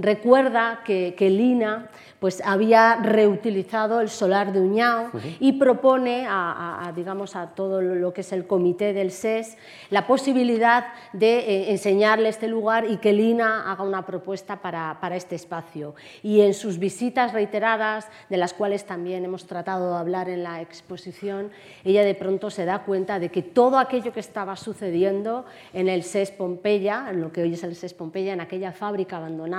recuerda 0.00 0.80
que, 0.84 1.14
que 1.16 1.30
Lina 1.30 1.88
pues, 2.20 2.42
había 2.44 2.96
reutilizado 2.96 4.00
el 4.00 4.08
solar 4.08 4.52
de 4.52 4.60
Uñao 4.60 5.10
y 5.40 5.52
propone 5.52 6.26
a, 6.26 6.52
a- 6.52 6.88
a, 6.88 6.92
digamos, 6.92 7.36
a 7.36 7.48
todo 7.48 7.80
lo 7.80 8.12
que 8.12 8.22
es 8.22 8.32
el 8.32 8.46
comité 8.46 8.92
del 8.92 9.10
SES 9.10 9.56
la 9.90 10.06
posibilidad 10.06 10.86
de 11.12 11.38
eh, 11.38 11.70
enseñarle 11.70 12.28
este 12.28 12.48
lugar 12.48 12.86
y 12.90 12.96
que 12.96 13.12
Lina 13.12 13.70
haga 13.70 13.84
una 13.84 14.04
propuesta 14.04 14.56
para, 14.56 14.98
para 15.00 15.16
este 15.16 15.34
espacio. 15.36 15.94
Y 16.22 16.40
en 16.40 16.54
sus 16.54 16.78
visitas 16.78 17.32
reiteradas, 17.32 18.08
de 18.28 18.36
las 18.36 18.54
cuales 18.54 18.84
también 18.84 19.24
hemos 19.24 19.46
tratado 19.46 19.92
de 19.92 19.98
hablar 19.98 20.28
en 20.28 20.42
la 20.42 20.60
exposición, 20.60 21.50
ella 21.84 22.02
de 22.04 22.14
pronto 22.14 22.50
se 22.50 22.64
da 22.64 22.80
cuenta 22.84 23.18
de 23.18 23.28
que 23.30 23.42
todo 23.42 23.78
aquello 23.78 24.12
que 24.12 24.20
estaba 24.20 24.56
sucediendo 24.56 25.44
en 25.72 25.88
el 25.88 26.02
SES 26.02 26.30
Pompeya, 26.32 27.06
en 27.10 27.20
lo 27.20 27.32
que 27.32 27.42
hoy 27.42 27.54
es 27.54 27.62
el 27.62 27.76
SES 27.76 27.94
Pompeya, 27.94 28.32
en 28.32 28.40
aquella 28.40 28.72
fábrica 28.72 29.18
abandonada, 29.18 29.57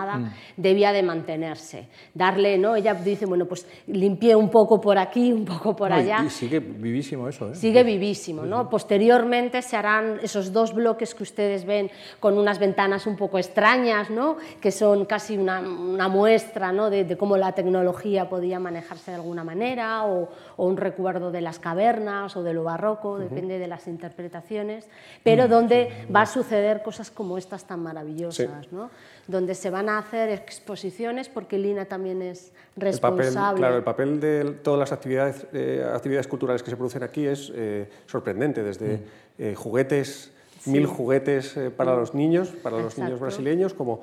debía 0.57 0.91
de 0.91 1.03
mantenerse. 1.03 1.87
Darle, 2.13 2.57
¿no? 2.57 2.75
Ella 2.75 2.93
dice, 2.93 3.25
bueno, 3.25 3.45
pues 3.45 3.67
limpié 3.87 4.35
un 4.35 4.49
poco 4.49 4.79
por 4.79 4.97
aquí, 4.97 5.31
un 5.31 5.45
poco 5.45 5.75
por 5.75 5.89
No, 5.89 5.95
allá. 5.95 6.23
Y, 6.25 6.29
sigue 6.29 6.59
vivísimo 6.59 7.27
eso, 7.27 7.51
¿eh? 7.51 7.55
Sigue 7.55 7.83
vivísimo, 7.83 8.43
¿no? 8.43 8.69
Posteriormente 8.69 9.61
se 9.61 9.75
harán 9.75 10.19
esos 10.21 10.51
dos 10.53 10.73
bloques 10.73 11.15
que 11.15 11.23
ustedes 11.23 11.65
ven 11.65 11.89
con 12.19 12.37
unas 12.37 12.59
ventanas 12.59 13.07
un 13.07 13.15
poco 13.15 13.37
extrañas, 13.37 14.09
¿no? 14.09 14.37
Que 14.61 14.71
son 14.71 15.05
casi 15.05 15.37
una, 15.37 15.59
una 15.59 16.07
muestra, 16.07 16.71
¿no? 16.71 16.89
De, 16.89 17.03
de 17.03 17.17
cómo 17.17 17.37
la 17.37 17.51
tecnología 17.53 18.29
podía 18.29 18.59
manejarse 18.59 19.11
de 19.11 19.17
alguna 19.17 19.43
manera 19.43 20.05
o, 20.05 20.29
o 20.57 20.65
un 20.65 20.77
recuerdo 20.77 21.31
de 21.31 21.41
las 21.41 21.59
cavernas 21.59 22.35
o 22.35 22.43
de 22.43 22.53
lo 22.53 22.63
barroco, 22.63 23.17
depende 23.17 23.57
de 23.57 23.67
las 23.67 23.87
interpretaciones, 23.87 24.89
pero 25.23 25.47
donde 25.47 26.07
va 26.13 26.21
a 26.21 26.25
suceder 26.25 26.81
cosas 26.83 27.11
como 27.11 27.37
estas 27.37 27.65
tan 27.65 27.81
maravillosas, 27.81 28.71
¿no? 28.71 28.89
Donde 29.29 29.53
se 29.53 29.69
van 29.69 29.89
a 29.89 29.99
hacer 29.99 30.29
exposiciones 30.29 31.29
porque 31.29 31.59
Lina 31.59 31.85
también 31.85 32.23
es 32.23 32.51
El 32.75 32.99
papel, 32.99 33.19
responsable. 33.19 33.59
claro, 33.59 33.77
el 33.77 33.83
papel 33.83 34.19
de 34.19 34.57
todas 34.63 34.79
las 34.79 34.91
actividades, 34.91 35.45
eh, 35.53 35.87
actividades 35.93 36.27
culturales 36.27 36.63
que 36.63 36.71
se 36.71 36.75
producen 36.75 37.03
aquí 37.03 37.27
es 37.27 37.51
eh, 37.53 37.87
sorprendente, 38.07 38.63
desde 38.63 39.01
eh, 39.37 39.53
juguetes, 39.55 40.31
mil 40.65 40.87
juguetes 40.87 41.55
para 41.77 41.95
los 41.95 42.15
niños, 42.15 42.49
para 42.49 42.79
los 42.79 42.97
niños 42.97 43.19
brasileños, 43.19 43.75
como 43.75 44.01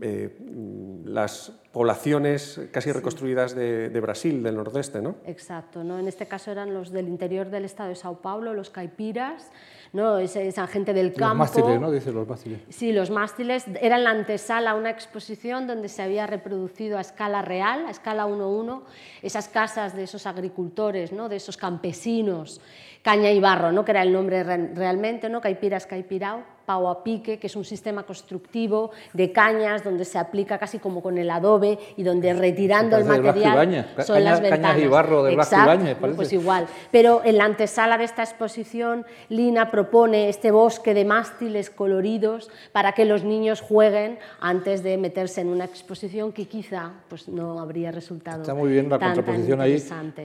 eh, 0.00 0.36
mm, 0.38 1.08
las 1.08 1.50
poblaciones 1.72 2.60
casi 2.70 2.92
reconstruidas 2.92 3.54
de, 3.54 3.88
de 3.88 4.00
Brasil, 4.00 4.42
del 4.42 4.56
nordeste, 4.56 5.00
¿no? 5.00 5.16
Exacto, 5.24 5.82
¿no? 5.82 5.98
en 5.98 6.06
este 6.06 6.26
caso 6.26 6.50
eran 6.50 6.74
los 6.74 6.90
del 6.90 7.08
interior 7.08 7.48
del 7.48 7.64
estado 7.64 7.88
de 7.88 7.96
Sao 7.96 8.20
Paulo, 8.20 8.52
los 8.52 8.68
caipiras, 8.68 9.50
¿no? 9.92 10.18
esa, 10.18 10.40
esa 10.40 10.66
gente 10.66 10.92
del 10.92 11.08
Los 11.08 11.16
campo. 11.16 11.34
mástiles, 11.36 11.80
¿no? 11.80 11.90
Dice 11.90 12.12
los 12.12 12.26
mástiles. 12.28 12.60
Sí, 12.68 12.92
los 12.92 13.10
mástiles 13.10 13.64
eran 13.80 14.04
la 14.04 14.10
antesala 14.10 14.70
a 14.70 14.74
una 14.74 14.90
exposición 14.90 15.66
donde 15.66 15.88
se 15.88 16.02
había 16.02 16.26
reproducido 16.26 16.98
a 16.98 17.00
escala 17.00 17.42
real, 17.42 17.86
a 17.86 17.90
escala 17.90 18.26
1-1, 18.26 18.82
esas 19.22 19.48
casas 19.48 19.94
de 19.96 20.02
esos 20.04 20.26
agricultores, 20.26 21.12
¿no? 21.12 21.28
de 21.28 21.36
esos 21.36 21.56
campesinos, 21.56 22.60
caña 23.02 23.30
y 23.30 23.40
barro, 23.40 23.72
¿no? 23.72 23.84
que 23.84 23.92
era 23.92 24.02
el 24.02 24.12
nombre 24.12 24.42
re- 24.42 24.70
realmente, 24.74 25.28
¿no? 25.28 25.40
caipiras, 25.40 25.86
caipirao, 25.86 26.42
pau 26.68 26.86
a 26.86 27.02
pique, 27.02 27.38
que 27.38 27.46
es 27.46 27.56
un 27.56 27.64
sistema 27.64 28.02
constructivo 28.02 28.90
de 29.14 29.32
cañas 29.32 29.82
donde 29.82 30.04
se 30.04 30.18
aplica 30.18 30.58
casi 30.58 30.78
como 30.78 31.00
con 31.00 31.16
el 31.16 31.30
adobe 31.30 31.78
y 31.96 32.02
donde 32.02 32.34
retirando 32.34 32.98
el 32.98 33.06
material 33.06 33.86
son 34.04 34.22
las 34.22 34.42
ventanas. 34.42 34.72
Cañas 34.72 34.84
y 34.84 34.86
barro 34.86 35.22
de 35.22 35.32
Exacto, 35.32 35.96
pues 36.14 36.30
igual. 36.34 36.66
Pero 36.90 37.22
en 37.24 37.38
la 37.38 37.46
antesala 37.46 37.96
de 37.96 38.04
esta 38.04 38.22
exposición, 38.22 39.06
Lina 39.30 39.70
propone 39.70 40.28
este 40.28 40.50
bosque 40.50 40.92
de 40.92 41.06
mástiles 41.06 41.70
coloridos 41.70 42.50
para 42.72 42.92
que 42.92 43.06
los 43.06 43.24
niños 43.24 43.62
jueguen 43.62 44.18
antes 44.38 44.82
de 44.82 44.98
meterse 44.98 45.40
en 45.40 45.48
una 45.48 45.64
exposición 45.64 46.32
que 46.32 46.44
quizá 46.46 46.92
pues, 47.08 47.28
no 47.28 47.60
habría 47.60 47.92
resultado 47.92 48.42
Está 48.42 48.52
muy 48.54 48.70
bien 48.70 48.90
la 48.90 48.98
contraposición 48.98 49.62
ahí. 49.62 49.82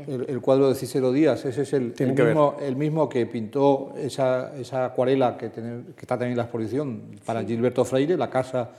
El, 0.08 0.42
cuadro 0.42 0.68
de 0.68 0.76
Cicero 0.76 1.14
Díaz, 1.14 1.46
ese 1.46 1.62
es 1.62 1.72
el, 1.72 1.94
mismo, 1.98 2.58
el 2.60 2.76
mismo, 2.76 3.08
que 3.08 3.26
pintó 3.28 3.94
esa, 3.98 4.54
esa 4.58 4.86
acuarela 4.86 5.38
que, 5.38 5.52
que, 5.52 6.02
está 6.02 6.18
también 6.34 6.38
la 6.38 6.44
exposición 6.44 7.02
para 7.26 7.44
Gilberto 7.44 7.86
Freire, 7.86 8.18
la 8.18 8.30
casa 8.30 8.72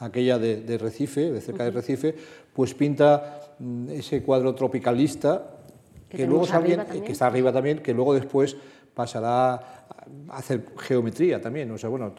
aquella 0.00 0.38
de, 0.38 0.78
Recife, 0.78 1.32
de 1.32 1.40
cerca 1.40 1.64
de 1.64 1.70
Recife, 1.70 2.14
pues 2.52 2.74
pinta 2.74 3.40
mm, 3.58 3.90
ese 3.90 4.22
cuadro 4.22 4.54
tropicalista 4.54 5.42
que, 6.08 6.26
luego 6.26 6.46
que 7.04 7.12
está 7.12 7.26
arriba 7.26 7.52
también, 7.52 7.78
que 7.78 7.94
luego 7.94 8.14
después 8.14 8.56
pasará 8.94 9.54
a 9.54 10.36
hacer 10.36 10.64
geometría 10.78 11.40
también. 11.40 11.70
O 11.70 11.78
sea, 11.78 11.88
bueno, 11.88 12.14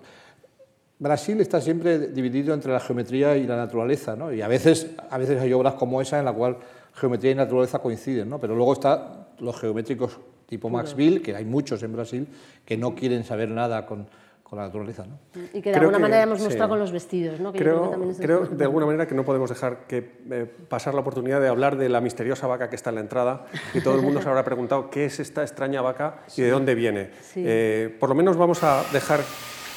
Brasil 0.99 1.39
está 1.39 1.61
siempre 1.61 2.07
dividido 2.09 2.53
entre 2.53 2.71
la 2.71 2.79
geometría 2.79 3.37
y 3.37 3.45
la 3.45 3.55
naturaleza, 3.55 4.15
¿no? 4.15 4.33
y 4.33 4.41
a 4.41 4.47
veces, 4.47 4.87
a 5.09 5.17
veces 5.17 5.39
hay 5.39 5.53
obras 5.53 5.75
como 5.75 6.01
esa 6.01 6.19
en 6.19 6.25
la 6.25 6.33
cual 6.33 6.57
geometría 6.93 7.31
y 7.31 7.35
naturaleza 7.35 7.79
coinciden, 7.79 8.29
¿no? 8.29 8.39
pero 8.39 8.55
luego 8.55 8.73
están 8.73 9.27
los 9.39 9.59
geométricos 9.59 10.19
tipo 10.47 10.69
Maxville, 10.69 11.21
que 11.21 11.35
hay 11.35 11.45
muchos 11.45 11.83
en 11.83 11.93
Brasil, 11.93 12.27
que 12.65 12.77
no 12.77 12.95
quieren 12.95 13.23
saber 13.23 13.49
nada 13.51 13.85
con, 13.85 14.07
con 14.49 14.57
la 14.57 14.65
naturaleza. 14.65 15.05
¿no? 15.05 15.19
Y 15.53 15.61
que 15.61 15.71
de 15.71 15.77
alguna 15.77 15.99
manera 15.99 16.23
hemos 16.23 16.39
mostrado 16.39 16.69
con 16.69 16.79
los 16.79 16.93
vestidos. 16.93 17.39
¿no? 17.39 17.51
creo, 17.51 17.91
creo, 18.17 18.45
de 18.45 18.63
alguna 18.63 18.85
manera 18.85 19.05
que 19.05 19.13
no 19.13 19.25
podemos 19.25 19.49
dejar 19.49 19.87
que 19.87 20.21
eh, 20.31 20.45
pasar 20.69 20.93
la 20.93 21.01
oportunidad 21.01 21.41
de 21.41 21.49
hablar 21.49 21.75
de 21.75 21.89
la 21.89 21.99
misteriosa 21.99 22.47
vaca 22.47 22.69
que 22.69 22.77
está 22.77 22.91
en 22.91 22.95
la 22.95 23.01
entrada 23.01 23.47
y 23.73 23.81
todo 23.81 23.95
el 23.95 24.01
mundo 24.01 24.21
se 24.21 24.29
habrá 24.29 24.45
preguntado 24.45 24.89
qué 24.89 25.05
es 25.05 25.19
esta 25.19 25.41
extraña 25.41 25.81
vaca 25.81 26.23
y 26.37 26.43
de 26.43 26.49
dónde 26.49 26.75
viene. 26.75 27.09
Eh, 27.35 27.93
por 27.99 28.07
lo 28.07 28.15
menos 28.15 28.37
vamos 28.37 28.63
a 28.63 28.83
dejar 28.93 29.19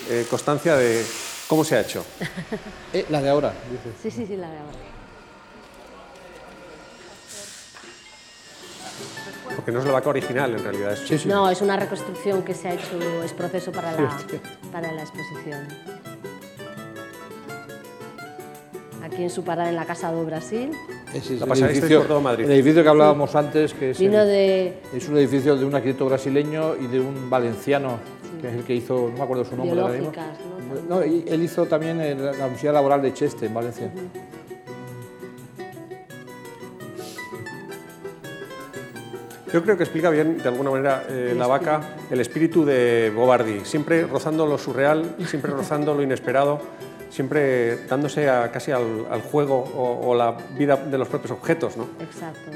eh, 0.09 0.25
constancia 0.31 0.77
de 0.77 1.03
cómo 1.49 1.65
se 1.65 1.75
ha 1.75 1.81
hecho. 1.81 2.05
la 3.11 3.21
de 3.21 3.29
ahora, 3.29 3.53
Sí, 4.01 4.11
sí, 4.13 4.25
sí, 4.25 4.37
la 4.37 4.51
de 4.51 4.59
ahora. 4.59 4.90
Porque 9.57 9.73
no 9.73 9.81
es 9.81 9.85
la 9.85 9.93
vaca 9.93 10.11
original, 10.11 10.55
en 10.55 10.63
realidad. 10.63 10.93
Es... 10.93 11.27
No, 11.27 11.51
es 11.51 11.61
una 11.61 11.77
reconstrucción 11.77 12.43
que 12.43 12.55
se 12.55 12.69
ha 12.69 12.75
hecho, 12.75 12.99
es 13.25 13.33
proceso 13.33 13.73
para 13.73 13.93
la, 13.93 14.17
para 14.73 14.93
la 14.93 15.03
exposición. 15.03 15.67
Aquí 19.03 19.23
en 19.23 19.31
su 19.31 19.43
parada 19.43 19.69
en 19.69 19.77
la 19.77 19.87
Casa 19.87 20.13
do 20.13 20.25
Brasil. 20.25 20.71
Es, 21.13 21.31
el, 21.31 21.43
edificio, 21.43 22.07
por 22.07 22.21
Madrid. 22.21 22.45
el 22.45 22.53
edificio 22.53 22.83
que 22.83 22.89
hablábamos 22.89 23.35
antes, 23.35 23.75
que 23.75 23.91
es, 23.91 23.99
de... 23.99 24.81
es 24.95 25.09
un 25.09 25.17
edificio 25.17 25.57
de 25.57 25.65
un 25.65 25.75
arquitecto 25.75 26.07
brasileño 26.07 26.77
y 26.77 26.87
de 26.87 27.01
un 27.01 27.29
valenciano, 27.29 27.99
que 28.41 28.49
es 28.49 28.55
el 28.55 28.63
que 28.63 28.75
hizo, 28.75 29.09
no 29.11 29.17
me 29.17 29.23
acuerdo 29.23 29.45
su 29.45 29.57
nombre. 29.57 30.01
¿no? 30.01 30.13
no 30.89 31.03
él 31.03 31.43
hizo 31.43 31.67
también 31.67 31.99
la 31.99 32.31
Universidad 32.31 32.75
Laboral 32.75 33.03
de 33.03 33.13
Cheste, 33.13 33.47
en 33.47 33.55
Valencia. 33.55 33.91
Yo 39.53 39.63
creo 39.63 39.77
que 39.77 39.83
explica 39.83 40.11
bien, 40.11 40.39
de 40.39 40.49
alguna 40.49 40.71
manera, 40.71 41.05
eh, 41.09 41.35
la 41.37 41.47
vaca, 41.47 41.81
el 42.11 42.21
espíritu 42.21 42.65
de 42.65 43.13
Bobardi, 43.15 43.65
siempre 43.65 44.07
rozando 44.07 44.47
lo 44.47 44.59
surreal, 44.59 45.17
siempre 45.27 45.51
rozando 45.51 45.95
lo 45.95 46.03
inesperado, 46.03 46.61
siempre 47.11 47.87
dándose 47.89 48.27
casi 48.53 48.71
al, 48.71 49.23
juego 49.31 49.65
o, 50.03 50.15
la 50.15 50.37
vida 50.57 50.77
de 50.77 50.97
los 50.99 51.09
propios 51.09 51.33
objetos. 51.33 51.77
¿no? 51.77 51.89
Exacto. 52.01 52.51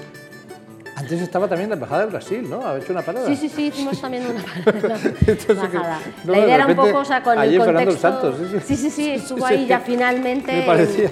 Antes 0.96 1.20
estaba 1.20 1.48
también 1.48 1.68
la 1.68 1.74
Embajada 1.74 2.02
de 2.02 2.10
Brasil, 2.12 2.48
¿no? 2.48 2.64
Ha 2.64 2.78
hecho 2.78 2.92
una 2.92 3.02
parada. 3.02 3.26
Sí, 3.26 3.34
sí, 3.34 3.48
sí, 3.48 3.66
hicimos 3.66 4.00
también 4.00 4.24
una 4.26 4.44
parada. 4.64 6.00
la 6.24 6.38
idea 6.38 6.54
era 6.54 6.66
un 6.68 6.76
poco, 6.76 6.98
o 6.98 7.04
sea, 7.04 7.22
con 7.24 7.36
el 7.36 7.58
contexto... 7.58 7.98
Santos, 7.98 8.36
sí, 8.38 8.60
sí, 8.64 8.76
sí, 8.76 8.90
sí 8.90 9.10
estuvo 9.14 9.44
ahí 9.44 9.66
ya 9.66 9.80
finalmente... 9.80 10.52
Me 10.52 10.62
parecía 10.62 11.10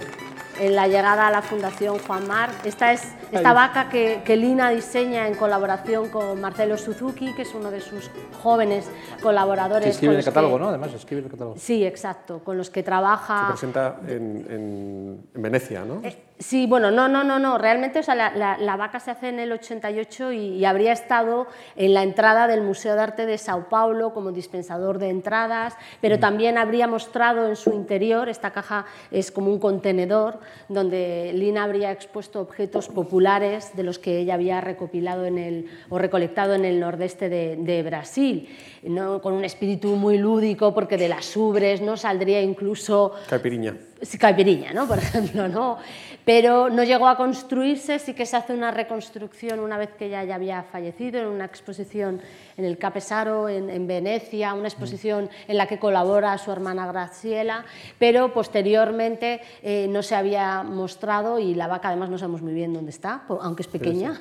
en 0.61 0.76
la 0.76 0.87
llegada 0.87 1.26
a 1.26 1.30
la 1.30 1.43
Fundación 1.43 1.99
Juan 1.99 2.26
Mar. 2.28 2.51
Esta 2.64 2.93
es 2.93 3.03
esta 3.33 3.53
vaca 3.53 3.89
que, 3.89 4.37
Lina 4.37 4.70
diseña 4.70 5.28
en 5.28 5.35
colaboración 5.35 6.09
con 6.09 6.41
Marcelo 6.41 6.76
Suzuki, 6.76 7.33
que 7.35 7.43
es 7.43 7.55
uno 7.55 7.70
de 7.70 7.80
sus 7.80 8.11
jóvenes 8.43 8.91
colaboradores. 9.22 9.89
escribe 9.89 10.16
el 10.16 10.24
catálogo, 10.24 10.59
¿no? 10.59 10.68
Además, 10.68 10.93
escribe 10.95 11.22
el 11.22 11.30
catálogo. 11.30 11.57
Sí, 11.59 11.85
exacto, 11.85 12.41
con 12.45 12.57
los 12.57 12.70
que 12.70 12.83
trabaja. 12.83 13.47
Se 13.47 13.53
presenta 13.53 13.97
en, 14.07 15.28
Venecia, 15.35 15.85
¿no? 15.85 16.01
Eh, 16.05 16.16
sí, 16.43 16.66
bueno, 16.66 16.90
no, 16.90 17.09
no, 17.09 17.24
no, 17.24 17.38
no. 17.38 17.59
Realmente, 17.59 18.01
o 18.01 18.03
sea, 18.03 18.14
la, 18.14 18.76
vaca 18.76 19.01
se 19.01 19.11
hace 19.11 19.28
en 19.28 19.38
el 19.38 19.53
88 19.53 20.32
y, 20.32 20.64
habría 20.64 20.93
estado 20.93 21.47
en 21.76 21.95
la 21.95 22.03
entrada 22.03 22.47
del 22.47 22.62
Museo 22.62 22.95
de 22.95 23.01
Arte 23.01 23.26
de 23.26 23.38
Sao 23.38 23.68
Paulo 23.68 24.12
como 24.12 24.32
dispensador 24.32 24.99
de 24.99 25.09
entradas, 25.09 25.74
pero 26.01 26.16
mm. 26.16 26.20
también 26.20 26.59
habría 26.59 26.86
mostrado 26.86 27.49
en 27.49 27.57
su 27.57 27.70
interior, 27.70 28.28
esta 28.28 28.51
caja 28.51 28.86
es 29.11 29.30
como 29.30 29.51
un 29.51 29.59
contenedor, 29.59 30.38
donde 30.68 31.32
Lina 31.34 31.64
habría 31.64 31.90
expuesto 31.90 32.40
objetos 32.40 32.88
populares 32.88 33.74
de 33.74 33.82
los 33.82 33.99
que 33.99 34.18
ella 34.18 34.34
había 34.34 34.61
recopilado 34.61 35.24
en 35.26 35.38
el, 35.38 35.70
o 35.88 35.99
recolectado 35.99 36.55
en 36.55 36.64
el 36.64 36.80
nordeste 36.80 37.28
de, 37.28 37.82
Brasil, 37.82 38.49
¿no? 38.82 39.20
con 39.20 39.32
un 39.34 39.45
espíritu 39.45 39.97
muy 39.97 40.18
lúdico, 40.18 40.72
porque 40.72 40.97
de 40.97 41.09
las 41.09 41.36
ubres 41.36 41.80
¿no? 41.80 41.97
saldría 41.97 42.40
incluso... 42.40 43.12
Caipirinha. 43.28 43.74
Caipirinha, 44.18 44.72
¿no? 44.72 44.86
por 44.88 44.98
ejemplo. 44.98 45.48
¿no? 45.48 45.78
pero 46.24 46.70
no 46.70 46.84
llegó 46.84 47.09
a 47.09 47.16
construirse, 47.16 47.98
sí 47.98 48.14
que 48.14 48.26
se 48.26 48.36
hace 48.36 48.55
una 48.55 48.70
reconstrucción 48.70 49.59
una 49.59 49.76
vez 49.76 49.90
que 49.98 50.07
ella 50.07 50.22
ya 50.24 50.36
había 50.36 50.62
fallecido, 50.62 51.20
en 51.20 51.26
una 51.26 51.44
exposición 51.44 52.20
en 52.57 52.64
el 52.64 52.78
Capesaro, 52.78 53.48
en, 53.48 53.68
en 53.68 53.86
Venecia, 53.86 54.55
una 54.55 54.68
exposición 54.68 55.28
en 55.48 55.57
la 55.57 55.66
que 55.66 55.78
colabora 55.78 56.36
su 56.38 56.53
hermana 56.53 56.86
Graciela, 56.86 57.64
pero 57.98 58.32
posteriormente 58.32 59.40
eh, 59.62 59.86
no 59.88 60.03
se 60.03 60.14
había 60.14 60.62
mostrado 60.62 61.38
y 61.38 61.55
la 61.55 61.66
vaca 61.66 61.88
además 61.88 62.11
no 62.11 62.18
sabemos 62.18 62.42
muy 62.42 62.55
bien 62.55 62.72
dónde 62.72 62.90
está, 62.90 63.24
aunque 63.28 63.62
es 63.62 63.68
pequeña. 63.68 64.20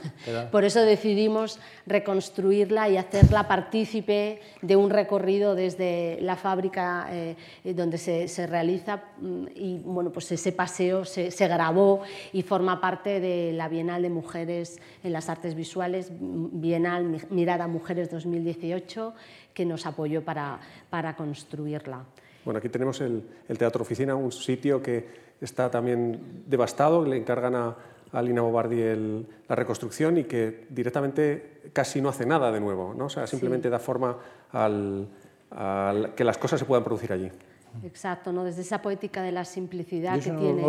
Por 0.51 0.63
eso 0.63 0.82
decidimos 0.82 1.59
reconstruirla 1.86 2.89
y 2.89 2.97
hacerla 2.97 3.47
partícipe 3.47 4.41
de 4.61 4.75
un 4.75 4.89
recorrido 4.89 5.53
desde 5.53 6.17
la 6.21 6.36
fábrica 6.36 7.07
eh, 7.11 7.36
donde 7.63 7.97
se, 7.97 8.27
se, 8.27 8.47
realiza 8.47 9.03
mm, 9.19 9.45
y 9.72 9.82
bueno, 9.84 10.11
pues 10.11 10.32
ese 10.32 10.51
paseo 10.51 11.05
se, 11.05 11.32
se 11.32 11.47
grabó 11.47 12.01
y 12.34 12.41
forma 12.41 12.82
parte 12.82 13.19
de 13.19 13.53
la 13.53 13.69
Bienal 13.69 14.01
de 14.01 14.09
Mujeres 14.09 14.80
en 15.03 15.13
las 15.13 15.30
Artes 15.30 15.55
Visuales, 15.55 16.11
Bienal 16.19 17.17
Mirada 17.30 17.67
Mujeres 17.67 18.11
2018, 18.11 19.13
que 19.53 19.65
nos 19.65 19.86
apoyó 19.86 20.24
para, 20.24 20.59
para 20.89 21.15
construirla. 21.15 22.05
Bueno, 22.43 22.57
aquí 22.57 22.69
tenemos 22.69 22.99
el, 23.01 23.24
Teatro 23.57 23.84
Oficina, 23.84 24.15
un 24.15 24.32
sitio 24.32 24.82
que 24.82 25.32
está 25.39 25.69
también 25.69 26.43
devastado, 26.47 27.05
le 27.05 27.17
encargan 27.17 27.55
a, 27.55 27.76
a 28.11 28.22
Lina 28.22 28.41
Bobardi 28.41 29.26
la 29.47 29.55
reconstrucción 29.55 30.17
y 30.17 30.24
que 30.26 30.65
directamente 30.69 31.61
casi 31.74 32.01
no 32.01 32.09
hace 32.09 32.26
nada 32.26 32.51
de 32.51 32.59
nuevo, 32.59 32.93
¿no? 32.93 33.05
o 33.05 33.09
sea, 33.09 33.28
simplemente 33.28 33.69
da 33.69 33.80
forma 33.80 34.17
al, 34.51 35.07
que 36.15 36.24
las 36.24 36.38
cosas 36.38 36.59
se 36.59 36.65
puedan 36.65 36.84
producir 36.84 37.13
allí. 37.13 37.32
Exacto, 37.84 38.32
¿no? 38.32 38.43
desde 38.43 38.61
esa 38.61 38.82
poética 38.82 39.22
de 39.22 39.32
la 39.32 39.45
simplicidad 39.45 40.15
que, 40.15 40.32
tiene, 40.32 40.63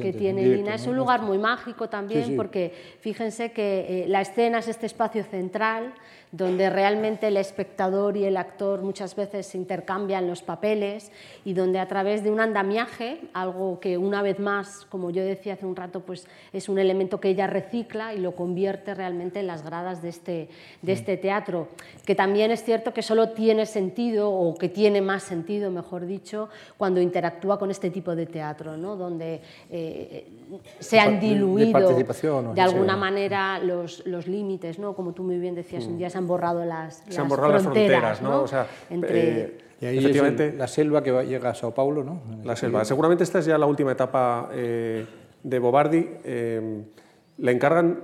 que 0.00 0.12
tiene. 0.12 0.74
Es 0.74 0.86
un 0.86 0.96
lugar 0.96 1.22
muy 1.22 1.38
mágico 1.38 1.88
también 1.88 2.36
porque 2.36 2.72
fíjense 3.00 3.52
que 3.52 4.04
eh, 4.04 4.08
la 4.08 4.20
escena 4.20 4.58
es 4.58 4.68
este 4.68 4.86
espacio 4.86 5.24
central 5.24 5.92
donde 6.32 6.70
realmente 6.70 7.26
el 7.26 7.36
espectador 7.36 8.16
y 8.16 8.24
el 8.24 8.36
actor 8.36 8.82
muchas 8.82 9.16
veces 9.16 9.46
se 9.46 9.58
intercambian 9.58 10.28
los 10.28 10.42
papeles 10.42 11.10
y 11.44 11.54
donde 11.54 11.80
a 11.80 11.88
través 11.88 12.22
de 12.22 12.30
un 12.30 12.38
andamiaje, 12.38 13.20
algo 13.32 13.80
que 13.80 13.98
una 13.98 14.22
vez 14.22 14.38
más, 14.38 14.86
como 14.90 15.10
yo 15.10 15.24
decía 15.24 15.54
hace 15.54 15.66
un 15.66 15.74
rato, 15.74 16.00
pues 16.00 16.28
es 16.52 16.68
un 16.68 16.78
elemento 16.78 17.20
que 17.20 17.30
ella 17.30 17.48
recicla 17.48 18.14
y 18.14 18.18
lo 18.18 18.36
convierte 18.36 18.94
realmente 18.94 19.40
en 19.40 19.48
las 19.48 19.64
gradas 19.64 20.02
de 20.02 20.08
este, 20.08 20.48
de 20.82 20.92
este 20.92 21.16
teatro, 21.16 21.68
que 22.06 22.14
también 22.14 22.52
es 22.52 22.62
cierto 22.62 22.94
que 22.94 23.02
solo 23.02 23.30
tiene 23.30 23.66
sentido 23.66 24.30
o 24.30 24.54
que 24.54 24.68
tiene 24.68 25.00
más 25.00 25.24
sentido, 25.24 25.70
mejor 25.72 26.06
dicho, 26.06 26.48
cuando 26.76 27.00
interactúa 27.00 27.58
con 27.58 27.72
este 27.72 27.90
tipo 27.90 28.14
de 28.14 28.26
teatro, 28.26 28.76
¿no? 28.76 28.94
donde 28.94 29.40
eh, 29.68 30.28
se 30.78 31.00
han 31.00 31.18
diluido 31.18 31.88
de, 32.54 32.60
alguna 32.60 32.96
manera 32.96 33.58
los, 33.58 34.06
los 34.06 34.28
límites, 34.28 34.78
¿no? 34.78 34.94
como 34.94 35.12
tú 35.12 35.24
muy 35.24 35.38
bien 35.38 35.56
decías, 35.56 35.86
un 35.86 35.98
día 35.98 36.08
han 36.20 36.28
borrado 36.28 36.64
las, 36.64 37.02
se 37.08 37.20
han 37.20 37.28
borrado 37.28 37.58
fronteras, 37.58 38.02
las 38.02 38.18
fronteras, 38.18 38.22
¿no? 38.22 38.42
O 38.42 38.46
sea, 38.46 38.66
Entre... 38.88 39.40
Eh, 39.40 39.58
y 39.80 39.86
ahí 39.86 39.98
efectivamente, 39.98 40.52
la 40.52 40.68
selva 40.68 41.02
que 41.02 41.10
llega 41.24 41.50
a 41.50 41.54
Sao 41.54 41.72
Paulo, 41.72 42.04
¿no? 42.04 42.20
La 42.44 42.54
selva. 42.54 42.84
Seguramente 42.84 43.24
esta 43.24 43.38
es 43.38 43.46
ya 43.46 43.56
la 43.56 43.64
última 43.64 43.92
etapa 43.92 44.50
eh, 44.52 45.06
de 45.42 45.58
Bobardi. 45.58 46.06
Eh, 46.22 46.82
le 47.38 47.52
encargan 47.52 47.98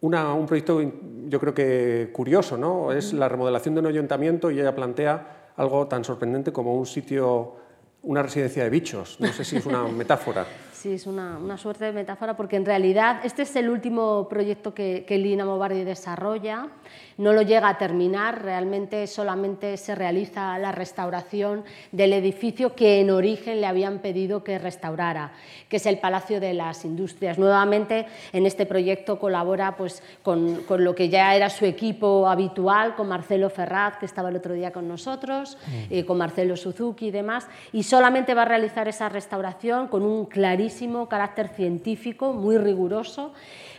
un 0.00 0.46
proyecto, 0.46 0.80
yo 1.28 1.38
creo 1.38 1.54
que 1.54 2.10
curioso, 2.12 2.56
¿no? 2.56 2.90
Es 2.90 3.12
la 3.12 3.28
remodelación 3.28 3.76
de 3.76 3.80
un 3.80 3.86
ayuntamiento 3.86 4.50
y 4.50 4.58
ella 4.58 4.74
plantea 4.74 5.52
algo 5.56 5.86
tan 5.86 6.02
sorprendente 6.02 6.52
como 6.52 6.74
un 6.74 6.86
sitio, 6.86 7.54
una 8.02 8.24
residencia 8.24 8.64
de 8.64 8.70
bichos. 8.70 9.20
No 9.20 9.32
sé 9.32 9.44
si 9.44 9.58
es 9.58 9.66
una 9.66 9.84
metáfora. 9.88 10.44
Sí, 10.82 10.94
es 10.94 11.06
una, 11.06 11.56
suerte 11.58 11.84
de 11.84 11.92
metáfora 11.92 12.36
porque 12.36 12.56
en 12.56 12.66
realidad 12.66 13.20
este 13.22 13.42
es 13.42 13.54
el 13.54 13.70
último 13.70 14.26
proyecto 14.28 14.74
que, 14.74 15.04
que 15.06 15.16
Lina 15.16 15.44
Mobardi 15.44 15.84
desarrolla 15.84 16.70
no 17.18 17.32
lo 17.32 17.42
llega 17.42 17.68
a 17.68 17.78
terminar, 17.78 18.42
realmente 18.42 19.06
solamente 19.06 19.76
se 19.76 19.94
realiza 19.94 20.58
la 20.58 20.72
restauración 20.72 21.64
del 21.92 22.12
edificio 22.12 22.74
que 22.74 23.00
en 23.00 23.10
origen 23.10 23.60
le 23.60 23.66
habían 23.66 24.00
pedido 24.00 24.42
que 24.42 24.58
restaurara, 24.58 25.32
que 25.68 25.76
es 25.76 25.86
el 25.86 25.98
Palacio 25.98 26.40
de 26.40 26.54
las 26.54 26.84
Industrias. 26.84 27.38
Nuevamente 27.38 28.06
en 28.32 28.46
este 28.46 28.66
proyecto 28.66 29.18
colabora 29.18 29.76
pues, 29.76 30.02
con, 30.22 30.64
lo 30.68 30.94
que 30.94 31.08
ya 31.08 31.36
era 31.36 31.50
su 31.50 31.64
equipo 31.64 32.28
habitual, 32.28 32.96
con 32.96 33.08
Marcelo 33.08 33.50
Ferraz, 33.50 33.98
que 33.98 34.06
estaba 34.06 34.30
el 34.30 34.36
otro 34.36 34.54
día 34.54 34.72
con 34.72 34.88
nosotros, 34.88 35.58
mm. 35.66 35.94
y 35.94 36.02
con 36.04 36.18
Marcelo 36.18 36.56
Suzuki 36.56 37.06
y 37.06 37.10
demás, 37.10 37.46
y 37.72 37.82
solamente 37.82 38.34
va 38.34 38.42
a 38.42 38.46
realizar 38.46 38.88
esa 38.88 39.08
restauración 39.08 39.88
con 39.88 40.02
un 40.02 40.26
clarísimo 40.26 40.71
carácter 41.08 41.48
científico, 41.48 42.32
muy 42.32 42.58
riguroso, 42.58 43.32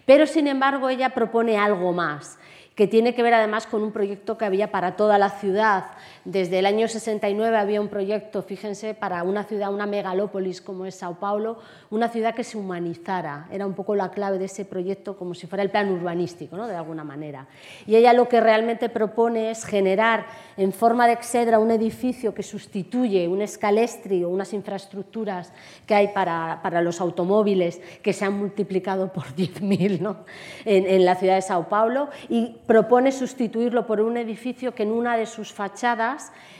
pero 0.06 0.28
sin 0.28 0.48
embargo 0.48 0.90
ella 0.90 1.10
propone 1.10 1.58
algo 1.58 1.94
más 1.94 2.38
que 2.76 2.88
tiene 2.88 3.14
que 3.14 3.22
ver 3.22 3.34
además 3.34 3.68
con 3.68 3.84
un 3.84 3.92
proyecto 3.92 4.38
que 4.38 4.46
había 4.46 4.72
para 4.72 4.96
toda 4.96 5.18
la 5.18 5.30
ciudad. 5.30 5.86
Desde 6.26 6.60
el 6.60 6.66
año 6.66 6.88
69 6.88 7.58
había 7.58 7.82
un 7.82 7.90
proyecto, 7.90 8.44
fíjense, 8.44 8.94
para 8.94 9.24
una 9.24 9.44
ciudad, 9.44 9.74
una 9.74 9.86
megalópolis 9.86 10.62
como 10.62 10.86
es 10.86 10.96
Sao 10.96 11.16
Paulo, 11.16 11.58
una 11.90 12.08
ciudad 12.08 12.34
que 12.34 12.46
se 12.46 12.58
humanizara. 12.58 13.48
Era 13.52 13.66
un 13.66 13.74
poco 13.74 13.94
la 13.94 14.10
clave 14.10 14.38
de 14.38 14.46
ese 14.46 14.64
proyecto, 14.64 15.18
como 15.18 15.34
si 15.34 15.48
fuera 15.48 15.64
el 15.64 15.70
plan 15.70 15.90
urbanístico, 15.92 16.56
¿no? 16.56 16.66
de 16.66 16.78
alguna 16.78 17.04
manera. 17.04 17.48
Y 17.86 17.98
ella 17.98 18.14
lo 18.14 18.30
que 18.30 18.40
realmente 18.40 18.88
propone 18.88 19.52
es 19.52 19.66
generar 19.66 20.26
en 20.56 20.72
forma 20.72 21.08
de 21.08 21.14
exedra 21.14 21.60
un 21.60 21.72
edificio 21.72 22.34
que 22.34 22.42
sustituye 22.42 23.28
un 23.28 23.42
escalestri 23.42 24.24
o 24.24 24.30
unas 24.30 24.54
infraestructuras 24.54 25.52
que 25.86 25.94
hay 25.94 26.08
para, 26.10 26.62
para 26.64 26.82
los 26.82 27.02
automóviles 27.02 27.82
que 28.02 28.14
se 28.14 28.24
han 28.24 28.40
multiplicado 28.40 29.12
por 29.12 29.26
10.000 29.36 30.00
¿no? 30.00 30.24
en, 30.64 30.86
en 30.86 31.04
la 31.04 31.16
ciudad 31.16 31.36
de 31.36 31.42
Sao 31.42 31.68
Paulo 31.68 32.08
y 32.30 32.56
propone 32.66 33.12
sustituirlo 33.12 33.86
por 33.86 34.00
un 34.00 34.16
edificio 34.16 34.74
que 34.74 34.84
en 34.84 34.92
una 34.94 35.18
de 35.18 35.26
sus 35.26 35.52
fachadas 35.52 36.13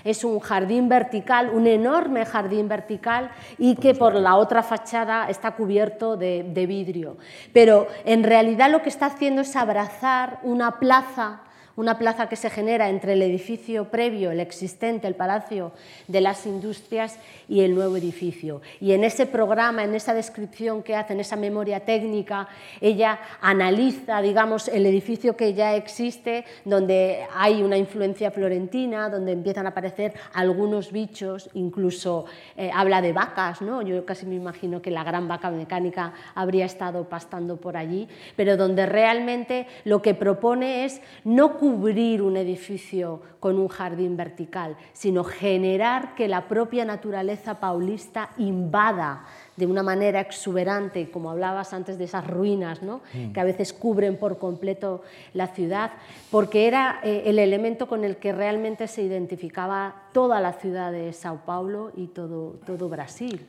es 0.04 0.24
un 0.24 0.40
jardín 0.40 0.90
vertical, 0.90 1.50
un 1.50 1.68
enorme 1.68 2.26
jardín 2.26 2.68
vertical 2.68 3.32
y 3.58 3.76
que 3.76 3.94
por 3.94 4.16
la 4.16 4.36
otra 4.36 4.64
fachada 4.64 5.30
está 5.30 5.52
cubierto 5.52 6.18
de, 6.18 6.66
vidrio. 6.68 7.18
Pero 7.52 7.88
en 8.06 8.24
realidad 8.24 8.70
lo 8.70 8.82
que 8.82 8.90
está 8.90 9.08
haciendo 9.08 9.42
es 9.42 9.56
abrazar 9.56 10.40
una 10.44 10.80
plaza 10.80 11.42
una 11.76 11.98
plaza 11.98 12.30
que 12.30 12.36
se 12.36 12.50
genera 12.50 12.90
entre 12.90 13.14
el 13.14 13.22
edificio 13.22 13.90
previo, 13.90 14.32
el 14.32 14.40
existente, 14.40 15.08
el 15.08 15.16
Palacio 15.16 15.72
de 16.08 16.22
las 16.22 16.46
Industrias 16.46 17.20
y 17.48 17.62
el 17.62 17.74
nuevo 17.74 17.98
edificio. 17.98 18.62
Y 18.80 18.94
en 18.94 19.04
ese 19.04 19.26
programa, 19.26 19.84
en 19.84 19.96
esa 19.96 20.14
descripción 20.14 20.84
que 20.84 20.96
hace, 20.96 21.14
en 21.14 21.20
esa 21.20 21.36
memoria 21.36 21.80
técnica, 21.80 22.48
ella 22.80 23.20
analiza, 23.42 24.22
digamos, 24.22 24.68
el 24.68 24.86
edificio 24.86 25.36
que 25.36 25.54
ya 25.54 25.76
existe, 25.76 26.46
donde 26.66 27.26
hay 27.36 27.64
una 27.64 27.78
influencia 27.78 28.32
florentina, 28.32 29.10
donde 29.10 29.32
empiezan 29.32 29.66
a 29.66 29.70
aparecer 29.70 30.14
algunos 30.34 30.92
bichos, 30.92 31.50
incluso 31.54 32.26
eh, 32.56 32.70
habla 32.74 33.02
de 33.02 33.14
vacas, 33.14 33.62
¿no? 33.62 33.82
Yo 33.82 34.06
casi 34.06 34.26
me 34.26 34.36
imagino 34.36 34.82
que 34.82 34.92
la 34.92 35.04
gran 35.04 35.28
vaca 35.28 35.50
mecánica 35.50 36.14
habría 36.36 36.66
estado 36.66 37.10
pastando 37.10 37.58
por 37.58 37.78
allí, 37.78 38.08
pero 38.36 38.58
donde 38.58 38.86
realmente 38.86 39.68
lo 39.86 40.02
que 40.02 40.14
propone 40.14 40.86
es 40.86 41.02
no 41.24 41.58
cubrir 41.64 42.22
un 42.22 42.36
edificio 42.36 43.22
con 43.40 43.58
un 43.58 43.70
jardín 43.70 44.18
vertical, 44.18 44.76
sino 44.92 45.24
generar 45.24 46.14
que 46.14 46.28
la 46.28 46.50
propia 46.50 46.84
naturaleza 46.84 47.62
paulista 47.62 48.32
invada 48.38 49.24
de 49.56 49.66
una 49.66 49.82
manera 49.82 50.20
exuberante, 50.20 51.10
como 51.10 51.32
hablabas 51.32 51.72
antes 51.72 51.98
de 51.98 52.04
esas 52.04 52.28
ruinas, 52.28 52.84
¿no? 52.84 53.00
Mm. 53.14 53.32
que 53.32 53.40
a 53.40 53.46
veces 53.46 53.72
cubren 53.72 54.18
por 54.18 54.40
completo 54.40 55.04
la 55.34 55.48
ciudad, 55.48 55.92
porque 56.30 56.68
era 56.68 57.00
eh, 57.02 57.24
el 57.28 57.40
elemento 57.40 57.88
con 57.88 58.04
el 58.04 58.18
que 58.18 58.34
realmente 58.34 58.90
se 58.90 59.02
identificaba 59.02 59.96
toda 60.12 60.42
la 60.42 60.52
ciudad 60.52 60.92
de 60.92 61.14
Sao 61.14 61.46
Paulo 61.46 61.94
y 61.96 62.08
todo, 62.08 62.58
todo 62.66 62.90
Brasil. 62.90 63.40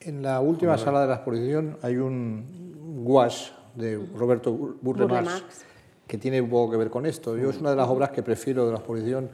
En 0.00 0.22
la 0.22 0.40
última 0.40 0.78
sala 0.78 1.02
de 1.02 1.08
la 1.08 1.16
exposición 1.16 1.76
hay 1.82 1.96
un 1.96 3.04
gouache 3.04 3.52
de 3.74 4.00
Roberto 4.16 4.50
Burle-Marx 4.80 5.73
que 6.06 6.18
tiene 6.18 6.40
un 6.40 6.50
poco 6.50 6.72
que 6.72 6.76
ver 6.76 6.90
con 6.90 7.06
esto. 7.06 7.36
Yo 7.36 7.50
es 7.50 7.58
una 7.58 7.70
de 7.70 7.76
las 7.76 7.88
obras 7.88 8.10
que 8.10 8.22
prefiero 8.22 8.66
de 8.66 8.72
la 8.72 8.78
exposición 8.78 9.30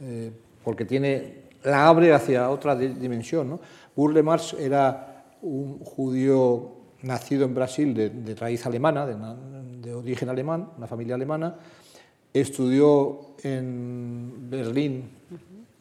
eh, 0.00 0.30
porque 0.64 0.84
tiene, 0.84 1.42
la 1.64 1.88
abre 1.88 2.12
hacia 2.12 2.50
otra 2.50 2.76
dimensión. 2.76 3.50
¿no? 3.50 3.60
Burle 3.96 4.22
Marx 4.22 4.54
era 4.54 5.24
un 5.42 5.78
judío 5.80 6.82
nacido 7.02 7.44
en 7.44 7.54
Brasil 7.54 7.94
de, 7.94 8.34
raíz 8.34 8.64
alemana, 8.64 9.06
de, 9.06 9.94
origen 9.94 10.28
alemán, 10.28 10.70
una 10.76 10.86
familia 10.86 11.16
alemana, 11.16 11.56
estudió 12.32 13.34
en 13.42 14.48
Berlín 14.48 15.10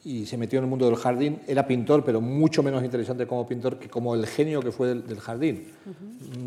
y 0.03 0.25
se 0.25 0.37
metió 0.37 0.59
en 0.59 0.65
el 0.65 0.69
mundo 0.69 0.85
del 0.87 0.95
jardín. 0.95 1.41
Era 1.47 1.67
pintor, 1.67 2.03
pero 2.03 2.21
mucho 2.21 2.63
menos 2.63 2.83
interesante 2.83 3.27
como 3.27 3.45
pintor 3.45 3.77
que 3.77 3.87
como 3.87 4.15
el 4.15 4.25
genio 4.25 4.61
que 4.61 4.71
fue 4.71 4.87
del, 4.87 5.19
jardín. 5.19 5.67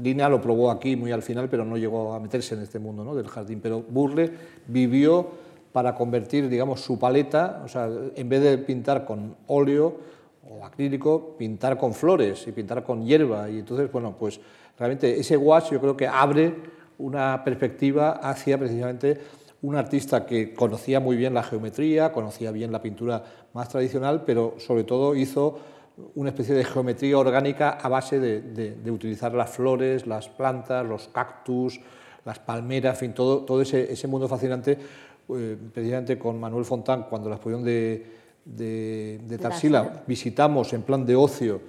Lina 0.03 0.29
lo 0.29 0.41
probó 0.41 0.71
aquí 0.71 0.97
muy 0.97 1.13
al 1.13 1.23
final, 1.23 1.49
pero 1.49 1.65
no 1.65 1.77
llegó 1.77 2.15
a 2.15 2.21
meterse 2.21 2.55
en 2.55 2.63
este 2.63 2.79
mundo 2.79 3.05
¿no? 3.05 3.15
del 3.15 3.29
jardín. 3.29 3.61
Pero 3.63 3.81
Burle 3.81 4.31
vivió 4.67 5.29
para 5.73 5.95
convertir, 5.95 6.49
digamos, 6.49 6.81
su 6.81 6.99
paleta, 6.99 7.63
o 7.65 7.69
sea, 7.69 7.89
en 8.15 8.29
vez 8.29 8.43
de 8.43 8.59
pintar 8.59 9.05
con 9.05 9.37
óleo 9.47 9.97
o 10.49 10.65
acrílico, 10.65 11.35
pintar 11.39 11.79
con 11.79 11.95
flores 11.95 12.47
y 12.47 12.53
pintar 12.53 12.85
con 12.85 13.05
hierba. 13.05 13.49
Y 13.51 13.61
entonces, 13.61 13.91
bueno, 13.91 14.17
pues 14.19 14.41
realmente 14.79 15.19
ese 15.19 15.37
wash 15.37 15.71
yo 15.71 15.81
creo 15.81 15.97
que 15.97 16.07
abre 16.09 16.55
una 16.99 17.43
perspectiva 17.45 18.13
hacia 18.13 18.59
precisamente 18.59 19.19
un 19.65 19.77
artista 19.77 20.27
que 20.27 20.53
conocía 20.53 21.01
muy 21.01 21.17
bien 21.17 21.33
la 21.33 21.43
geometría, 21.43 22.13
conocía 22.13 22.51
bien 22.51 22.71
la 22.71 22.83
pintura 22.83 23.25
más 23.55 23.71
tradicional, 23.71 24.23
pero 24.27 24.57
sobre 24.59 24.85
todo 24.85 25.17
hizo 25.17 25.59
una 26.17 26.29
especie 26.29 26.55
de 26.55 26.65
geometría 26.65 27.17
orgánica 27.17 27.71
a 27.71 27.89
base 27.89 28.21
de, 28.21 28.91
utilizar 28.91 29.33
las 29.33 29.49
flores, 29.49 30.07
las 30.07 30.29
plantas, 30.29 30.85
los 30.85 31.09
cactus, 31.09 31.81
las 32.27 32.39
palmeras, 32.41 32.97
en 32.97 33.01
fin, 33.01 33.15
todo, 33.15 33.39
todo 33.39 33.63
ese, 33.63 34.07
mundo 34.07 34.29
fascinante. 34.29 34.79
Eh, 35.35 35.57
precisamente 35.73 36.19
con 36.19 36.39
Manuel 36.39 36.67
Fontán, 36.67 37.07
cuando 37.09 37.31
la 37.31 37.37
exposición 37.37 37.65
de, 37.65 38.07
de, 38.45 39.39
Tarsila 39.39 40.03
visitamos 40.07 40.75
en 40.75 40.83
plan 40.83 41.07
de 41.07 41.17
ocio 41.17 41.63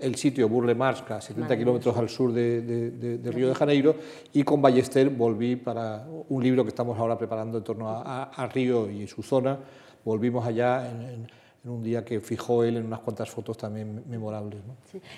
el 0.00 0.14
sitio 0.16 0.48
Burle 0.48 0.74
Marx, 0.74 1.10
a 1.10 1.20
70 1.20 1.56
kilómetros 1.56 1.96
al 1.96 2.08
sur 2.08 2.32
de, 2.32 3.20
Río 3.24 3.48
de 3.48 3.54
Janeiro, 3.54 3.96
y 4.32 4.42
con 4.42 4.60
Ballester 4.60 5.08
volví 5.10 5.56
para 5.56 6.06
un 6.28 6.42
libro 6.42 6.64
que 6.64 6.68
estamos 6.68 6.98
ahora 6.98 7.16
preparando 7.16 7.58
en 7.58 7.64
torno 7.64 7.88
a, 7.88 8.50
Río 8.52 8.90
y 8.90 9.06
su 9.06 9.22
zona. 9.22 9.58
Volvimos 10.04 10.46
allá 10.46 10.88
en 10.90 11.00
en 11.10 11.39
un 11.64 11.82
día 11.82 12.04
que 12.04 12.20
fijó 12.20 12.64
él 12.64 12.78
en 12.78 12.86
unas 12.86 13.00
cuantas 13.00 13.28
fotos 13.28 13.58
también 13.58 14.02
memorables. 14.08 14.60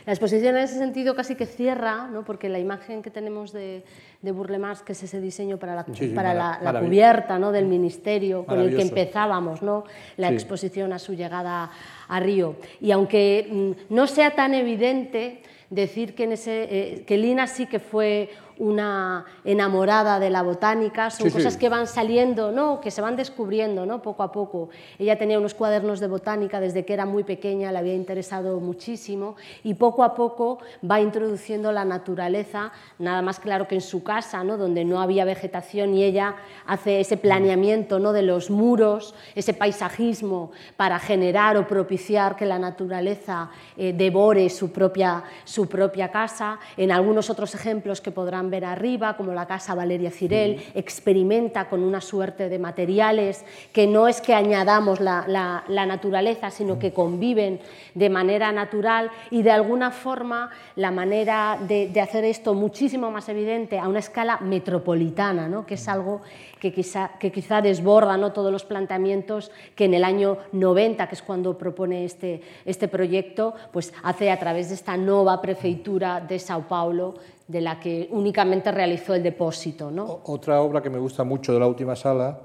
La 0.05 0.13
exposición 0.13 0.57
en 0.57 0.65
ese 0.65 0.77
sentido 0.77 1.15
casi 1.15 1.37
que 1.37 1.47
cierra, 1.47 2.09
¿no? 2.09 2.25
porque 2.25 2.49
la 2.49 2.59
imagen 2.59 3.01
que 3.01 3.11
tenemos 3.11 3.53
de, 3.53 3.85
de 4.23 4.33
Burle 4.33 4.59
Marx, 4.59 4.83
que 4.83 4.93
es 4.93 5.03
ese 5.05 5.21
diseño 5.21 5.59
para 5.59 5.77
la, 5.77 5.87
para 6.15 6.35
la, 6.35 6.81
cubierta 6.81 7.39
¿no? 7.39 7.53
del 7.53 7.67
ministerio 7.67 8.45
con 8.45 8.59
el 8.59 8.75
que 8.75 8.83
empezábamos 8.83 9.63
¿no? 9.63 9.85
la 10.17 10.31
exposición 10.31 10.93
a 10.93 10.99
su 10.99 11.15
llegada 11.15 11.71
a 12.09 12.21
Río. 12.21 12.57
Y 12.81 12.91
aunque 12.91 13.49
mm, 13.49 13.95
no 13.95 14.09
sea 14.09 14.35
tan 14.35 14.55
evidente 14.55 15.43
decir 15.71 16.15
que, 16.15 16.25
en 16.25 16.33
ese, 16.33 16.65
eh, 16.65 17.05
que 17.07 17.17
Lina 17.17 17.47
sí 17.47 17.67
que 17.67 17.79
fue 17.79 18.31
una 18.63 19.25
enamorada 19.45 20.21
de 20.21 20.31
la 20.31 20.43
botánica, 20.43 21.11
son 21.11 21.31
cosas 21.31 21.57
que 21.57 21.69
van 21.69 21.89
saliendo, 21.89 22.53
¿no? 22.53 22.81
que 22.81 22.93
se 22.93 23.01
van 23.01 23.17
descubriendo 23.17 23.87
¿no? 23.87 24.01
poco 24.03 24.23
a 24.23 24.31
poco. 24.31 24.69
Ella 25.01 25.19
tenía 25.19 25.41
unos 25.41 25.53
cuadernos 25.53 25.99
de 25.99 26.07
botánica 26.07 26.61
desde 26.61 26.85
que 26.85 26.95
era 26.95 27.05
muy 27.05 27.25
pequeña, 27.25 27.73
le 27.73 27.79
había 27.79 27.95
interesado 27.95 28.61
muchísimo 28.61 29.35
y 29.65 29.75
poco 29.75 30.05
a 30.05 30.15
poco 30.15 30.59
va 30.89 31.01
introduciendo 31.01 31.73
la 31.73 31.85
naturaleza, 31.85 32.71
nada 33.01 33.21
más 33.21 33.41
claro 33.41 33.67
que 33.67 33.75
en 33.75 33.81
su 33.81 34.05
casa, 34.05 34.45
¿no? 34.45 34.57
donde 34.57 34.85
no 34.85 35.03
había 35.03 35.25
vegetación 35.25 35.95
y 35.95 36.05
ella 36.05 36.37
hace 36.65 37.01
ese 37.01 37.17
planeamiento 37.17 37.99
¿no? 37.99 38.13
de 38.13 38.23
los 38.23 38.49
muros, 38.49 39.17
ese 39.35 39.55
paisajismo 39.55 40.53
para 40.77 41.01
generar 41.01 41.57
o 41.57 41.67
propiciar 41.67 42.37
que 42.37 42.47
la 42.47 42.61
naturaleza 42.61 43.51
eh, 43.77 43.93
devore 43.93 44.49
su 44.51 44.71
propia, 44.71 45.25
su 45.43 45.69
propia 45.69 46.13
casa. 46.13 46.61
En 46.77 46.93
algunos 46.93 47.29
otros 47.29 47.57
ejemplos 47.57 48.01
que 48.01 48.13
podrán 48.13 48.52
ver 48.53 48.67
arriba, 48.67 49.17
como 49.17 49.33
la 49.33 49.47
casa 49.47 49.75
Valeria 49.75 50.11
Cirel, 50.11 50.63
experimenta 50.75 51.71
con 51.71 51.83
una 51.83 52.03
suerte 52.03 52.51
de 52.51 52.59
materiales 52.59 53.45
que 53.73 53.87
no 53.87 54.09
es 54.09 54.21
que 54.21 54.35
añadamos 54.35 55.01
la, 55.01 55.65
naturaleza, 55.69 56.51
sino 56.51 56.79
que 56.79 56.93
conviven 56.93 57.61
de 57.95 58.11
manera 58.11 58.53
natural 58.53 59.11
y 59.31 59.43
de 59.43 59.51
alguna 59.51 59.91
forma 59.91 60.51
la 60.77 60.91
manera 60.91 61.59
de, 61.67 61.91
hacer 62.01 62.25
esto 62.25 62.53
muchísimo 62.53 63.11
más 63.11 63.29
evidente 63.29 63.79
a 63.79 63.89
una 63.89 64.01
escala 64.01 64.39
metropolitana, 64.41 65.49
¿no? 65.49 65.65
que 65.65 65.75
es 65.75 65.89
algo 65.89 66.21
que 66.61 66.73
quizá, 66.73 67.13
que 67.19 67.33
quizá 67.33 67.63
desborda 67.63 68.17
¿no? 68.17 68.33
todos 68.33 68.53
los 68.53 68.65
planteamientos 68.65 69.51
que 69.75 69.87
en 69.87 69.95
el 69.95 70.05
año 70.05 70.39
90, 70.53 71.09
que 71.09 71.15
es 71.15 71.23
cuando 71.23 71.57
propone 71.57 72.05
este, 72.05 72.43
este 72.67 72.87
proyecto, 72.87 73.55
pues 73.73 73.93
hace 74.03 74.31
a 74.31 74.39
través 74.39 74.69
de 74.69 74.75
esta 74.75 74.97
nueva 74.97 75.41
prefeitura 75.41 76.21
de 76.21 76.39
Sao 76.39 76.69
Paulo, 76.69 77.15
de 77.53 77.61
la 77.61 77.79
que 77.79 78.09
únicamente 78.11 78.73
realizó 78.73 79.15
el 79.15 79.23
depósito. 79.23 79.91
¿no? 79.91 80.23
Otra 80.25 80.63
obra 80.63 80.83
que 80.83 80.89
me 80.89 80.99
gusta 80.99 81.23
mucho 81.23 81.53
de 81.53 81.61
la 81.61 81.67
última 81.67 81.95
sala 81.95 82.41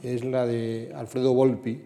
es 0.00 0.24
la 0.24 0.46
de 0.46 0.92
Alfredo 0.94 1.34
Volpi, 1.34 1.82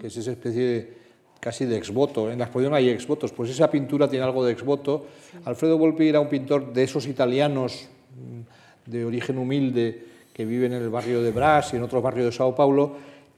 que 0.00 0.08
es 0.08 0.16
esa 0.16 0.32
especie 0.32 0.62
de, 0.62 0.96
casi 1.38 1.66
de 1.66 1.76
exvoto. 1.76 2.30
En 2.30 2.38
la 2.38 2.46
exposición 2.46 2.74
hay 2.74 2.88
exvotos, 2.88 3.32
pues 3.32 3.50
esa 3.50 3.70
pintura 3.70 4.08
tiene 4.08 4.24
algo 4.24 4.44
de 4.44 4.52
exvoto. 4.52 5.06
Alfredo 5.44 5.78
Volpi 5.78 6.08
era 6.08 6.18
un 6.18 6.28
pintor 6.28 6.72
de 6.72 6.82
esos 6.82 7.06
italianos 7.06 7.88
mm, 8.16 8.90
de 8.90 9.04
origen 9.04 9.38
humilde 9.38 10.04
que 10.32 10.44
viven 10.44 10.72
en 10.72 10.82
el 10.82 10.90
barrio 10.90 11.22
de 11.22 11.30
Brás 11.30 11.72
y 11.72 11.76
en 11.76 11.84
otros 11.84 12.02
barrios 12.02 12.26
de 12.26 12.32
Sao 12.32 12.54
Paulo 12.54 12.96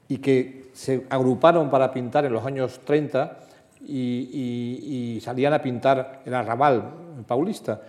y 0.09 0.17
que 0.19 0.71
se 0.73 1.05
agruparon 1.11 1.69
para 1.71 1.93
pintar 1.93 2.25
en 2.25 2.33
los 2.33 2.45
años 2.47 2.81
30 2.85 3.39
y, 3.87 5.19
salían 5.23 5.53
a 5.53 5.61
pintar 5.61 6.23
en 6.25 6.35
Arrabal, 6.35 6.83
Paulista. 7.27 7.81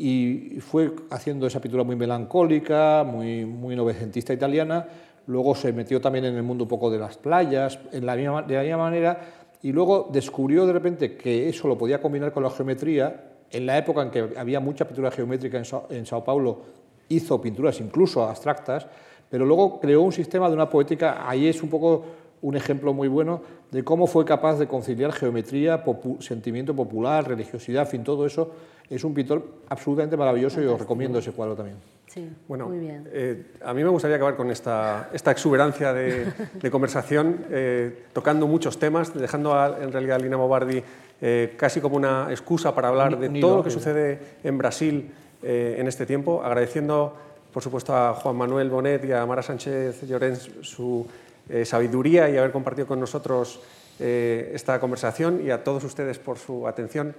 Y 0.00 0.60
fue 0.60 0.92
haciendo 1.10 1.48
esa 1.48 1.60
pintura 1.60 1.82
muy 1.82 1.96
melancólica, 1.96 3.02
muy, 3.04 3.44
muy 3.44 3.74
novecentista 3.74 4.32
italiana. 4.32 4.86
Luego 5.26 5.56
se 5.56 5.72
metió 5.72 6.00
también 6.00 6.24
en 6.24 6.36
el 6.36 6.44
mundo 6.44 6.64
un 6.64 6.68
poco 6.68 6.88
de 6.88 7.00
las 7.00 7.16
playas, 7.16 7.80
de 7.90 8.00
la 8.00 8.14
misma 8.14 8.76
manera, 8.76 9.20
y 9.60 9.72
luego 9.72 10.08
descubrió 10.12 10.66
de 10.66 10.72
repente 10.72 11.16
que 11.16 11.48
eso 11.48 11.66
lo 11.66 11.76
podía 11.76 12.00
combinar 12.00 12.32
con 12.32 12.44
la 12.44 12.50
geometría. 12.50 13.24
En 13.50 13.66
la 13.66 13.76
época 13.76 14.02
en 14.02 14.10
que 14.10 14.28
había 14.36 14.60
mucha 14.60 14.86
pintura 14.86 15.10
geométrica 15.10 15.58
en 15.58 15.64
en 15.90 16.06
Sao 16.06 16.22
Paulo, 16.22 16.60
hizo 17.08 17.40
pinturas 17.40 17.80
incluso 17.80 18.22
abstractas, 18.22 18.86
pero 19.28 19.44
luego 19.44 19.80
creó 19.80 20.02
un 20.02 20.12
sistema 20.12 20.48
de 20.48 20.54
una 20.54 20.70
poética, 20.70 21.28
ahí 21.28 21.48
es 21.48 21.60
un 21.60 21.70
poco 21.70 22.04
un 22.40 22.56
ejemplo 22.56 22.92
muy 22.92 23.08
bueno 23.08 23.42
de 23.70 23.82
cómo 23.82 24.06
fue 24.06 24.24
capaz 24.24 24.58
de 24.58 24.68
conciliar 24.68 25.12
geometría, 25.12 25.82
sentimiento 26.20 26.74
popular, 26.74 27.26
religiosidad, 27.26 27.82
en 27.82 27.88
fin, 27.88 28.04
todo 28.04 28.26
eso. 28.26 28.52
Es 28.90 29.04
un 29.04 29.14
pintor 29.14 29.42
absolutamente 29.68 30.16
maravilloso 30.16 30.62
y 30.62 30.66
os 30.66 30.78
recomiendo 30.78 31.18
ese 31.18 31.32
cuadro 31.32 31.54
también. 31.54 31.76
Sí, 32.06 32.26
bueno, 32.48 32.68
muy 32.68 32.78
bien. 32.78 33.06
Eh, 33.12 33.52
a 33.62 33.74
mí 33.74 33.84
me 33.84 33.90
gustaría 33.90 34.16
acabar 34.16 34.34
con 34.34 34.50
esta, 34.50 35.10
esta 35.12 35.30
exuberancia 35.30 35.92
de, 35.92 36.32
conversación, 36.70 37.44
eh, 37.50 38.04
tocando 38.14 38.46
muchos 38.46 38.78
temas, 38.78 39.12
dejando 39.12 39.54
en 39.78 39.92
realidad 39.92 40.16
a 40.16 40.18
Lina 40.20 40.38
Mobardi 40.38 40.82
eh, 41.20 41.54
casi 41.56 41.80
como 41.80 41.96
una 41.96 42.28
excusa 42.30 42.74
para 42.74 42.88
hablar 42.88 43.18
de 43.18 43.40
todo 43.40 43.58
lo 43.58 43.64
que 43.64 43.70
sucede 43.70 44.18
en 44.42 44.56
Brasil 44.56 45.10
eh, 45.42 45.76
en 45.78 45.86
este 45.86 46.04
tiempo, 46.04 46.42
agradeciendo 46.42 47.14
por 47.52 47.62
supuesto 47.62 47.94
a 47.94 48.14
Juan 48.14 48.34
Manuel 48.34 48.70
Bonet 48.70 49.04
y 49.04 49.12
a 49.12 49.24
Mara 49.24 49.40
Sánchez 49.40 50.02
Llorens 50.02 50.50
su 50.62 51.06
eh, 51.48 51.64
sabiduría 51.64 52.28
y 52.28 52.36
haber 52.36 52.50
compartido 52.50 52.88
con 52.88 52.98
nosotros 52.98 53.60
eh, 54.00 54.50
esta 54.52 54.80
conversación 54.80 55.40
y 55.46 55.50
a 55.50 55.62
todos 55.62 55.84
ustedes 55.84 56.18
por 56.18 56.38
su 56.38 56.66
atención. 56.66 57.14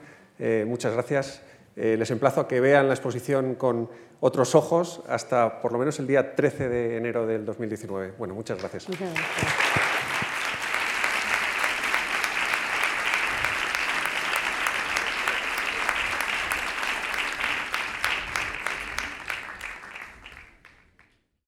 muchas 0.66 0.94
gracias. 0.94 1.42
Les 1.76 2.12
emplazo 2.12 2.42
a 2.42 2.48
que 2.48 2.60
vean 2.60 2.88
la 2.88 2.94
exposición 2.94 3.56
con 3.56 3.90
otros 4.20 4.56
ojos 4.56 5.02
hasta 5.08 5.62
por 5.62 5.72
lo 5.72 5.80
menos 5.80 6.00
el 6.00 6.08
día 6.08 6.36
13 6.36 6.70
de 6.70 6.98
enero 6.98 7.26
del 7.26 7.46
2019. 7.46 8.14
Bueno, 8.18 8.34
muchas 8.34 8.60
gracias. 8.60 8.90
Muchas 8.90 9.14
gracias. 9.14 9.79